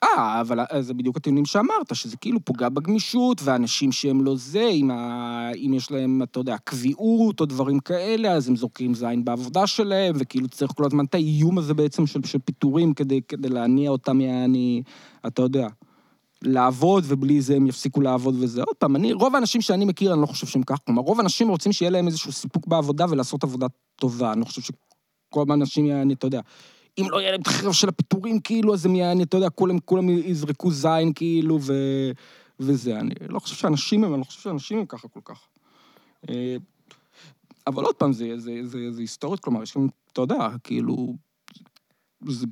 אה, 0.02 0.40
אבל 0.40 0.60
אה, 0.60 0.82
זה 0.82 0.94
בדיוק 0.94 1.16
הטיעונים 1.16 1.44
שאמרת, 1.44 1.94
שזה 1.94 2.16
כאילו 2.16 2.44
פוגע 2.44 2.68
בגמישות, 2.68 3.40
ואנשים 3.44 3.92
שהם 3.92 4.24
לא 4.24 4.36
זה, 4.36 4.68
אם, 4.68 4.90
ה... 4.90 5.50
אם 5.54 5.74
יש 5.74 5.90
להם, 5.90 6.22
אתה 6.22 6.40
יודע, 6.40 6.56
קביעות 6.64 7.40
או 7.40 7.46
דברים 7.46 7.80
כאלה, 7.80 8.32
אז 8.32 8.48
הם 8.48 8.56
זורקים 8.56 8.94
זין 8.94 9.24
בעבודה 9.24 9.66
שלהם, 9.66 10.14
וכאילו 10.18 10.48
צריך 10.48 10.72
כל 10.72 10.84
הזמן 10.84 11.04
את 11.04 11.14
האיום 11.14 11.58
הזה 11.58 11.74
בעצם 11.74 12.06
של, 12.06 12.20
של 12.24 12.38
פיטורים 12.38 12.94
כדי, 12.94 13.20
כדי 13.28 13.48
להניע 13.48 13.90
אותם, 13.90 14.20
יעני, 14.20 14.82
אתה 15.26 15.42
יודע, 15.42 15.68
לעבוד, 16.42 17.04
ובלי 17.06 17.40
זה 17.40 17.56
הם 17.56 17.66
יפסיקו 17.66 18.00
לעבוד 18.00 18.34
וזה. 18.40 18.62
עוד 18.62 18.76
פעם, 18.76 18.96
אני, 18.96 19.12
רוב 19.12 19.34
האנשים 19.34 19.60
שאני 19.60 19.84
מכיר, 19.84 20.12
אני 20.12 20.20
לא 20.20 20.26
חושב 20.26 20.46
שהם 20.46 20.62
כך. 20.62 20.78
כלומר, 20.86 21.02
רוב 21.02 21.20
האנשים 21.20 21.48
רוצים 21.48 21.72
שיהיה 21.72 21.90
להם 21.90 22.06
איזשהו 22.06 22.32
סיפוק 22.32 22.66
בעבודה 22.66 23.06
ולעשות 23.10 23.44
עבודה 23.44 23.66
טובה. 23.96 24.32
אני 24.32 24.40
לא 24.40 24.44
חושב 24.44 24.62
שכל 24.62 25.44
האנשים, 25.50 25.86
יעני, 25.86 26.14
אתה 26.14 26.26
יודע, 26.26 26.40
אם 26.98 27.06
לא 27.10 27.20
יהיה 27.20 27.30
להם 27.30 27.40
את 27.40 27.46
החרב 27.46 27.72
של 27.72 27.88
הפיטורים, 27.88 28.40
כאילו, 28.40 28.74
אז 28.74 28.86
הם 28.86 28.96
יעני, 28.96 29.22
אתה 29.22 29.36
יודע, 29.36 29.50
כולם, 29.50 29.78
כולם 29.78 30.08
יזרקו 30.08 30.70
זין, 30.70 31.12
כאילו, 31.14 31.58
ו... 31.62 31.72
וזה. 32.60 32.98
אני 32.98 33.14
לא 33.28 33.38
חושב 33.38 33.56
שאנשים 33.56 34.04
הם, 34.04 34.12
אני 34.12 34.20
לא 34.20 34.24
חושב 34.24 34.40
שאנשים 34.40 34.78
הם 34.78 34.86
ככה 34.86 35.08
כל 35.08 35.20
כך. 35.24 35.48
אה, 36.28 36.56
אבל 37.66 37.84
עוד 37.84 37.94
פעם, 37.94 38.12
זה, 38.12 38.38
זה, 38.38 38.60
זה, 38.62 38.92
זה 38.92 39.00
היסטורית, 39.00 39.40
כלומר, 39.40 39.62
יש 39.62 39.76
גם, 39.76 39.88
אתה 40.12 40.20
יודע, 40.20 40.48
כאילו, 40.64 41.14
זה 42.28 42.46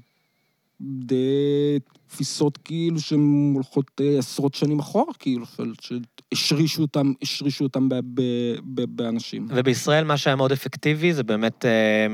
די 0.81 1.79
תפיסות 2.09 2.59
כאילו 2.65 3.01
שהן 3.01 3.53
הולכות 3.55 4.01
אה, 4.01 4.19
עשרות 4.19 4.55
שנים 4.55 4.79
אחורה, 4.79 5.15
כאילו, 5.19 5.45
שהשרישו 5.81 6.83
אותם, 6.83 7.13
השרישו 7.23 7.65
אותם 7.65 7.89
ב- 7.89 7.95
ב- 7.95 8.57
ב- 8.75 8.97
באנשים. 8.97 9.47
ובישראל 9.51 10.05
מה 10.05 10.17
שהיה 10.17 10.37
מאוד 10.37 10.53
אפקטיבי 10.53 11.13
זה 11.13 11.23
באמת 11.23 11.65
אה, 11.65 12.07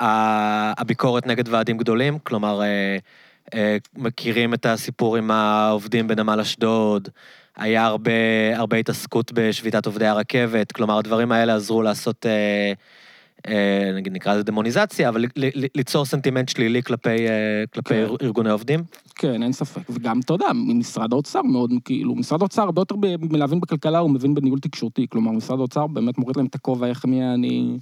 אה, 0.00 0.72
הביקורת 0.78 1.26
נגד 1.26 1.48
ועדים 1.48 1.78
גדולים, 1.78 2.18
כלומר, 2.18 2.62
אה, 2.62 2.98
אה, 3.54 3.76
מכירים 3.96 4.54
את 4.54 4.66
הסיפור 4.66 5.16
עם 5.16 5.30
העובדים 5.30 6.08
בנמל 6.08 6.40
אשדוד, 6.40 7.08
היה 7.56 7.84
הרבה, 7.84 8.10
הרבה 8.54 8.76
התעסקות 8.76 9.32
בשביתת 9.32 9.86
עובדי 9.86 10.06
הרכבת, 10.06 10.72
כלומר, 10.72 10.98
הדברים 10.98 11.32
האלה 11.32 11.54
עזרו 11.54 11.82
לעשות, 11.82 12.26
אה, 12.26 12.72
נגיד 13.94 14.12
נקרא 14.12 14.34
לזה 14.34 14.42
דמוניזציה, 14.42 15.08
אבל 15.08 15.24
ליצור 15.74 16.04
סנטימנט 16.04 16.48
שלילי 16.48 16.82
כלפי, 16.82 17.28
אה, 17.28 17.64
כלפי 17.74 17.94
כן. 17.94 18.06
ארגוני 18.22 18.50
עובדים. 18.50 18.80
כן, 19.14 19.42
אין 19.42 19.52
ספק. 19.52 19.82
וגם, 19.90 20.20
אתה 20.20 20.32
יודע, 20.32 20.46
משרד 20.54 21.12
האוצר 21.12 21.42
מאוד, 21.42 21.72
כאילו, 21.84 22.14
משרד 22.14 22.42
האוצר 22.42 22.62
הרבה 22.62 22.80
יותר 22.80 22.94
מלהבין 23.20 23.60
בכלכלה, 23.60 23.98
הוא 23.98 24.10
מבין 24.10 24.34
בניהול 24.34 24.58
תקשורתי. 24.58 25.06
כלומר, 25.10 25.32
משרד 25.32 25.58
האוצר 25.58 25.86
באמת 25.86 26.18
מוריד 26.18 26.36
להם 26.36 26.46
את 26.46 26.54
הכובע, 26.54 26.86
איך 26.86 27.04
הם 27.04 27.12
יעני... 27.12 27.78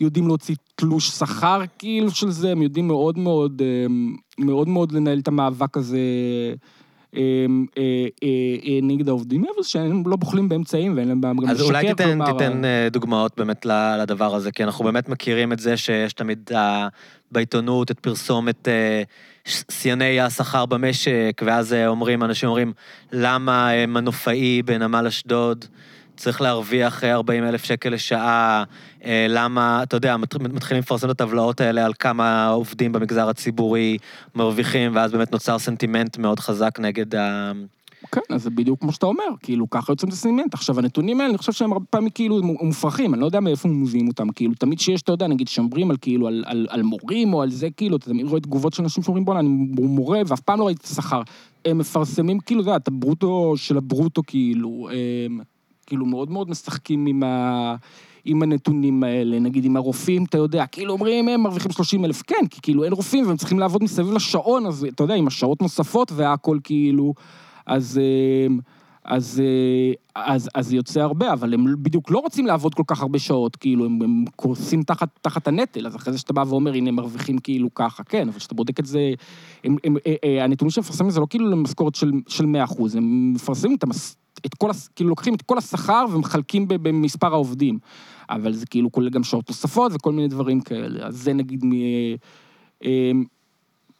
יודעים 0.00 0.26
להוציא 0.26 0.54
תלוש 0.74 1.08
שכר, 1.08 1.60
כאילו, 1.78 2.10
של 2.10 2.30
זה, 2.30 2.52
הם 2.52 2.62
יודעים 2.62 2.88
מאוד 2.88 3.18
מאוד, 3.18 3.62
אה, 3.64 3.86
מאוד 4.44 4.68
מאוד 4.68 4.92
לנהל 4.92 5.18
את 5.18 5.28
המאבק 5.28 5.76
הזה 5.76 5.96
אה, 5.96 6.02
אה, 6.02 6.48
אה, 6.48 6.52
אה, 6.52 6.54
נגד 8.82 9.08
העובדים, 9.08 9.44
אבל 9.54 9.62
שהם 9.62 10.02
לא 10.06 10.16
בוחלים 10.16 10.48
באמצעים 10.48 10.96
ואין 10.96 11.08
להם 11.08 11.20
גם 11.20 11.36
אז 11.48 11.62
אולי 11.62 11.84
לשקר, 11.84 11.94
תיתן, 11.94 12.10
כלומר, 12.10 12.32
תיתן 12.32 12.64
אה, 12.64 12.88
דוגמאות 12.90 13.32
באמת 13.36 13.66
לדבר 14.00 14.34
הזה, 14.34 14.52
כי 14.52 14.64
אנחנו 14.64 14.84
באמת 14.84 15.08
מכירים 15.08 15.52
את 15.52 15.58
זה 15.58 15.76
שיש 15.76 16.12
תמיד 16.12 16.50
אה, 16.54 16.88
בעיתונות 17.32 17.90
את 17.90 18.00
פרסומת 18.00 18.68
אה, 18.68 19.02
שיאני 19.70 20.20
השכר 20.20 20.66
במשק, 20.66 21.42
ואז 21.44 21.72
אה, 21.72 21.86
אומרים, 21.86 22.22
אנשים 22.22 22.48
אומרים, 22.48 22.72
למה 23.12 23.74
אה, 23.74 23.86
מנופאי 23.86 24.62
בנמל 24.62 25.06
אשדוד 25.06 25.64
צריך 26.18 26.40
להרוויח 26.40 27.04
40 27.04 27.44
אלף 27.44 27.64
שקל 27.64 27.88
לשעה, 27.90 28.64
אה, 29.04 29.26
למה, 29.28 29.82
אתה 29.82 29.96
יודע, 29.96 30.16
מת- 30.16 30.36
מתחילים 30.36 30.80
לפרסם 30.82 31.10
את 31.10 31.20
הטבלאות 31.20 31.60
האלה 31.60 31.84
על 31.84 31.92
כמה 31.98 32.48
עובדים 32.48 32.92
במגזר 32.92 33.28
הציבורי 33.28 33.98
מרוויחים, 34.34 34.96
ואז 34.96 35.12
באמת 35.12 35.32
נוצר 35.32 35.58
סנטימנט 35.58 36.18
מאוד 36.18 36.40
חזק 36.40 36.80
נגד 36.80 37.14
ה... 37.14 37.52
כן, 38.12 38.20
אז 38.30 38.42
זה 38.42 38.50
בדיוק 38.50 38.80
כמו 38.80 38.92
שאתה 38.92 39.06
אומר, 39.06 39.24
כאילו, 39.42 39.70
ככה 39.70 39.92
יוצאים 39.92 40.08
את 40.08 40.14
הסימנט. 40.14 40.54
עכשיו, 40.54 40.78
הנתונים 40.78 41.20
האלה, 41.20 41.30
אני 41.30 41.38
חושב 41.38 41.52
שהם 41.52 41.72
הרבה 41.72 41.84
פעמים 41.90 42.10
כאילו 42.10 42.42
מופרכים, 42.42 43.14
אני 43.14 43.20
לא 43.20 43.26
יודע 43.26 43.40
מאיפה 43.40 43.68
הם 43.68 43.82
מביאים 43.82 44.08
אותם, 44.08 44.28
כאילו, 44.32 44.54
תמיד 44.54 44.80
שיש, 44.80 45.02
אתה 45.02 45.12
יודע, 45.12 45.26
נגיד, 45.26 45.48
שאומרים 45.48 45.90
על 45.90 45.96
כאילו, 46.00 46.26
על, 46.26 46.44
על, 46.46 46.66
על 46.70 46.82
מורים 46.82 47.34
או 47.34 47.42
על 47.42 47.50
זה, 47.50 47.68
כאילו, 47.76 47.96
אתה 47.96 48.06
תמיד 48.06 48.26
רואה 48.26 48.40
תגובות 48.40 48.72
של 48.72 48.82
אנשים 48.82 49.02
שאומרים, 49.02 49.24
בוא'נה, 49.24 49.40
אני 49.40 49.48
מורה, 49.78 50.20
ואף 50.26 50.40
פעם 50.40 50.58
לא 50.58 50.66
ראיתי 50.66 50.80
את 50.80 50.86
השכר. 50.86 51.22
הם 51.64 51.78
מפרסמים, 51.78 52.40
כאילו, 52.40 52.60
אתה 52.60 52.68
יודע, 52.70 52.76
את 52.76 52.88
הברוטו 52.88 53.54
של 53.56 53.76
הברוטו, 53.76 54.22
כאילו, 54.26 54.88
הם, 55.26 55.40
כאילו, 55.88 56.06
מאוד 56.06 56.30
מאוד 56.30 56.50
משחקים 56.50 57.06
עם 57.06 57.22
ה... 57.22 57.74
עם 58.24 58.42
הנתונים 58.42 59.04
האלה, 59.04 59.38
נגיד 59.38 59.64
עם 59.64 59.76
הרופאים, 59.76 60.24
אתה 60.24 60.38
יודע, 60.38 60.66
כאילו 60.66 60.92
אומרים, 60.92 61.28
הם 61.28 61.42
מרוויחים 61.42 61.70
30 61.70 62.04
אלף, 62.04 62.22
כן, 62.22 62.46
כי 62.50 62.60
כאילו 62.62 62.84
אין 62.84 62.92
רופאים 62.92 63.26
והם 63.26 63.36
צריכים 63.36 63.58
לעבוד 63.58 63.82
מסביב 63.82 64.12
לשעון, 64.12 64.66
אז 64.66 64.86
אתה 64.94 65.04
יודע, 65.04 65.14
עם 65.14 65.26
השעות 65.26 65.62
נוספות 65.62 66.12
והכל 66.12 66.58
כאילו, 66.64 67.14
אז, 67.66 68.00
אה, 68.02 68.54
אז, 69.08 69.42
אה, 69.44 69.92
אז, 70.34 70.48
אז 70.54 70.72
יוצא 70.72 71.00
הרבה, 71.00 71.32
אבל 71.32 71.54
הם 71.54 71.74
בדיוק 71.82 72.10
לא 72.10 72.18
רוצים 72.18 72.46
לעבוד 72.46 72.74
כל 72.74 72.82
כך 72.86 73.02
הרבה 73.02 73.18
שעות, 73.18 73.56
כאילו, 73.56 73.84
הם, 73.84 74.02
הם 74.02 74.24
קורסים 74.36 74.82
תחת, 74.82 75.08
תחת 75.22 75.48
הנטל, 75.48 75.86
אז 75.86 75.96
אחרי 75.96 76.12
זה 76.12 76.18
שאתה 76.18 76.32
בא 76.32 76.44
ואומר, 76.48 76.72
הנה, 76.72 76.88
הם 76.88 76.94
מרוויחים 76.94 77.38
כאילו 77.38 77.74
ככה, 77.74 78.04
כן, 78.04 78.28
אבל 78.28 78.38
כשאתה 78.38 78.54
בודק 78.54 78.80
את 78.80 78.86
זה, 78.86 79.12
הם, 79.64 79.76
הם, 79.84 79.96
אה, 80.06 80.14
אה, 80.24 80.44
הנתונים 80.44 80.70
שהם 80.70 80.82
מפרסמים 80.84 81.10
זה 81.10 81.20
לא 81.20 81.26
כאילו 81.30 81.50
למשכורת 81.50 81.94
של, 81.94 82.12
של 82.28 82.46
100 82.46 82.64
אחוז, 82.64 82.96
הם 82.96 83.32
מפרסמים 83.34 83.76
את 83.76 83.82
המס... 83.82 84.16
את 84.46 84.54
כל, 84.54 84.70
כאילו 84.96 85.10
לוקחים 85.10 85.34
את 85.34 85.42
כל 85.42 85.58
השכר 85.58 86.04
ומחלקים 86.12 86.64
במספר 86.68 87.32
העובדים. 87.32 87.78
אבל 88.30 88.52
זה 88.52 88.66
כאילו 88.66 88.92
כולל 88.92 89.08
גם 89.08 89.24
שעות 89.24 89.48
נוספות 89.48 89.92
וכל 89.94 90.12
מיני 90.12 90.28
דברים 90.28 90.60
כאלה. 90.60 91.06
אז 91.06 91.16
זה 91.16 91.32
נגיד 91.32 91.64
מ... 91.64 91.72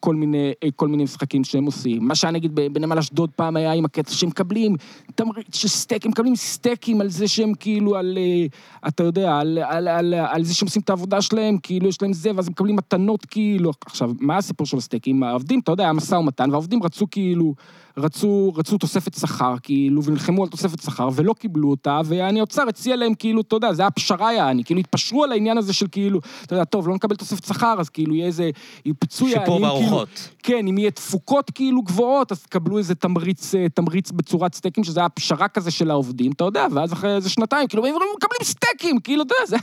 כל 0.00 0.14
מיני, 0.14 0.52
אה, 0.64 0.68
כל 0.76 0.88
מיני 0.88 1.04
משחקים 1.04 1.44
שהם 1.44 1.64
עושים. 1.64 2.08
מה 2.08 2.14
שהיה 2.14 2.32
נגיד 2.32 2.54
בנמל 2.54 2.98
אשדוד 2.98 3.30
פעם 3.36 3.56
היה 3.56 3.72
עם 3.72 3.84
הקטע 3.84 4.12
שהם 4.12 4.28
מקבלים 4.28 4.76
תמריץ 5.14 5.56
של 5.56 5.68
סטייק, 5.68 6.04
הם 6.04 6.10
מקבלים 6.10 6.36
סטייקים 6.36 7.00
על 7.00 7.08
זה 7.08 7.28
שהם 7.28 7.52
כאילו 7.60 7.96
על, 7.96 8.18
אה, 8.18 8.46
אתה 8.88 9.02
יודע, 9.02 9.36
על, 9.36 9.58
על, 9.58 9.88
על, 9.88 10.14
על 10.14 10.44
זה 10.44 10.54
שהם 10.54 10.66
עושים 10.66 10.82
את 10.82 10.90
העבודה 10.90 11.22
שלהם, 11.22 11.58
כאילו 11.62 11.88
יש 11.88 12.02
להם 12.02 12.12
זה, 12.12 12.30
ואז 12.34 12.46
הם 12.46 12.52
מקבלים 12.52 12.76
מתנות 12.76 13.24
כאילו. 13.24 13.70
עכשיו, 13.86 14.10
מה 14.20 14.36
הסיפור 14.36 14.66
של 14.66 14.76
הסטייקים? 14.76 15.22
העובדים, 15.22 15.60
אתה 15.60 15.72
יודע, 15.72 15.84
היה 15.84 15.92
משא 15.92 16.14
ומתן, 16.14 16.50
והעובדים 16.50 16.82
רצו 16.82 17.06
כאילו, 17.10 17.54
רצו, 17.98 18.52
רצו 18.56 18.78
תוספת 18.78 19.14
שכר, 19.14 19.54
כאילו, 19.62 20.04
ונלחמו 20.04 20.42
על 20.42 20.48
תוספת 20.48 20.82
שכר, 20.82 21.08
ולא 21.14 21.32
קיבלו 21.32 21.70
אותה, 21.70 22.00
ואני 22.04 22.40
אוצר 22.40 22.68
הציע 22.68 22.96
להם, 22.96 23.14
כאילו, 23.14 23.40
אתה 23.40 23.56
יודע, 23.56 23.72
זה 23.72 23.82
היה 23.82 23.90
פשרה 23.90 24.32
יעני, 24.32 24.64
כאילו, 24.64 24.80
התפשרו 24.80 25.24
על 25.24 25.32
העניין 25.32 25.58
הזה 25.58 25.72
של 25.72 25.86
כאילו, 25.92 26.20
אתה 26.44 26.54
יודע, 26.54 26.64
טוב, 26.64 26.88
לא 26.88 26.94
נקבל 26.94 27.16
תוספת 27.16 27.44
שכר, 27.44 27.76
אז 27.78 27.88
כאילו, 27.88 28.14
יהיה 28.14 28.26
איזה 28.26 28.50
פיצוי 28.98 29.30
שיפור 29.30 29.60
בארוחות. 29.90 30.28
כן, 30.42 30.66
אם 30.68 30.78
יהיה 30.78 30.90
תפוקות 30.90 31.50
כאילו 31.50 31.82
גבוהות, 31.82 32.32
אז 32.32 32.42
תקבלו 32.42 32.78
איזה 32.78 32.94
תמריץ, 32.94 33.54
אה, 33.54 33.68
תמריץ 33.68 34.10
בצורת 34.10 34.54
סטייקים, 34.54 34.84
שזה 34.84 35.00
היה 35.00 35.08
פשרה 35.08 35.48
כזה 35.48 35.70
של 35.70 35.90
העובדים, 35.90 36.32
אתה 36.32 36.44
יודע, 36.44 36.66
ואז 36.72 36.92
אחרי 36.92 37.14
איזה 37.14 37.30
שנתיים, 37.30 37.68
כאילו, 37.68 37.86
הם 37.86 37.94
מקבלים 38.16 38.42
סטייקים, 38.42 39.00
כאילו, 39.00 39.22
אתה 39.22 39.34
יודע, 39.34 39.46
זה... 39.46 39.56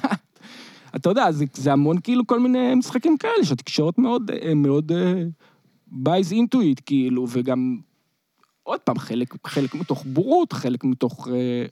אתה 0.96 1.10
יודע, 1.10 1.32
זה, 1.32 1.46
זה 1.54 1.74
המון 1.74 2.00
כאילו 2.00 2.28
כל 2.28 2.40
מיני 2.40 2.76
משחקים 2.76 3.18
כאלה, 3.18 3.46
שהתקשורת 3.46 3.98
מאוד, 3.98 4.32
אה, 4.32 4.54
מאוד 4.54 4.92
uh, 4.92 4.96
buys 5.92 6.32
into 6.32 6.58
it, 6.58 6.82
כאילו, 6.86 7.26
וגם, 7.30 7.78
עוד 8.64 8.80
פעם, 8.80 9.00
חלק, 9.00 9.48
חלק 9.48 9.76
מתוך 9.76 10.04
בורות, 10.06 10.54
חלק 10.54 10.84
מתוך... 10.84 11.28
אה, 11.28 11.66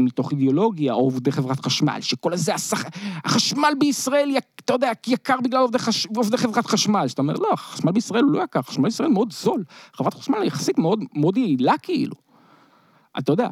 מתוך 0.00 0.30
אידיאולוגיה, 0.30 0.92
או 0.92 0.98
עובדי 0.98 1.32
חברת 1.32 1.60
חשמל, 1.60 1.98
שכל 2.00 2.32
הזה, 2.32 2.54
השכ... 2.54 2.84
החשמל 3.24 3.72
בישראל, 3.78 4.36
אתה 4.64 4.72
יודע, 4.72 4.90
יקר 5.06 5.36
בגלל 5.44 5.60
עובדי, 5.60 5.78
חש... 5.78 6.06
עובדי 6.16 6.36
חברת 6.36 6.66
חשמל. 6.66 7.08
שאתה 7.08 7.22
אומר, 7.22 7.34
לא, 7.34 7.48
החשמל 7.52 7.92
בישראל 7.92 8.24
הוא 8.24 8.32
לא 8.32 8.42
יקר, 8.42 8.60
החשמל 8.60 8.84
בישראל 8.84 9.08
מאוד 9.08 9.32
זול. 9.32 9.64
חברת 9.94 10.14
חשמל 10.14 10.42
יחסית 10.44 10.78
מאוד, 10.78 11.00
מאוד 11.14 11.36
יעילה, 11.36 11.74
כאילו. 11.82 12.14
אתה 13.18 13.32
יודע. 13.32 13.48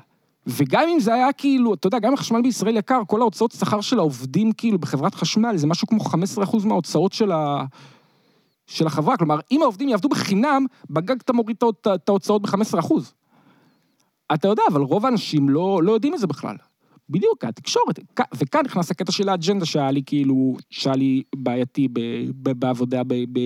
וגם 0.47 0.89
אם 0.89 1.01
זה 1.01 1.15
היה 1.15 1.32
כאילו, 1.32 1.74
אתה 1.74 1.86
יודע, 1.86 1.99
גם 1.99 2.09
אם 2.09 2.15
החשמל 2.15 2.43
בישראל 2.43 2.77
יקר, 2.77 3.01
כל 3.07 3.20
ההוצאות 3.20 3.53
שכר 3.53 3.81
של 3.81 3.99
העובדים, 3.99 4.53
כאילו, 4.53 4.78
בחברת 4.78 5.15
חשמל, 5.15 5.57
זה 5.57 5.66
משהו 5.66 5.89
כמו 5.89 5.99
15% 6.01 6.66
מההוצאות 6.66 7.12
של 7.12 7.32
ה... 7.32 7.65
של 8.66 8.86
החברה. 8.86 9.16
כלומר, 9.16 9.39
אם 9.51 9.62
העובדים 9.62 9.89
יעבדו 9.89 10.09
בחינם, 10.09 10.66
בגג 10.90 11.16
אתה 11.20 11.32
מוריד 11.32 11.57
את 11.95 12.09
ההוצאות 12.09 12.43
ב-15%. 12.43 12.95
אתה 14.34 14.48
יודע, 14.48 14.62
אבל 14.72 14.80
רוב 14.80 15.05
האנשים 15.06 15.48
לא, 15.48 15.80
לא 15.82 15.92
יודעים 15.92 16.14
את 16.14 16.18
זה 16.18 16.26
בכלל. 16.26 16.56
בדיוק, 17.10 17.44
התקשורת. 17.44 17.98
וכאן 18.38 18.60
נכנס 18.64 18.90
הקטע 18.90 19.12
של 19.12 19.28
האג'נדה 19.28 19.66
שהיה 19.66 19.90
לי 19.90 20.02
כאילו, 20.06 20.56
שהיה 20.70 20.96
לי 20.96 21.22
בעייתי 21.36 21.88
ב, 21.92 22.00
ב, 22.42 22.50
בעבודה 22.52 23.02
ב, 23.05 23.14
ב, 23.32 23.38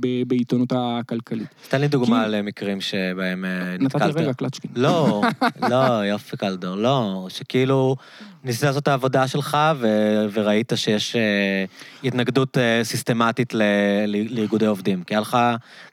ב, 0.00 0.06
בעיתונות 0.28 0.72
הכלכלית. 0.76 1.46
תן 1.68 1.80
לי 1.80 1.88
דוגמה 1.88 2.24
כי- 2.24 2.30
למקרים 2.30 2.80
שבהם 2.80 3.44
אה, 3.44 3.72
נתתי 3.80 3.84
נתקלת. 3.84 4.16
רגע 4.16 4.32
קלצ'קין. 4.32 4.70
לא, 4.76 5.22
לא, 5.70 5.76
יופי 6.04 6.36
קלדור, 6.36 6.76
לא, 6.76 7.26
שכאילו 7.28 7.96
ניסית 8.44 8.62
לעשות 8.62 8.82
את 8.82 8.88
העבודה 8.88 9.28
שלך 9.28 9.56
ו- 9.76 10.26
וראית 10.32 10.72
שיש 10.76 11.16
אה, 11.16 11.64
התנגדות 12.04 12.58
אה, 12.58 12.80
סיסטמטית 12.84 13.54
ל- 13.54 13.62
ל- 14.06 14.34
לאיגודי 14.34 14.66
עובדים, 14.66 15.02
כי 15.04 15.14
היה 15.14 15.20
לך 15.20 15.38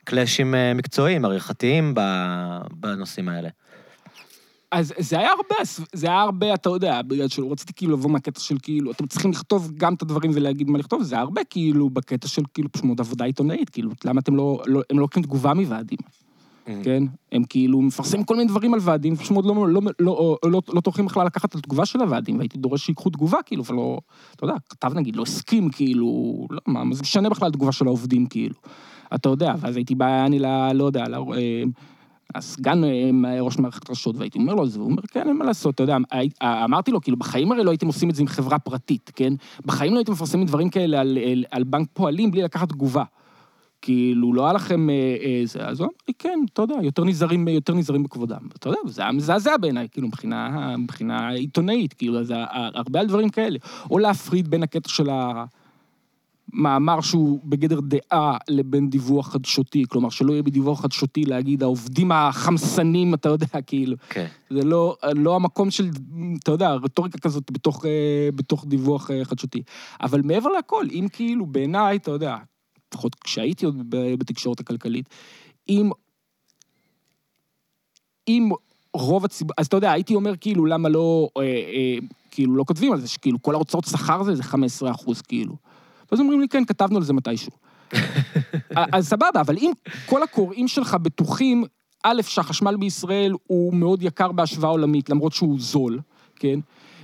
קלאשים 0.04 0.54
אה, 0.54 0.74
מקצועיים, 0.74 1.24
עריכתיים 1.24 1.94
בנושאים 2.72 3.28
האלה. 3.28 3.48
אז 4.72 4.94
זה 4.98 5.18
היה 5.18 5.30
הרבה, 5.30 5.54
זה 5.92 6.06
היה 6.06 6.20
הרבה, 6.20 6.54
אתה 6.54 6.68
יודע, 6.68 7.02
בגלל 7.02 7.28
שלא 7.28 7.52
רציתי 7.52 7.72
כאילו 7.72 7.92
לבוא 7.92 8.10
מהקטע 8.10 8.40
של 8.40 8.58
כאילו, 8.62 8.90
אתם 8.90 9.06
צריכים 9.06 9.30
לכתוב 9.30 9.72
גם 9.76 9.94
את 9.94 10.02
הדברים 10.02 10.30
ולהגיד 10.34 10.70
מה 10.70 10.78
לכתוב, 10.78 11.02
זה 11.02 11.14
היה 11.14 11.22
הרבה 11.22 11.44
כאילו 11.50 11.90
בקטע 11.90 12.28
של 12.28 12.42
כאילו 12.54 12.72
פשוט 12.72 13.00
עבודה 13.00 13.24
עיתונאית, 13.24 13.70
כאילו, 13.70 13.90
למה 14.04 14.20
אתם 14.20 14.36
לא, 14.36 14.62
לא 14.66 14.80
הם 14.90 14.96
לא 14.96 15.02
לוקחים 15.02 15.22
תגובה 15.22 15.54
מוועדים, 15.54 15.98
כן? 16.82 17.02
הם 17.32 17.44
כאילו 17.44 17.82
מפרסמים 17.82 18.24
כל 18.24 18.36
מיני 18.36 18.48
דברים 18.48 18.74
על 18.74 18.80
ועדים, 18.82 19.16
פשוט 19.16 19.30
מאוד 19.30 19.44
לא, 19.44 19.54
לא, 19.54 19.80
לא, 19.82 19.82
לא, 20.00 20.38
לא, 20.50 20.62
לא 20.68 20.80
טורחים 20.80 21.06
בכלל 21.06 21.26
לקחת 21.26 21.50
את 21.50 21.54
התגובה 21.54 21.86
של 21.86 22.00
הוועדים, 22.00 22.38
והייתי 22.38 22.58
דורש 22.58 22.86
שיקחו 22.86 23.10
תגובה, 23.10 23.38
כאילו, 23.46 23.64
ולא, 23.64 23.98
אתה 24.36 24.44
יודע, 24.44 24.54
כתב 24.68 24.94
נגיד, 24.94 25.16
לא 25.16 25.22
הסכים, 25.22 25.70
כאילו, 25.70 26.46
לא, 26.50 26.60
מה, 26.66 26.84
מה 26.84 26.94
זה 26.94 27.02
משנה 27.02 27.28
בכלל 27.28 27.48
התגובה 27.48 27.72
של 27.72 27.86
העובדים, 27.86 28.26
כאילו. 28.26 28.54
אתה 29.14 29.28
יודע, 29.28 29.54
ואז 29.60 29.76
הייתי 29.76 29.94
בא, 29.94 30.26
אני. 30.26 30.38
לא 30.74 30.84
יודע. 30.84 31.04
אה, 31.36 31.62
הסגן 32.34 32.84
אה, 32.84 33.40
ראש 33.40 33.58
מערכת 33.58 33.90
רשות, 33.90 34.16
והייתי 34.16 34.38
אומר 34.38 34.54
לו 34.54 34.64
את 34.64 34.70
זה, 34.70 34.78
והוא 34.78 34.90
אומר, 34.90 35.02
כן, 35.10 35.28
אין 35.28 35.36
מה 35.36 35.44
לעשות, 35.44 35.74
אתה 35.74 35.82
יודע, 35.82 35.96
הי- 36.10 36.30
אמרתי 36.42 36.90
לו, 36.90 37.00
כאילו, 37.00 37.16
בחיים 37.16 37.52
הרי 37.52 37.64
לא 37.64 37.70
הייתם 37.70 37.86
עושים 37.86 38.10
את 38.10 38.14
זה 38.14 38.22
עם 38.22 38.28
חברה 38.28 38.58
פרטית, 38.58 39.10
כן? 39.16 39.32
בחיים 39.66 39.92
לא 39.92 39.98
הייתם 39.98 40.12
מפרסמים 40.12 40.46
דברים 40.46 40.70
כאלה 40.70 41.00
על, 41.00 41.18
על, 41.32 41.44
על 41.50 41.64
בנק 41.64 41.88
פועלים 41.92 42.30
בלי 42.30 42.42
לקחת 42.42 42.68
תגובה. 42.68 43.04
כאילו, 43.82 44.34
לא 44.34 44.44
היה 44.44 44.52
לכם 44.52 44.90
אה, 44.90 44.94
אה, 44.94 45.42
זה, 45.44 45.66
אז 45.66 45.80
הוא 45.80 45.84
אמר 45.84 45.92
לי, 46.08 46.14
כן, 46.18 46.38
אתה 46.52 46.62
יודע, 46.62 46.74
יותר 46.82 47.04
נזהרים, 47.04 47.48
יותר 47.48 47.74
נזהרים 47.74 48.02
בכבודם. 48.02 48.40
אתה 48.58 48.68
יודע, 48.68 48.78
זה 48.86 49.02
היה 49.02 49.12
מזעזע 49.12 49.56
בעיניי, 49.56 49.88
כאילו, 49.92 50.08
מבחינה, 50.08 50.76
מבחינה 50.76 51.28
עיתונאית, 51.28 51.92
כאילו, 51.92 52.20
אז 52.20 52.34
הרבה 52.52 53.00
על 53.00 53.06
דברים 53.06 53.28
כאלה. 53.28 53.58
או 53.90 53.98
להפריד 53.98 54.48
בין 54.48 54.62
הקטע 54.62 54.88
של 54.88 55.10
ה... 55.10 55.44
מאמר 56.52 57.00
שהוא 57.00 57.40
בגדר 57.44 57.80
דעה 57.80 58.36
לבין 58.48 58.90
דיווח 58.90 59.32
חדשותי, 59.32 59.84
כלומר 59.88 60.10
שלא 60.10 60.32
יהיה 60.32 60.42
בדיווח 60.42 60.80
חדשותי 60.80 61.24
להגיד 61.24 61.62
העובדים 61.62 62.12
החמסנים, 62.12 63.14
אתה 63.14 63.28
יודע, 63.28 63.60
כאילו. 63.66 63.96
כן. 64.08 64.26
זה 64.50 64.64
לא, 64.64 64.96
לא 65.14 65.36
המקום 65.36 65.70
של, 65.70 65.90
אתה 66.42 66.50
יודע, 66.50 66.72
רטוריקה 66.72 67.18
כזאת 67.18 67.50
בתוך, 67.50 67.86
אה, 67.86 68.28
בתוך 68.34 68.64
דיווח 68.68 69.10
אה, 69.10 69.24
חדשותי. 69.24 69.62
אבל 70.00 70.22
מעבר 70.22 70.50
לכל, 70.58 70.86
אם 70.92 71.06
כאילו 71.12 71.46
בעיניי, 71.46 71.96
אתה 71.96 72.10
יודע, 72.10 72.36
לפחות 72.88 73.14
כשהייתי 73.14 73.66
עוד 73.66 73.76
בתקשורת 73.90 74.60
הכלכלית, 74.60 75.08
אם... 75.68 75.90
אם 78.28 78.50
רוב 78.94 79.24
הציבור, 79.24 79.54
אז 79.58 79.66
אתה 79.66 79.76
יודע, 79.76 79.92
הייתי 79.92 80.14
אומר 80.14 80.36
כאילו, 80.40 80.66
למה 80.66 80.88
לא, 80.88 81.28
אה, 81.36 81.42
אה, 81.42 81.98
כאילו, 82.30 82.56
לא 82.56 82.64
כותבים 82.64 82.92
על 82.92 83.00
זה, 83.00 83.08
שכאילו 83.08 83.42
כל 83.42 83.54
ההוצאות 83.54 83.84
שכר 83.84 84.22
זה, 84.22 84.34
זה 84.34 84.42
15 84.42 84.90
אחוז, 84.90 85.22
כאילו. 85.22 85.56
ואז 86.12 86.20
אומרים 86.20 86.40
לי, 86.40 86.48
כן, 86.48 86.64
כתבנו 86.64 86.96
על 86.96 87.02
זה 87.02 87.12
מתישהו. 87.12 87.52
אז 88.92 89.08
סבבה, 89.08 89.40
אבל 89.40 89.56
אם 89.56 89.70
כל 90.06 90.22
הקוראים 90.22 90.68
שלך 90.68 90.94
בטוחים, 90.94 91.64
א', 92.04 92.22
שהחשמל 92.22 92.76
בישראל 92.76 93.34
הוא 93.46 93.74
מאוד 93.74 94.02
יקר 94.02 94.32
בהשוואה 94.32 94.70
עולמית, 94.70 95.10
למרות 95.10 95.32
שהוא 95.32 95.56
זול, 95.60 96.00
כן? 96.36 96.58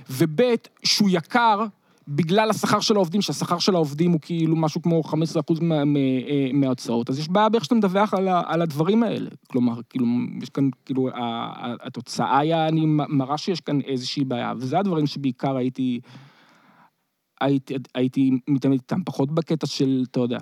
וב', 0.09 0.41
שהוא 0.83 1.09
יקר 1.11 1.65
בגלל 2.07 2.49
השכר 2.49 2.79
של 2.79 2.95
העובדים, 2.95 3.21
שהשכר 3.21 3.59
של 3.59 3.75
העובדים 3.75 4.11
הוא 4.11 4.19
כאילו 4.21 4.55
משהו 4.55 4.81
כמו 4.81 5.01
15% 5.03 5.13
מה- 5.61 5.85
מה- 5.85 5.99
אה, 5.99 6.49
מההוצאות, 6.53 7.09
אז 7.09 7.19
יש 7.19 7.29
בעיה 7.29 7.49
באיך 7.49 7.63
שאתה 7.63 7.75
מדווח 7.75 8.13
על, 8.13 8.27
ה- 8.27 8.41
על 8.45 8.61
הדברים 8.61 9.03
האלה. 9.03 9.29
כלומר, 9.47 9.73
כאילו, 9.89 10.05
יש 10.41 10.49
כאן, 10.49 10.69
כאילו, 10.85 11.09
התוצאה 11.83 12.39
היה, 12.39 12.67
אני 12.67 12.81
מראה 13.09 13.37
שיש 13.37 13.61
כאן 13.61 13.81
איזושהי 13.81 14.23
בעיה, 14.25 14.53
וזה 14.57 14.79
הדברים 14.79 15.07
שבעיקר 15.07 15.55
הייתי, 15.55 15.99
הייתי, 17.41 17.75
הייתי 17.95 18.31
מתעמת 18.47 18.79
איתם, 18.79 19.03
פחות 19.03 19.31
בקטע 19.31 19.67
של, 19.67 20.03
אתה 20.11 20.19
יודע, 20.19 20.39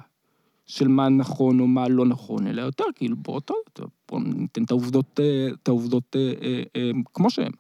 של 0.66 0.88
מה 0.88 1.10
נכון 1.10 1.60
או 1.60 1.68
מה 1.68 1.88
לא 1.88 2.06
נכון, 2.06 2.48
אלא 2.48 2.62
יותר 2.62 2.84
כאילו, 2.96 3.16
בוא, 3.16 3.40
טוב, 3.40 3.58
בוא 4.10 4.20
ניתן 4.20 4.64
את 4.64 4.72
העובדות, 4.72 5.20
אה, 5.20 5.48
את 5.64 5.68
העובדות 5.68 6.16
אה, 6.16 6.64
אה, 6.76 6.92
כמו 7.14 7.30
שהן. 7.30 7.52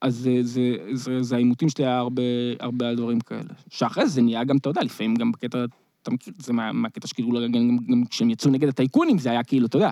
אז 0.00 0.16
זה, 0.16 0.38
זה, 0.42 0.76
זה, 0.92 1.22
זה 1.22 1.34
העימותים 1.34 1.68
שלי 1.68 1.86
היה 1.86 1.98
הרבה, 1.98 2.22
הרבה 2.60 2.88
על 2.88 2.96
דברים 2.96 3.20
כאלה. 3.20 3.54
שאחרי 3.70 4.08
זה 4.08 4.22
נהיה 4.22 4.44
גם, 4.44 4.56
אתה 4.56 4.68
יודע, 4.68 4.82
לפעמים 4.82 5.14
גם 5.14 5.32
בקטע, 5.32 5.64
אתה 6.02 6.10
מכיר 6.10 6.34
זה 6.38 6.52
מה- 6.52 6.72
מהקטע 6.72 7.06
שכאילו, 7.06 7.40
גם, 7.44 7.52
גם, 7.52 7.76
גם 7.90 8.04
כשהם 8.10 8.30
יצאו 8.30 8.50
נגד 8.50 8.68
הטייקונים, 8.68 9.18
זה 9.18 9.30
היה 9.30 9.42
כאילו, 9.44 9.66
אתה 9.66 9.76
יודע. 9.76 9.90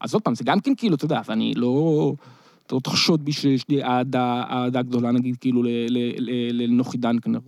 אז 0.00 0.14
עוד 0.14 0.22
פעם, 0.22 0.34
זה 0.34 0.44
גם 0.44 0.60
כן 0.60 0.74
כאילו, 0.74 0.96
אתה 0.96 1.04
יודע, 1.04 1.20
ואני 1.26 1.54
לא... 1.54 2.14
אתה 2.70 2.76
לא 2.76 2.80
תחשוד 2.80 3.24
בי 3.24 3.32
שיש 3.32 3.68
לי 3.68 3.84
אהדה, 3.84 4.42
אהדה 4.50 4.82
גדולה, 4.82 5.12
נגיד, 5.12 5.36
כאילו, 5.36 5.62
לנוחי 6.52 6.98
דנקנר. 6.98 7.38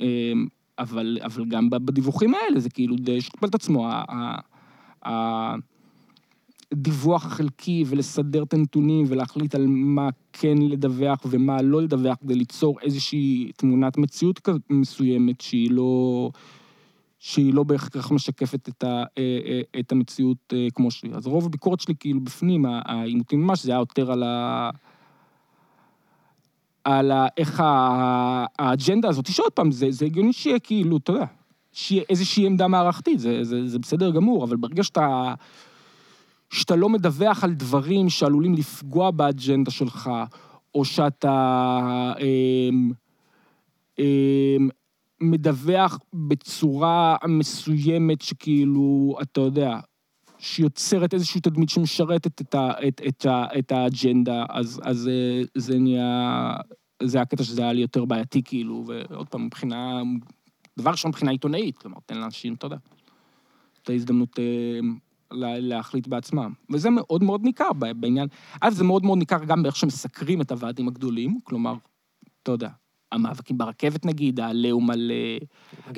אמ, 0.00 0.06
אבל, 0.78 1.18
אבל 1.24 1.44
גם 1.44 1.70
בדיווחים 1.70 2.34
האלה, 2.34 2.60
זה 2.60 2.70
כאילו 2.70 2.96
די 2.96 3.20
שכפל 3.20 3.46
את 3.46 3.54
עצמו. 3.54 3.88
הדיווח 6.72 7.26
החלקי 7.26 7.84
ולסדר 7.86 8.42
את 8.42 8.54
הנתונים 8.54 9.04
ולהחליט 9.08 9.54
על 9.54 9.66
מה 9.66 10.08
כן 10.32 10.58
לדווח 10.58 11.26
ומה 11.30 11.62
לא 11.62 11.82
לדווח 11.82 12.16
כדי 12.20 12.34
ליצור 12.34 12.80
איזושהי 12.82 13.50
תמונת 13.56 13.96
מציאות 13.96 14.48
מסוימת 14.70 15.40
שהיא 15.40 15.70
לא... 15.70 16.30
שהיא 17.20 17.54
לא 17.54 17.62
בהכרח 17.62 18.10
משקפת 18.10 18.68
את, 18.68 18.84
ה, 18.84 19.04
אה, 19.18 19.38
אה, 19.46 19.80
את 19.80 19.92
המציאות 19.92 20.52
אה, 20.52 20.66
כמו 20.74 20.90
שהיא. 20.90 21.14
אז 21.14 21.26
רוב 21.26 21.46
הביקורת 21.46 21.80
שלי 21.80 21.94
כאילו 22.00 22.20
בפנים, 22.20 22.64
העימותים 22.66 23.42
ממש, 23.42 23.62
זה 23.62 23.72
היה 23.72 23.78
יותר 23.78 24.12
על 24.12 24.22
ה... 24.22 24.70
על 26.84 27.10
ה, 27.10 27.26
איך 27.36 27.60
ה- 27.60 28.44
האג'נדה 28.58 29.08
הזאת, 29.08 29.26
שעוד 29.26 29.52
פעם, 29.52 29.70
זה, 29.70 29.86
זה 29.90 30.04
הגיוני 30.04 30.32
שיהיה 30.32 30.58
כאילו, 30.58 30.96
אתה 30.96 31.12
יודע, 31.12 31.24
שיהיה 31.72 32.02
איזושהי 32.08 32.46
עמדה 32.46 32.68
מערכתית, 32.68 33.18
זה, 33.18 33.44
זה, 33.44 33.66
זה 33.66 33.78
בסדר 33.78 34.10
גמור, 34.10 34.44
אבל 34.44 34.56
ברגע 34.56 34.82
שאתה, 34.82 35.34
שאתה 36.50 36.76
לא 36.76 36.88
מדווח 36.88 37.44
על 37.44 37.52
דברים 37.52 38.08
שעלולים 38.08 38.54
לפגוע 38.54 39.10
באג'נדה 39.10 39.70
שלך, 39.70 40.10
או 40.74 40.84
שאתה 40.84 42.12
אמ, 43.98 44.68
מדווח 45.20 45.98
בצורה 46.12 47.16
מסוימת 47.28 48.22
שכאילו, 48.22 49.16
אתה 49.22 49.40
יודע, 49.40 49.80
שיוצרת 50.38 51.14
איזושהי 51.14 51.40
תדמית 51.40 51.68
שמשרתת 51.68 52.40
את, 52.40 52.54
ה, 52.54 52.70
את, 52.88 53.00
את, 53.08 53.26
ה, 53.26 53.44
את 53.58 53.72
האג'נדה, 53.72 54.44
אז, 54.48 54.80
אז 54.84 54.96
זה, 54.96 55.42
זה 55.54 55.78
נהיה, 55.78 56.56
זה 57.02 57.20
הקטע 57.20 57.44
שזה 57.44 57.62
היה 57.62 57.72
לי 57.72 57.80
יותר 57.80 58.04
בעייתי, 58.04 58.42
כאילו, 58.44 58.84
ועוד 58.86 59.28
פעם, 59.28 59.46
מבחינה, 59.46 60.02
דבר 60.78 60.90
ראשון, 60.90 61.08
מבחינה 61.08 61.30
עיתונאית, 61.30 61.78
כלומר, 61.78 61.98
תן 62.06 62.18
לאנשים, 62.18 62.54
אתה 62.54 62.66
יודע, 62.66 62.76
את 63.82 63.90
ההזדמנות 63.90 64.38
אה, 64.38 64.80
לה, 65.30 65.58
להחליט 65.58 66.06
בעצמם. 66.06 66.52
וזה 66.72 66.90
מאוד 66.90 67.22
מאוד 67.22 67.42
ניכר 67.42 67.72
בעניין, 67.72 68.28
א', 68.60 68.70
זה 68.70 68.84
מאוד 68.84 69.04
מאוד 69.04 69.18
ניכר 69.18 69.44
גם 69.44 69.62
באיך 69.62 69.76
שמסקרים 69.76 70.40
את 70.40 70.52
הוועדים 70.52 70.88
הגדולים, 70.88 71.38
כלומר, 71.44 71.74
אתה 72.42 72.52
יודע, 72.52 72.68
המאבקים 73.12 73.58
ברכבת 73.58 74.06
נגיד, 74.06 74.40
העליהום 74.40 74.90
על... 74.90 75.12
אה, 75.14 75.38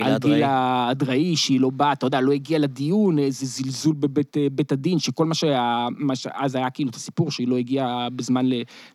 על. 0.04 0.18
גילה 0.18 0.88
אדראי, 0.90 1.36
שהיא 1.36 1.60
לא 1.60 1.70
באה, 1.70 1.92
אתה 1.92 2.06
יודע, 2.06 2.20
לא 2.20 2.32
הגיעה 2.32 2.60
לדיון, 2.60 3.18
איזה 3.18 3.46
זלזול 3.46 3.94
בבית 3.94 4.36
אה, 4.36 4.46
בית 4.52 4.72
הדין, 4.72 4.98
שכל 4.98 5.26
מה 5.26 5.34
שהיה, 5.34 5.88
מה 5.98 6.16
שאז 6.16 6.54
היה 6.54 6.70
כאילו 6.70 6.90
את 6.90 6.94
הסיפור, 6.94 7.30
שהיא 7.30 7.48
לא 7.48 7.56
הגיעה 7.56 8.10
בזמן 8.10 8.46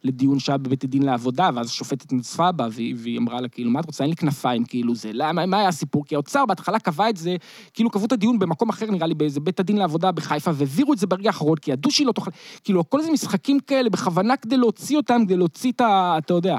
לדיון 0.04 0.40
שהיה 0.40 0.58
בבית 0.58 0.84
הדין 0.84 1.04
לעבודה, 1.04 1.50
ואז 1.54 1.68
השופטת 1.68 2.14
נצפה 2.14 2.52
בה, 2.52 2.68
והיא, 2.72 2.96
והיא 2.98 3.18
אמרה 3.20 3.42
לה, 3.42 3.48
כאילו, 3.48 3.72
מה 3.72 3.80
את 3.80 3.86
רוצה? 3.86 4.04
אין 4.04 4.10
לי 4.10 4.16
כנפיים, 4.16 4.66
כאילו, 4.66 4.96
זה, 4.96 5.12
למה, 5.14 5.46
מה 5.46 5.60
היה 5.60 5.68
הסיפור? 5.68 6.06
כי 6.06 6.16
האוצר 6.16 6.46
בהתחלה 6.46 6.80
קבע 6.80 7.10
את 7.10 7.18
זה, 7.18 7.36
כאילו 7.74 7.90
קבעו 7.90 8.06
את 8.06 8.12
הדיון 8.12 8.40
במקום 8.40 8.70
אחר, 8.70 8.92
נראה 8.92 9.08
לי, 9.08 9.14
באיזה 9.14 9.40
בית 9.40 9.60
הדין 9.60 9.78
לעבודה 9.78 10.12
בחיפה, 10.12 10.52
והעבירו 10.54 10.94
את 10.94 10.98
זה 10.98 11.08
ברגע 11.08 11.30
האחרון, 11.30 11.58
כי 11.58 11.72
ידעו 11.72 11.92
שהיא 11.92 12.08
לא 12.08 12.12
תוכל, 12.12 12.32
כאילו, 12.64 12.90
כל 12.90 13.00
איזה 13.00 13.12
משחקים 13.12 13.60
כאלה, 13.60 13.90
בכוונה 13.90 14.38
כדי 14.38 14.58
להוציא 14.58 14.98
אותם, 14.98 15.22
כדי 15.26 15.38
להוציא 15.38 15.72
את 15.72 15.82
ה... 15.82 16.16
אתה 16.18 16.34
יודע. 16.34 16.58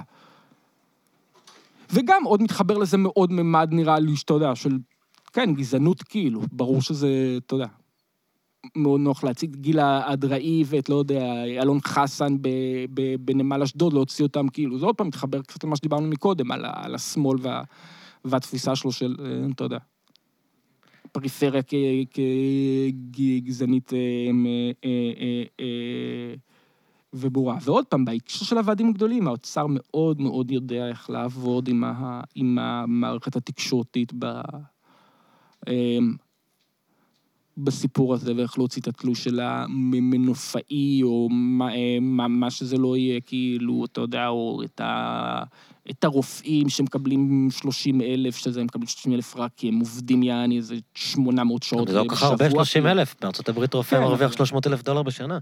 וגם 1.92 2.24
עוד 2.24 2.42
מתחבר 2.42 2.78
לזה 2.78 2.96
מאוד 2.96 3.32
ממד, 3.32 3.68
נראה 3.72 3.98
לי, 3.98 4.16
שאתה 4.16 4.34
יודע, 4.34 4.54
של, 4.54 4.78
כן, 5.32 5.54
גזענות 5.54 6.02
כאילו, 6.02 6.40
ברור 6.52 6.82
שזה, 6.82 7.38
אתה 7.46 7.54
יודע, 7.54 7.66
מאוד 8.76 9.00
נוח 9.00 9.24
להציג 9.24 9.50
את 9.50 9.60
גילה 9.60 10.12
אדראי 10.12 10.64
ואת, 10.66 10.88
לא 10.88 10.94
יודע, 10.94 11.44
אלון 11.44 11.78
חסן 11.80 12.36
בנמל 13.20 13.62
אשדוד, 13.62 13.92
להוציא 13.92 14.24
אותם 14.24 14.48
כאילו, 14.48 14.78
זה 14.78 14.86
עוד 14.86 14.94
פעם 14.94 15.06
מתחבר 15.06 15.42
קצת 15.42 15.64
למה 15.64 15.76
שדיברנו 15.76 16.06
מקודם, 16.06 16.52
על, 16.52 16.64
על 16.74 16.94
השמאל 16.94 17.38
וה, 17.40 17.62
והתפיסה 18.24 18.76
שלו 18.76 18.92
של, 18.92 19.16
אה, 19.24 19.46
אתה 19.54 19.64
יודע, 19.64 19.78
פריפריה 21.12 21.62
כגזענית 23.12 23.92
אה, 23.92 23.98
אה, 25.60 26.34
וברורה. 27.12 27.58
ועוד 27.62 27.84
פעם, 27.84 28.04
בהקשר 28.04 28.44
של 28.44 28.58
הוועדים 28.58 28.88
הגדולים, 28.88 29.26
האוצר 29.28 29.66
מאוד 29.68 30.20
מאוד 30.20 30.50
יודע 30.50 30.88
איך 30.88 31.10
לעבוד 31.10 31.68
עם, 31.68 31.84
ה, 31.84 32.20
עם 32.34 32.58
המערכת 32.58 33.36
התקשורתית 33.36 34.12
ב, 34.18 34.40
אמ, 35.68 36.14
בסיפור 37.58 38.14
הזה, 38.14 38.32
ואיך 38.36 38.58
להוציא 38.58 38.82
את 38.82 38.88
התלוש 38.88 39.24
של 39.24 39.40
המנופאי, 39.40 41.00
או 41.02 41.28
מה, 41.30 41.74
אה, 41.74 41.98
מה, 42.00 42.28
מה 42.28 42.50
שזה 42.50 42.76
לא 42.76 42.96
יהיה, 42.96 43.20
כאילו, 43.20 43.84
אתה 43.84 44.00
יודע, 44.00 44.28
או 44.28 44.62
את, 44.64 44.80
ה, 44.80 45.42
את 45.90 46.04
הרופאים 46.04 46.68
שמקבלים 46.68 47.48
30 47.50 48.00
אלף, 48.00 48.36
שזה, 48.36 48.60
הם 48.60 48.66
מקבלים 48.66 48.86
30 48.88 49.12
אלף 49.12 49.36
רק 49.36 49.50
כי 49.56 49.68
הם 49.68 49.78
עובדים 49.78 50.22
יעני 50.22 50.56
איזה 50.56 50.74
800 50.94 51.62
שעות 51.62 51.88
זה 51.88 51.94
לא 51.94 52.04
כל 52.08 52.16
כך 52.16 52.22
הרבה, 52.22 52.44
בשבוע, 52.46 52.64
30 52.64 52.82
כאילו. 52.82 53.00
אלף. 53.00 53.14
בארצות 53.20 53.48
הברית 53.48 53.74
רופא 53.74 53.96
כן, 53.96 54.02
מרוויח 54.02 54.28
אבל- 54.28 54.36
300 54.36 54.66
אלף 54.66 54.82
דולר 54.82 55.02
בשנה. 55.02 55.38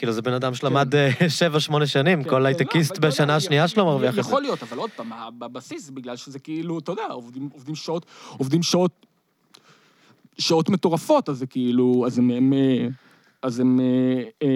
כאילו, 0.00 0.12
זה 0.12 0.22
בן 0.22 0.32
אדם 0.32 0.54
שלמד 0.54 0.94
7-8 1.72 1.86
שנים, 1.86 2.22
כן, 2.22 2.30
כל 2.30 2.36
כן, 2.36 2.46
הייטקיסט 2.46 2.98
בשנה 2.98 3.36
השנייה 3.36 3.68
שלו 3.68 3.86
מרוויח 3.86 4.10
את 4.10 4.14
זה. 4.14 4.20
יכול 4.20 4.42
להיות, 4.42 4.62
אבל 4.62 4.78
עוד 4.78 4.90
פעם, 4.96 5.10
בבסיס 5.38 5.90
בגלל 5.90 6.16
שזה 6.16 6.38
כאילו, 6.38 6.78
אתה 6.78 6.92
יודע, 6.92 7.06
עובדים, 7.10 7.74
שעות, 7.74 8.06
עובדים 8.38 8.62
שעות, 8.62 9.06
שעות 10.38 10.68
מטורפות, 10.68 11.28
אז 11.28 11.38
זה 11.38 11.46
כאילו, 11.46 12.04
אז 12.06 12.18
הם, 12.18 12.30
הם 12.30 12.52
אה, 12.52 12.88
אז 13.42 13.60
הם 13.60 13.80
אה, 13.80 14.22
אה, 14.42 14.48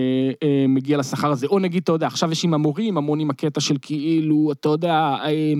אה, 0.42 0.64
מגיע 0.68 0.98
לשכר 0.98 1.30
הזה. 1.30 1.46
או 1.46 1.58
נגיד, 1.58 1.82
אתה 1.82 1.92
יודע, 1.92 2.06
עכשיו 2.06 2.32
יש 2.32 2.44
עם 2.44 2.54
המורים, 2.54 2.96
המון 2.96 3.20
עם 3.20 3.30
הקטע 3.30 3.60
של 3.60 3.76
כאילו, 3.82 4.52
אתה 4.52 4.68
יודע, 4.68 5.16
אה, 5.24 5.52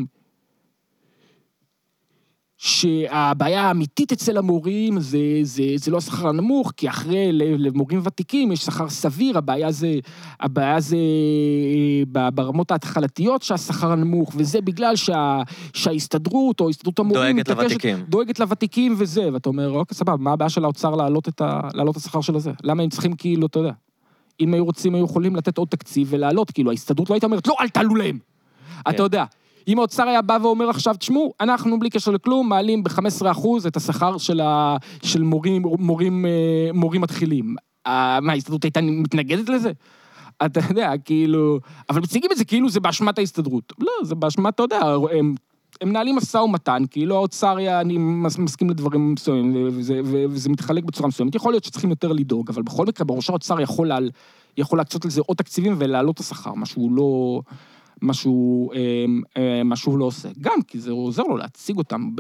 שהבעיה 2.65 3.63
האמיתית 3.63 4.13
אצל 4.13 4.37
המורים 4.37 5.01
זה, 5.01 5.19
זה, 5.43 5.63
זה 5.77 5.91
לא 5.91 5.97
השכר 5.97 6.29
הנמוך, 6.29 6.73
כי 6.77 6.89
אחרי 6.89 7.29
למורים 7.33 8.01
ותיקים 8.05 8.53
יש 8.53 8.61
שכר 8.61 8.89
סביר, 8.89 9.39
הבעיה 9.39 9.73
זה, 9.73 9.95
הבעיה 10.41 10.81
זה 10.81 10.97
אה, 12.17 12.31
ברמות 12.31 12.71
ההתחלתיות 12.71 13.43
שהשכר 13.43 13.93
הנמוך, 13.93 14.33
וזה 14.37 14.61
בגלל 14.61 14.97
שה, 14.97 15.43
שההסתדרות 15.73 16.61
או 16.61 16.69
הסתדרות 16.69 16.99
המורים... 16.99 17.23
דואגת 17.23 17.51
מתעקשת- 17.51 17.63
לוותיקים. 17.63 18.05
דואגת 18.09 18.41
לוותיקים 18.41 18.95
וזה, 18.99 19.33
ואתה 19.33 19.49
אומר, 19.49 19.71
אוקיי, 19.71 19.95
סבבה, 19.97 20.17
מה 20.17 20.33
הבעיה 20.33 20.49
של 20.49 20.65
האוצר 20.65 20.95
להעלות 20.95 21.29
את, 21.29 21.41
ה, 21.41 21.61
להעלות 21.75 21.97
את 21.97 22.01
השכר 22.01 22.21
של 22.21 22.37
הזה? 22.37 22.53
למה 22.63 22.83
הם 22.83 22.89
צריכים 22.89 23.13
כאילו, 23.17 23.47
אתה 23.47 23.59
יודע, 23.59 23.73
אם 24.41 24.55
היו 24.55 24.65
רוצים, 24.65 24.95
היו 24.95 25.05
יכולים 25.05 25.37
לתת 25.37 25.59
עוד 25.59 25.69
תקציב 25.69 26.09
ולהעלות, 26.11 26.51
כאילו, 26.51 26.71
ההסתדרות 26.71 27.11
לא 27.11 27.15
הייתה 27.15 27.27
אומרת, 27.27 27.47
לא, 27.47 27.55
אל 27.61 27.69
תעלו 27.69 27.95
להם. 27.95 28.19
כן. 28.85 28.91
אתה 28.91 29.03
יודע, 29.03 29.25
אם 29.69 29.79
האוצר 29.79 30.09
היה 30.09 30.23
בא 30.23 30.39
ואומר 30.43 30.71
עכשיו, 30.71 30.95
תשמעו, 30.99 31.33
אנחנו 31.41 31.79
בלי 31.79 31.91
קשר 31.91 32.11
לכלום, 32.11 32.49
מעלים 32.49 32.85
ב-15% 32.85 33.47
את 33.67 33.77
השכר 33.77 34.19
של, 34.19 34.41
ה... 34.41 34.77
של 35.03 35.23
מורים, 35.23 35.63
מורים, 35.63 36.27
אה, 36.27 36.71
מורים 36.75 37.01
מתחילים. 37.01 37.57
אה, 37.87 38.19
מה, 38.23 38.33
ההסתדרות 38.33 38.65
הייתה 38.65 38.81
מתנגדת 38.81 39.49
לזה? 39.49 39.73
אתה 40.47 40.61
יודע, 40.71 40.93
כאילו... 41.05 41.59
אבל 41.91 42.01
מציגים 42.01 42.33
את 42.33 42.37
זה 42.37 42.45
כאילו 42.45 42.69
זה 42.69 42.81
באשמת 42.81 43.19
ההסתדרות. 43.19 43.73
לא, 43.79 43.93
זה 44.03 44.15
באשמת, 44.15 44.55
אתה 44.55 44.63
יודע, 44.63 44.81
הם, 45.19 45.35
הם 45.81 45.89
מנהלים 45.89 46.17
משא 46.17 46.37
ומתן, 46.37 46.83
כאילו 46.91 47.17
האוצר, 47.17 47.81
אני 47.81 47.99
מסכים 48.39 48.71
לדברים 48.71 49.13
מסוימים, 49.13 49.69
וזה, 49.73 50.01
וזה 50.05 50.51
מתחלק 50.51 50.85
בצורה 50.85 51.09
מסוימת. 51.09 51.35
יכול 51.35 51.53
להיות 51.53 51.65
שצריכים 51.65 51.91
יותר 51.91 52.13
לדאוג, 52.13 52.51
אבל 52.51 52.63
בכל 52.63 52.87
מקרה, 52.87 53.05
בראש 53.05 53.31
האוצר 53.31 53.61
יכול, 53.61 53.89
לה, 53.89 53.99
יכול 54.57 54.79
להקצות 54.79 55.05
לזה 55.05 55.21
עוד 55.27 55.37
תקציבים 55.37 55.75
ולהעלות 55.79 56.15
את 56.15 56.21
השכר, 56.21 56.55
משהו 56.55 56.91
לא... 56.93 57.41
משהו, 58.05 58.71
משהו 59.65 59.97
לא 59.97 60.05
עושה. 60.05 60.29
גם 60.41 60.63
כי 60.67 60.81
זה 60.81 60.91
עוזר 60.91 61.23
לו 61.23 61.37
להציג 61.37 61.79
אותם 61.79 62.11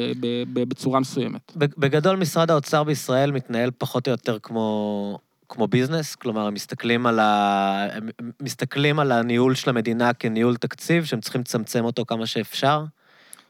בצורה 0.52 1.00
מסוימת. 1.00 1.52
בגדול, 1.56 2.16
משרד 2.16 2.50
האוצר 2.50 2.84
בישראל 2.84 3.30
מתנהל 3.30 3.70
פחות 3.78 4.08
או 4.08 4.12
יותר 4.12 4.38
כמו 4.42 5.18
כמו 5.48 5.66
ביזנס, 5.66 6.14
כלומר, 6.14 6.46
הם 6.46 6.54
מסתכלים 6.54 7.06
על, 7.06 7.18
ה... 7.18 7.86
הם 7.94 8.30
מסתכלים 8.42 8.98
על 8.98 9.12
הניהול 9.12 9.54
של 9.54 9.70
המדינה 9.70 10.12
כניהול 10.12 10.56
תקציב, 10.56 11.04
שהם 11.04 11.20
צריכים 11.20 11.40
לצמצם 11.40 11.84
אותו 11.84 12.04
כמה 12.06 12.26
שאפשר? 12.26 12.84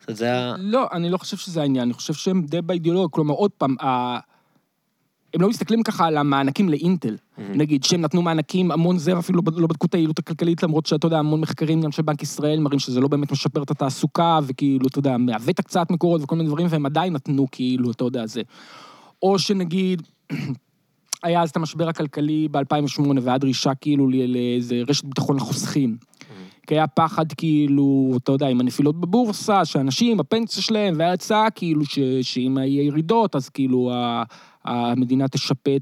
זה 0.08 0.34
ה... 0.34 0.54
לא, 0.58 0.88
אני 0.92 1.10
לא 1.10 1.18
חושב 1.18 1.36
שזה 1.36 1.60
העניין, 1.60 1.84
אני 1.84 1.92
חושב 1.92 2.14
שהם 2.14 2.42
די 2.46 2.62
באידיאולוגיה, 2.62 3.08
כלומר, 3.10 3.34
עוד 3.34 3.50
פעם, 3.50 3.76
ה... 3.80 4.18
הם 5.34 5.40
לא 5.40 5.48
מסתכלים 5.48 5.82
ככה 5.82 6.06
על 6.06 6.16
המענקים 6.16 6.68
לאינטל. 6.68 7.14
Mm-hmm. 7.14 7.42
נגיד, 7.54 7.84
שהם 7.84 8.00
נתנו 8.00 8.22
מענקים, 8.22 8.70
המון 8.70 8.98
זה, 8.98 9.18
אפילו 9.18 9.42
לא, 9.56 9.66
בדקו 9.66 9.86
את 9.86 9.94
היעילות 9.94 10.18
הכלכלית, 10.18 10.62
למרות 10.62 10.86
שאתה 10.86 11.06
יודע, 11.06 11.18
המון 11.18 11.40
מחקרים 11.40 11.80
גם 11.80 11.92
של 11.92 12.02
בנק 12.02 12.22
ישראל 12.22 12.60
מראים 12.60 12.78
שזה 12.78 13.00
לא 13.00 13.08
באמת 13.08 13.32
משפר 13.32 13.62
את 13.62 13.70
התעסוקה, 13.70 14.38
וכאילו, 14.46 14.86
אתה 14.86 14.98
יודע, 14.98 15.16
מעוות 15.16 15.58
הקצאת 15.58 15.90
מקורות 15.90 16.22
וכל 16.22 16.36
מיני 16.36 16.48
דברים, 16.48 16.66
והם 16.70 16.86
עדיין 16.86 17.12
נתנו, 17.12 17.46
כאילו, 17.52 17.90
אתה 17.90 18.04
יודע, 18.04 18.26
זה. 18.26 18.42
או 19.22 19.38
שנגיד, 19.38 20.02
היה 21.22 21.42
אז 21.42 21.50
את 21.50 21.56
המשבר 21.56 21.88
הכלכלי 21.88 22.48
ב-2008, 22.50 23.02
והיה 23.22 23.38
דרישה 23.38 23.74
כאילו 23.74 24.08
לאיזה 24.08 24.82
רשת 24.88 25.04
ביטחון 25.04 25.36
לחוסכים. 25.36 25.96
כי 26.66 26.74
היה 26.74 26.86
פחד 26.86 27.32
כאילו, 27.32 28.14
אתה 28.22 28.32
יודע, 28.32 28.48
עם 28.48 28.60
הנפילות 28.60 29.00
בבורסה, 29.00 29.64
שאנשים, 29.64 30.20
הפנסיה 30.20 30.62
שלהם, 30.62 30.94
והיה 30.98 31.12
הצעה 31.12 31.50
כאילו 31.50 31.84
ש, 31.84 31.98
שאם 32.22 32.58
יהיה 32.58 32.82
ירידות, 32.82 33.36
אז 33.36 33.48
כאילו 33.48 33.92
המדינה 34.64 35.28
תשפה 35.28 35.76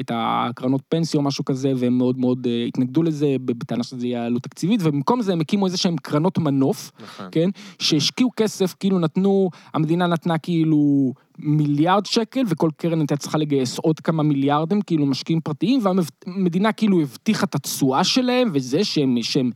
את, 0.00 0.10
הקרנות 0.10 0.82
פנסיה 0.88 1.18
או 1.18 1.24
משהו 1.24 1.44
כזה, 1.44 1.72
והם 1.76 1.98
מאוד 1.98 2.18
מאוד 2.18 2.46
uh, 2.46 2.68
התנגדו 2.68 3.02
לזה, 3.02 3.36
בטענה 3.44 3.82
שזה 3.82 4.06
יהיה 4.06 4.26
עלות 4.26 4.42
תקציבית, 4.42 4.80
ובמקום 4.82 5.22
זה 5.22 5.32
הם 5.32 5.40
הקימו 5.40 5.66
איזה 5.66 5.76
שהם 5.76 5.96
קרנות 5.96 6.38
מנוף, 6.38 6.90
נכון. 7.02 7.26
כן? 7.32 7.50
שהשקיעו 7.78 8.30
כסף, 8.36 8.74
כאילו 8.80 8.98
נתנו, 8.98 9.50
המדינה 9.74 10.06
נתנה 10.06 10.38
כאילו 10.38 11.12
מיליארד 11.38 12.06
שקל, 12.06 12.42
וכל 12.48 12.70
קרן 12.76 12.98
הייתה 12.98 13.16
צריכה 13.16 13.38
לגייס 13.38 13.78
עוד 13.78 14.00
כמה 14.00 14.22
מיליארדים, 14.22 14.82
כאילו 14.82 15.06
משקיעים 15.06 15.40
פרטיים, 15.40 15.80
והמדינה 15.82 16.72
כאילו 16.72 17.00
הבטיחה 17.00 17.44
את 17.44 17.54
התשואה 17.54 18.04
שלהם, 18.04 18.50
וזה 18.54 18.84
שהם, 18.84 19.16
שהם, 19.22 19.50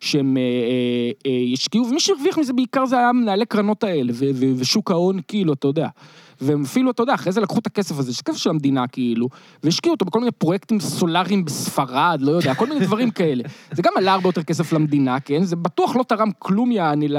שהם 0.00 0.36
אה, 0.36 0.42
אה, 0.42 1.30
אה, 1.30 1.38
ישקיעו, 1.38 1.86
ומי 1.86 2.00
שהרוויח 2.00 2.38
מזה 2.38 2.52
בעיקר 2.52 2.86
זה 2.86 2.98
היה 2.98 3.12
מנהלי 3.12 3.46
קרנות 3.46 3.84
האלה, 3.84 4.12
ושוק 4.56 4.90
ההון, 4.90 5.20
כאילו, 5.28 5.52
אתה 5.52 5.68
יודע. 5.68 5.88
והם 6.40 6.62
אפילו, 6.62 6.90
אתה 6.90 7.02
יודע, 7.02 7.14
אחרי 7.14 7.32
זה 7.32 7.40
לקחו 7.40 7.58
את 7.58 7.66
הכסף 7.66 7.98
הזה, 7.98 8.14
שכסף 8.14 8.36
של 8.36 8.50
המדינה 8.50 8.86
כאילו, 8.86 9.28
והשקיעו 9.62 9.94
אותו 9.94 10.04
בכל 10.04 10.18
מיני 10.18 10.32
פרויקטים 10.32 10.80
סולאריים 10.80 11.44
בספרד, 11.44 12.18
לא 12.20 12.32
יודע, 12.32 12.54
כל 12.54 12.66
מיני 12.66 12.80
דברים 12.80 13.10
כאלה. 13.10 13.44
זה 13.76 13.82
גם 13.82 13.92
עלה 13.96 14.12
הרבה 14.12 14.28
יותר 14.28 14.42
כסף 14.42 14.72
למדינה, 14.72 15.20
כן? 15.20 15.42
זה 15.42 15.56
בטוח 15.56 15.96
לא 15.96 16.02
תרם 16.02 16.30
כלום 16.38 16.72
יעני 16.72 17.08
ל... 17.08 17.16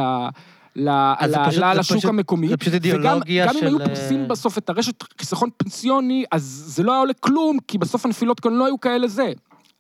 לשוק 1.75 2.05
המקומי. 2.05 2.47
זה 2.47 2.57
פשוט 2.57 2.73
אידיאולוגיה 2.73 3.53
של... 3.53 3.59
גם 3.59 3.67
אם 3.67 3.77
היו 3.79 3.87
פורסים 3.87 4.27
בסוף 4.27 4.57
את 4.57 4.69
הרשת 4.69 5.03
חיסכון 5.19 5.49
פנסיוני, 5.57 6.25
אז 6.31 6.63
זה 6.67 6.83
לא 6.83 6.91
היה 6.91 6.99
עולה 6.99 7.13
כלום, 7.13 7.57
כי 7.67 7.77
בסוף 7.77 8.05
הנפילות 8.05 8.39
כאן 8.39 8.53
לא 8.53 8.65
היו 8.65 8.79
כאלה 8.79 9.07
זה. 9.07 9.31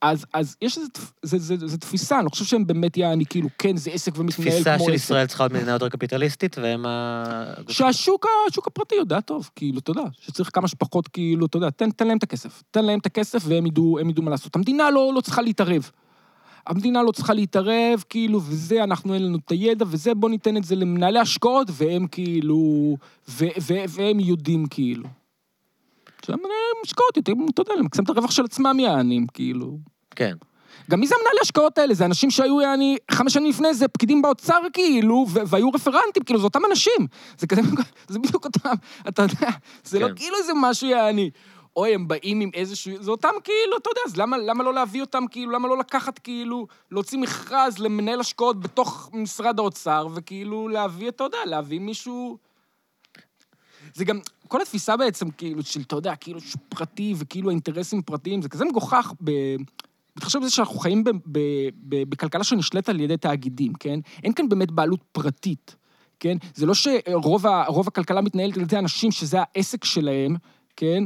אז, 0.01 0.25
אז 0.33 0.55
יש 0.61 0.77
איזו 0.77 0.89
זה, 1.23 1.37
זה, 1.37 1.57
זה, 1.57 1.67
זה 1.67 1.77
תפיסה, 1.77 2.15
אני 2.17 2.25
לא 2.25 2.29
חושב 2.29 2.45
שהם 2.45 2.67
באמת 2.67 2.97
יעני, 2.97 3.25
כאילו, 3.25 3.49
כן, 3.57 3.77
זה 3.77 3.91
עסק 3.91 4.17
ומתנהל 4.17 4.49
כמו 4.49 4.59
עסק. 4.59 4.69
תפיסה 4.69 4.85
של 4.85 4.93
ישראל 4.93 5.25
צריכה 5.27 5.43
להיות 5.43 5.53
מדינה 5.53 5.71
יותר 5.71 5.89
קפיטליסטית, 5.89 6.57
והם 6.57 6.85
ה... 6.85 7.53
שהשוק 7.69 8.25
השוק 8.49 8.67
הפרטי 8.67 8.95
יודע 8.95 9.21
טוב, 9.21 9.49
כאילו, 9.55 9.79
אתה 9.79 9.91
יודע, 9.91 10.03
שצריך 10.21 10.49
כמה 10.53 10.67
שפחות, 10.67 11.07
כאילו, 11.07 11.45
אתה 11.45 11.57
יודע, 11.57 11.69
תן, 11.69 11.91
תן 11.91 12.07
להם 12.07 12.17
את 12.17 12.23
הכסף. 12.23 12.63
תן 12.71 12.85
להם 12.85 12.99
את 12.99 13.05
הכסף 13.05 13.43
והם 13.45 13.65
ידעו, 13.65 13.99
ידעו 14.09 14.23
מה 14.23 14.31
לעשות. 14.31 14.55
המדינה 14.55 14.91
לא, 14.91 15.11
לא 15.15 15.21
צריכה 15.21 15.41
להתערב. 15.41 15.91
המדינה 16.67 17.03
לא 17.03 17.11
צריכה 17.11 17.33
להתערב, 17.33 18.03
כאילו, 18.09 18.41
וזה, 18.43 18.83
אנחנו 18.83 19.13
אין 19.13 19.25
לנו 19.25 19.37
את 19.45 19.51
הידע, 19.51 19.85
וזה, 19.89 20.13
בוא 20.13 20.29
ניתן 20.29 20.57
את 20.57 20.63
זה 20.63 20.75
למנהלי 20.75 21.19
השקעות, 21.19 21.67
והם 21.71 22.07
כאילו, 22.07 22.97
ו, 23.29 23.45
ו, 23.61 23.73
והם 23.89 24.19
יודעים, 24.19 24.65
כאילו. 24.65 25.03
שהמנהלי 26.27 26.53
השקעות 26.85 27.17
יותר, 27.17 27.33
אתה 27.53 27.61
יודע, 27.61 27.73
למקסם 27.75 28.03
את 28.03 28.09
הרווח 28.09 28.31
של 28.31 28.45
עצמם, 28.45 28.79
יענים, 28.79 29.27
כאילו. 29.27 29.77
כן. 30.15 30.33
גם 30.89 30.99
מי 30.99 31.07
זה 31.07 31.15
המנהלי 31.15 31.39
השקעות 31.41 31.77
האלה? 31.77 31.93
זה 31.93 32.05
אנשים 32.05 32.31
שהיו, 32.31 32.61
יעני, 32.61 32.97
חמש 33.11 33.33
שנים 33.33 33.49
לפני 33.49 33.73
זה, 33.73 33.87
פקידים 33.87 34.21
באוצר, 34.21 34.61
כאילו, 34.73 35.25
והיו 35.29 35.69
רפרנטים, 35.69 36.23
כאילו, 36.23 36.39
זה 36.39 36.45
אותם 36.45 36.65
אנשים. 36.65 37.07
זה 37.37 37.47
כזה, 37.47 37.61
זה 38.07 38.19
בדיוק 38.19 38.45
אותם, 38.45 38.73
אתה 39.07 39.21
יודע, 39.21 39.49
זה 39.83 39.99
לא 39.99 40.05
כן. 40.05 40.11
לא 40.11 40.17
כאילו 40.17 40.37
איזה 40.37 40.51
משהו, 40.55 40.89
יעני. 40.89 41.29
אוי, 41.75 41.95
הם 41.95 42.07
באים 42.07 42.41
עם 42.41 42.49
איזשהו... 42.53 43.03
זה 43.03 43.11
אותם 43.11 43.33
כאילו, 43.43 43.77
אתה 43.77 43.89
יודע, 43.89 44.01
אז 44.05 44.17
למה, 44.17 44.37
למה 44.37 44.63
לא 44.63 44.73
להביא 44.73 45.01
אותם 45.01 45.23
כאילו, 45.31 45.51
למה 45.51 45.67
לא 45.67 45.77
לקחת 45.77 46.19
כאילו, 46.19 46.67
להוציא 46.91 47.17
מכרז 47.17 47.79
למנהל 47.79 48.19
השקעות 48.19 48.59
בתוך 48.59 49.09
משרד 49.13 49.59
האוצר, 49.59 50.07
וכאילו 50.15 50.67
להביא, 50.67 51.09
אתה 51.09 51.23
יודע, 51.23 51.37
להביא 51.45 51.79
מישהו... 51.79 52.37
זה 53.93 54.05
גם, 54.05 54.19
כל 54.47 54.61
התפיסה 54.61 54.97
בעצם, 54.97 55.29
כאילו, 55.31 55.63
של, 55.63 55.81
אתה 55.81 55.95
יודע, 55.95 56.15
כאילו, 56.15 56.39
פרטי 56.69 57.13
וכאילו 57.17 57.49
האינטרסים 57.49 58.01
פרטיים, 58.01 58.41
זה 58.41 58.49
כזה 58.49 58.65
מגוחך 58.65 59.13
ב... 59.23 59.31
תחשוב 60.19 60.41
בזה 60.41 60.51
שאנחנו 60.51 60.79
חיים 60.79 61.03
ב, 61.03 61.09
ב, 61.09 61.39
ב, 61.89 62.09
בכלכלה 62.09 62.43
שנשלטת 62.43 62.89
על 62.89 62.99
ידי 62.99 63.17
תאגידים, 63.17 63.73
כן? 63.73 63.99
אין 64.23 64.33
כאן 64.33 64.49
באמת 64.49 64.71
בעלות 64.71 64.99
פרטית, 65.11 65.75
כן? 66.19 66.37
זה 66.55 66.65
לא 66.65 66.73
שרוב 66.73 67.87
הכלכלה 67.87 68.21
מתנהלת 68.21 68.57
על 68.57 68.61
ידי 68.61 68.77
אנשים 68.77 69.11
שזה 69.11 69.37
העסק 69.41 69.85
שלהם, 69.85 70.35
כן? 70.75 71.03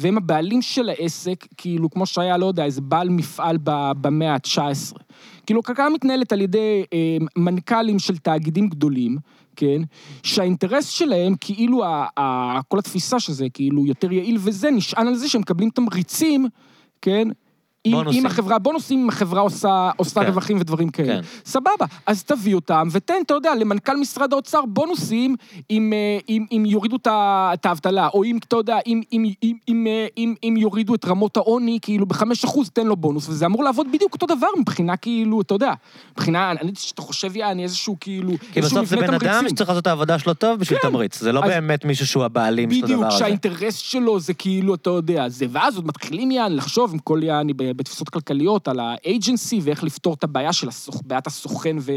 והם 0.00 0.16
הבעלים 0.16 0.62
של 0.62 0.88
העסק, 0.88 1.46
כאילו, 1.56 1.90
כמו 1.90 2.06
שהיה, 2.06 2.36
לא 2.36 2.46
יודע, 2.46 2.64
איזה 2.64 2.80
בעל 2.80 3.08
מפעל 3.08 3.58
במאה 4.00 4.34
ה-19. 4.34 4.98
כאילו, 5.46 5.62
כלכלה 5.62 5.88
מתנהלת 5.88 6.32
על 6.32 6.40
ידי 6.40 6.84
אה, 6.92 7.16
מנכ"לים 7.36 7.98
של 7.98 8.16
תאגידים 8.16 8.68
גדולים, 8.68 9.18
כן? 9.56 9.82
שהאינטרס 10.22 10.88
שלהם, 10.88 11.34
כאילו, 11.40 11.84
ה, 11.84 12.06
ה, 12.18 12.60
כל 12.68 12.78
התפיסה 12.78 13.20
שזה 13.20 13.46
כאילו 13.54 13.86
יותר 13.86 14.12
יעיל 14.12 14.36
וזה, 14.40 14.70
נשען 14.70 15.06
על 15.06 15.14
זה 15.14 15.28
שהם 15.28 15.40
מקבלים 15.40 15.70
תמריצים, 15.70 16.46
כן? 17.02 17.28
אם, 17.86 18.08
אם 18.12 18.26
החברה, 18.26 18.58
בונוסים, 18.58 19.02
אם 19.02 19.08
החברה 19.08 19.40
עושה, 19.40 19.90
עושה 19.96 20.20
כן. 20.20 20.26
רווחים 20.26 20.56
ודברים 20.60 20.88
כאלה. 20.88 21.14
כן. 21.14 21.20
סבבה, 21.44 21.86
אז 22.06 22.24
תביא 22.24 22.54
אותם 22.54 22.88
ותן, 22.92 23.14
אתה 23.26 23.34
יודע, 23.34 23.54
למנכ"ל 23.54 23.96
משרד 23.96 24.32
האוצר 24.32 24.60
בונוסים 24.66 25.36
אם, 25.70 25.92
אה, 25.92 26.18
אם, 26.28 26.46
אם 26.52 26.64
יורידו 26.66 26.96
את 27.04 27.66
האבטלה, 27.66 28.08
או 28.14 28.24
אם, 28.24 28.38
אתה 28.48 28.56
יודע, 28.56 28.78
אם, 28.86 29.00
אם, 29.12 29.24
אם, 29.42 29.56
אם, 29.68 29.86
אה, 29.86 30.06
אם, 30.18 30.34
אם 30.44 30.54
יורידו 30.56 30.94
את 30.94 31.04
רמות 31.04 31.36
העוני, 31.36 31.78
כאילו 31.82 32.06
בחמש 32.06 32.44
אחוז 32.44 32.70
תן 32.70 32.86
לו 32.86 32.96
בונוס, 32.96 33.28
וזה 33.28 33.46
אמור 33.46 33.64
לעבוד 33.64 33.86
בדיוק 33.92 34.12
אותו 34.12 34.26
דבר 34.26 34.46
מבחינה 34.58 34.96
כאילו, 34.96 35.40
אתה 35.40 35.54
יודע, 35.54 35.72
מבחינה, 36.12 36.50
אני 36.50 36.72
שאתה 36.74 37.02
חושב, 37.02 37.36
יעני, 37.36 37.62
איזשהו 37.62 37.96
כאילו, 38.00 38.32
כי 38.52 38.60
בסוף 38.60 38.86
זה 38.86 38.96
בן 38.96 39.14
אדם 39.14 39.44
שצריך 39.48 39.70
לעשות 39.70 39.82
את 39.82 39.86
העבודה 39.86 40.18
שלו 40.18 40.34
טוב 40.34 40.60
בשביל 40.60 40.78
כן. 40.78 40.88
תמריץ, 40.88 41.20
זה 41.20 41.32
לא 41.32 41.40
אז, 41.44 41.50
באמת 41.50 41.84
מישהו 41.84 42.06
שהוא 42.06 42.24
הבעלים 42.24 42.70
של 42.70 42.76
הדבר 42.76 42.94
הזה. 42.94 43.06
בדיוק, 43.06 43.18
שהאינטרס 43.18 43.76
שלו 43.76 44.20
זה 44.20 44.34
כאילו, 44.34 44.74
אתה 44.74 44.90
יודע, 44.90 45.28
זה, 45.28 45.46
ואז 45.50 45.76
עוד 45.76 45.86
מתחילים 45.86 46.30
יעני 46.30 46.56
לחשוב 46.56 46.92
עם 46.92 46.98
כל 46.98 47.20
יעני 47.22 47.52
בתפיסות 47.74 48.08
כלכליות 48.08 48.68
על 48.68 48.80
האג'נסי 48.80 49.60
ואיך 49.62 49.84
לפתור 49.84 50.14
את 50.14 50.24
הבעיה 50.24 50.52
של 50.52 50.68
הסוכ... 50.68 51.02
בעיית 51.04 51.26
הסוכן 51.26 51.76
ו... 51.80 51.92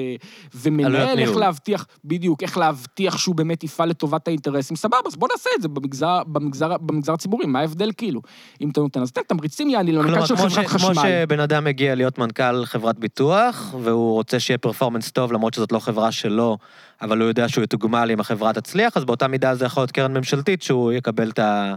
ומנהל, 0.55 1.19
איך 1.19 1.35
להבטיח, 1.35 1.87
בדיוק, 2.05 2.43
איך 2.43 2.57
להבטיח 2.57 3.17
שהוא 3.17 3.35
באמת 3.35 3.63
יפעל 3.63 3.89
לטובת 3.89 4.27
האינטרסים, 4.27 4.77
סבבה, 4.77 4.97
אז 5.07 5.15
בוא 5.15 5.27
נעשה 5.31 5.49
את 5.57 5.61
זה 5.61 5.67
במגזר, 5.67 6.21
במגזר, 6.27 6.77
במגזר 6.77 7.13
הציבורי, 7.13 7.45
מה 7.45 7.59
ההבדל 7.59 7.91
כאילו? 7.97 8.21
אם 8.61 8.69
אתה 8.69 8.81
נותן, 8.81 9.01
אז 9.01 9.11
תן 9.11 9.21
תמריצים 9.27 9.69
יעני 9.69 9.91
למנכ"ל 9.91 10.25
של 10.25 10.35
חברת 10.35 10.65
חשמל. 10.67 10.93
כמו 10.93 11.01
שבן 11.03 11.39
אדם 11.39 11.63
מגיע 11.63 11.95
להיות 11.95 12.17
מנכ"ל 12.17 12.65
חברת 12.65 12.99
ביטוח, 12.99 13.75
והוא 13.81 14.13
רוצה 14.13 14.39
שיהיה 14.39 14.57
פרפורמנס 14.57 15.11
טוב, 15.11 15.33
למרות 15.33 15.53
שזאת 15.53 15.71
לא 15.71 15.79
חברה 15.79 16.11
שלו, 16.11 16.57
אבל 17.03 17.21
הוא 17.21 17.27
יודע 17.27 17.49
שהוא 17.49 17.63
יתוגמל 17.63 18.09
אם 18.13 18.19
החברה 18.19 18.53
תצליח, 18.53 18.97
אז 18.97 19.05
באותה 19.05 19.27
מידה 19.27 19.55
זה 19.55 19.65
יכול 19.65 19.81
להיות 19.81 19.91
קרן 19.91 20.17
ממשלתית 20.17 20.61
שהוא 20.61 20.91
יקבל 20.91 21.29
את 21.29 21.39
ה... 21.39 21.75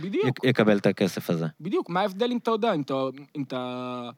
בדיוק. 0.00 0.44
יקבל 0.44 0.78
את 0.78 0.86
הכסף 0.86 1.30
הזה. 1.30 1.46
בדיוק, 1.60 1.90
מה 1.90 2.00
ההבדל 2.00 2.30
אם 2.30 2.36
אתה 2.36 2.50
יודע, 2.50 2.74
אם 2.74 2.80
אתה... 2.80 2.94
אם 3.36 3.42
אתה... 3.42 4.10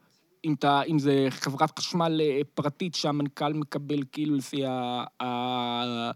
אם, 0.45 0.53
אתה, 0.53 0.81
אם 0.81 0.99
זה 0.99 1.27
חברת 1.29 1.79
חשמל 1.79 2.21
אה, 2.23 2.41
פרטית 2.53 2.95
שהמנכ"ל 2.95 3.53
מקבל 3.53 3.99
כאילו 4.11 4.35
לפי 4.35 4.65
ה... 4.65 5.03
ה... 5.21 6.11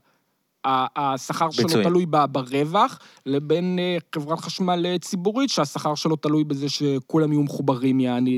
השכר 0.96 1.52
שלו 1.52 1.84
תלוי 1.84 2.06
ברווח, 2.06 3.00
לבין 3.26 3.80
אה, 3.80 3.98
חברת 4.16 4.40
חשמל 4.40 4.86
אה, 4.86 5.00
ציבורית, 5.00 5.50
שהשכר 5.50 5.96
שלו 5.96 6.16
תלוי 6.16 6.44
בזה 6.44 6.70
שכולם 6.70 7.32
יהיו 7.32 7.44
מחוברים, 7.44 8.00
יעני, 8.00 8.38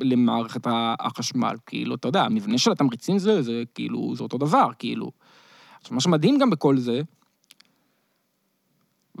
למערכת 0.00 0.66
החשמל. 1.00 1.54
כאילו, 1.66 1.94
אתה 1.94 2.08
יודע, 2.08 2.22
המבנה 2.22 2.58
של 2.58 2.72
התמריצים 2.72 3.18
זה, 3.18 3.42
זה 3.42 3.62
כאילו, 3.74 4.14
זה 4.16 4.22
אותו 4.22 4.38
דבר, 4.38 4.68
כאילו. 4.78 5.10
עכשיו, 5.80 5.94
מה 5.94 6.00
שמדהים 6.00 6.38
גם 6.38 6.50
בכל 6.50 6.78
זה, 6.78 7.02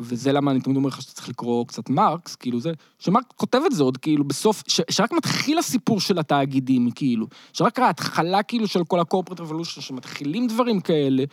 וזה 0.00 0.32
למה 0.32 0.50
אני 0.50 0.60
תמיד 0.60 0.76
אומר 0.76 0.88
לך 0.88 1.02
שאתה 1.02 1.14
צריך 1.14 1.28
לקרוא 1.28 1.66
קצת 1.66 1.90
מרקס, 1.90 2.36
כאילו 2.36 2.60
זה, 2.60 2.72
שמרקס 2.98 3.26
כותב 3.36 3.60
את 3.66 3.72
זה 3.72 3.82
עוד 3.82 3.96
כאילו 3.96 4.24
בסוף, 4.24 4.62
ש, 4.66 4.80
שרק 4.90 5.12
מתחיל 5.12 5.58
הסיפור 5.58 6.00
של 6.00 6.18
התאגידים, 6.18 6.90
כאילו, 6.90 7.26
שרק 7.52 7.78
ההתחלה 7.78 8.42
כאילו 8.42 8.66
של 8.66 8.84
כל 8.84 9.00
ה-corporate 9.00 9.40
revolution, 9.40 9.80
שמתחילים 9.80 10.46
דברים 10.46 10.80
כאלה, 10.80 11.24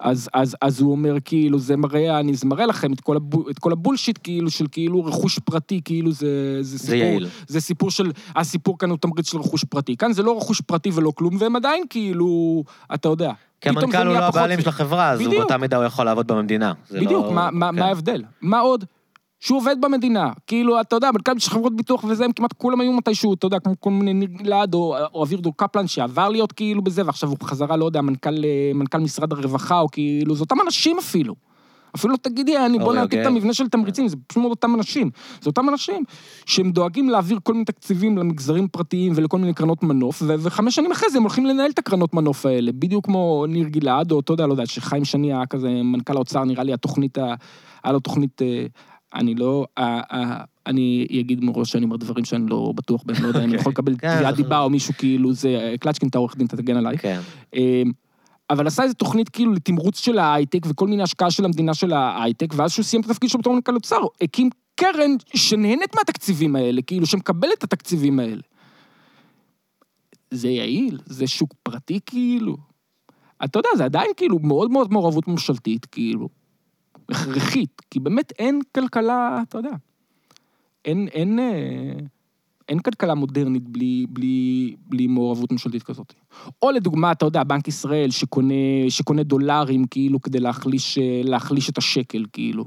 אז, 0.00 0.28
אז, 0.34 0.56
אז 0.60 0.80
הוא 0.80 0.92
אומר 0.92 1.16
כאילו, 1.24 1.58
זה 1.58 1.76
מראה, 1.76 2.20
אני, 2.20 2.34
זה 2.34 2.46
מראה 2.46 2.66
לכם 2.66 2.92
את 2.92 3.00
כל, 3.00 3.16
הבו, 3.16 3.50
את 3.50 3.58
כל 3.58 3.72
הבולשיט 3.72 4.18
כאילו, 4.22 4.50
של 4.50 4.66
כאילו 4.72 5.04
רכוש 5.04 5.38
פרטי, 5.38 5.80
כאילו 5.84 6.12
זה, 6.12 6.58
זה 6.60 6.78
סיפור, 6.78 6.88
זה 6.88 6.96
יעיל. 6.96 7.28
זה 7.46 7.60
סיפור 7.60 7.90
של, 7.90 8.10
הסיפור 8.36 8.78
כאן 8.78 8.90
הוא 8.90 8.98
תמריץ 8.98 9.30
של 9.30 9.38
רכוש 9.38 9.64
פרטי, 9.64 9.96
כאן 9.96 10.12
זה 10.12 10.22
לא 10.22 10.36
רכוש 10.36 10.60
פרטי 10.60 10.90
ולא 10.94 11.12
כלום, 11.14 11.36
והם 11.38 11.56
עדיין 11.56 11.84
כאילו, 11.90 12.64
אתה 12.94 13.08
יודע. 13.08 13.32
כי 13.64 13.68
המנכ"ל 13.68 14.06
הוא 14.06 14.14
לא 14.14 14.24
הבעלים. 14.24 14.60
של 14.60 14.68
החברה, 14.68 15.10
אז 15.10 15.20
הוא. 15.20 15.34
באותה 15.34 15.56
מידה 15.56 15.76
הוא 15.76 15.84
יכול 15.84 16.04
לעבוד 16.04 16.26
במדינה. 16.26 16.72
בדיוק, 16.90 17.24
לא- 17.24 17.32
מה, 17.32 17.48
כן. 17.50 17.56
מה 17.56 17.86
ההבדל? 17.86 18.22
מה 18.42 18.60
עוד? 18.60 18.84
שהוא 19.40 19.58
עובד 19.58 19.76
במדינה. 19.80 20.30
כאילו, 20.46 20.80
אתה 20.80 20.96
יודע, 20.96 21.10
מנכ"לים 21.12 21.38
של 21.38 21.50
חברות 21.50 21.76
ביטוח 21.76 22.04
וזה, 22.04 22.24
הם 22.24 22.32
כמעט 22.32 22.52
כולם 22.52 22.80
היו 22.80 22.92
מתישהו, 22.92 23.34
אתה 23.34 23.46
יודע, 23.46 23.58
כמו 23.58 23.74
כל 23.80 23.90
מיני 23.90 24.12
ניר 24.12 24.28
גלעד 24.28 24.74
או, 24.74 24.96
או 25.14 25.24
אביגדור 25.24 25.52
קפלן, 25.56 25.86
שעבר 25.86 26.28
להיות 26.28 26.52
כאילו 26.52 26.82
בזה, 26.82 27.02
ועכשיו 27.06 27.28
הוא 27.28 27.36
חזרה, 27.42 27.76
לא 27.76 27.84
יודע, 27.84 28.00
מנכ"ל, 28.00 28.44
אה, 28.44 28.70
מנכ"ל 28.74 28.98
משרד 28.98 29.32
הרווחה, 29.32 29.80
או 29.80 29.88
כאילו, 29.92 30.34
זה 30.34 30.40
אותם 30.40 30.56
אנשים 30.66 30.98
אפילו. 30.98 31.34
אפילו 31.96 32.12
לא 32.12 32.18
תגידי, 32.22 32.58
אני, 32.58 32.78
בוא 32.78 32.94
נעתיק 32.94 33.12
את 33.12 33.24
יוגב. 33.24 33.26
המבנה 33.26 33.54
של 33.54 33.68
תמריצים, 33.68 34.08
זה 34.08 34.16
פשוט 34.26 34.40
מאוד 34.40 34.50
אותם 34.50 34.74
אנשים. 34.74 35.10
זה 35.40 35.46
אותם 35.46 35.68
אנשים 35.68 36.04
שהם 36.46 36.70
דואגים 36.70 37.10
להעביר 37.10 37.38
כל 37.42 37.52
מיני 37.52 37.64
תקציבים 37.64 38.18
למגזרים 38.18 38.68
פרטיים 38.68 39.12
ולכל 39.16 39.38
מיני 39.38 39.54
קרנות 39.54 39.82
מנוף, 39.82 40.22
וחמש 40.26 40.74
שנים 40.74 40.92
אחרי 40.92 41.10
זה 41.10 41.18
הם 41.18 41.22
הולכים 41.22 41.46
לנהל 41.46 41.70
את 41.70 41.78
הקרנות 41.78 42.14
מנוף 42.14 42.46
האלה, 42.46 42.72
בדיוק 42.72 43.04
כמו 43.04 43.44
ניר 43.48 43.68
גלעד, 43.68 44.12
או 44.12 44.20
אתה 44.20 44.32
יודע, 44.32 44.46
לא 44.46 44.52
יודע, 44.52 44.66
שחיים 44.66 45.04
שני 45.04 45.32
היה 45.32 45.46
כזה 45.46 45.68
מנכ"ל 45.68 46.16
האוצר, 46.16 46.44
נראה 46.44 46.64
לי 46.64 46.72
התוכנית, 46.72 47.18
היה 47.84 47.92
לו 47.92 48.00
תוכנית, 48.00 48.42
אה, 48.42 48.66
אני 49.14 49.34
לא, 49.34 49.66
אה, 49.78 50.00
אה, 50.12 50.36
אני 50.66 51.06
אגיד 51.20 51.44
מראש 51.44 51.72
שאני 51.72 51.84
אומר 51.84 51.96
דברים 51.96 52.24
שאני 52.24 52.46
לא 52.50 52.72
בטוח 52.76 53.02
בהם, 53.06 53.22
לא 53.22 53.28
יודע 53.28 53.44
אם 53.44 53.48
אני 53.48 53.56
יכול 53.56 53.72
לקבל 53.72 53.96
כן, 53.98 54.16
תביעת 54.16 54.36
דיבה 54.36 54.60
או 54.60 54.70
מישהו 54.70 54.94
כאילו, 54.98 55.32
זה, 55.32 55.74
קלצ'קין, 55.80 56.08
אתה 56.08 56.18
עורך 56.18 56.36
דין, 56.36 56.46
אתה 56.46 56.56
תגן 56.56 56.76
עליי. 56.76 56.96
אבל 58.50 58.66
עשה 58.66 58.82
איזו 58.82 58.94
תוכנית 58.94 59.28
כאילו 59.28 59.52
לתמרוץ 59.52 59.98
של 59.98 60.18
ההייטק 60.18 60.60
וכל 60.68 60.86
מיני 60.86 61.02
השקעה 61.02 61.30
של 61.30 61.44
המדינה 61.44 61.74
של 61.74 61.92
ההייטק, 61.92 62.54
ואז 62.56 62.72
שהוא 62.72 62.84
סיים 62.84 63.02
את 63.02 63.10
התפקיד 63.10 63.30
שלו 63.30 63.40
בתור 63.40 63.54
מנכ"ל 63.54 63.74
אוצר, 63.74 64.00
הקים 64.20 64.50
קרן 64.74 65.10
שנהנית 65.34 65.94
מהתקציבים 65.94 66.56
האלה, 66.56 66.82
כאילו, 66.82 67.06
שמקבלת 67.06 67.58
את 67.58 67.64
התקציבים 67.64 68.20
האלה. 68.20 68.42
זה 70.30 70.48
יעיל, 70.48 70.98
זה 71.06 71.26
שוק 71.26 71.54
פרטי 71.62 72.00
כאילו. 72.06 72.56
אתה 73.44 73.58
יודע, 73.58 73.68
זה 73.76 73.84
עדיין 73.84 74.10
כאילו 74.16 74.38
מאוד 74.38 74.70
מאוד 74.70 74.92
מעורבות 74.92 75.28
ממשלתית, 75.28 75.86
כאילו. 75.86 76.28
הכרחית, 77.08 77.82
כי 77.90 78.00
באמת 78.00 78.32
אין 78.38 78.60
כלכלה, 78.74 79.42
אתה 79.48 79.58
יודע. 79.58 79.70
אין, 80.84 81.08
אין, 81.08 81.38
אה, 81.38 81.94
אין 82.68 82.78
כלכלה 82.78 83.14
מודרנית 83.14 83.68
בלי, 83.68 84.06
בלי, 84.08 84.74
בלי 84.86 85.06
מעורבות 85.06 85.52
ממשלתית 85.52 85.82
כזאת. 85.82 86.14
או 86.62 86.70
לדוגמה, 86.70 87.12
אתה 87.12 87.26
יודע, 87.26 87.44
בנק 87.44 87.68
ישראל 87.68 88.10
שקונה, 88.10 88.54
שקונה 88.88 89.22
דולרים 89.22 89.84
כאילו 89.84 90.22
כדי 90.22 90.40
להחליש, 90.40 90.98
אה, 90.98 91.20
להחליש 91.24 91.70
את 91.70 91.78
השקל, 91.78 92.24
כאילו. 92.32 92.64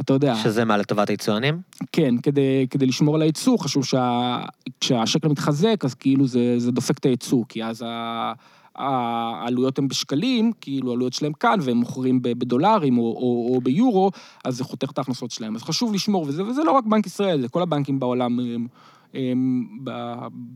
אתה 0.00 0.12
יודע, 0.12 0.34
שזה 0.36 0.64
מה, 0.64 0.76
לטובת 0.76 1.10
היצואנים? 1.10 1.60
כן, 1.92 2.14
כדי, 2.22 2.66
כדי 2.70 2.86
לשמור 2.86 3.14
על 3.14 3.22
הייצוא, 3.22 3.58
חשוב 3.58 3.84
שה, 3.84 4.38
כשהשקל 4.80 5.28
מתחזק, 5.28 5.84
אז 5.84 5.94
כאילו 5.94 6.26
זה, 6.26 6.54
זה 6.58 6.72
דופק 6.72 6.98
את 6.98 7.06
הייצוא, 7.06 7.44
כי 7.48 7.64
אז 7.64 7.84
ה, 7.86 8.32
העלויות 8.74 9.78
הן 9.78 9.88
בשקלים, 9.88 10.52
כאילו 10.60 10.90
העלויות 10.90 11.12
שלהם 11.12 11.32
כאן, 11.32 11.58
והם 11.62 11.76
מוכרים 11.76 12.22
בדולרים 12.22 12.98
או, 12.98 13.02
או, 13.02 13.54
או 13.54 13.60
ביורו, 13.60 14.10
אז 14.44 14.56
זה 14.56 14.64
חותך 14.64 14.90
את 14.90 14.98
ההכנסות 14.98 15.30
שלהם. 15.30 15.56
אז 15.56 15.62
חשוב 15.62 15.94
לשמור, 15.94 16.24
וזה, 16.28 16.44
וזה 16.44 16.64
לא 16.64 16.70
רק 16.70 16.84
בנק 16.84 17.06
ישראל, 17.06 17.40
זה 17.40 17.48
כל 17.48 17.62
הבנקים 17.62 18.00
בעולם, 18.00 18.38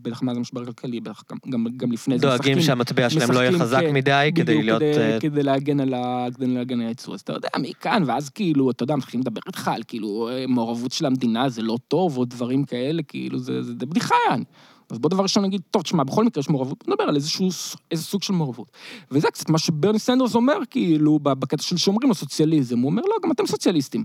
בטח 0.03 0.23
מאז 0.23 0.37
המשבר 0.37 0.62
הכלכלי, 0.62 1.01
בטח 1.01 1.23
גם, 1.49 1.66
גם, 1.77 1.93
לפני 1.93 2.19
זה. 2.19 2.23
דואגים 2.23 2.61
שהמטבע 2.61 3.11
שלהם 3.11 3.31
לא 3.31 3.39
יהיה 3.39 3.59
חזק 3.59 3.81
כן, 3.81 3.95
מדי, 3.95 4.31
כדי 4.35 4.62
להיות... 4.62 4.83
כדי, 4.83 4.99
אה, 4.99 5.20
כדי 5.20 5.43
להגן 5.43 5.81
על 5.81 5.95
ה... 5.95 6.27
כדי 6.35 6.47
להגן 6.47 6.81
על 6.81 6.87
הייצוא. 6.87 7.15
אז 7.15 7.20
אתה 7.20 7.33
יודע, 7.33 7.49
מכאן, 7.59 8.03
ואז 8.07 8.29
כאילו, 8.29 8.70
אתה 8.70 8.83
יודע, 8.83 8.97
מתחילים 8.97 9.20
לדבר 9.20 9.41
איתך 9.47 9.69
על 9.69 9.83
כאילו 9.89 10.29
אה, 10.29 10.45
מעורבות 10.49 10.93
של 10.93 11.07
המדינה 11.07 11.49
זה 11.49 11.62
לא 11.62 11.79
טוב, 11.89 12.19
או 12.19 12.24
דברים 12.24 12.65
כאלה, 12.65 13.03
כאילו, 13.03 13.39
זה, 13.39 13.62
זה, 13.62 13.73
זה 13.81 13.87
בדיחה 13.87 14.15
יעני. 14.29 14.45
אז 14.91 14.99
בוא 14.99 15.11
דבר 15.11 15.23
ראשון 15.23 15.45
נגיד, 15.45 15.61
טוב, 15.70 15.83
תשמע, 15.83 16.05
בכל 16.05 16.24
מקרה 16.24 16.41
יש 16.41 16.51
מעורבות, 16.51 16.89
נדבר 16.89 17.05
על 17.05 17.16
איזשהו, 17.16 17.49
איזה 17.91 18.03
סוג 18.03 18.23
של 18.23 18.33
מעורבות. 18.33 18.70
וזה 19.11 19.29
קצת 19.31 19.51
מה 19.51 19.59
שברני 19.59 19.99
סנדרס 19.99 20.35
אומר, 20.35 20.57
כאילו, 20.70 21.19
בקטע 21.19 21.62
של 21.62 21.77
שומרים 21.77 22.11
הסוציאליזם. 22.11 22.79
הוא 22.79 22.91
אומר, 22.91 23.03
לא, 23.03 23.15
גם 23.23 23.31
אתם 23.31 23.47
סוציאליסטים. 23.47 24.05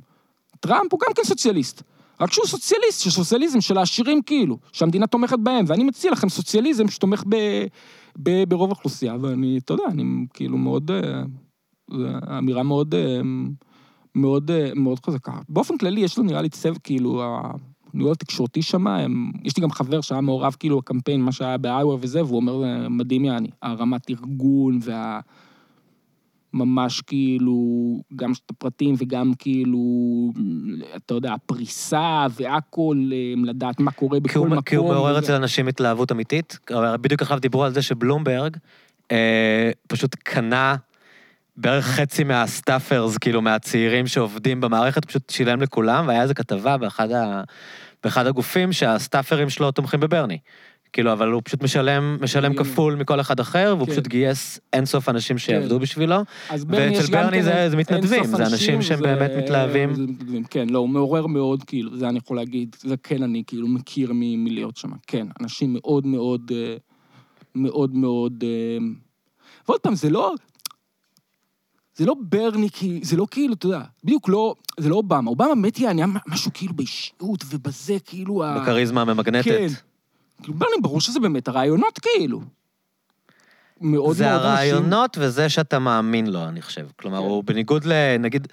טראמפ 0.59 0.91
הוא 0.91 0.99
גם 0.99 1.13
כן 1.15 1.23
סוציאליסט. 1.23 1.83
רק 2.21 2.33
שהוא 2.33 2.45
סוציאליסט, 2.45 3.01
שסוציאליזם 3.01 3.61
של 3.61 3.77
העשירים 3.77 4.21
כאילו, 4.21 4.57
שהמדינה 4.71 5.07
תומכת 5.07 5.39
בהם, 5.39 5.65
ואני 5.67 5.83
מציע 5.83 6.11
לכם 6.11 6.29
סוציאליזם 6.29 6.87
שתומך 6.87 7.23
ב, 7.29 7.35
ב, 8.23 8.43
ברוב 8.47 8.69
האוכלוסייה, 8.69 9.15
ואני, 9.21 9.57
אתה 9.57 9.73
יודע, 9.73 9.83
אני 9.87 10.03
כאילו 10.33 10.57
מאוד, 10.57 10.91
אה, 10.91 11.23
זו 11.91 12.07
אמירה 12.37 12.63
מאוד, 12.63 12.95
אה, 12.95 13.21
מאוד, 14.15 14.51
אה, 14.51 14.71
מאוד 14.75 14.99
חזקה. 15.05 15.31
באופן 15.49 15.77
כללי, 15.77 16.01
יש 16.01 16.17
לו 16.17 16.23
נראה 16.23 16.41
לי 16.41 16.49
צוות, 16.49 16.77
כאילו, 16.77 17.23
הניהול 17.93 18.11
התקשורתי 18.11 18.61
שם, 18.61 18.85
יש 19.43 19.57
לי 19.57 19.63
גם 19.63 19.71
חבר 19.71 20.01
שהיה 20.01 20.21
מעורב 20.21 20.55
כאילו 20.59 20.77
בקמפיין, 20.77 21.21
מה 21.21 21.31
שהיה 21.31 21.57
באיווה 21.57 21.97
וזה, 22.01 22.23
והוא 22.23 22.37
אומר, 22.37 22.59
"זה 22.59 22.89
מדהים 22.89 23.25
יעני, 23.25 23.49
הרמת 23.61 24.09
ארגון 24.09 24.79
וה... 24.81 25.19
ממש 26.53 27.01
כאילו, 27.01 27.55
גם 28.15 28.31
את 28.31 28.49
הפרטים 28.49 28.95
וגם 28.97 29.31
כאילו, 29.39 29.79
אתה 30.95 31.13
יודע, 31.13 31.33
הפריסה 31.33 32.25
והכל, 32.39 33.09
אה, 33.13 33.33
לדעת 33.43 33.79
מה 33.79 33.91
קורה 33.91 34.19
בכל 34.19 34.39
מקום. 34.39 34.61
כי 34.61 34.75
הוא 34.75 34.93
מעורר. 34.93 35.19
אצל 35.19 35.33
אנשים 35.33 35.67
התלהבות 35.67 36.11
אמיתית. 36.11 36.59
בדיוק 37.01 37.21
עכשיו 37.21 37.39
דיברו 37.39 37.63
על 37.63 37.73
זה 37.73 37.81
שבלומברג 37.81 38.57
אה, 39.11 39.71
פשוט 39.87 40.15
קנה 40.15 40.75
בערך 41.57 41.85
חצי 41.85 42.23
מה 42.23 42.40
staffers, 42.40 43.17
כאילו, 43.17 43.41
מהצעירים 43.41 44.07
שעובדים 44.07 44.61
במערכת, 44.61 45.05
פשוט 45.05 45.29
שילם 45.29 45.61
לכולם, 45.61 46.07
והיה 46.07 46.21
איזו 46.21 46.33
כתבה 46.35 46.77
באחד, 46.77 47.11
ה, 47.11 47.41
באחד 48.03 48.27
הגופים 48.27 48.73
שהסטאפרים 48.73 49.49
שלו 49.49 49.71
תומכים 49.71 49.99
בברני. 49.99 50.37
כאילו, 50.97 51.11
אבל 51.13 51.31
הוא 51.31 51.41
פשוט 51.45 51.63
משלם, 51.63 52.17
משלם 52.21 52.51
הגיוני. 52.51 52.69
כפול 52.69 52.95
מכל 52.95 53.19
אחד 53.19 53.39
אחר, 53.39 53.73
והוא 53.77 53.85
כן. 53.87 53.91
פשוט 53.91 54.07
גייס 54.07 54.59
אינסוף 54.73 55.09
אנשים 55.09 55.37
שיעבדו 55.37 55.79
בשבילו. 55.79 56.15
אז 56.49 56.65
ברני 56.65 56.83
יש 56.85 56.99
ואצל 56.99 57.11
ברני 57.11 57.37
כן 57.37 57.43
זה- 57.43 57.69
זה 57.69 57.77
מתנדבים, 57.77 58.23
זה 58.23 58.45
אנשים 58.45 58.81
שהם 58.81 58.99
באמת 58.99 59.31
מתלהבים. 59.37 59.93
זה 59.93 60.01
מתנדבים, 60.01 60.43
כן, 60.43 60.67
לא, 60.69 60.79
הוא 60.79 60.89
מעורר 60.89 61.27
מאוד, 61.27 61.63
כאילו, 61.63 61.97
זה 61.97 62.09
אני 62.09 62.17
יכול 62.17 62.37
להגיד, 62.37 62.75
זה 62.79 62.95
כן 63.03 63.23
אני 63.23 63.43
כאילו 63.47 63.67
מכיר 63.67 64.11
מ- 64.13 64.43
מלהיות 64.43 64.77
שם, 64.77 64.89
כן, 65.07 65.27
אנשים 65.41 65.73
מאוד 65.73 66.05
מאוד, 66.07 66.51
אה, 66.55 66.75
מאוד 67.55 67.95
מאוד, 67.95 68.43
אה, 68.43 68.77
ועוד 69.67 69.79
פעם, 69.79 69.95
זה 69.95 70.09
לא, 70.09 70.33
זה 71.95 72.05
לא 72.05 72.15
ברני, 72.21 72.69
כי 72.69 72.99
זה 73.03 73.17
לא 73.17 73.27
כאילו, 73.31 73.53
אתה 73.53 73.65
יודע, 73.65 73.81
בדיוק 74.03 74.29
לא, 74.29 74.55
זה 74.79 74.89
לא 74.89 74.95
אובמה, 74.95 75.29
אובמה 75.29 75.47
באמת 75.55 75.75
היה 75.77 76.05
משהו 76.27 76.51
כאילו 76.53 76.73
באישיות 76.73 77.43
ובזה, 77.49 77.97
כאילו, 78.05 78.43
בכריזמה 78.61 79.01
הממגנטת. 79.01 79.45
כן. 79.45 79.67
כאילו, 80.41 80.53
ברני, 80.57 80.71
ברור 80.81 81.01
שזה 81.01 81.19
באמת 81.19 81.47
הרעיונות, 81.47 81.99
כאילו. 81.99 82.41
מאוד 83.81 84.15
זה 84.15 84.23
מאוד 84.23 84.35
אנשים- 84.35 84.51
הרעיונות 84.51 85.17
וזה 85.21 85.49
שאתה 85.49 85.79
מאמין 85.79 86.27
לו, 86.27 86.47
אני 86.47 86.61
חושב. 86.61 86.87
כלומר, 86.95 87.17
כן. 87.19 87.23
הוא 87.23 87.43
בניגוד 87.43 87.85
ל... 87.85 88.17
נגיד, 88.19 88.47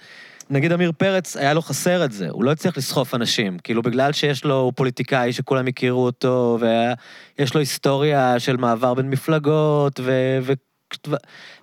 נגיד 0.49 0.71
עמיר 0.71 0.91
פרץ, 0.97 1.37
היה 1.37 1.53
לו 1.53 1.61
חסר 1.61 2.05
את 2.05 2.11
זה, 2.11 2.29
הוא 2.29 2.43
לא 2.43 2.51
הצליח 2.51 2.77
לסחוף 2.77 3.15
אנשים. 3.15 3.59
כאילו, 3.59 3.81
בגלל 3.81 4.11
שיש 4.11 4.45
לו, 4.45 4.59
הוא 4.59 4.73
פוליטיקאי 4.75 5.33
שכולם 5.33 5.67
הכירו 5.67 6.05
אותו, 6.05 6.57
ויש 7.39 7.53
לו 7.53 7.59
היסטוריה 7.59 8.39
של 8.39 8.57
מעבר 8.57 8.93
בין 8.93 9.09
מפלגות, 9.09 9.99
ו... 10.03 10.37
ו... 10.41 10.53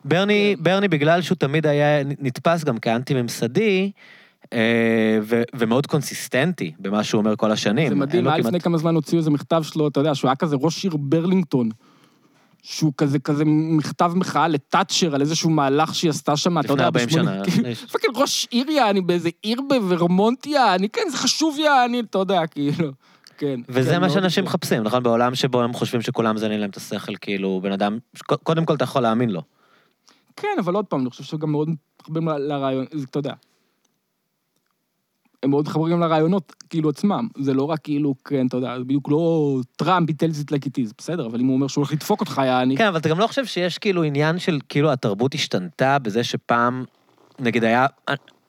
ברני, 0.05 0.55
כן. 0.59 0.65
ברני, 0.65 0.89
בגלל 0.89 1.23
שהוא 1.23 1.37
תמיד 1.37 1.67
היה 1.67 2.05
נתפס 2.05 2.65
גם 2.65 2.79
כאנטי-ממסדי, 2.79 3.93
ו- 5.23 5.43
ומאוד 5.55 5.87
קונסיסטנטי 5.87 6.73
במה 6.79 7.05
שהוא 7.05 7.19
אומר 7.19 7.37
כל 7.37 7.53
השנים. 7.53 7.89
זה 7.89 7.95
מדהים, 7.95 8.27
היה 8.27 8.35
כמעט- 8.37 8.47
לפני 8.47 8.61
כמה 8.61 8.79
זמן 8.79 8.95
הוציאו 8.95 9.19
איזה 9.19 9.31
מכתב 9.31 9.63
שלו, 9.63 9.89
אתה 9.89 10.01
יודע, 10.01 10.15
שהוא 10.15 10.29
היה 10.29 10.37
כזה 10.37 10.57
ראש 10.61 10.85
עיר 10.85 10.97
ברלינגטון. 10.97 11.69
שהוא 12.65 12.93
כזה, 12.97 13.19
כזה 13.19 13.45
מכתב 13.47 14.13
מחאה 14.15 14.49
לתאצ'ר 14.49 15.15
על 15.15 15.21
איזשהו 15.21 15.51
מהלך 15.51 15.95
שהיא 15.95 16.11
עשתה 16.11 16.37
שם, 16.37 16.59
אתה 16.59 16.67
לפני 16.67 16.73
יודע, 16.75 16.85
40 16.85 17.07
בשמונה- 17.07 17.45
שנה. 17.51 17.75
fucking 17.93 18.17
ראש 18.17 18.49
עיר 18.51 18.71
יעני 18.71 19.01
באיזה 19.01 19.29
עיר 19.43 19.61
בוורמונט 19.69 20.47
יעני, 20.47 20.89
כן, 20.89 21.03
זה 21.11 21.17
חשוב 21.17 21.59
יעני, 21.59 22.01
אתה 22.01 22.19
יודע, 22.19 22.47
כאילו. 22.47 22.89
כן. 23.39 23.61
וזה 23.69 23.91
כן, 23.91 24.01
מה 24.01 24.11
שאנשים. 24.11 24.45
מחפשים, 24.45 24.83
נכון? 24.83 25.03
בעולם 25.03 25.35
שבו 25.35 25.63
הם 25.63 25.73
חושבים 25.73 26.03
שכולם 26.03 26.39
מזיינים 26.39 26.61
להם 26.61 26.71
את 26.71 26.77
השכל, 26.77 27.13
כאילו, 27.21 27.61
בן 27.63 27.73
אדם, 27.73 27.99
קודם 28.27 28.65
כל 28.65 28.75
אתה 28.75 28.85
יכול 28.85 29.03
להאמין 29.03 29.31
לו. 29.31 29.43
כן, 30.37 30.49
אבל 30.59 30.75
עוד 30.75 30.85
פעם, 30.85 31.01
אני 31.01 31.11
חושב 31.11 31.25
שגם 31.25 31.51
מאוד 31.53 31.69
מתחברים 31.71 32.29
לרעיון, 32.29 32.85
אתה 33.11 33.19
יודע. 33.19 33.33
הם 35.43 35.51
מאוד 35.51 35.65
מתחברים 35.65 36.01
לרעיונות, 36.01 36.53
כאילו, 36.71 36.91
עצמם. 36.91 37.29
זה 37.39 37.55
לא 37.55 37.63
רק 37.63 37.81
כאילו, 37.83 38.15
כן, 38.25 38.47
אתה 38.47 38.57
יודע, 38.57 38.79
בדיוק 38.79 39.09
לא 39.09 39.59
טראמפ, 39.77 40.11
tells 40.11 40.45
it 40.45 40.51
like 40.51 40.67
it 40.67 40.85
is, 40.85 40.93
בסדר, 40.99 41.27
אבל 41.27 41.41
אם 41.41 41.47
הוא 41.47 41.55
אומר 41.55 41.67
שהוא 41.67 41.83
הולך 41.83 41.93
לדפוק 41.93 42.21
אותך, 42.21 42.41
יעני... 42.45 42.77
כן, 42.77 42.87
אבל 42.87 42.99
אתה 42.99 43.09
גם 43.09 43.19
לא 43.19 43.27
חושב 43.27 43.47
שיש 43.47 43.79
כאילו 43.79 44.03
עניין 44.03 44.39
של, 44.39 44.59
כאילו 44.69 44.93
התרבות 44.93 45.35
השתנתה 45.35 45.99
בזה 45.99 46.25
שפעם, 46.25 46.85
נגיד 47.39 47.65
היה, 47.65 47.87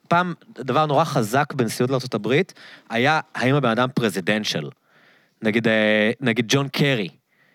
פעם 0.07 0.33
דבר 0.59 0.85
נורא 0.85 1.03
חזק 1.03 1.53
בנשיאות 1.53 1.89
לארה"ב, 1.89 2.41
היה 2.89 3.19
האם 3.35 3.55
הבן 3.55 3.69
אדם 3.69 3.87
פרזידנציאל. 3.95 4.69
נגיד, 5.41 5.67
אה, 5.67 6.11
נגיד 6.21 6.45
ג'ון 6.47 6.67
קרי, 6.67 7.07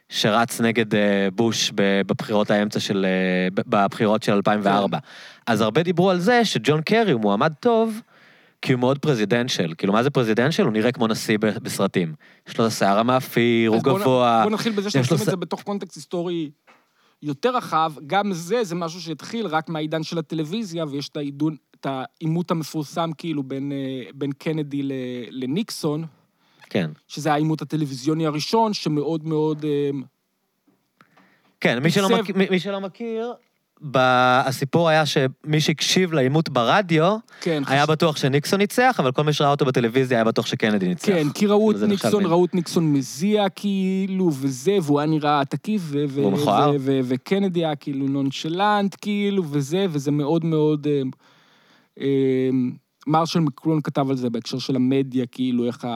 שרץ 0.08 0.60
נגד 0.60 0.94
אה, 0.94 1.28
בוש 1.34 1.72
בבחירות 1.74 2.50
האמצע 2.50 2.80
של, 2.80 3.06
אה, 3.08 3.48
בבחירות 3.66 4.22
של 4.22 4.32
2004. 4.32 4.98
אז 5.46 5.60
הרבה 5.60 5.82
דיברו 5.82 6.10
על 6.10 6.18
זה 6.18 6.44
שג'ון 6.44 6.82
קרי 6.82 7.12
הוא 7.12 7.20
מועמד 7.20 7.52
טוב, 7.60 8.00
כי 8.62 8.72
הוא 8.72 8.80
מאוד 8.80 8.98
פרזידנציאל. 8.98 9.74
כאילו, 9.78 9.92
מה 9.92 10.02
זה 10.02 10.10
פרזידנציאל? 10.10 10.66
הוא 10.66 10.72
נראה 10.72 10.92
כמו 10.92 11.06
נשיא 11.06 11.38
בסרטים. 11.38 12.14
יש 12.48 12.58
לו 12.58 12.66
את 12.66 12.70
השיער 12.70 12.98
המאפיר, 12.98 13.70
הוא 13.70 13.82
גבוה. 13.82 14.40
בוא 14.42 14.50
נתחיל 14.50 14.72
בזה 14.72 14.84
לו 14.84 14.90
שנשים 14.90 15.16
את 15.16 15.24
זה 15.24 15.36
בתוך 15.36 15.62
קונטקסט 15.62 15.96
היסטורי 15.96 16.50
יותר 17.22 17.56
רחב. 17.56 17.92
גם 18.06 18.32
זה, 18.32 18.64
זה 18.64 18.74
משהו 18.74 19.00
שהתחיל 19.00 19.46
רק 19.46 19.68
מהעידן 19.68 20.02
של 20.02 20.18
הטלוויזיה, 20.18 20.84
ויש 20.84 21.08
את 21.08 21.16
העידון, 21.16 21.56
את 21.80 21.86
העימות 21.86 22.50
המפורסם 22.50 23.10
כאילו 23.18 23.42
בין, 23.42 23.72
אה, 23.72 24.10
בין 24.14 24.32
קנדי 24.32 24.82
לניקסון, 25.30 26.04
כן. 26.70 26.90
שזה 27.08 27.32
העימות 27.32 27.62
הטלוויזיוני 27.62 28.26
הראשון, 28.26 28.72
שמאוד 28.72 29.26
מאוד... 29.26 29.64
אה, 29.64 29.90
כן, 31.60 31.78
מי 31.82 31.90
שלא, 31.90 32.08
מכיר, 32.08 32.36
מי, 32.50 32.60
שלא 32.60 32.80
מכיר, 32.80 33.32
הסיפור 33.94 34.88
היה 34.88 35.06
שמי 35.06 35.60
שהקשיב 35.60 36.12
לעימות 36.12 36.48
ברדיו, 36.48 37.16
כן, 37.40 37.62
היה 37.66 37.82
חשוב. 37.82 37.92
בטוח 37.92 38.16
שניקסון 38.16 38.58
ניצח, 38.60 38.96
אבל 38.98 39.12
כל 39.12 39.24
מי 39.24 39.32
שראה 39.32 39.50
אותו 39.50 39.64
בטלוויזיה 39.64 40.18
היה 40.18 40.24
בטוח 40.24 40.46
שקנדי 40.46 40.88
ניצח. 40.88 41.06
כן, 41.06 41.30
כי 41.34 41.46
ראו 41.46 41.70
את 41.70 41.76
ניקסון, 41.76 42.26
ראו 42.26 42.44
את 42.44 42.54
ניקסון 42.54 42.92
מזיע 42.92 43.48
כאילו, 43.48 44.30
וזה, 44.32 44.78
והוא 44.82 45.00
היה 45.00 45.08
נראה 45.08 45.42
תקיף, 45.44 45.82
וקנדי 47.04 47.64
היה 47.64 47.76
כאילו 47.76 48.08
נונשלנט, 48.08 48.96
כאילו, 49.00 49.44
וזה, 49.50 49.86
וזה 49.90 50.10
מאוד 50.10 50.44
מאוד... 50.44 50.86
אה, 50.86 51.02
אה, 52.00 52.50
מרשל 53.06 53.40
מקלון 53.40 53.80
כתב 53.80 54.10
על 54.10 54.16
זה 54.16 54.30
בהקשר 54.30 54.58
של 54.58 54.76
המדיה, 54.76 55.26
כאילו, 55.26 55.64
איך 55.64 55.86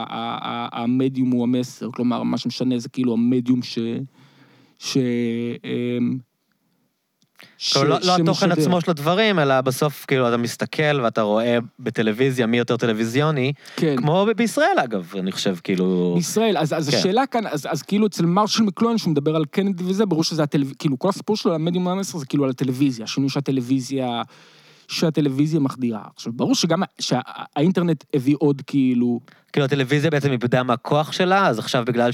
המדיום 0.71 1.31
הוא 1.31 1.43
המסר, 1.43 1.89
כלומר, 1.93 2.23
מה 2.23 2.37
שמשנה 2.37 2.79
זה 2.79 2.89
כאילו 2.89 3.13
המדיום 3.13 3.61
ש... 3.61 3.79
ש... 4.79 4.97
ש- 7.57 7.73
כאילו, 7.73 7.89
לא, 7.89 7.99
לא 8.03 8.15
התוכן. 8.15 8.51
עצמו 8.51 8.81
של 8.81 8.91
הדברים, 8.91 9.39
אלא 9.39 9.61
בסוף, 9.61 10.05
כאילו, 10.07 10.27
אתה 10.27 10.37
מסתכל 10.37 10.99
ואתה 11.03 11.21
רואה 11.21 11.57
בטלוויזיה 11.79 12.45
מי 12.47 12.57
יותר 12.57 12.77
טלוויזיוני, 12.77 13.53
כן. 13.75 13.95
כמו 13.97 14.27
בישראל, 14.35 14.77
אגב, 14.83 15.13
אני 15.19 15.31
חושב, 15.31 15.55
כאילו... 15.63 16.13
בישראל, 16.15 16.57
אז, 16.57 16.73
אז 16.73 16.89
כן. 16.89 16.97
השאלה 16.97 17.25
כאן, 17.25 17.47
אז, 17.47 17.67
אז 17.71 17.81
כאילו 17.81 18.07
אצל 18.07 18.25
מרשל 18.25 18.63
מקלוין, 18.63 18.97
שהוא 18.97 19.11
מדבר 19.11 19.35
על 19.35 19.45
קנדי 19.45 19.83
וזה, 19.83 20.05
ברור 20.05 20.23
שזה 20.23 20.43
הטלוויזיה, 20.43 20.75
כאילו 20.79 20.99
כל 20.99 21.09
הסיפור 21.09 21.37
שלו 21.37 21.51
על 21.51 21.55
המדיום 21.55 21.87
המסר 21.87 22.17
זה 22.17 22.25
כאילו 22.25 22.43
על 22.43 22.49
הטלוויזיה, 22.49 23.03
השינוי 23.03 23.29
שהטלוויזיה, 23.29 24.21
שהטלוויזיה 24.87 25.59
מחדירה. 25.59 26.01
עכשיו, 26.15 26.33
ברור 26.33 26.55
שגם 26.55 26.83
שהאינטרנט 26.99 28.03
הביא 28.13 28.35
עוד 28.39 28.61
כאילו, 28.67 29.19
כאילו, 29.53 29.65
הטלוויזיה 29.65 30.11
בעצם 30.11 30.31
איבדה 30.31 30.63
מהכוח 30.63 31.11
שלה, 31.11 31.47
אז 31.47 31.59
עכשיו 31.59 31.83
בגלל 31.85 32.11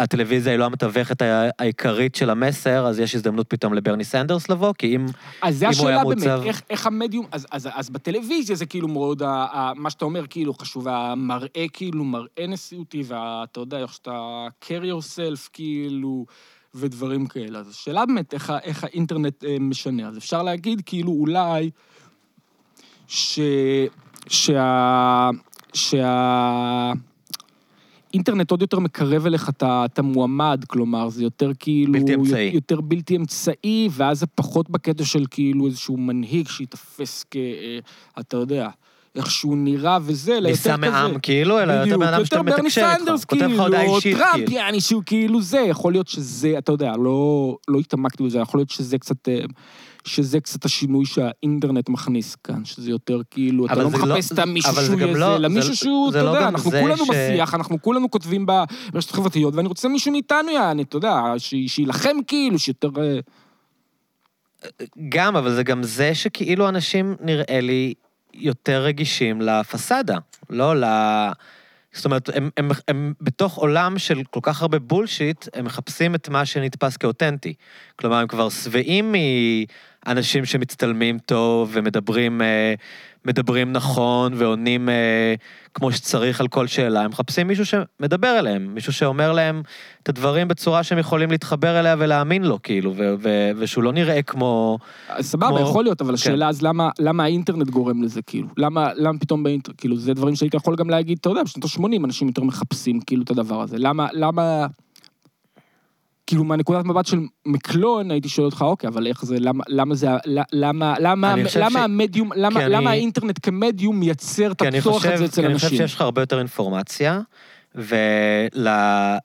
שהטלוויזיה 0.00 0.52
היא 0.52 0.58
לא 0.58 0.64
המתווכת 0.64 1.22
העיקרית 1.58 2.14
של 2.14 2.30
המסר, 2.30 2.86
אז 2.86 2.98
יש 2.98 3.14
הזדמנות 3.14 3.46
פתאום 3.48 3.74
לברני 3.74 4.04
סנדרס 4.04 4.48
לבוא, 4.48 4.72
כי 4.78 4.96
אם... 4.96 5.06
אז 5.42 5.58
זה 5.58 5.68
אם 5.68 5.72
הוא 5.78 5.88
היה 5.88 5.96
השאלה 6.00 6.14
באמת, 6.14 6.26
מעוצב- 6.28 6.46
איך, 6.46 6.62
איך 6.70 6.86
המדיום, 6.86 7.26
אז, 7.32 7.46
אז, 7.50 7.68
אז 7.74 7.90
בטלוויזיה 7.90 8.56
זה 8.56 8.66
כאילו 8.66 8.88
מאוד, 8.88 9.22
ה, 9.22 9.28
ה, 9.28 9.72
מה 9.76 9.90
שאתה 9.90 10.04
אומר 10.04 10.26
כאילו 10.30 10.54
חשוב, 10.54 10.88
המראה 10.88 11.66
כאילו, 11.72 12.04
מראה 12.04 12.46
נשיאותי, 12.48 13.02
ואתה 13.06 13.60
יודע, 13.60 13.78
איך 13.78 13.92
שאתה 13.92 14.46
carry 14.64 14.84
yourself 14.84 15.48
כאילו, 15.52 16.26
ודברים 16.74 17.26
כאלה. 17.26 17.58
אז 17.58 17.68
השאלה 17.68 18.06
באמת 18.06 18.34
איך, 18.34 18.52
איך 18.62 18.84
האינטרנט 18.84 19.44
אה, 19.44 19.56
משנה. 19.60 20.08
אז 20.08 20.18
אפשר 20.18 20.42
להגיד 20.42 20.82
כאילו 20.86 21.12
אולי 21.12 21.70
ש... 23.08 23.40
שה... 24.28 25.30
שה... 25.74 26.92
אינטרנט 28.14 28.50
עוד 28.50 28.62
יותר 28.62 28.78
מקרב 28.78 29.26
אליך 29.26 29.50
את 29.62 29.98
המועמד, 29.98 30.64
כלומר, 30.66 31.08
זה 31.08 31.22
יותר 31.22 31.50
כאילו... 31.58 31.92
בלתי 31.92 32.14
אמצעי. 32.14 32.50
יותר 32.54 32.80
בלתי 32.80 33.16
אמצעי, 33.16 33.88
ואז 33.92 34.20
זה 34.20 34.26
פחות 34.26 34.70
בקטע 34.70 35.04
של 35.04 35.24
כאילו 35.30 35.66
איזשהו 35.66 35.96
מנהיג 35.96 36.48
שייתפס 36.48 37.24
כ... 37.30 37.36
אה, 37.36 37.78
אתה 38.20 38.36
יודע, 38.36 38.68
איך 39.14 39.30
שהוא 39.30 39.56
נראה 39.56 39.98
וזה, 40.02 40.32
אלא 40.32 40.48
יותר 40.48 40.50
ניסה 40.50 40.76
כזה. 40.76 40.90
מעם, 40.90 41.18
כאילו, 41.18 41.62
אלא 41.62 41.72
יותר 41.72 41.98
בן 41.98 42.06
אדם 42.06 42.24
שאתה 42.24 42.42
מתקשר 42.42 42.92
איתך, 43.00 43.24
כותב 43.26 43.42
לך 43.42 43.48
כאילו, 43.48 43.62
הודעה 43.64 43.86
או 43.86 43.96
אישית, 43.96 44.16
טראמפ, 44.16 44.32
כאילו. 44.34 44.52
יעני, 44.52 44.80
שהוא 44.80 45.02
כאילו 45.06 45.42
זה, 45.42 45.58
יכול 45.58 45.92
להיות 45.92 46.08
שזה, 46.08 46.54
אתה 46.58 46.72
יודע, 46.72 46.92
לא, 46.96 47.56
לא 47.68 47.78
התעמקתי 47.78 48.22
בזה, 48.22 48.38
יכול 48.38 48.60
להיות 48.60 48.70
שזה 48.70 48.98
קצת, 48.98 49.28
אה, 49.28 49.44
שזה 50.04 50.40
קצת 50.40 50.64
השינוי 50.64 51.06
שהאינטרנט 51.06 51.88
מכניס 51.88 52.36
כאן, 52.44 52.64
שזה 52.64 52.90
יותר 52.90 53.20
כאילו, 53.30 53.66
אתה 53.66 53.74
לא 53.74 53.90
זה 53.90 53.98
לא- 53.98 54.04
מחפש 54.14 54.32
את 54.32 54.38
המישהו 54.38 54.98
יהיה 54.98 55.14
לא- 55.16 55.36
אלא 55.36 55.48
זה- 55.48 55.54
מישהו 55.54 55.76
שהוא, 55.76 56.10
אתה 56.10 56.22
לא 56.22 56.30
יודע, 56.30 56.48
אנחנו 56.48 56.70
כולנו 56.70 57.04
ש- 57.06 57.10
בשיח, 57.10 57.54
אנחנו 57.54 57.82
כולנו 57.82 58.10
כותבים 58.10 58.46
ברשתות 58.46 59.14
החברתיות, 59.14 59.54
ואני 59.54 59.68
רוצה 59.68 59.88
מישהו 59.88 60.12
מאיתנו, 60.12 60.50
יעני, 60.50 60.82
אתה 60.82 60.96
יודע, 60.96 61.22
שיילחם 61.66 62.16
כאילו, 62.26 62.58
שיותר... 62.58 62.90
אה, 62.98 63.18
גם, 65.08 65.36
אבל 65.36 65.54
זה 65.54 65.62
גם 65.62 65.82
זה 65.82 66.14
שכאילו 66.14 66.68
אנשים, 66.68 67.16
נראה 67.20 67.60
לי, 67.60 67.94
יותר 68.34 68.82
רגישים 68.82 69.40
לפסאדה, 69.40 70.18
לא 70.50 70.76
ל... 70.76 70.84
זאת 71.92 72.04
אומרת, 72.04 72.30
הם, 72.34 72.50
הם, 72.56 72.68
הם 72.88 73.12
בתוך 73.20 73.54
עולם 73.56 73.98
של 73.98 74.22
כל 74.30 74.40
כך 74.42 74.62
הרבה 74.62 74.78
בולשיט, 74.78 75.46
הם 75.54 75.64
מחפשים 75.64 76.14
את 76.14 76.28
מה 76.28 76.46
שנתפס 76.46 76.96
כאותנטי. 76.96 77.54
כלומר, 77.96 78.16
הם 78.16 78.26
כבר 78.26 78.48
שבעים 78.48 79.14
מאנשים 80.06 80.44
שמצטלמים 80.44 81.18
טוב 81.18 81.70
ומדברים 81.72 82.42
אה, 82.42 82.74
מדברים 83.24 83.72
נכון 83.72 84.32
ועונים 84.36 84.88
אה, 84.88 85.34
כמו 85.74 85.92
שצריך 85.92 86.40
על 86.40 86.48
כל 86.48 86.66
שאלה. 86.66 87.02
הם 87.02 87.10
מחפשים 87.10 87.46
מישהו 87.46 87.66
שמדבר 87.66 88.38
אליהם, 88.38 88.74
מישהו 88.74 88.92
שאומר 88.92 89.32
להם 89.32 89.62
את 90.02 90.08
הדברים 90.08 90.48
בצורה 90.48 90.82
שהם 90.82 90.98
יכולים 90.98 91.30
להתחבר 91.30 91.80
אליה 91.80 91.96
ולהאמין 91.98 92.42
לו, 92.44 92.58
כאילו, 92.62 92.94
ו- 92.96 93.14
ו- 93.22 93.50
ושהוא 93.56 93.84
לא 93.84 93.92
נראה 93.92 94.22
כמו... 94.22 94.78
סבבה, 95.20 95.48
כמו- 95.48 95.60
יכול 95.60 95.84
להיות, 95.84 96.00
אבל 96.00 96.10
כן. 96.10 96.14
השאלה 96.14 96.48
אז 96.48 96.62
למה, 96.62 96.90
למה 96.98 97.24
האינטרנט 97.24 97.70
גורם 97.70 98.02
לזה, 98.02 98.22
כאילו? 98.22 98.48
למה, 98.56 98.90
למה 98.94 99.18
פתאום 99.18 99.42
באינטרנט, 99.42 99.80
כאילו, 99.80 99.96
זה 99.96 100.14
דברים 100.14 100.34
שהיית 100.36 100.54
יכול 100.54 100.76
גם 100.76 100.90
להגיד, 100.90 101.18
אתה 101.20 101.28
יודע, 101.28 101.42
בשנות 101.42 101.64
ה-80 101.64 102.04
אנשים 102.04 102.28
יותר 102.28 102.42
מחפשים, 102.42 103.00
כאילו, 103.00 103.22
את 103.22 103.30
הדבר 103.30 103.62
הזה. 103.62 103.76
למה, 103.78 104.08
למה... 104.12 104.66
כאילו, 106.30 106.44
מהנקודת 106.44 106.84
מבט 106.84 107.06
של 107.06 107.18
מקלון, 107.46 108.10
הייתי 108.10 108.28
שואל 108.28 108.46
אותך, 108.46 108.62
אוקיי, 108.62 108.88
אבל 108.88 109.06
איך 109.06 109.24
זה, 109.24 109.36
למה, 109.40 109.64
למה 109.68 109.94
זה, 109.94 110.08
למה, 110.52 110.94
למה, 111.00 111.34
למה 111.56 111.70
ש- 111.70 111.76
המדיום, 111.76 112.30
למה, 112.36 112.64
אני- 112.64 112.74
למה 112.74 112.90
האינטרנט 112.90 113.38
כמדיום 113.42 114.00
מייצר 114.00 114.52
את 114.52 114.62
הצורך 114.62 115.06
הזה 115.06 115.24
אצל 115.24 115.40
כי 115.42 115.46
אני 115.46 115.54
חושב 115.54 115.66
אנשים? 115.66 115.78
שיש 115.78 115.94
לך 115.94 116.00
הרבה 116.00 116.22
יותר 116.22 116.38
אינפורמציה, 116.38 117.20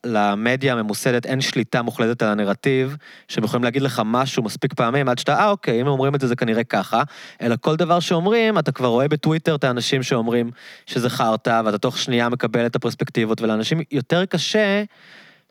ולמדיה 0.04 0.74
הממוסדת 0.74 1.26
אין 1.26 1.42
שליטה 1.42 1.82
מוחלטת 1.82 2.22
על 2.22 2.30
הנרטיב, 2.30 2.98
שהם 3.28 3.44
יכולים 3.44 3.64
להגיד 3.64 3.82
לך 3.82 4.02
משהו 4.06 4.44
מספיק 4.44 4.74
פעמים 4.74 5.10
עד 5.10 5.18
שאתה, 5.20 5.40
אה, 5.40 5.50
אוקיי, 5.50 5.76
אם 5.82 5.86
הם 5.86 5.92
אומרים 5.92 6.16
את 6.16 6.22
זה, 6.22 6.28
זה 6.28 6.36
כנראה 6.36 6.64
ככה, 6.64 7.04
אלא 7.42 7.56
כל 7.62 7.76
דבר 7.76 8.00
שאומרים, 8.00 8.60
אתה 8.60 8.72
כבר 8.72 8.88
רואה 8.88 9.08
בטוויטר 9.08 9.56
את 9.56 9.64
האנשים 9.64 10.04
שאומרים 10.04 10.52
שזה 10.86 11.10
חרטא, 11.10 11.62
ואתה 11.66 11.78
תוך 11.78 11.98
שנייה 11.98 12.30
מקבל 12.30 12.66
את 12.66 12.76
הפרספקטיבות, 12.76 13.42
ולאנשים 13.42 13.82
יותר 13.92 14.26
קשה... 14.26 14.84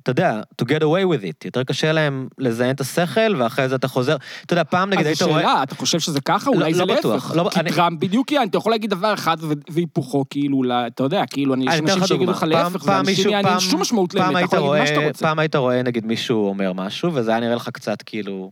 אתה 0.05 0.11
יודע, 0.11 0.41
to 0.63 0.67
get 0.67 0.81
away 0.81 0.83
with 1.15 1.25
it, 1.25 1.45
יותר 1.45 1.63
קשה 1.65 1.93
להם 1.93 2.29
לזיין 2.39 2.71
את 2.71 2.81
השכל, 2.81 3.35
ואחרי 3.39 3.69
זה 3.69 3.75
אתה 3.75 3.89
חוזר, 3.89 4.17
אתה 4.47 4.53
יודע, 4.53 4.65
פעם 4.65 4.89
נגיד 4.91 5.01
אז 5.01 5.07
היית 5.07 5.23
רואה... 5.23 5.41
שאלה, 5.41 5.63
אתה 5.63 5.75
חושב 5.75 6.01
שזה 6.01 6.21
ככה? 6.21 6.51
לא- 6.51 6.57
אולי 6.57 6.75
זה 6.75 6.85
לא 6.85 6.97
בטוח. 6.99 7.33
לא- 7.35 7.49
כי 7.53 7.61
אני- 7.61 7.73
טראמפ 7.73 8.01
בדיוק 8.01 8.33
יען, 8.33 8.49
אתה 8.49 8.59
יכול 8.59 8.73
להגיד 8.73 8.91
דבר 8.91 9.15
אחד 9.15 9.37
והיפוכו, 9.71 10.25
כאילו, 10.31 10.63
אתה 10.87 11.03
יודע, 11.05 11.23
כאילו, 11.31 11.55
אני- 11.55 11.67
אנשים 11.69 12.07
שיגידו. 12.07 12.31
לך 12.33 12.43
להפך, 12.43 12.85
ואנשים 12.87 13.05
מישהו- 13.17 13.31
יעני, 13.31 13.49
אין 13.49 13.59
פעם- 13.59 13.61
שום 13.71 13.81
משמעות 13.81 14.15
היית 14.15 14.25
אתה 14.25 14.57
יכול 14.57 14.59
להגיד 14.59 14.81
מה 14.81 14.87
שאתה 14.87 15.07
רוצה. 15.09 15.25
פעם 15.27 15.39
היית 15.39 15.57
רואה 15.57 15.83
נגיד 15.83 16.07
מישהו 16.07 16.49
אומר 16.49 16.73
משהו, 16.73 17.11
וזה 17.15 17.31
היה 17.31 17.41
נראה 17.41 17.55
לך 17.55 17.69
קצת 17.73 18.03
כאילו 18.07 18.51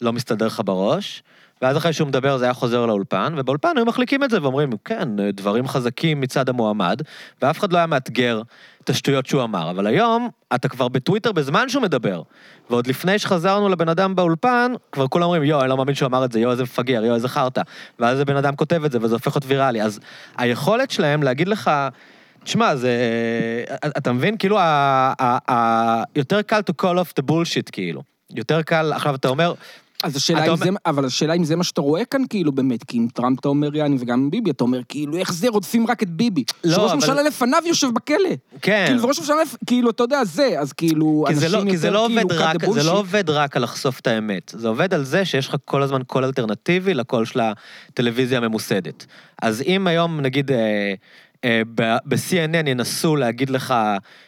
לא 0.00 0.12
מסתדר 0.12 0.46
לך 0.46 0.62
בראש, 0.64 1.22
ואז 1.62 1.76
אחרי 1.76 1.92
שהוא 1.92 2.08
מדבר 2.08 2.36
זה 2.36 2.44
היה 2.44 2.54
חוזר 2.54 2.86
לאולפן, 2.86 3.34
ובאולפן 3.36 3.76
היו 3.76 3.84
מחליקים 3.86 4.24
את 4.24 4.30
זה 4.30 4.42
ואומרים, 4.42 4.70
כן, 4.84 5.08
דברים 5.32 5.68
חזקים 5.68 6.20
מצד 6.20 6.48
המועמד, 6.48 7.02
ואף 7.42 7.58
אחד 7.58 7.72
לא 7.72 7.78
היה 7.78 7.86
מאתגר 7.86 8.42
את 8.84 8.90
השטויות 8.90 9.26
שהוא 9.26 9.42
אמר. 9.42 9.70
אבל 9.70 9.86
היום, 9.86 10.28
אתה 10.54 10.68
כבר 10.68 10.88
בטוויטר 10.88 11.32
בזמן 11.32 11.68
שהוא 11.68 11.82
מדבר, 11.82 12.22
ועוד 12.70 12.86
לפני 12.86 13.18
שחזרנו 13.18 13.68
לבן 13.68 13.88
אדם 13.88 14.14
באולפן, 14.16 14.72
כבר 14.92 15.06
כולם 15.06 15.24
אומרים, 15.24 15.42
יואו, 15.44 15.60
אני 15.60 15.68
לא 15.68 15.76
מאמין 15.76 15.94
שהוא 15.94 16.06
אמר 16.06 16.24
את 16.24 16.32
זה, 16.32 16.40
יואו, 16.40 16.52
איזה 16.52 16.62
מפגר, 16.62 17.04
יואו, 17.04 17.14
איזה 17.14 17.28
חרטא. 17.28 17.62
ואז 17.98 18.20
הבן 18.20 18.36
אדם 18.36 18.56
כותב 18.56 18.84
את 18.84 18.92
זה, 18.92 18.98
וזה 19.02 19.14
הופך 19.14 19.36
להיות 19.36 19.44
ויראלי. 19.46 19.82
אז 19.82 20.00
היכולת 20.36 20.90
שלהם 20.90 21.22
להגיד 21.22 21.48
לך, 21.48 21.70
תשמע, 22.44 22.76
זה... 22.76 22.90
אתה 23.98 24.12
מבין? 24.12 24.36
כאילו, 24.36 24.58
ה- 24.58 25.12
ה- 25.20 25.52
ה- 25.52 26.02
יותר 26.16 26.42
קל 26.42 26.60
to 26.70 26.84
call 26.84 26.94
off 26.94 27.22
the 27.22 27.30
bullshit, 27.30 27.70
כאילו. 27.72 28.02
יותר 28.34 28.62
קל, 28.62 28.92
עכשיו 28.92 29.14
אתה 29.14 29.28
אומר, 29.28 29.54
אז 30.04 30.16
השאלה 30.16 30.44
אם 30.44 30.50
אומר- 30.50 30.64
זה, 30.64 30.70
אבל 30.86 31.04
השאלה 31.04 31.34
אם 31.34 31.44
זה 31.44 31.56
מה 31.56 31.64
שאתה 31.64 31.80
רואה 31.80 32.04
כאן, 32.04 32.22
כאילו, 32.30 32.52
באמת, 32.52 32.84
כי 32.84 32.98
אם 32.98 33.06
טראמפ 33.14 33.38
אתה 33.40 33.48
אומר 33.48 33.76
יעני, 33.76 33.96
וגם 34.00 34.30
ביבי, 34.30 34.50
אתה 34.50 34.64
אומר, 34.64 34.80
כאילו, 34.88 35.16
איך 35.16 35.32
זה, 35.32 35.48
רודפים 35.48 35.86
רק 35.86 36.02
את 36.02 36.10
ביבי. 36.10 36.44
לא, 36.64 36.74
שראש 36.74 36.84
אבל- 36.90 36.94
ממשלה 36.94 37.22
לפניו 37.22 37.62
יושב 37.66 37.86
בכלא. 37.94 38.16
כן. 38.62 38.84
כאילו, 38.86 39.02
וראש 39.02 39.18
ממשלה, 39.18 39.36
כאילו, 39.66 39.90
אתה 39.90 40.02
יודע, 40.02 40.24
זה, 40.24 40.54
אז 40.58 40.72
כאילו, 40.72 41.24
זה 41.32 41.46
אנשים 41.46 41.66
לא, 41.66 41.70
כי 41.70 41.76
זה 41.76 41.86
יותר 41.88 42.00
לא 42.02 42.06
כאילו, 42.06 42.20
עובד 42.22 42.32
רק, 42.32 42.64
the 42.64 42.70
זה 42.72 42.82
לא. 42.82 42.98
עובד 42.98 43.30
רק 43.30 43.56
על 43.56 43.62
לחשוף 43.62 44.00
את 44.00 44.06
האמת, 44.06 44.52
זה 44.56 44.68
עובד 44.68 44.94
על 44.94 45.04
זה 45.04 45.24
שיש 45.24 45.48
לך 45.48 45.56
כל 45.64 45.82
הזמן 45.82 46.02
קול 46.06 46.24
אלטרנטיבי 46.24 46.94
לקול 46.94 47.24
של 47.24 47.40
הטלוויזיה 47.40 48.38
הממוסדת. 48.38 49.06
אז 49.42 49.62
אם 49.66 49.86
היום, 49.86 50.20
נגיד, 50.20 50.50
אה, 50.50 50.94
אה, 51.44 51.62
ב-CNN 52.06 52.68
ינסו 52.68 53.16
להגיד 53.16 53.50
לך 53.50 53.74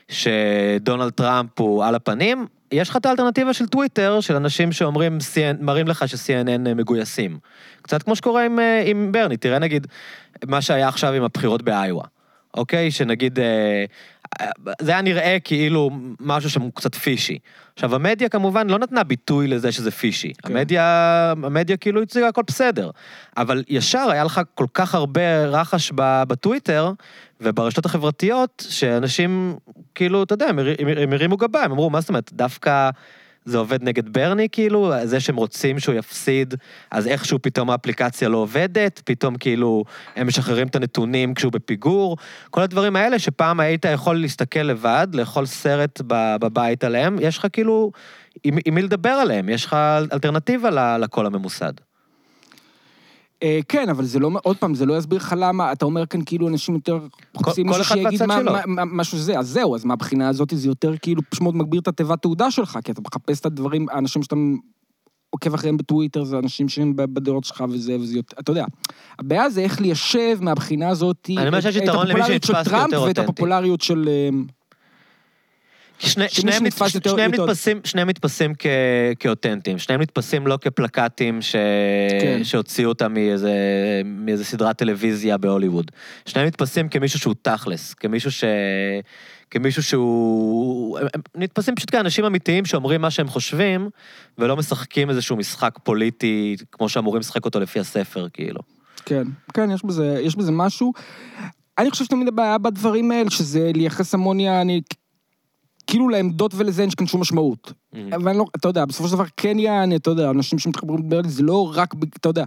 שדונלד 0.09 1.11
טראמפ 1.12 1.61
הוא 1.61 1.85
על 1.85 1.94
הפנים, 1.94 2.47
יש 2.73 2.89
לך 2.89 2.97
את 2.97 3.07
האלטרנטיבה 3.07 3.53
של 3.53 3.66
טוויטר, 3.66 4.20
של 4.20 4.36
אנשים 4.36 4.73
שאומרים, 4.73 5.19
מראים 5.61 5.89
לך 5.89 6.09
ש-CNN 6.09 6.74
מגויסים. 6.74 7.39
קצת 7.82 8.03
כמו 8.03 8.16
שקורה 8.16 8.44
עם, 8.44 8.59
אה, 8.59 8.82
עם 8.86 9.12
ברני, 9.12 9.36
תראה 9.36 9.59
נגיד, 9.59 9.86
מה 10.47 10.62
שהיה 10.62 10.89
עכשיו 10.89 11.12
עם 11.12 11.23
הבחירות 11.23 11.62
באיואה. 11.62 12.07
אוקיי? 12.57 12.90
שנגיד, 12.90 13.39
אה, 13.39 13.85
זה 14.80 14.90
היה 14.92 15.02
נראה 15.02 15.36
כאילו 15.44 15.90
משהו 16.20 16.50
שם 16.50 16.60
הוא 16.60 16.72
קצת 16.74 16.94
פישי. 16.94 17.38
עכשיו, 17.74 17.94
המדיה 17.94 18.28
כמובן 18.28 18.70
לא 18.70 18.78
נתנה 18.78 19.02
ביטוי 19.04 19.48
לזה 19.48 19.72
שזה 19.72 19.90
פישי. 19.90 20.32
כן. 20.34 20.56
המדיה, 20.56 21.34
המדיה 21.42 21.76
כאילו 21.76 22.02
הציגה 22.02 22.28
הכל 22.28 22.42
בסדר. 22.46 22.90
אבל 23.36 23.64
ישר 23.68 24.09
היה 24.10 24.24
לך 24.24 24.40
כל 24.54 24.66
כך 24.74 24.94
הרבה 24.94 25.44
רחש 25.46 25.92
בטוויטר 25.96 26.92
וברשתות 27.40 27.86
החברתיות, 27.86 28.66
שאנשים, 28.68 29.56
כאילו, 29.94 30.22
אתה 30.22 30.34
יודע, 30.34 30.46
הם 30.98 31.12
הרימו 31.12 31.36
גבה, 31.36 31.62
הם 31.62 31.72
אמרו, 31.72 31.90
מה 31.90 32.00
זאת 32.00 32.09
אומרת, 32.09 32.30
דווקא 32.32 32.90
זה 33.44 33.59
עובד 33.59 33.82
נגד 33.82 34.09
ברני, 34.09 34.48
כאילו, 34.52 34.93
זה 35.05 35.20
שהם 35.20 35.36
רוצים 35.36 35.78
שהוא 35.78 35.94
יפסיד, 35.94 36.55
אז 36.90 37.06
איכשהו 37.06 37.39
פתאום 37.43 37.70
האפליקציה 37.70 38.28
לא 38.28 38.36
עובדת, 38.36 39.02
פתאום 39.05 39.36
כאילו 39.36 39.85
הם 40.16 40.27
משחררים 40.27 40.66
את 40.66 40.77
הנתונים 40.77 41.35
כשהוא 41.35 41.52
בפיגור, 41.52 42.16
כל 42.51 42.62
הדברים 42.62 42.97
האלה 42.97 43.19
שפעם 43.19 43.60
היית 43.60 43.85
יכול 43.85 44.20
להסתכל 44.20 44.60
לבד, 44.60 45.09
לאכול 45.12 45.47
סרט 45.47 46.01
בבית 46.40 46.85
עליהם, 46.85 47.16
יש 47.20 47.39
לך 47.39 47.47
כאילו 47.52 47.93
עם, 48.44 48.59
עם 48.64 48.74
מי 48.74 48.82
לדבר 48.82 49.10
עליהם, 49.10 49.48
יש 49.48 49.64
לך 49.64 49.77
אלטרנטיבה 50.12 50.98
לקול 50.98 51.27
הממוסד. 51.27 51.73
אה, 53.43 53.60
כן, 53.69 53.89
אבל 53.89 54.05
זה 54.05 54.19
לא, 54.19 54.31
עוד 54.43 54.56
פעם, 54.56 54.74
זה 54.74 54.86
לא 54.86 54.98
יסביר 54.98 55.19
לך 55.19 55.35
למה, 55.39 55.73
אתה 55.73 55.85
אומר 55.85 56.06
כאן 56.06 56.20
כאילו 56.27 56.48
אנשים 56.48 56.74
יותר 56.74 56.98
כל 57.36 57.51
מישהו 57.64 57.85
שיגיד 57.85 58.23
מה-. 58.27 58.43
מה- 58.43 58.66
מה- 58.66 58.85
משהו 58.85 59.19
זה, 59.19 59.39
אז 59.39 59.48
זהו, 59.48 59.74
אז 59.74 59.85
מהבחינה 59.85 60.28
הזאת 60.28 60.52
זה 60.55 60.69
יותר 60.69 60.94
כאילו 61.02 61.23
פשוט 61.31 61.43
מגביר 61.55 61.81
את 61.81 61.89
התיבת 61.89 62.23
תעודה 62.23 62.51
שלך, 62.51 62.78
כי 62.85 62.93
אתה 62.93 63.01
מחפש 63.01 63.40
את 63.40 63.47
הדברים, 63.47 63.89
האנשים 63.89 64.23
שאתה 64.23 64.36
עוקב 65.31 65.55
אחריהם 65.55 65.77
בטוויטר, 65.77 66.24
זה 66.24 66.39
אנשים 66.39 66.69
שהם 66.69 66.93
בדעות 66.97 67.44
שלך 67.44 67.64
וזה, 67.70 67.97
וזה 68.01 68.16
יותר, 68.16 68.36
אתה 68.40 68.51
יודע. 68.51 68.64
הבעיה 69.19 69.51
זה 69.51 69.60
איך 69.60 69.81
ליישב 69.81 70.39
מהבחינה 70.40 70.89
הזאת, 70.89 71.31
את 71.78 71.89
למי 72.05 72.20
הפופולריות 72.20 72.44
של 72.44 72.52
טראמפ 72.64 72.93
ואת. 73.06 73.19
הפופולריות 73.19 73.81
של... 73.81 74.09
אה, 74.09 74.28
כי 74.35 74.39
שני, 74.39 74.51
שמישהו 75.70 75.90
שניהם, 76.06 76.64
נתפסים, 78.08 78.52
כאותנטיים, 79.18 79.78
שניהם 79.78 80.02
נתפסים 80.02 80.46
לא 80.46 80.58
כפלקטים 80.60 81.42
ש... 81.42 81.56
כן. 82.20 82.44
שהוציאו 82.44 82.88
אותם 82.88 83.14
מאיזה, 83.14 84.44
סדרת 84.44 84.78
טלוויזיה 84.78 85.38
בהוליווד. 85.38 85.90
שניהם 86.26 86.48
נתפסים 86.48 86.88
כמישהו 86.88 87.18
שהוא 87.18 87.34
תכלס, 87.42 87.94
כמישהו 87.94 88.32
ש... 88.32 88.44
כמישהו 89.50 89.82
שהוא... 89.82 90.98
הם, 90.98 91.20
נתפסים 91.34 91.74
פשוט 91.74 91.90
כאנשים 91.90 92.24
אמיתיים 92.24 92.64
שאומרים 92.64 93.00
מה 93.00 93.10
שהם 93.10 93.28
חושבים, 93.28 93.90
ולא 94.38 94.56
משחקים 94.56 95.10
איזשהו 95.10 95.36
משחק 95.36 95.78
פוליטי 95.82 96.56
כמו 96.72 96.88
שאמורים 96.88 97.20
לשחק 97.20 97.44
אותו 97.44 97.60
לפי 97.60 97.80
הספר, 97.80 98.28
כאילו. 98.32 98.60
כן, 99.04 99.22
כן, 99.54 99.70
יש 99.70 99.84
בזה, 99.84 100.20
יש 100.22 100.36
בזה 100.36 100.52
משהו. 100.52 100.92
אני 101.78 101.90
חושב 101.90 102.04
שתמיד 102.04 102.28
הבעיה 102.28 102.58
בדברים 102.58 103.10
האלה, 103.10 103.30
שזה 103.30 103.70
לייחס 103.74 104.14
המון 104.14 104.40
יעני, 104.40 104.80
כאילו 105.86 106.09
לעמדות 106.09 106.54
ולזה 106.54 106.82
אין 106.82 106.90
כאן 106.90 107.06
שום 107.06 107.20
משמעות. 107.20 107.72
אבל 108.14 108.28
אני 108.28 108.38
לא, 108.38 108.44
אתה 108.56 108.68
יודע, 108.68 108.84
בסופו 108.84 109.09
של 109.09 109.14
דבר 109.14 109.24
כן 109.36 109.59
יעני, 109.59 109.96
אתה 109.96 110.10
יודע, 110.10 110.30
אנשים 110.30 110.59
שמתחברים 110.59 110.98
לברלי, 110.98 111.28
זה 111.28 111.42
לא 111.42 111.72
רק, 111.74 111.94
אתה 112.16 112.28
יודע, 112.28 112.44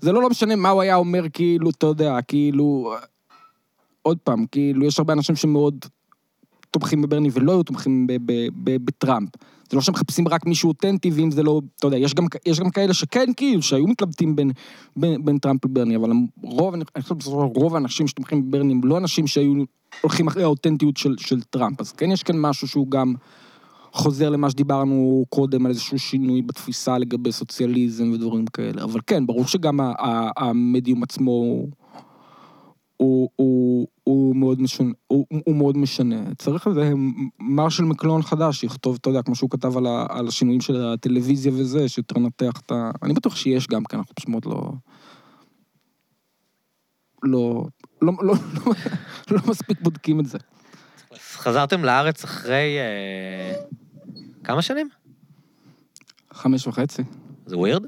זה 0.00 0.12
לא 0.12 0.22
לא 0.22 0.30
משנה 0.30 0.56
מה 0.56 0.68
הוא 0.68 0.82
היה 0.82 0.96
אומר, 0.96 1.24
כאילו, 1.32 1.70
אתה 1.70 1.86
יודע, 1.86 2.22
כאילו, 2.28 2.94
עוד 4.02 4.18
פעם, 4.18 4.46
כאילו, 4.46 4.84
יש 4.86 4.98
הרבה 4.98 5.12
אנשים 5.12 5.36
שמאוד 5.36 5.84
תומכים 6.70 7.02
בברני 7.02 7.28
ולא 7.32 7.52
היו 7.52 7.62
תומכים 7.62 8.06
בטראמפ. 8.64 9.28
זה 9.70 9.76
לא 9.76 9.82
שמחפשים 9.82 10.28
רק 10.28 10.46
מישהו 10.46 10.68
אותנטי, 10.68 11.10
ואם 11.10 11.30
זה 11.30 11.42
לא, 11.42 11.60
אתה 11.76 11.86
יודע, 11.86 11.96
יש 11.96 12.14
גם, 12.14 12.26
יש 12.46 12.60
גם 12.60 12.70
כאלה 12.70 12.94
שכן, 12.94 13.26
כאילו, 13.36 13.62
שהיו 13.62 13.86
מתלבטים 13.86 14.36
בין, 14.36 14.50
בין, 14.96 15.24
בין 15.24 15.38
טראמפ 15.38 15.64
לברני, 15.64 15.96
אבל 15.96 16.10
רוב, 16.42 16.74
אני 16.74 16.84
חושב 16.98 17.14
בסופו 17.14 17.30
של 17.30 17.36
דבר, 17.36 17.60
רוב 17.60 17.74
האנשים 17.74 18.06
שתומכים 18.06 18.50
בברני 18.50 18.72
הם 18.72 18.80
לא 18.84 18.98
אנשים 18.98 19.26
שהיו 19.26 19.54
הולכים 20.00 20.26
אחרי 20.26 20.42
האותנטיות 20.42 20.96
של, 20.96 21.14
של 21.18 21.42
טראמפ. 21.42 21.80
אז 21.80 21.92
כן 21.92 22.10
יש 22.10 22.22
כאן 22.22 22.36
משהו 22.40 22.68
שהוא 22.68 22.90
גם 22.90 23.14
חוזר 23.92 24.30
למה 24.30 24.50
שדיברנו 24.50 25.24
קודם, 25.28 25.66
על 25.66 25.70
איזשהו 25.70 25.98
שינוי 25.98 26.42
בתפיסה 26.42 26.98
לגבי 26.98 27.32
סוציאליזם 27.32 28.12
ודברים 28.12 28.46
כאלה. 28.46 28.84
אבל 28.84 29.00
כן, 29.06 29.26
ברור 29.26 29.46
שגם 29.46 29.80
ה- 29.80 29.92
ה- 29.98 30.30
המדיום 30.36 31.02
עצמו 31.02 31.30
הוא, 31.30 31.68
הוא, 32.96 33.28
הוא, 33.36 33.88
הוא, 34.04 34.36
מאוד 34.36 34.60
משנה, 34.60 34.92
הוא, 35.06 35.26
הוא 35.46 35.56
מאוד 35.56 35.76
משנה. 35.76 36.34
צריך 36.38 36.66
איזה 36.66 36.92
מרשל 37.40 37.84
מקלון 37.84 38.22
חדש 38.22 38.60
שיכתוב, 38.60 38.96
אתה 39.00 39.10
יודע, 39.10 39.22
כמו 39.22 39.34
שהוא 39.34 39.50
כתב 39.50 39.76
על, 39.76 39.86
ה, 39.86 40.06
על 40.08 40.28
השינויים 40.28 40.60
של 40.60 40.86
הטלוויזיה 40.86 41.52
וזה, 41.52 41.88
שיותר 41.88 42.18
נתח 42.18 42.60
את 42.66 42.72
ה... 42.72 42.90
אני 43.02 43.14
בטוח 43.14 43.36
שיש 43.36 43.66
גם 43.66 43.84
כן, 43.84 43.96
אנחנו 43.96 44.14
פשוט 44.14 44.28
מאוד 44.28 44.46
לא... 44.46 44.72
לא, 47.22 47.66
לא, 48.04 48.12
לא, 48.22 48.34
לא, 48.66 48.72
לא 49.30 49.40
מספיק 49.46 49.80
בודקים 49.80 50.20
את 50.20 50.26
זה. 50.26 50.38
אז 51.10 51.18
חזרתם 51.18 51.84
לארץ 51.84 52.24
אחרי... 52.24 52.78
אה, 52.78 53.62
כמה 54.44 54.62
שנים? 54.62 54.88
חמש 56.32 56.66
וחצי. 56.66 57.02
זה 57.46 57.58
ווירד? 57.58 57.82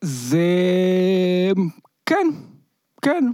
זה... 0.00 0.46
כן, 2.06 2.26
כן. 3.02 3.24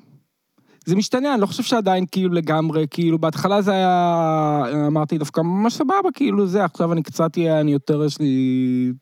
זה 0.85 0.97
משתנה, 0.97 1.35
אני 1.35 1.41
לא 1.41 1.47
חושב 1.47 1.63
שעדיין 1.63 2.05
כאילו 2.13 2.35
לגמרי, 2.35 2.87
כאילו 2.91 3.19
בהתחלה 3.19 3.63
זה 3.63 3.73
היה, 3.73 4.63
אמרתי 4.87 5.19
דווקא 5.19 5.41
ממש 5.41 5.75
סבבה, 5.75 6.09
כאילו 6.15 6.47
זה, 6.47 6.65
עכשיו 6.65 6.93
אני 6.93 7.03
קצת 7.03 7.39
אהיה, 7.39 7.61
אני 7.61 7.73
יותר, 7.73 8.05
יש 8.05 8.21
לי 8.21 8.93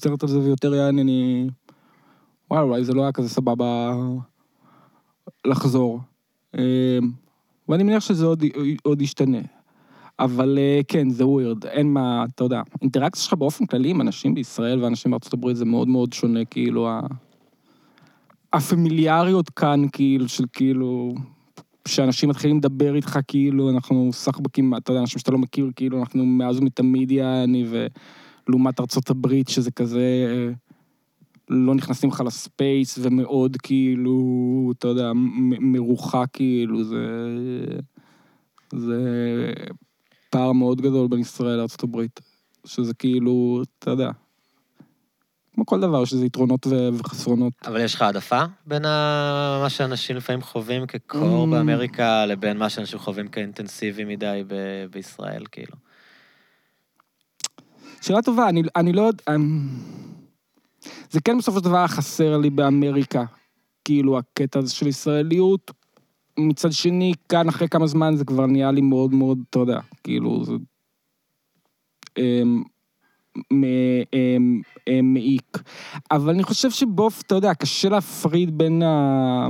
סרט 0.00 0.22
על 0.22 0.28
זה 0.28 0.38
ויותר 0.38 0.74
יעני, 0.74 1.02
אני... 1.02 1.48
וואי, 2.50 2.62
אולי 2.62 2.84
זה 2.84 2.92
לא 2.92 3.02
היה 3.02 3.12
כזה 3.12 3.28
סבבה 3.28 3.94
לחזור. 5.46 6.00
אמ, 6.54 6.62
ואני 7.68 7.82
מניח 7.82 8.00
שזה 8.00 8.26
עוד, 8.26 8.44
עוד 8.82 9.02
ישתנה. 9.02 9.38
אבל 10.18 10.58
אה, 10.58 10.80
כן, 10.88 11.10
זה 11.10 11.26
ווירד, 11.26 11.66
אין 11.66 11.92
מה, 11.92 12.24
אתה 12.34 12.44
יודע, 12.44 12.62
אינטראקציה 12.82 13.22
שלך 13.22 13.34
באופן 13.34 13.66
כללי 13.66 13.90
עם 13.90 14.00
אנשים 14.00 14.34
בישראל 14.34 14.84
ואנשים 14.84 15.10
בארצות 15.10 15.32
הברית 15.32 15.56
זה 15.56 15.64
מאוד 15.64 15.88
מאוד 15.88 16.12
שונה, 16.12 16.44
כאילו, 16.44 16.88
ה... 16.88 17.00
הפמיליאריות 18.52 19.50
כאן, 19.50 19.82
כאילו, 19.92 20.28
של 20.28 20.44
כאילו, 20.52 21.14
שאנשים 21.88 22.28
מתחילים 22.28 22.56
לדבר 22.56 22.94
איתך, 22.94 23.18
כאילו, 23.28 23.70
אנחנו 23.70 24.10
סחבקים, 24.12 24.76
אתה 24.76 24.90
יודע, 24.90 25.00
אנשים 25.00 25.18
שאתה 25.18 25.32
לא 25.32 25.38
מכיר, 25.38 25.70
כאילו, 25.76 26.00
אנחנו 26.00 26.26
מאז 26.26 26.58
ומתמיד 26.58 27.10
יעני, 27.10 27.64
ולעומת 28.48 28.80
ארצות 28.80 29.10
הברית, 29.10 29.48
שזה 29.48 29.70
כזה, 29.70 30.26
אה, 30.28 30.52
לא 31.48 31.74
נכנסים 31.74 32.10
לך 32.10 32.22
לספייס, 32.26 32.98
ומאוד, 33.02 33.56
כאילו, 33.62 34.18
אתה 34.78 34.88
יודע, 34.88 35.12
מרוחק, 35.60 36.26
כאילו, 36.32 36.84
זה... 36.84 37.06
זה 38.74 38.98
פער 40.30 40.52
מאוד 40.52 40.80
גדול 40.80 41.08
בין 41.08 41.20
ישראל 41.20 41.66
הברית, 41.82 42.20
שזה 42.64 42.94
כאילו, 42.94 43.62
אתה 43.78 43.90
יודע, 43.90 44.10
כמו 45.54 45.66
כל 45.66 45.80
דבר, 45.80 46.02
יש 46.02 46.12
לזה 46.12 46.26
יתרונות 46.26 46.66
וחסרונות. 46.98 47.52
אבל 47.66 47.80
יש 47.80 47.94
לך 47.94 48.02
העדפה 48.02 48.42
בין 48.66 48.84
ה... 48.84 49.58
מה 49.62 49.70
שאנשים 49.70 50.16
לפעמים 50.16 50.42
חווים 50.42 50.86
כקור 50.86 51.46
Mm. 51.46 51.50
באמריקה 51.50 52.26
לבין 52.26 52.56
מה 52.56 52.70
שאנשים 52.70 52.98
חווים 52.98 53.28
כאינטנסיבי 53.28 54.04
מדי 54.04 54.42
ב... 54.46 54.54
בישראל, 54.90 55.44
כאילו? 55.52 55.76
שאלה 58.00 58.22
טובה, 58.22 58.48
אני, 58.48 58.62
אני 58.76 58.92
לא 58.92 59.02
יודע... 59.02 59.22
זה 61.10 61.20
כן 61.20 61.38
בסופו 61.38 61.58
של 61.58 61.64
דבר 61.64 61.86
חסר 61.86 62.38
לי 62.38 62.50
באמריקה, 62.50 63.24
כאילו, 63.84 64.18
הקטע 64.18 64.58
הזה 64.58 64.74
של 64.74 64.86
ישראליות. 64.86 65.70
מצד 66.38 66.72
שני, 66.72 67.12
כאן 67.28 67.48
אחרי 67.48 67.68
כמה 67.68 67.86
זמן 67.86 68.16
זה 68.16 68.24
כבר 68.24 68.46
נהיה 68.46 68.70
לי 68.70 68.80
מאוד 68.80 69.14
מאוד, 69.14 69.38
אתה 69.50 69.58
יודע, 69.58 69.80
כאילו, 70.04 70.44
זה... 70.44 70.52
אמ, 72.18 72.62
אמ, 73.52 74.60
אמ, 74.88 75.14
מעיק. 75.14 75.58
אבל 76.10 76.30
אני 76.30 76.42
חושב 76.42 76.70
שבוף, 76.70 77.22
אתה 77.22 77.34
יודע, 77.34 77.54
קשה 77.54 77.88
להפריד 77.88 78.58
בין 78.58 78.82
ה... 78.82 79.48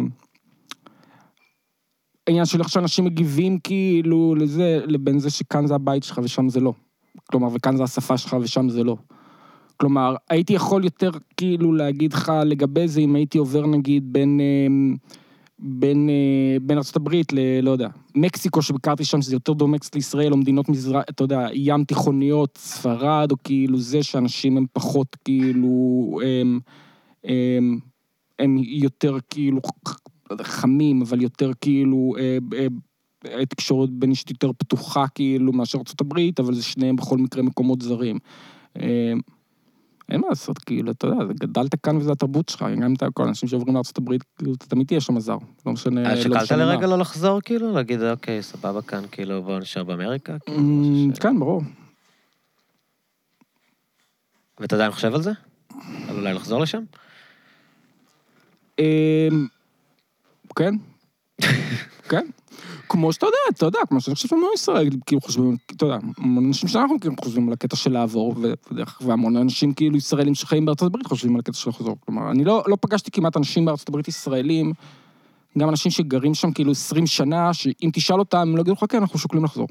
העניין 2.27 2.45
של 2.45 2.61
איך 2.61 2.69
שאנשים 2.69 3.05
מגיבים 3.05 3.59
כאילו 3.59 4.35
לזה, 4.35 4.81
לבין 4.87 5.19
זה 5.19 5.31
שכאן 5.31 5.67
זה 5.67 5.75
הבית 5.75 6.03
שלך 6.03 6.21
ושם 6.25 6.49
זה 6.49 6.61
לא. 6.61 6.73
כלומר, 7.31 7.49
וכאן 7.55 7.77
זה 7.77 7.83
השפה 7.85 8.19
שלך 8.19 8.37
ושם 8.41 8.69
זה 8.69 8.85
לא. 8.85 8.97
כלומר, 9.77 10.17
הייתי 10.31 10.53
יכול 10.53 10.85
יותר 10.85 11.11
כאילו 11.37 11.73
להגיד 11.73 12.13
לך 12.13 12.33
לגבי 12.47 12.89
זה 12.89 13.01
אם 13.01 13.15
הייתי 13.15 13.39
עובר 13.39 13.67
נגיד 13.67 14.13
בין, 14.13 14.41
אמ, 14.41 14.97
בין, 15.59 16.09
אה, 16.09 16.57
בין 16.63 16.79
ארה"ב 16.79 17.15
ל... 17.33 17.61
לא 17.63 17.71
יודע, 17.71 17.89
מקסיקו 18.15 18.63
שביקרתי 18.63 19.05
שם, 19.05 19.23
שזה 19.23 19.37
יותר 19.37 19.53
דומה 19.53 19.79
קצת 19.79 19.95
לישראל, 19.95 20.33
או 20.33 20.37
מדינות 20.37 20.69
מזרח, 20.69 21.05
אתה 21.11 21.25
יודע, 21.25 21.47
ים 21.53 21.85
תיכוניות, 21.85 22.59
ספרד, 22.59 23.29
או 23.31 23.37
כאילו 23.45 23.79
זה 23.79 24.03
שאנשים 24.03 24.57
הם 24.57 24.67
פחות 24.73 25.17
כאילו, 25.25 26.21
הם, 26.25 26.61
הם, 27.25 27.79
הם 28.39 28.57
יותר 28.59 29.17
כאילו 29.31 29.61
חמים, 30.43 31.03
אבל 31.03 31.23
יותר 31.23 31.51
כאילו, 31.61 32.15
אה, 32.19 32.39
אה, 33.39 33.47
תקשורת 33.47 33.91
בין 33.91 34.11
אישית 34.11 34.31
יותר 34.31 34.51
פתוחה 34.53 35.05
כאילו 35.15 35.53
מאשר 35.53 35.79
ארה"ב, 35.79 36.19
אבל 36.39 36.55
זה 36.55 36.63
שניהם 36.63 36.97
בכל 36.97 37.19
מקרה 37.19 37.43
מקומות 37.43 37.83
זרים. 37.83 38.19
אין 40.11 40.21
מה 40.21 40.27
לעשות, 40.29 40.59
כאילו, 40.59 40.91
אתה 40.91 41.07
יודע, 41.07 41.25
גדלת 41.41 41.75
כאן 41.83 41.97
וזה 41.97 42.13
התרבות 42.13 42.49
שלך, 42.49 42.63
גם 42.63 42.83
אם 42.83 42.95
אתה 42.95 43.07
כל 43.15 43.25
האנשים 43.25 43.49
שעוברים 43.49 43.77
הברית, 43.99 44.23
כאילו, 44.39 44.55
אתה 44.55 44.67
תמיד 44.67 44.87
תהיה 44.87 45.01
שם 45.01 45.21
זר, 45.21 45.39
לא 45.67 45.73
משנה... 45.73 46.05
אה, 46.07 46.15
לא 46.15 46.21
שקלת 46.21 46.51
לרגע. 46.51 46.87
לא 46.87 46.99
לחזור, 46.99 47.41
כאילו? 47.41 47.73
להגיד, 47.73 48.03
אוקיי, 48.03 48.43
סבבה 48.43 48.83
כאן, 48.83 49.05
כאילו, 49.11 49.43
בוא 49.43 49.59
נשאר 49.59 49.85
באמריקה? 49.85 50.37
כאילו, 50.39 50.59
אמ, 50.59 51.13
כן, 51.21 51.39
ברור. 51.39 51.63
ואתה 54.61 54.75
עדיין 54.77 54.91
חושב 54.91 55.15
על 55.15 55.23
זה? 55.23 55.33
על 56.09 56.17
אולי 56.17 56.35
לחזור 56.35 56.61
לשם? 56.61 56.83
אמ, 58.79 59.47
כן. 60.57 60.75
כן. 62.11 62.27
כמו 62.95 63.13
שאתה 63.13 63.27
יודע, 63.27 63.37
אתה 63.57 63.67
יודע, 63.67 63.79
כמו 63.89 64.01
שאני 64.01 64.15
חושב 64.15 64.29
שהמון 64.29 64.51
ישראל, 64.55 64.89
כאילו 65.07 65.21
חושבים, 65.21 65.57
אתה 65.77 65.85
יודע, 65.85 65.97
המון 66.19 66.47
אנשים 66.47 66.69
שאנחנו 66.69 67.01
כאילו 67.01 67.15
חושבים 67.25 67.47
על 67.47 67.53
הקטע 67.53 67.77
של 67.77 67.93
לעבור, 67.93 68.35
והמון 69.01 69.37
אנשים 69.37 69.73
כאילו 69.75 69.97
ישראלים 69.97 70.35
שחיים 70.35 70.65
בארצות 70.67 70.87
הברית 70.87 71.07
חושבים 71.07 71.35
על 71.35 71.41
הקטע 71.41 71.53
של 71.57 71.71
לחזור. 71.71 71.97
כלומר, 72.01 72.31
אני 72.31 72.45
לא, 72.45 72.63
לא 72.67 72.77
פגשתי 72.81 73.11
כמעט 73.11 73.37
אנשים 73.37 73.65
בארצות 73.65 73.89
הברית 73.89 74.09
ישראלים, 74.09 74.73
גם 75.59 75.69
אנשים 75.69 75.91
שגרים 75.93 76.35
שם 76.35 76.53
כאילו 76.53 76.71
20 76.71 77.07
שנה, 77.07 77.55
שאם 77.55 77.91
תשאל 77.93 78.19
אותם, 78.19 78.39
הם 78.39 78.57
לא 78.57 78.61
יגידו 78.61 78.73
לך, 78.77 78.85
כן, 78.89 78.99
אנחנו 78.99 79.19
שוקלים 79.19 79.45
לחזור. 79.45 79.69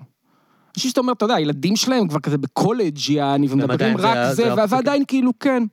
אנשים 0.77 0.89
שאתה 0.89 1.01
אומר, 1.01 1.13
אתה 1.13 1.25
יודע, 1.25 1.35
הילדים 1.35 1.75
שלהם 1.75 2.07
כבר 2.07 2.19
כזה 2.19 2.37
בקולג' 2.37 3.09
יעני, 3.09 3.47
ומדברים 3.49 3.97
זה- 3.97 4.07
רק 4.07 4.29
זה 4.29 4.33
זה, 4.35 4.47
האופציה, 4.47 4.77
ועדיין 4.77 5.03
כאילו, 5.07 5.31
כן, 5.39 5.63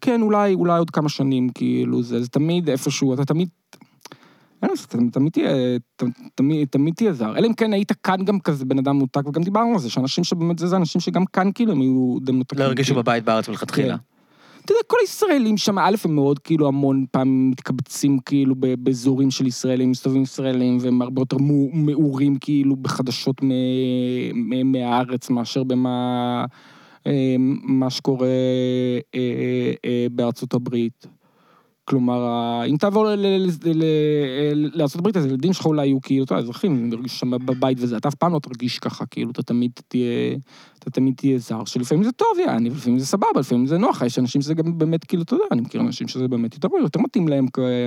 כן, 0.00 0.22
אולי, 0.22 0.54
אולי 0.54 0.78
עוד 0.78 0.90
כמה 0.90 1.08
שנים, 1.08 1.48
כאילו, 1.48 2.02
זה, 2.02 2.22
זה 2.22 2.28
תמיד 2.28 2.70
איפשהו, 2.70 3.14
אתה 3.14 3.24
תמיד... 3.24 3.48
לעשות, 4.62 4.94
אתה 4.94 5.20
תמיד 6.70 6.94
תהיה, 6.94 7.12
זר. 7.12 7.36
אלא 7.38 7.46
אם 7.46 7.52
כן 7.52 7.72
היית 7.72 7.92
כאן 7.92 8.24
גם 8.24 8.40
כזה 8.40 8.64
בן 8.64 8.78
אדם 8.78 8.96
מנותק, 8.96 9.28
וגם 9.28 9.42
דיברנו 9.42 9.72
על 9.72 9.78
זה, 9.78 9.90
שאנשים 9.90 10.24
שבאמת 10.24 10.58
זה, 10.58 10.66
זה 10.66 10.76
אנשים 10.76 11.00
שגם 11.00 11.24
כאן 11.26 11.50
כאילו 11.54 11.72
הם 11.72 11.80
היו 11.80 12.16
די 12.22 12.32
מנותקים. 12.32 12.58
לא 12.58 12.64
הרגישו 12.64 12.88
כאילו. 12.88 13.02
בבית 13.02 13.24
בארץ 13.24 13.48
מלכתחילה. 13.48 13.96
כן. 13.96 14.02
אתה 14.64 14.72
יודע, 14.72 14.82
כל 14.86 14.96
הישראלים 15.00 15.56
שם, 15.56 15.78
א', 15.78 15.96
הם 16.04 16.14
מאוד 16.14 16.38
כאילו 16.38 16.68
המון 16.68 17.04
פעמים 17.10 17.50
מתקבצים 17.50 18.18
כאילו 18.18 18.54
באזורים 18.78 19.30
של 19.30 19.46
ישראלים, 19.46 19.90
מסתובבים 19.90 20.22
ישראלים, 20.22 20.78
והם 20.80 21.02
הרבה 21.02 21.22
יותר 21.22 21.36
מעורים 21.72 22.38
כאילו 22.38 22.76
בחדשות 22.76 23.40
מהארץ 24.64 25.30
מאשר 25.30 25.64
במה 25.64 26.44
אה, 27.06 27.36
מה 27.62 27.90
שקורה 27.90 28.26
אה, 29.14 29.72
אה, 29.84 30.06
בארצות 30.10 30.54
הברית. 30.54 31.06
כלומר, 31.88 32.62
אם 32.66 32.76
תעבור 32.76 33.06
ל- 33.06 33.14
ל- 33.14 33.46
ל- 33.64 33.82
ל- 34.54 34.78
לארצות 34.78 34.98
הברית, 34.98 35.16
אז 35.16 35.24
הילדים 35.24 35.52
שלך 35.52 35.66
אולי 35.66 35.86
יהיו 35.86 36.00
כאילו, 36.00 36.24
אתה 36.24 36.34
יודע, 36.34 36.42
אזרחים, 36.42 36.72
הם 36.72 36.92
ירגישו 36.92 37.16
שם 37.16 37.30
בבית 37.30 37.78
וזה, 37.80 37.96
אתה 37.96 38.08
אף 38.08 38.14
פעם 38.14 38.32
לא 38.32 38.38
תרגיש 38.38 38.78
ככה, 38.78 39.06
כאילו, 39.06 39.30
אתה 39.30 39.42
תמיד 39.42 39.70
תהיה, 39.88 40.36
אתה 40.78 40.90
תמיד 40.90 41.14
תהיה 41.16 41.38
זר, 41.38 41.64
שלפעמים 41.64 42.04
זה 42.04 42.12
טוב, 42.12 42.28
יעני, 42.46 42.70
ולפעמים 42.70 42.98
זה 42.98 43.06
סבבה, 43.06 43.40
לפעמים 43.40 43.66
זה 43.66 43.78
נוח, 43.78 44.02
יש 44.02 44.18
אנשים 44.18 44.42
שזה 44.42 44.54
גם 44.54 44.78
באמת, 44.78 45.04
כאילו, 45.04 45.22
אתה 45.22 45.34
יודע, 45.34 45.44
אני 45.50 45.60
מכיר 45.60 45.80
אנשים 45.80 46.08
שזה 46.08 46.28
באמת 46.28 46.54
יותר, 46.54 46.68
יותר 46.82 47.00
מתאים 47.00 47.28
להם 47.28 47.46
אה, 47.56 47.86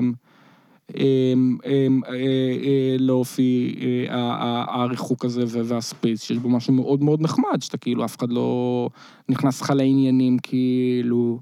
אה, 2.10 2.95
לאופי 2.99 3.76
אה, 4.10 4.65
הריחוק 4.68 5.26
הזה 5.26 5.44
והספייס, 5.48 6.22
שיש 6.22 6.38
בו 6.38 6.49
משהו 6.49 6.73
מאוד 6.73 7.03
מאוד 7.03 7.22
נחמד, 7.22 7.61
שאתה 7.61 7.78
כאילו, 7.78 8.06
אף 8.06 8.18
אחד 8.18 8.32
לא 8.32 8.90
נכנס 9.30 9.61
לך 9.61 9.69
לעניינים, 9.69 10.38
כאילו... 10.44 11.40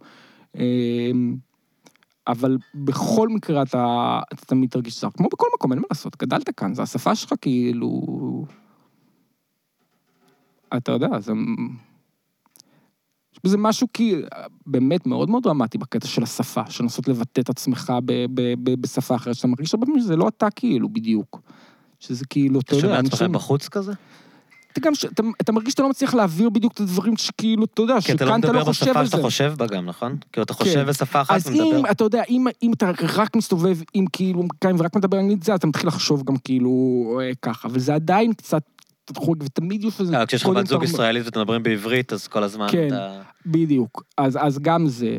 אבל 2.29 2.57
בכל 2.75 3.29
מקרה 3.29 3.61
אתה, 3.61 4.19
אתה 4.33 4.45
תמיד 4.45 4.69
תרגיש 4.69 5.01
זר, 5.01 5.09
כמו 5.17 5.27
בכל 5.33 5.47
מקום, 5.55 5.71
אין 5.71 5.79
מה 5.79 5.85
לעשות, 5.89 6.17
גדלת 6.17 6.49
כאן, 6.49 6.73
זו 6.73 6.81
השפה 6.81 7.15
שלך 7.15 7.33
כאילו... 7.41 8.01
אתה 10.77 10.91
יודע, 10.91 11.19
זה... 11.19 11.33
יש 13.33 13.39
בזה 13.43 13.57
משהו 13.57 13.87
כי 13.93 14.15
באמת 14.65 15.07
מאוד 15.07 15.29
מאוד 15.29 15.43
דרמטי 15.43 15.77
בקטע 15.77 16.07
של 16.07 16.23
השפה, 16.23 16.61
של 16.69 16.83
לנסות 16.83 17.07
לבטא 17.07 17.41
את 17.41 17.49
עצמך 17.49 17.93
ב, 18.05 18.25
ב, 18.33 18.53
ב, 18.63 18.81
בשפה 18.81 19.15
אחרת, 19.15 19.35
שאתה 19.35 19.47
מרגיש 19.47 19.73
הרבה 19.73 19.85
פעמים 19.85 20.01
שזה 20.01 20.15
לא 20.15 20.27
אתה 20.27 20.49
כאילו 20.49 20.89
בדיוק. 20.89 21.41
שזה 21.99 22.25
כאילו, 22.29 22.59
אתה 22.59 22.67
אתה 22.67 22.75
יודע, 22.75 22.87
שומע 22.87 22.99
את 22.99 23.13
עצמך 23.13 23.29
בחוץ 23.29 23.67
כזה? 23.67 23.93
אתה 24.71 24.79
גם, 24.79 24.93
אתה, 25.13 25.23
אתה 25.41 25.51
מרגיש 25.51 25.71
שאתה 25.71 25.83
לא 25.83 25.89
מצליח 25.89 26.13
להעביר 26.13 26.49
בדיוק 26.49 26.73
את 26.73 26.79
הדברים 26.79 27.17
שכאילו, 27.17 27.65
אתה 27.65 27.81
יודע, 27.81 27.95
כי 28.01 28.11
אתה 28.11 28.25
לא 28.25 28.31
שכאן 28.31 28.39
אתה 28.39 28.47
לא 28.47 28.53
מדבר 28.53 28.65
חושב 28.65 28.85
בשפה 28.85 28.99
על 28.99 29.05
שאתה 29.05 29.17
זה. 29.17 29.23
חושב 29.23 29.53
בה 29.57 29.67
גם, 29.67 29.85
נכון? 29.85 30.15
כאילו, 30.31 30.43
אתה 30.43 30.53
כן. 30.53 30.63
חושב 30.63 30.85
בשפה 30.85 31.21
אחת 31.21 31.35
אז 31.35 31.47
ומדבר. 31.47 31.63
אם, 31.63 31.85
אתה 31.91 32.03
יודע, 32.03 32.23
אם, 32.29 32.45
אם 32.63 32.73
אתה 32.73 32.91
רק 33.17 33.35
מסתובב 33.35 33.77
עם 33.93 34.05
כאילו, 34.13 34.43
כאן 34.61 34.75
ורק 34.79 34.95
מדבר 34.95 35.19
אנגלית 35.19 35.43
זה, 35.43 35.55
אתה 35.55 35.67
מתחיל 35.67 35.87
לחשוב 35.87 36.23
גם 36.23 36.37
כאילו 36.37 36.71
אה, 37.21 37.31
ככה, 37.41 37.67
אבל 37.67 37.79
זה 37.79 37.95
עדיין 37.95 38.33
קצת 38.33 38.61
חורג, 39.17 39.43
ותמיד 39.43 39.83
יש 39.83 40.01
לזה... 40.01 40.17
אה, 40.17 40.25
כשיש 40.25 40.43
לך 40.43 40.49
בת 40.49 40.67
זוג 40.67 40.83
ישראלית 40.83 41.25
ואתם 41.25 41.39
מדברים 41.39 41.63
בעברית, 41.63 42.13
אז 42.13 42.27
כל 42.27 42.43
הזמן 42.43 42.67
כן. 42.71 42.87
אתה... 42.87 43.21
בדיוק, 43.45 44.03
אז, 44.17 44.37
אז 44.41 44.59
גם 44.59 44.87
זה. 44.87 45.17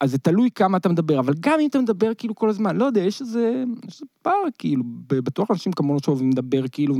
אז 0.00 0.10
זה 0.10 0.18
תלוי 0.18 0.50
כמה 0.54 0.76
אתה 0.76 0.88
מדבר, 0.88 1.20
אבל 1.20 1.34
גם 1.40 1.60
אם 1.60 1.66
אתה 1.66 1.78
מדבר 1.78 2.14
כאילו 2.14 2.34
כל 2.34 2.48
הזמן, 2.48 2.76
לא 2.76 2.84
יודע, 2.84 3.00
יש 3.00 3.20
איזה, 3.20 3.64
יש 3.88 3.94
איזה 3.94 4.06
פער, 4.22 4.34
כאילו, 4.58 4.84
בטוח 5.08 5.50
אנשים 5.50 5.72
כמונו 5.72 5.98
שאוהבים 6.04 6.30
לדבר 6.30 6.68
כאילו, 6.72 6.94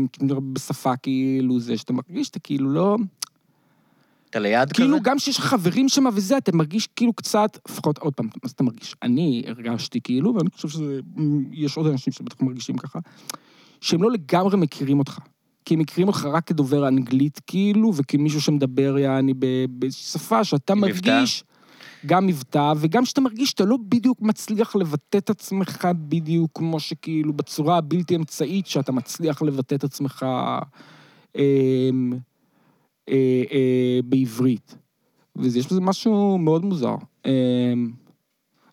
בשפה 0.53 0.97
כאילו 0.97 1.61
זה, 1.61 1.77
שאתה 1.77 1.93
מרגיש 1.93 2.27
שאתה 2.27 2.39
כאילו 2.39 2.71
לא... 2.71 2.97
אתה 4.31 4.39
ליד 4.39 4.73
כזה? 4.73 4.75
כאילו, 4.75 5.01
גם 5.03 5.19
שיש 5.19 5.39
חברים 5.41 5.89
שם 5.89 6.05
וזה, 6.15 6.37
אתה 6.37 6.57
מרגיש 6.57 6.89
כאילו 6.97 7.13
קצת, 7.13 7.59
לפחות, 7.69 7.99
עוד 7.99 8.15
פעם, 8.15 8.27
מה 8.27 8.51
אתה 8.55 8.65
מרגיש? 8.65 8.97
אני 9.03 9.43
הרגשתי 9.47 10.01
כאילו, 10.01 10.35
ואני 10.35 10.51
חושב 10.51 10.69
שיש 10.69 11.77
עוד 11.77 11.87
אנשים 11.87 12.13
שבטח 12.13 12.41
מרגישים 12.41 12.77
ככה, 12.77 12.99
שהם 13.81 14.03
לא 14.03 14.11
לגמרי 14.11 14.57
מכירים 14.57 14.99
אותך. 14.99 15.19
כי 15.65 15.75
הם 15.75 15.81
מכירים 15.81 16.09
אותך 16.09 16.29
רק 16.33 16.47
כדובר 16.47 16.89
אנגלית, 16.89 17.41
כאילו, 17.47 17.95
וכמישהו 17.95 18.41
שמדבר, 18.41 18.99
יעני, 18.99 19.35
באיזושהי 19.69 20.19
שפה 20.19 20.45
שאתה 20.45 20.73
עם 20.73 20.81
מבטא. 20.81 21.25
גם 22.07 22.27
מבטא, 22.27 22.73
וגם 22.77 23.05
שאתה 23.05 23.21
מרגיש 23.21 23.51
שאתה 23.51 23.65
לא 23.65 23.77
בדיוק 23.89 24.23
מצליח 24.23 24.77
לבטא 24.77 25.19
את 25.19 25.31
עצמך 25.31 25.89
בדיוק 26.09 26.51
כמו 26.55 26.81
שכאילו 26.81 27.33
בצורה 27.33 27.77
הבלתי 27.77 28.17
אמצעית 28.17 28.67
שאתה 28.67 28.93
מצליח 28.93 29.43
לבטא 29.43 29.75
את 29.75 29.85
עצמך 29.85 30.23
אה, 30.23 30.59
אה, 31.37 31.91
אה, 33.53 34.01
בעברית. 34.05 34.77
ויש 35.37 35.67
בזה 35.67 35.81
משהו 35.81 36.39
מאוד 36.39 36.65
מוזר. 36.65 36.95
אה, 37.27 37.73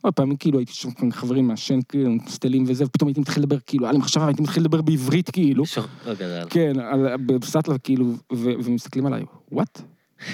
הרבה 0.04 0.12
פעמים 0.12 0.36
כאילו 0.36 0.60
הייתי 0.60 0.74
שם 0.74 0.90
עם 1.02 1.12
חברים 1.12 1.48
מעשן, 1.48 1.80
כאילו, 1.90 2.12
מסטלים 2.12 2.64
וזה, 2.68 2.86
ופתאום 2.86 3.08
הייתי 3.08 3.22
מתחיל 3.22 3.44
לדבר, 3.44 3.60
כאילו, 3.60 3.86
היה 3.86 3.92
לי 3.92 3.98
מחשבה, 3.98 4.28
הייתי 4.28 4.42
מתחיל 4.42 4.64
לדבר 4.64 4.82
בעברית, 4.82 5.30
כאילו. 5.30 5.66
ש- 5.66 5.78
לא 5.78 6.14
גדל. 6.14 6.46
כן, 6.50 6.74
בסטלה, 7.26 7.78
כאילו, 7.78 8.06
ומסתכלים 8.32 9.06
עליי, 9.06 9.24
what? 9.54 9.82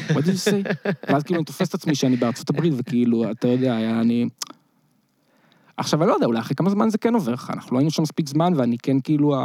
What 0.10 0.22
did 0.22 0.28
you 0.28 0.52
say? 0.52 0.90
ואז 1.10 1.24
כאילו 1.24 1.40
אני 1.40 1.46
תופס 1.46 1.70
את 1.70 1.74
עצמי 1.74 1.96
שאני 1.96 2.16
בארצות 2.16 2.50
הברית, 2.50 2.74
וכאילו, 2.78 3.32
אתה 3.32 3.48
יודע, 3.48 3.76
היה 3.76 4.02
אני... 4.02 4.26
עכשיו, 5.78 6.02
אני 6.02 6.10
לא 6.10 6.14
יודע, 6.14 6.26
אולי 6.26 6.40
אחרי 6.40 6.56
כמה 6.56 6.70
זמן 6.70 6.90
זה 6.90 6.98
כן 6.98 7.14
עובר 7.14 7.34
לך, 7.34 7.52
אנחנו 7.54 7.74
לא 7.74 7.80
היינו 7.80 7.92
שם 7.92 8.02
מספיק 8.02 8.30
זמן, 8.30 8.54
ואני 8.56 8.78
כן, 8.78 9.00
כאילו, 9.00 9.36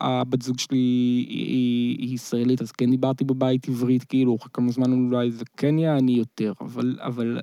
הבת 0.00 0.42
זוג 0.42 0.58
שלי 0.58 0.78
היא, 1.28 2.14
ישראלית, 2.14 2.62
אז 2.62 2.72
כן 2.72 2.90
דיברתי 2.90 3.24
בבית 3.24 3.68
עברית, 3.68 4.04
כאילו, 4.04 4.36
אחרי 4.36 4.50
כמה 4.52 4.72
זמן 4.72 4.92
אולי 4.92 5.30
זה 5.30 5.44
כן 5.56 5.78
יעני 5.78 6.12
יותר, 6.12 6.52
אבל, 6.60 6.98
אבל... 7.00 7.40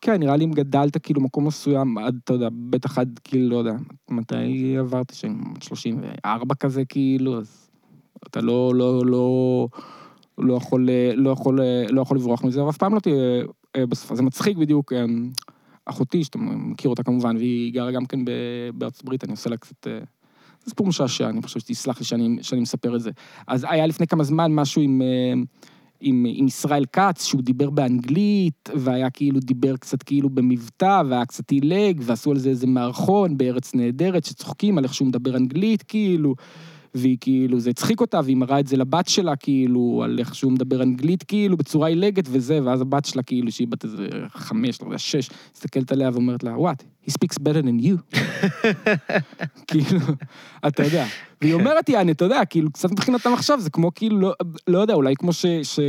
כן, 0.00 0.20
נראה 0.20 0.36
לי 0.36 0.44
אם 0.44 0.52
גדלת 0.52 0.96
כאילו 1.02 1.20
מקום 1.20 1.46
מסוים, 1.46 1.98
עד, 1.98 2.18
אתה 2.24 2.32
יודע, 2.32 2.48
בטח 2.70 2.98
עד, 2.98 3.20
כאילו, 3.24 3.50
לא 3.50 3.56
יודע, 3.56 3.72
מתי 4.10 4.76
עברתי 4.78 5.14
שם? 5.14 5.40
34 5.60 6.54
כזה, 6.54 6.84
כאילו, 6.84 7.38
אז 7.38 7.70
אתה 8.26 8.40
לא, 8.40 8.72
לא, 8.74 9.06
לא, 9.06 9.68
לא 10.38 10.54
יכול, 10.54 10.88
לא 11.14 11.30
יכול, 11.30 11.60
לא 11.90 12.00
יכול 12.00 12.16
לברוח 12.16 12.44
מזה, 12.44 12.60
אבל 12.60 12.70
אף 12.70 12.76
פעם 12.76 12.94
לא 12.94 13.00
תהיה 13.00 13.42
אה, 13.76 13.86
בשפה. 13.86 14.14
זה 14.14 14.22
מצחיק 14.22 14.56
בדיוק, 14.56 14.92
אה, 14.92 15.04
אחותי, 15.86 16.24
שאתה 16.24 16.38
מכיר 16.38 16.90
אותה 16.90 17.02
כמובן, 17.02 17.36
והיא 17.36 17.72
גרה 17.72 17.90
גם 17.90 18.06
כן 18.06 18.20
בארצות 18.74 19.02
הברית, 19.02 19.24
אני 19.24 19.32
עושה 19.32 19.50
לה 19.50 19.56
קצת... 19.56 19.86
אה, 19.86 19.98
זה 20.64 20.70
סיפור 20.70 20.86
משעשע, 20.86 21.28
אני 21.28 21.42
חושב 21.42 21.60
שתסלח 21.60 21.98
לי 21.98 22.04
שאני, 22.04 22.38
שאני 22.42 22.60
מספר 22.60 22.96
את 22.96 23.00
זה. 23.00 23.10
אז 23.46 23.66
היה 23.68 23.86
לפני 23.86 24.06
כמה 24.06 24.24
זמן 24.24 24.54
משהו 24.54 24.82
עם, 24.82 25.02
אה, 25.02 25.42
עם, 26.00 26.26
עם 26.28 26.46
ישראל 26.46 26.84
כץ, 26.92 27.24
שהוא 27.24 27.42
דיבר 27.42 27.70
באנגלית, 27.70 28.70
והיה 28.74 29.10
כאילו, 29.10 29.40
דיבר 29.40 29.76
קצת 29.76 30.02
כאילו 30.02 30.30
במבטא, 30.30 31.02
והיה 31.08 31.24
קצת 31.24 31.50
עילג, 31.50 32.00
ועשו 32.04 32.30
על 32.30 32.38
זה 32.38 32.48
איזה 32.48 32.66
מערכון 32.66 33.36
בארץ 33.36 33.74
נהדרת, 33.74 34.24
שצוחקים 34.24 34.78
על 34.78 34.84
איך 34.84 34.94
שהוא 34.94 35.08
מדבר 35.08 35.36
אנגלית, 35.36 35.82
כאילו. 35.82 36.34
והיא 36.96 37.16
כאילו, 37.20 37.60
זה 37.60 37.70
הצחיק 37.70 38.00
אותה, 38.00 38.20
והיא 38.24 38.36
מראה 38.36 38.60
את 38.60 38.66
זה 38.66 38.76
לבת 38.76 39.08
שלה, 39.08 39.36
כאילו, 39.36 40.02
על 40.04 40.18
איך 40.18 40.34
שהוא 40.34 40.52
מדבר 40.52 40.82
אנגלית, 40.82 41.22
כאילו, 41.22 41.56
בצורה 41.56 41.88
עילגת 41.88 42.24
וזה, 42.30 42.60
ואז 42.64 42.80
הבת 42.80 43.04
שלה, 43.04 43.22
כאילו, 43.22 43.52
שהיא 43.52 43.68
בת 43.68 43.84
איזה 43.84 44.08
חמש, 44.28 44.82
לא 44.82 44.86
יודע, 44.86 44.98
שש, 44.98 45.30
מסתכלת 45.54 45.92
עליה 45.92 46.10
ואומרת 46.12 46.44
לה, 46.44 46.54
what? 46.56 47.08
He 47.08 47.12
speaks 47.12 47.38
better 47.38 47.62
than 47.62 47.86
you. 47.86 48.18
כאילו, 49.68 50.00
אתה 50.66 50.84
יודע. 50.84 51.06
והיא 51.40 51.54
אומרת, 51.54 51.88
יעני, 51.88 52.12
אתה 52.12 52.24
יודע, 52.24 52.44
כאילו, 52.44 52.72
קצת 52.72 52.90
מבחינתם 52.90 53.32
עכשיו, 53.32 53.60
זה 53.60 53.70
כמו, 53.70 53.94
כאילו, 53.94 54.20
לא, 54.20 54.34
לא 54.68 54.78
יודע, 54.78 54.94
אולי 54.94 55.14
כמו 55.16 55.32
ש... 55.32 55.46
ש 55.62 55.80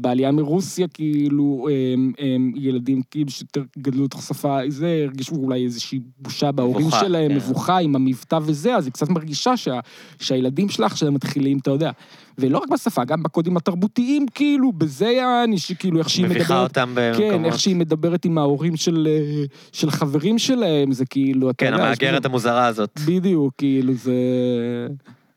בעלייה 0.00 0.32
מרוסיה, 0.32 0.88
כאילו, 0.88 1.68
אמ, 1.70 2.12
אמ, 2.20 2.52
ילדים 2.56 3.02
כאילו 3.10 3.30
שיותר 3.30 3.62
גדלו 3.78 4.04
לתוך 4.04 4.22
שפה, 4.22 4.58
זה, 4.68 5.02
הרגישו 5.04 5.34
אולי 5.34 5.64
איזושהי 5.64 6.00
בושה 6.18 6.52
בהורים 6.52 6.86
שלהם, 6.90 7.30
כן. 7.30 7.36
מבוכה 7.36 7.78
עם 7.78 7.96
המבטא 7.96 8.38
וזה, 8.42 8.76
אז 8.76 8.84
היא 8.86 8.92
קצת 8.92 9.08
מרגישה 9.08 9.56
שה, 9.56 9.80
שהילדים 10.20 10.68
שלך 10.68 10.96
שלהם 10.96 11.14
מתחילים, 11.14 11.58
אתה 11.58 11.70
יודע. 11.70 11.90
ולא 12.38 12.58
רק 12.58 12.68
בשפה, 12.68 13.04
גם 13.04 13.22
בקודים 13.22 13.56
התרבותיים, 13.56 14.26
כאילו, 14.34 14.72
בזה 14.72 15.06
יעני, 15.06 15.58
שכאילו, 15.58 15.98
איך 15.98 16.10
שהיא 16.10 16.24
מדברת. 16.24 16.36
מביכה 16.40 16.62
אותם 16.62 16.90
במקומות. 16.94 17.32
כן, 17.32 17.44
איך 17.44 17.58
שהיא 17.58 17.76
מדברת 17.76 18.24
עם 18.24 18.38
ההורים 18.38 18.76
של, 18.76 19.08
אה, 19.10 19.44
של 19.72 19.90
חברים 19.90 20.38
שלהם, 20.38 20.92
זה 20.92 21.06
כאילו, 21.06 21.50
אתה 21.50 21.56
כן, 21.64 21.72
יודע, 21.72 21.76
יש 21.76 21.86
המהגרת 21.86 22.20
בזה- 22.20 22.28
המוזרה 22.28 22.66
הזאת. 22.66 22.98
בדיוק, 23.06 23.54
כאילו, 23.58 23.92
זה... 23.94 24.12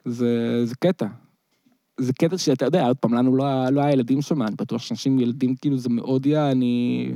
זה, 0.06 0.62
זה 0.66 0.76
קטע. 0.80 1.06
זה 2.02 2.14
קטע 2.14 2.38
שאתה 2.38 2.66
יודע, 2.66 2.88
עוד 2.88 2.98
פעם, 2.98 3.14
לנו 3.14 3.36
לא, 3.36 3.70
לא 3.70 3.82
היה 3.82 3.94
ילדים 3.94 4.22
שם, 4.22 4.42
אני 4.42 4.56
בטוח 4.56 4.82
שאנשים 4.82 5.20
ילדים, 5.20 5.56
כאילו, 5.56 5.78
זה 5.78 5.90
מאוד 5.90 6.26
יעני... 6.26 7.12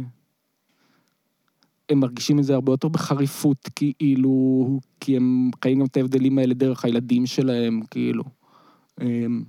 הם 1.89 1.99
מרגישים 1.99 2.39
את 2.39 2.43
זה 2.43 2.53
הרבה 2.53 2.71
יותר 2.71 2.87
בחריפות, 2.87 3.69
כאילו, 3.75 4.79
כי 4.99 5.17
הם 5.17 5.51
חיים 5.63 5.79
גם 5.79 5.85
את 5.85 5.97
ההבדלים 5.97 6.37
האלה 6.37 6.53
דרך 6.53 6.85
הילדים 6.85 7.25
שלהם, 7.25 7.81
כאילו. 7.91 8.23
אמ, 9.01 9.43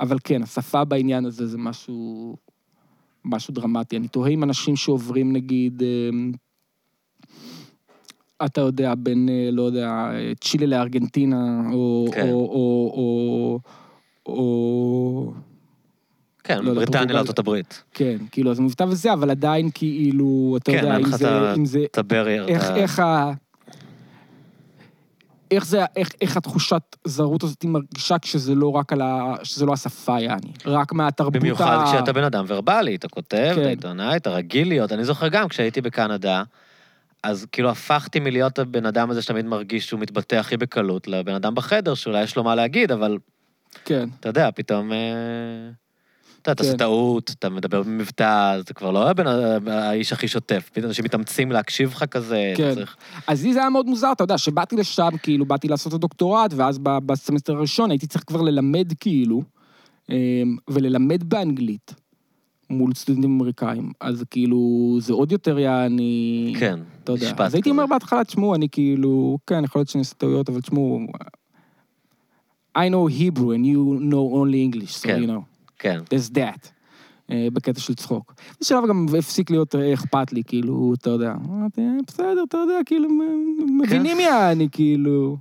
אבל 0.00 0.16
כן, 0.24 0.42
השפה 0.42 0.84
בעניין 0.84 1.24
הזה 1.24 1.46
זה 1.46 1.58
משהו, 1.58 2.36
משהו 3.24 3.54
דרמטי. 3.54 3.96
אני 3.96 4.08
תוהה 4.08 4.30
עם 4.30 4.44
אנשים 4.44 4.76
שעוברים, 4.76 5.32
נגיד, 5.32 5.82
אמ, 5.82 6.32
אתה 8.44 8.60
יודע, 8.60 8.94
בין, 8.94 9.28
אה, 9.28 9.50
לא 9.52 9.62
יודע, 9.62 10.10
צ'ילה 10.40 10.66
לארגנטינה, 10.66 11.70
או... 11.72 12.06
כן. 12.12 12.28
או, 12.28 12.34
או, 12.34 12.92
או, 12.94 13.60
או... 14.28 15.32
כן, 16.44 16.62
לא 16.64 16.74
בריטניה. 16.74 17.14
לארצות 17.14 17.38
הברית. 17.38 17.82
כן, 17.94 18.16
כאילו, 18.30 18.50
אז 18.50 18.60
מבטא 18.60 18.82
וזה, 18.88 19.12
אבל 19.12 19.30
עדיין 19.30 19.70
כאילו, 19.74 20.56
אתה 20.62 20.70
כן, 20.72 20.76
יודע, 20.78 20.96
אין 20.96 21.04
אם 21.04 21.10
לך 21.10 21.16
זה... 21.16 21.30
ה- 21.30 21.54
אם 21.54 21.64
זה 21.64 21.78
את 21.90 21.98
הברייר. 21.98 22.48
איך, 22.48 22.64
את 22.64 22.70
ה- 22.70 22.76
איך 22.76 22.98
ה... 22.98 23.32
איך 25.50 25.66
זה, 25.66 25.84
איך, 25.96 26.10
איך 26.20 26.36
התחושת 26.36 26.82
זרות 27.04 27.42
הזאת 27.42 27.64
מרגישה 27.64 28.18
כשזה 28.18 28.54
לא 28.54 28.70
רק 28.70 28.92
על 28.92 29.00
ה... 29.00 29.34
שזה 29.42 29.66
לא 29.66 29.72
השפה, 29.72 30.20
יעני. 30.20 30.52
רק 30.66 30.92
מהתרבות 30.92 31.36
ה... 31.36 31.38
במיוחד 31.38 31.84
כשאתה 31.86 32.12
בן 32.12 32.24
אדם 32.24 32.44
ורבלי, 32.48 32.94
אתה 32.94 33.08
כותב, 33.08 33.52
כן. 33.54 33.60
אתה 33.60 33.68
עיתונאי, 33.68 34.16
אתה 34.16 34.30
רגיל 34.30 34.68
להיות. 34.68 34.92
אני 34.92 35.04
זוכר 35.04 35.28
גם 35.28 35.48
כשהייתי 35.48 35.80
בקנדה, 35.80 36.42
אז 37.22 37.46
כאילו 37.52 37.70
הפכתי 37.70 38.20
מלהיות 38.20 38.58
הבן 38.58 38.86
אדם 38.86 39.10
הזה 39.10 39.22
שתמיד 39.22 39.46
מרגיש 39.46 39.88
שהוא 39.88 40.00
מתבטא 40.00 40.36
הכי 40.36 40.56
בקלות, 40.56 41.08
לבן 41.08 41.34
אדם 41.34 41.54
בחדר 41.54 41.94
שאולי 41.94 42.22
יש 42.22 42.36
לו 42.36 42.44
מה 42.44 42.54
להגיד, 42.54 42.92
אבל 42.92 43.18
כן, 43.84 44.08
אתה 44.20 44.28
יודע, 44.28 44.50
פתאום... 44.54 44.92
אה, 44.92 44.98
אתה 46.42 46.50
יודע, 46.50 46.52
אתה 46.52 46.62
עושה 46.62 46.72
כן. 46.72 46.78
טעות, 46.78 47.30
אתה 47.38 47.48
מדבר 47.48 47.82
במבטא, 47.82 48.58
זה 48.66 48.74
כבר 48.74 48.90
לא 48.90 49.10
הבן- 49.10 49.26
האיש 49.68 50.12
הכי 50.12 50.28
שוטף. 50.28 50.70
פתאום 50.72 50.86
אנשים 50.86 51.04
מתאמצים 51.04 51.52
להקשיב 51.52 51.90
לך 51.92 52.04
כזה, 52.04 52.50
אתה 52.54 52.62
כן. 52.74 52.82
אז 53.26 53.44
לי 53.44 53.52
זה 53.52 53.60
היה 53.60 53.70
מאוד 53.70 53.86
מוזר, 53.86 54.12
אתה 54.12 54.24
יודע, 54.24 54.38
שבאתי 54.38 54.76
לשם, 54.76 55.08
כאילו, 55.22 55.46
באתי 55.46 55.68
לעשות 55.68 55.92
את 55.92 55.98
הדוקטורט, 55.98 56.52
ואז 56.56 56.78
בסמסטר 56.82 57.56
הראשון 57.56 57.90
הייתי 57.90 58.06
צריך 58.06 58.24
כבר 58.26 58.42
ללמד, 58.42 58.92
כאילו, 59.00 59.42
אמ, 60.10 60.14
וללמד 60.70 61.24
באנגלית 61.24 61.94
מול 62.70 62.94
סטודנטים 62.94 63.30
אמריקאים. 63.36 63.92
אז 64.00 64.24
כאילו, 64.30 64.58
זה 65.00 65.12
עוד 65.12 65.32
יותר 65.32 65.58
יעני... 65.58 66.54
כן, 66.60 66.78
אתה 67.04 67.12
יודע. 67.12 67.26
משפט 67.26 67.40
אז 67.40 67.54
הייתי 67.54 67.70
כזה. 67.70 67.80
אומר 67.80 67.86
בהתחלה, 67.86 68.24
תשמעו, 68.24 68.54
אני 68.54 68.68
כאילו, 68.68 69.38
כן, 69.46 69.64
יכול 69.64 69.78
להיות 69.78 69.88
שאני 69.88 70.00
עושה 70.00 70.14
טעויות, 70.14 70.48
אבל 70.48 70.60
תשמעו, 70.60 71.00
I 72.78 72.88
know 72.90 73.06
Hebrew 73.18 73.50
and 73.54 73.64
you 73.66 74.00
know 74.00 74.24
only 74.40 74.60
English, 74.66 74.92
so 75.02 75.06
כן. 75.06 75.22
you 75.22 75.26
know, 75.26 75.40
כן. 75.78 76.00
there's 76.14 76.30
that. 76.34 76.68
אה, 77.30 77.48
בקטע 77.52 77.80
של 77.80 77.94
צחוק. 77.94 78.34
בשלב 78.60 78.88
גם 78.88 79.06
הפסיק 79.18 79.50
להיות 79.50 79.74
אה, 79.74 79.94
אכפת 79.94 80.32
לי, 80.32 80.42
כאילו, 80.46 80.94
אתה 80.98 81.10
יודע. 81.10 81.34
אמרתי, 81.46 81.80
"אה, 81.80 81.86
בסדר, 82.06 82.44
אתה 82.48 82.58
יודע, 82.58 82.78
כאילו, 82.86 83.08
מ- 83.10 83.78
מבינים 83.80 84.20
יעני, 84.20 84.68
כאילו. 84.72 85.36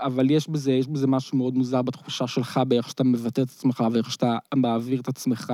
אבל 0.00 0.30
יש 0.30 0.48
בזה, 0.48 0.72
יש 0.72 0.88
בזה 0.88 1.06
משהו 1.06 1.38
מאוד 1.38 1.54
מוזר 1.56 1.82
בתחושה 1.82 2.26
שלך, 2.26 2.60
באיך 2.68 2.88
שאתה 2.90 3.04
מבטא 3.04 3.40
את 3.42 3.48
עצמך 3.48 3.84
ואיך 3.92 4.10
שאתה 4.12 4.36
מעביר 4.54 5.00
את 5.00 5.08
עצמך 5.08 5.52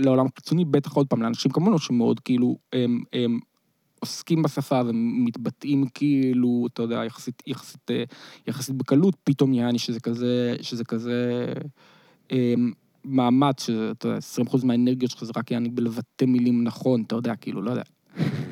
לעולם 0.00 0.26
חיצוני, 0.36 0.64
בטח 0.64 0.92
עוד 0.92 1.06
פעם, 1.06 1.22
לאנשים 1.22 1.50
כמונו 1.50 1.78
שמאוד 1.78 2.20
כאילו, 2.20 2.56
הם, 2.72 3.02
הם 3.12 3.38
עוסקים 4.02 4.42
בשפה 4.42 4.80
ומתבטאים 4.86 5.84
כאילו, 5.94 6.66
אתה 6.72 6.82
יודע, 6.82 7.04
יחסית, 7.04 7.42
יחסית, 7.46 7.90
אה, 7.90 8.04
יחסית 8.46 8.76
בקלות, 8.76 9.16
פתאום 9.24 9.54
יעני 9.54 9.78
שזה 9.78 10.00
כזה, 10.00 10.56
שזה 10.60 10.84
כזה 10.84 11.46
אמ, 12.32 12.72
מאמץ, 13.04 13.66
שאתה 13.66 14.08
יודע, 14.08 14.18
20% 14.18 14.64
מהאנרגיות 14.64 15.10
שלך 15.10 15.24
זה 15.24 15.32
רק 15.36 15.50
יעני 15.50 15.68
בלבטא 15.68 16.24
מילים 16.24 16.64
נכון, 16.64 17.02
אתה 17.02 17.14
יודע, 17.14 17.36
כאילו, 17.36 17.62
לא 17.62 17.70
יודע. 17.70 17.82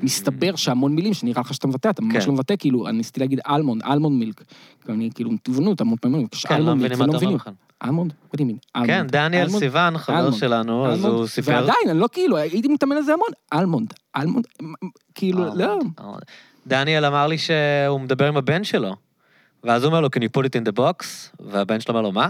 מסתבר 0.02 0.56
שהמון 0.56 0.94
מילים 0.94 1.14
שנראה 1.14 1.40
לך 1.40 1.54
שאתה 1.54 1.66
מבטא, 1.66 1.88
אתה 1.88 2.02
ממש 2.02 2.24
כן. 2.24 2.28
לא 2.28 2.32
מבטא, 2.34 2.54
כאילו, 2.58 2.88
אני 2.88 2.96
ניסיתי 2.96 3.20
להגיד 3.20 3.40
almond, 3.48 3.82
almond 3.82 4.18
milk. 4.18 4.42
אני 4.88 5.10
כאילו, 5.14 5.30
טבעונות, 5.42 5.80
המון 5.80 5.96
פעמים, 6.00 6.26
כן, 6.48 6.62
לא 6.62 6.76
מבינים 6.76 6.98
מה 6.98 7.06
לא 7.06 7.16
אתה 7.16 7.26
אומר. 7.26 7.36
בכלל. 7.36 7.52
almond? 7.84 8.12
what 8.12 8.40
do 8.40 8.42
you 8.42 8.46
mean? 8.46 8.86
כן. 8.86 9.06
דניאל? 9.06 9.48
סיוון, 9.48 9.98
חבר. 9.98 10.30
שלנו, 10.30 10.86
אז. 10.86 11.04
הוא 11.04 11.26
סיפר... 11.26 11.52
ועדיין, 11.52 11.88
אני 11.90 11.98
לא 11.98 12.08
כאילו, 12.12 12.36
הייתי 12.36 12.68
מתאמן 12.68 12.96
על 12.96 13.02
זה 13.02 13.12
המון. 13.12 13.28
almond, 13.54 13.94
almond, 14.16 14.46
כאילו, 15.14 15.44
לא. 15.54 15.78
דניאל 16.66 17.04
אמר 17.04 17.26
לי 17.26 17.38
שהוא 17.38 18.00
מדבר 18.00 18.28
עם 18.28 18.36
הבן 18.36 18.64
שלו, 18.64 18.96
ואז 19.64 19.82
הוא 19.82 19.88
אומר 19.88 20.00
לו, 20.00 20.08
can 20.16 20.20
you 20.20 20.38
put 20.38 20.44
it 20.44 20.60
in 20.60 20.72
the 20.72 20.78
box? 20.78 21.04
והבן 21.40 21.80
שלו 21.80 21.94
אומר 21.94 22.02
לו, 22.02 22.12
מה? 22.12 22.28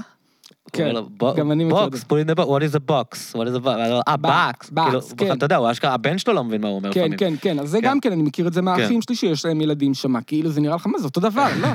כן, 0.73 0.95
גם 1.37 1.53
אני 1.53 1.65
מכיר 1.65 1.85
את 1.87 1.93
זה. 1.93 1.99
the 1.99 2.35
box, 2.37 2.43
what 2.43 2.63
is 2.63 2.75
a 2.75 2.91
box? 2.91 3.35
what 3.35 3.47
is 3.47 3.63
a 3.63 3.65
box? 3.65 3.69
אה, 4.09 4.15
Box, 4.15 4.67
box. 4.75 4.81
כאילו, 4.81 5.01
כן. 5.17 5.33
אתה 5.33 5.45
יודע, 5.45 5.57
הוא 5.57 5.71
אשכרה, 5.71 5.95
הבן 5.95 6.19
שלו 6.19 6.33
לא 6.35 6.45
מבין 6.45 6.61
מה 6.61 6.69
הוא 6.69 6.77
אומר 6.77 6.93
כן, 6.93 7.01
לפעמים. 7.01 7.19
כן, 7.19 7.35
כן, 7.41 7.59
אז 7.59 7.71
זה 7.71 7.79
כן. 7.81 7.87
גם 7.89 8.01
כן, 8.01 8.13
אני 8.13 8.23
מכיר 8.23 8.49
את 8.49 8.53
זה 8.53 8.63
מהאחים 8.63 9.03
שלי 9.03 9.15
שיש 9.17 9.45
להם 9.45 9.61
ילדים 9.61 9.95
שם, 9.95 10.21
כאילו, 10.21 10.51
זה 10.51 10.61
נראה 10.61 10.75
לך, 10.77 10.87
מה 10.87 10.99
זה 10.99 11.05
אותו 11.05 11.21
דבר, 11.21 11.47
לא, 11.61 11.69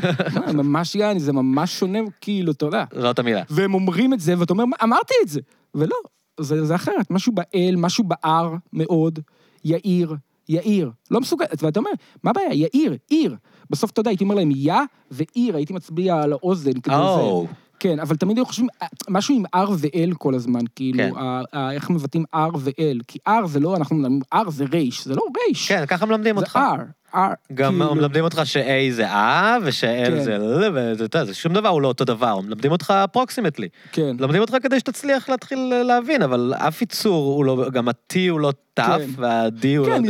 ממש 0.64 0.96
יעני, 0.96 1.20
זה 1.20 1.34
ממש 1.34 1.80
שונה, 1.80 2.00
כאילו, 2.22 2.52
אתה 2.52 2.66
יודע. 2.66 2.84
זאת 3.02 3.20
המילה. 3.20 3.42
והם 3.50 3.74
אומרים 3.74 4.14
את 4.14 4.20
זה, 4.20 4.40
ואתה 4.40 4.54
אומר, 4.54 4.66
"מה, 4.66 4.76
אמרתי 4.84 5.14
את 5.24 5.30
זה. 5.30 5.40
ולא, 5.76 5.96
זה, 6.40 6.76
אחרת, 6.76 7.12
משהו 7.12 7.32
באל, 7.34 7.76
משהו 7.78 8.04
בער 8.04 8.54
מאוד, 8.74 9.20
יאיר, 9.66 10.16
יאיר. 10.50 10.92
לא 11.12 11.22
מסוגל, 11.22 11.46
ואתה 11.62 11.80
אומר, 11.80 11.90
מה 12.24 12.32
הבעיה? 12.32 12.54
יאיר, 12.54 12.98
עיר. 13.10 13.36
בסוף, 13.70 13.92
אתה 13.92 14.00
יודע, 14.00 14.10
הייתי 14.12 14.24
אומר 14.24 14.36
להם 14.36 14.50
יא 14.52 14.74
ועיר, 15.12 15.56
הייתי 15.56 15.74
מצביע 15.74 16.22
על 16.22 16.32
האוזן 16.34 16.80
כדי 16.84 16.96
או. 16.96 17.48
זה. 17.50 17.54
כן, 17.80 18.00
אבל 18.00 18.16
תמיד 18.16 18.38
היו 18.38 18.46
חושבים, 18.46 18.68
אה, 18.82 18.88
משהו 19.10 19.36
עם 19.36 19.44
R 19.56 19.70
ואל 19.78 20.14
כל 20.18 20.36
הזמן, 20.36 20.60
כאילו, 20.76 20.98
כן. 20.98 21.12
ה- 21.18 21.42
ה- 21.54 21.72
איך 21.72 21.90
מבטאים 21.90 22.24
R 22.36 22.58
ואל. 22.60 23.00
כי 23.08 23.20
R 23.30 23.46
זה 23.48 23.60
לא, 23.60 23.76
אנחנו 23.76 23.96
מדברים, 23.96 24.20
R 24.36 24.50
זה 24.50 24.66
רייש, 24.74 25.06
זה 25.06 25.16
לא 25.16 25.24
רייש. 25.46 25.68
כן, 25.68 25.86
ככה 25.86 26.06
מלמדים 26.06 26.36
זה 26.36 26.42
אותך. 26.42 26.60
R, 26.78 27.05
R. 27.16 27.54
גם 27.54 27.74
כאילו, 27.80 27.96
מלמדים 27.96 28.24
אותך 28.24 28.42
ש-A 28.44 28.92
זה 28.92 29.08
אה, 29.08 29.58
וש-L 29.64 30.10
כן. 30.10 30.24
זה 30.24 30.38
ל, 30.38 30.72
וזה, 30.76 31.04
יודע, 31.04 31.26
זה 31.26 31.34
שום 31.34 31.54
דבר 31.54 31.70
הוא 31.70 31.82
לא 31.82 31.88
אותו 31.88 32.06
דבר, 32.06 32.40
מלמדים 32.40 32.72
אותך 32.72 32.94
אפרוקסימטלי. 33.06 33.68
כן. 33.92 34.16
מלמדים 34.20 34.42
אותך 34.42 34.56
כדי 34.64 34.80
שתצליח 34.80 35.30
להתחיל 35.30 35.84
להבין, 35.84 36.22
אבל 36.22 36.54
אף 36.54 36.82
יצור 36.82 37.34
הוא 37.36 37.46
לא, 37.46 37.70
גם 37.72 37.88
ה-T 37.88 38.16
הוא 38.30 38.40
לא 38.40 38.52
ת' 38.74 38.80
כן. 38.80 39.10
וה-D 39.16 39.66
הוא 39.78 39.88
לא... 39.88 39.96
כן, 39.96 40.04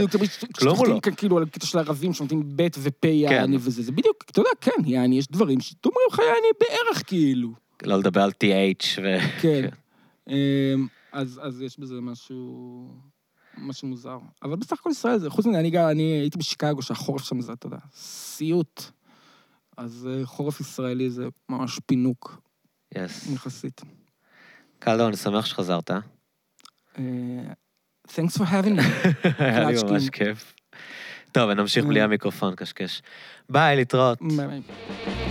כלום 0.56 0.78
הוא 0.78 0.86
כשצוחקים 0.86 1.12
לא. 1.12 1.18
כאילו 1.18 1.38
על 1.38 1.44
הקטע 1.44 1.66
של 1.66 1.78
הערבים 1.78 2.14
שנותנים 2.14 2.44
ב' 2.56 2.68
ופ' 2.78 3.06
יעני 3.06 3.58
וזה, 3.60 3.84
זה 3.84 3.92
בדיוק, 3.92 4.26
אתה 4.32 4.40
יודע, 4.40 4.50
כן, 4.62 4.72
יעני, 4.86 5.18
יש 5.18 5.28
דברים 5.28 5.60
שאומרים 5.60 6.08
לך 6.12 6.20
יעני 6.20 6.48
בערך 6.60 7.04
כאילו. 7.08 7.50
לא 7.84 7.98
לדבר 7.98 8.22
על 8.22 8.32
TH 8.44 8.86
ו... 9.04 9.18
כן. 9.42 9.66
אמ, 10.30 10.36
אז 11.14 11.40
אז 11.44 11.62
יש 11.62 11.80
בזה 11.80 11.96
משהו... 12.02 13.15
משהו 13.58 13.88
מוזר. 13.88 14.18
אבל 14.44 14.56
בסך 14.56 14.80
הכל 14.80 14.90
ישראל 14.90 15.18
זה, 15.18 15.30
חוץ 15.30 15.46
מזה, 15.46 15.60
אני 15.60 15.78
אני 15.92 16.04
הייתי 16.04 16.38
בשיקגו, 16.38 16.82
שהחורף 16.82 17.24
שם 17.24 17.42
זה, 17.42 17.54
אתה 17.54 17.68
יודע, 17.68 17.78
סיוט. 17.96 18.82
אז 19.78 20.10
אה, 20.12 20.26
חורף 20.26 20.60
ישראלי 20.60 21.10
זה 21.10 21.28
ממש 21.50 21.80
פינוק, 21.86 22.42
יס. 22.96 23.32
יחסית. 23.34 23.82
קלדון, 24.80 25.08
אני 25.08 25.18
שמח 25.18 25.46
שחזרת. 25.46 25.92
אה, 25.92 27.54
Thanks 28.08 28.38
for 28.38 28.46
having 28.46 28.80
me. 28.80 28.84
היה 29.40 29.60
לי 29.72 29.76
ממש. 29.84 30.10
כיף. 30.10 30.54
טוב, 31.32 31.50
נמשיך 31.50 31.86
בלי 31.86 32.02
המיקרופון, 32.02 32.56
קשקש. 32.56 33.02
ביי, 33.50 33.76
להתראות. 33.76 34.20
ביי 34.22 34.48
ביי. 34.48 35.25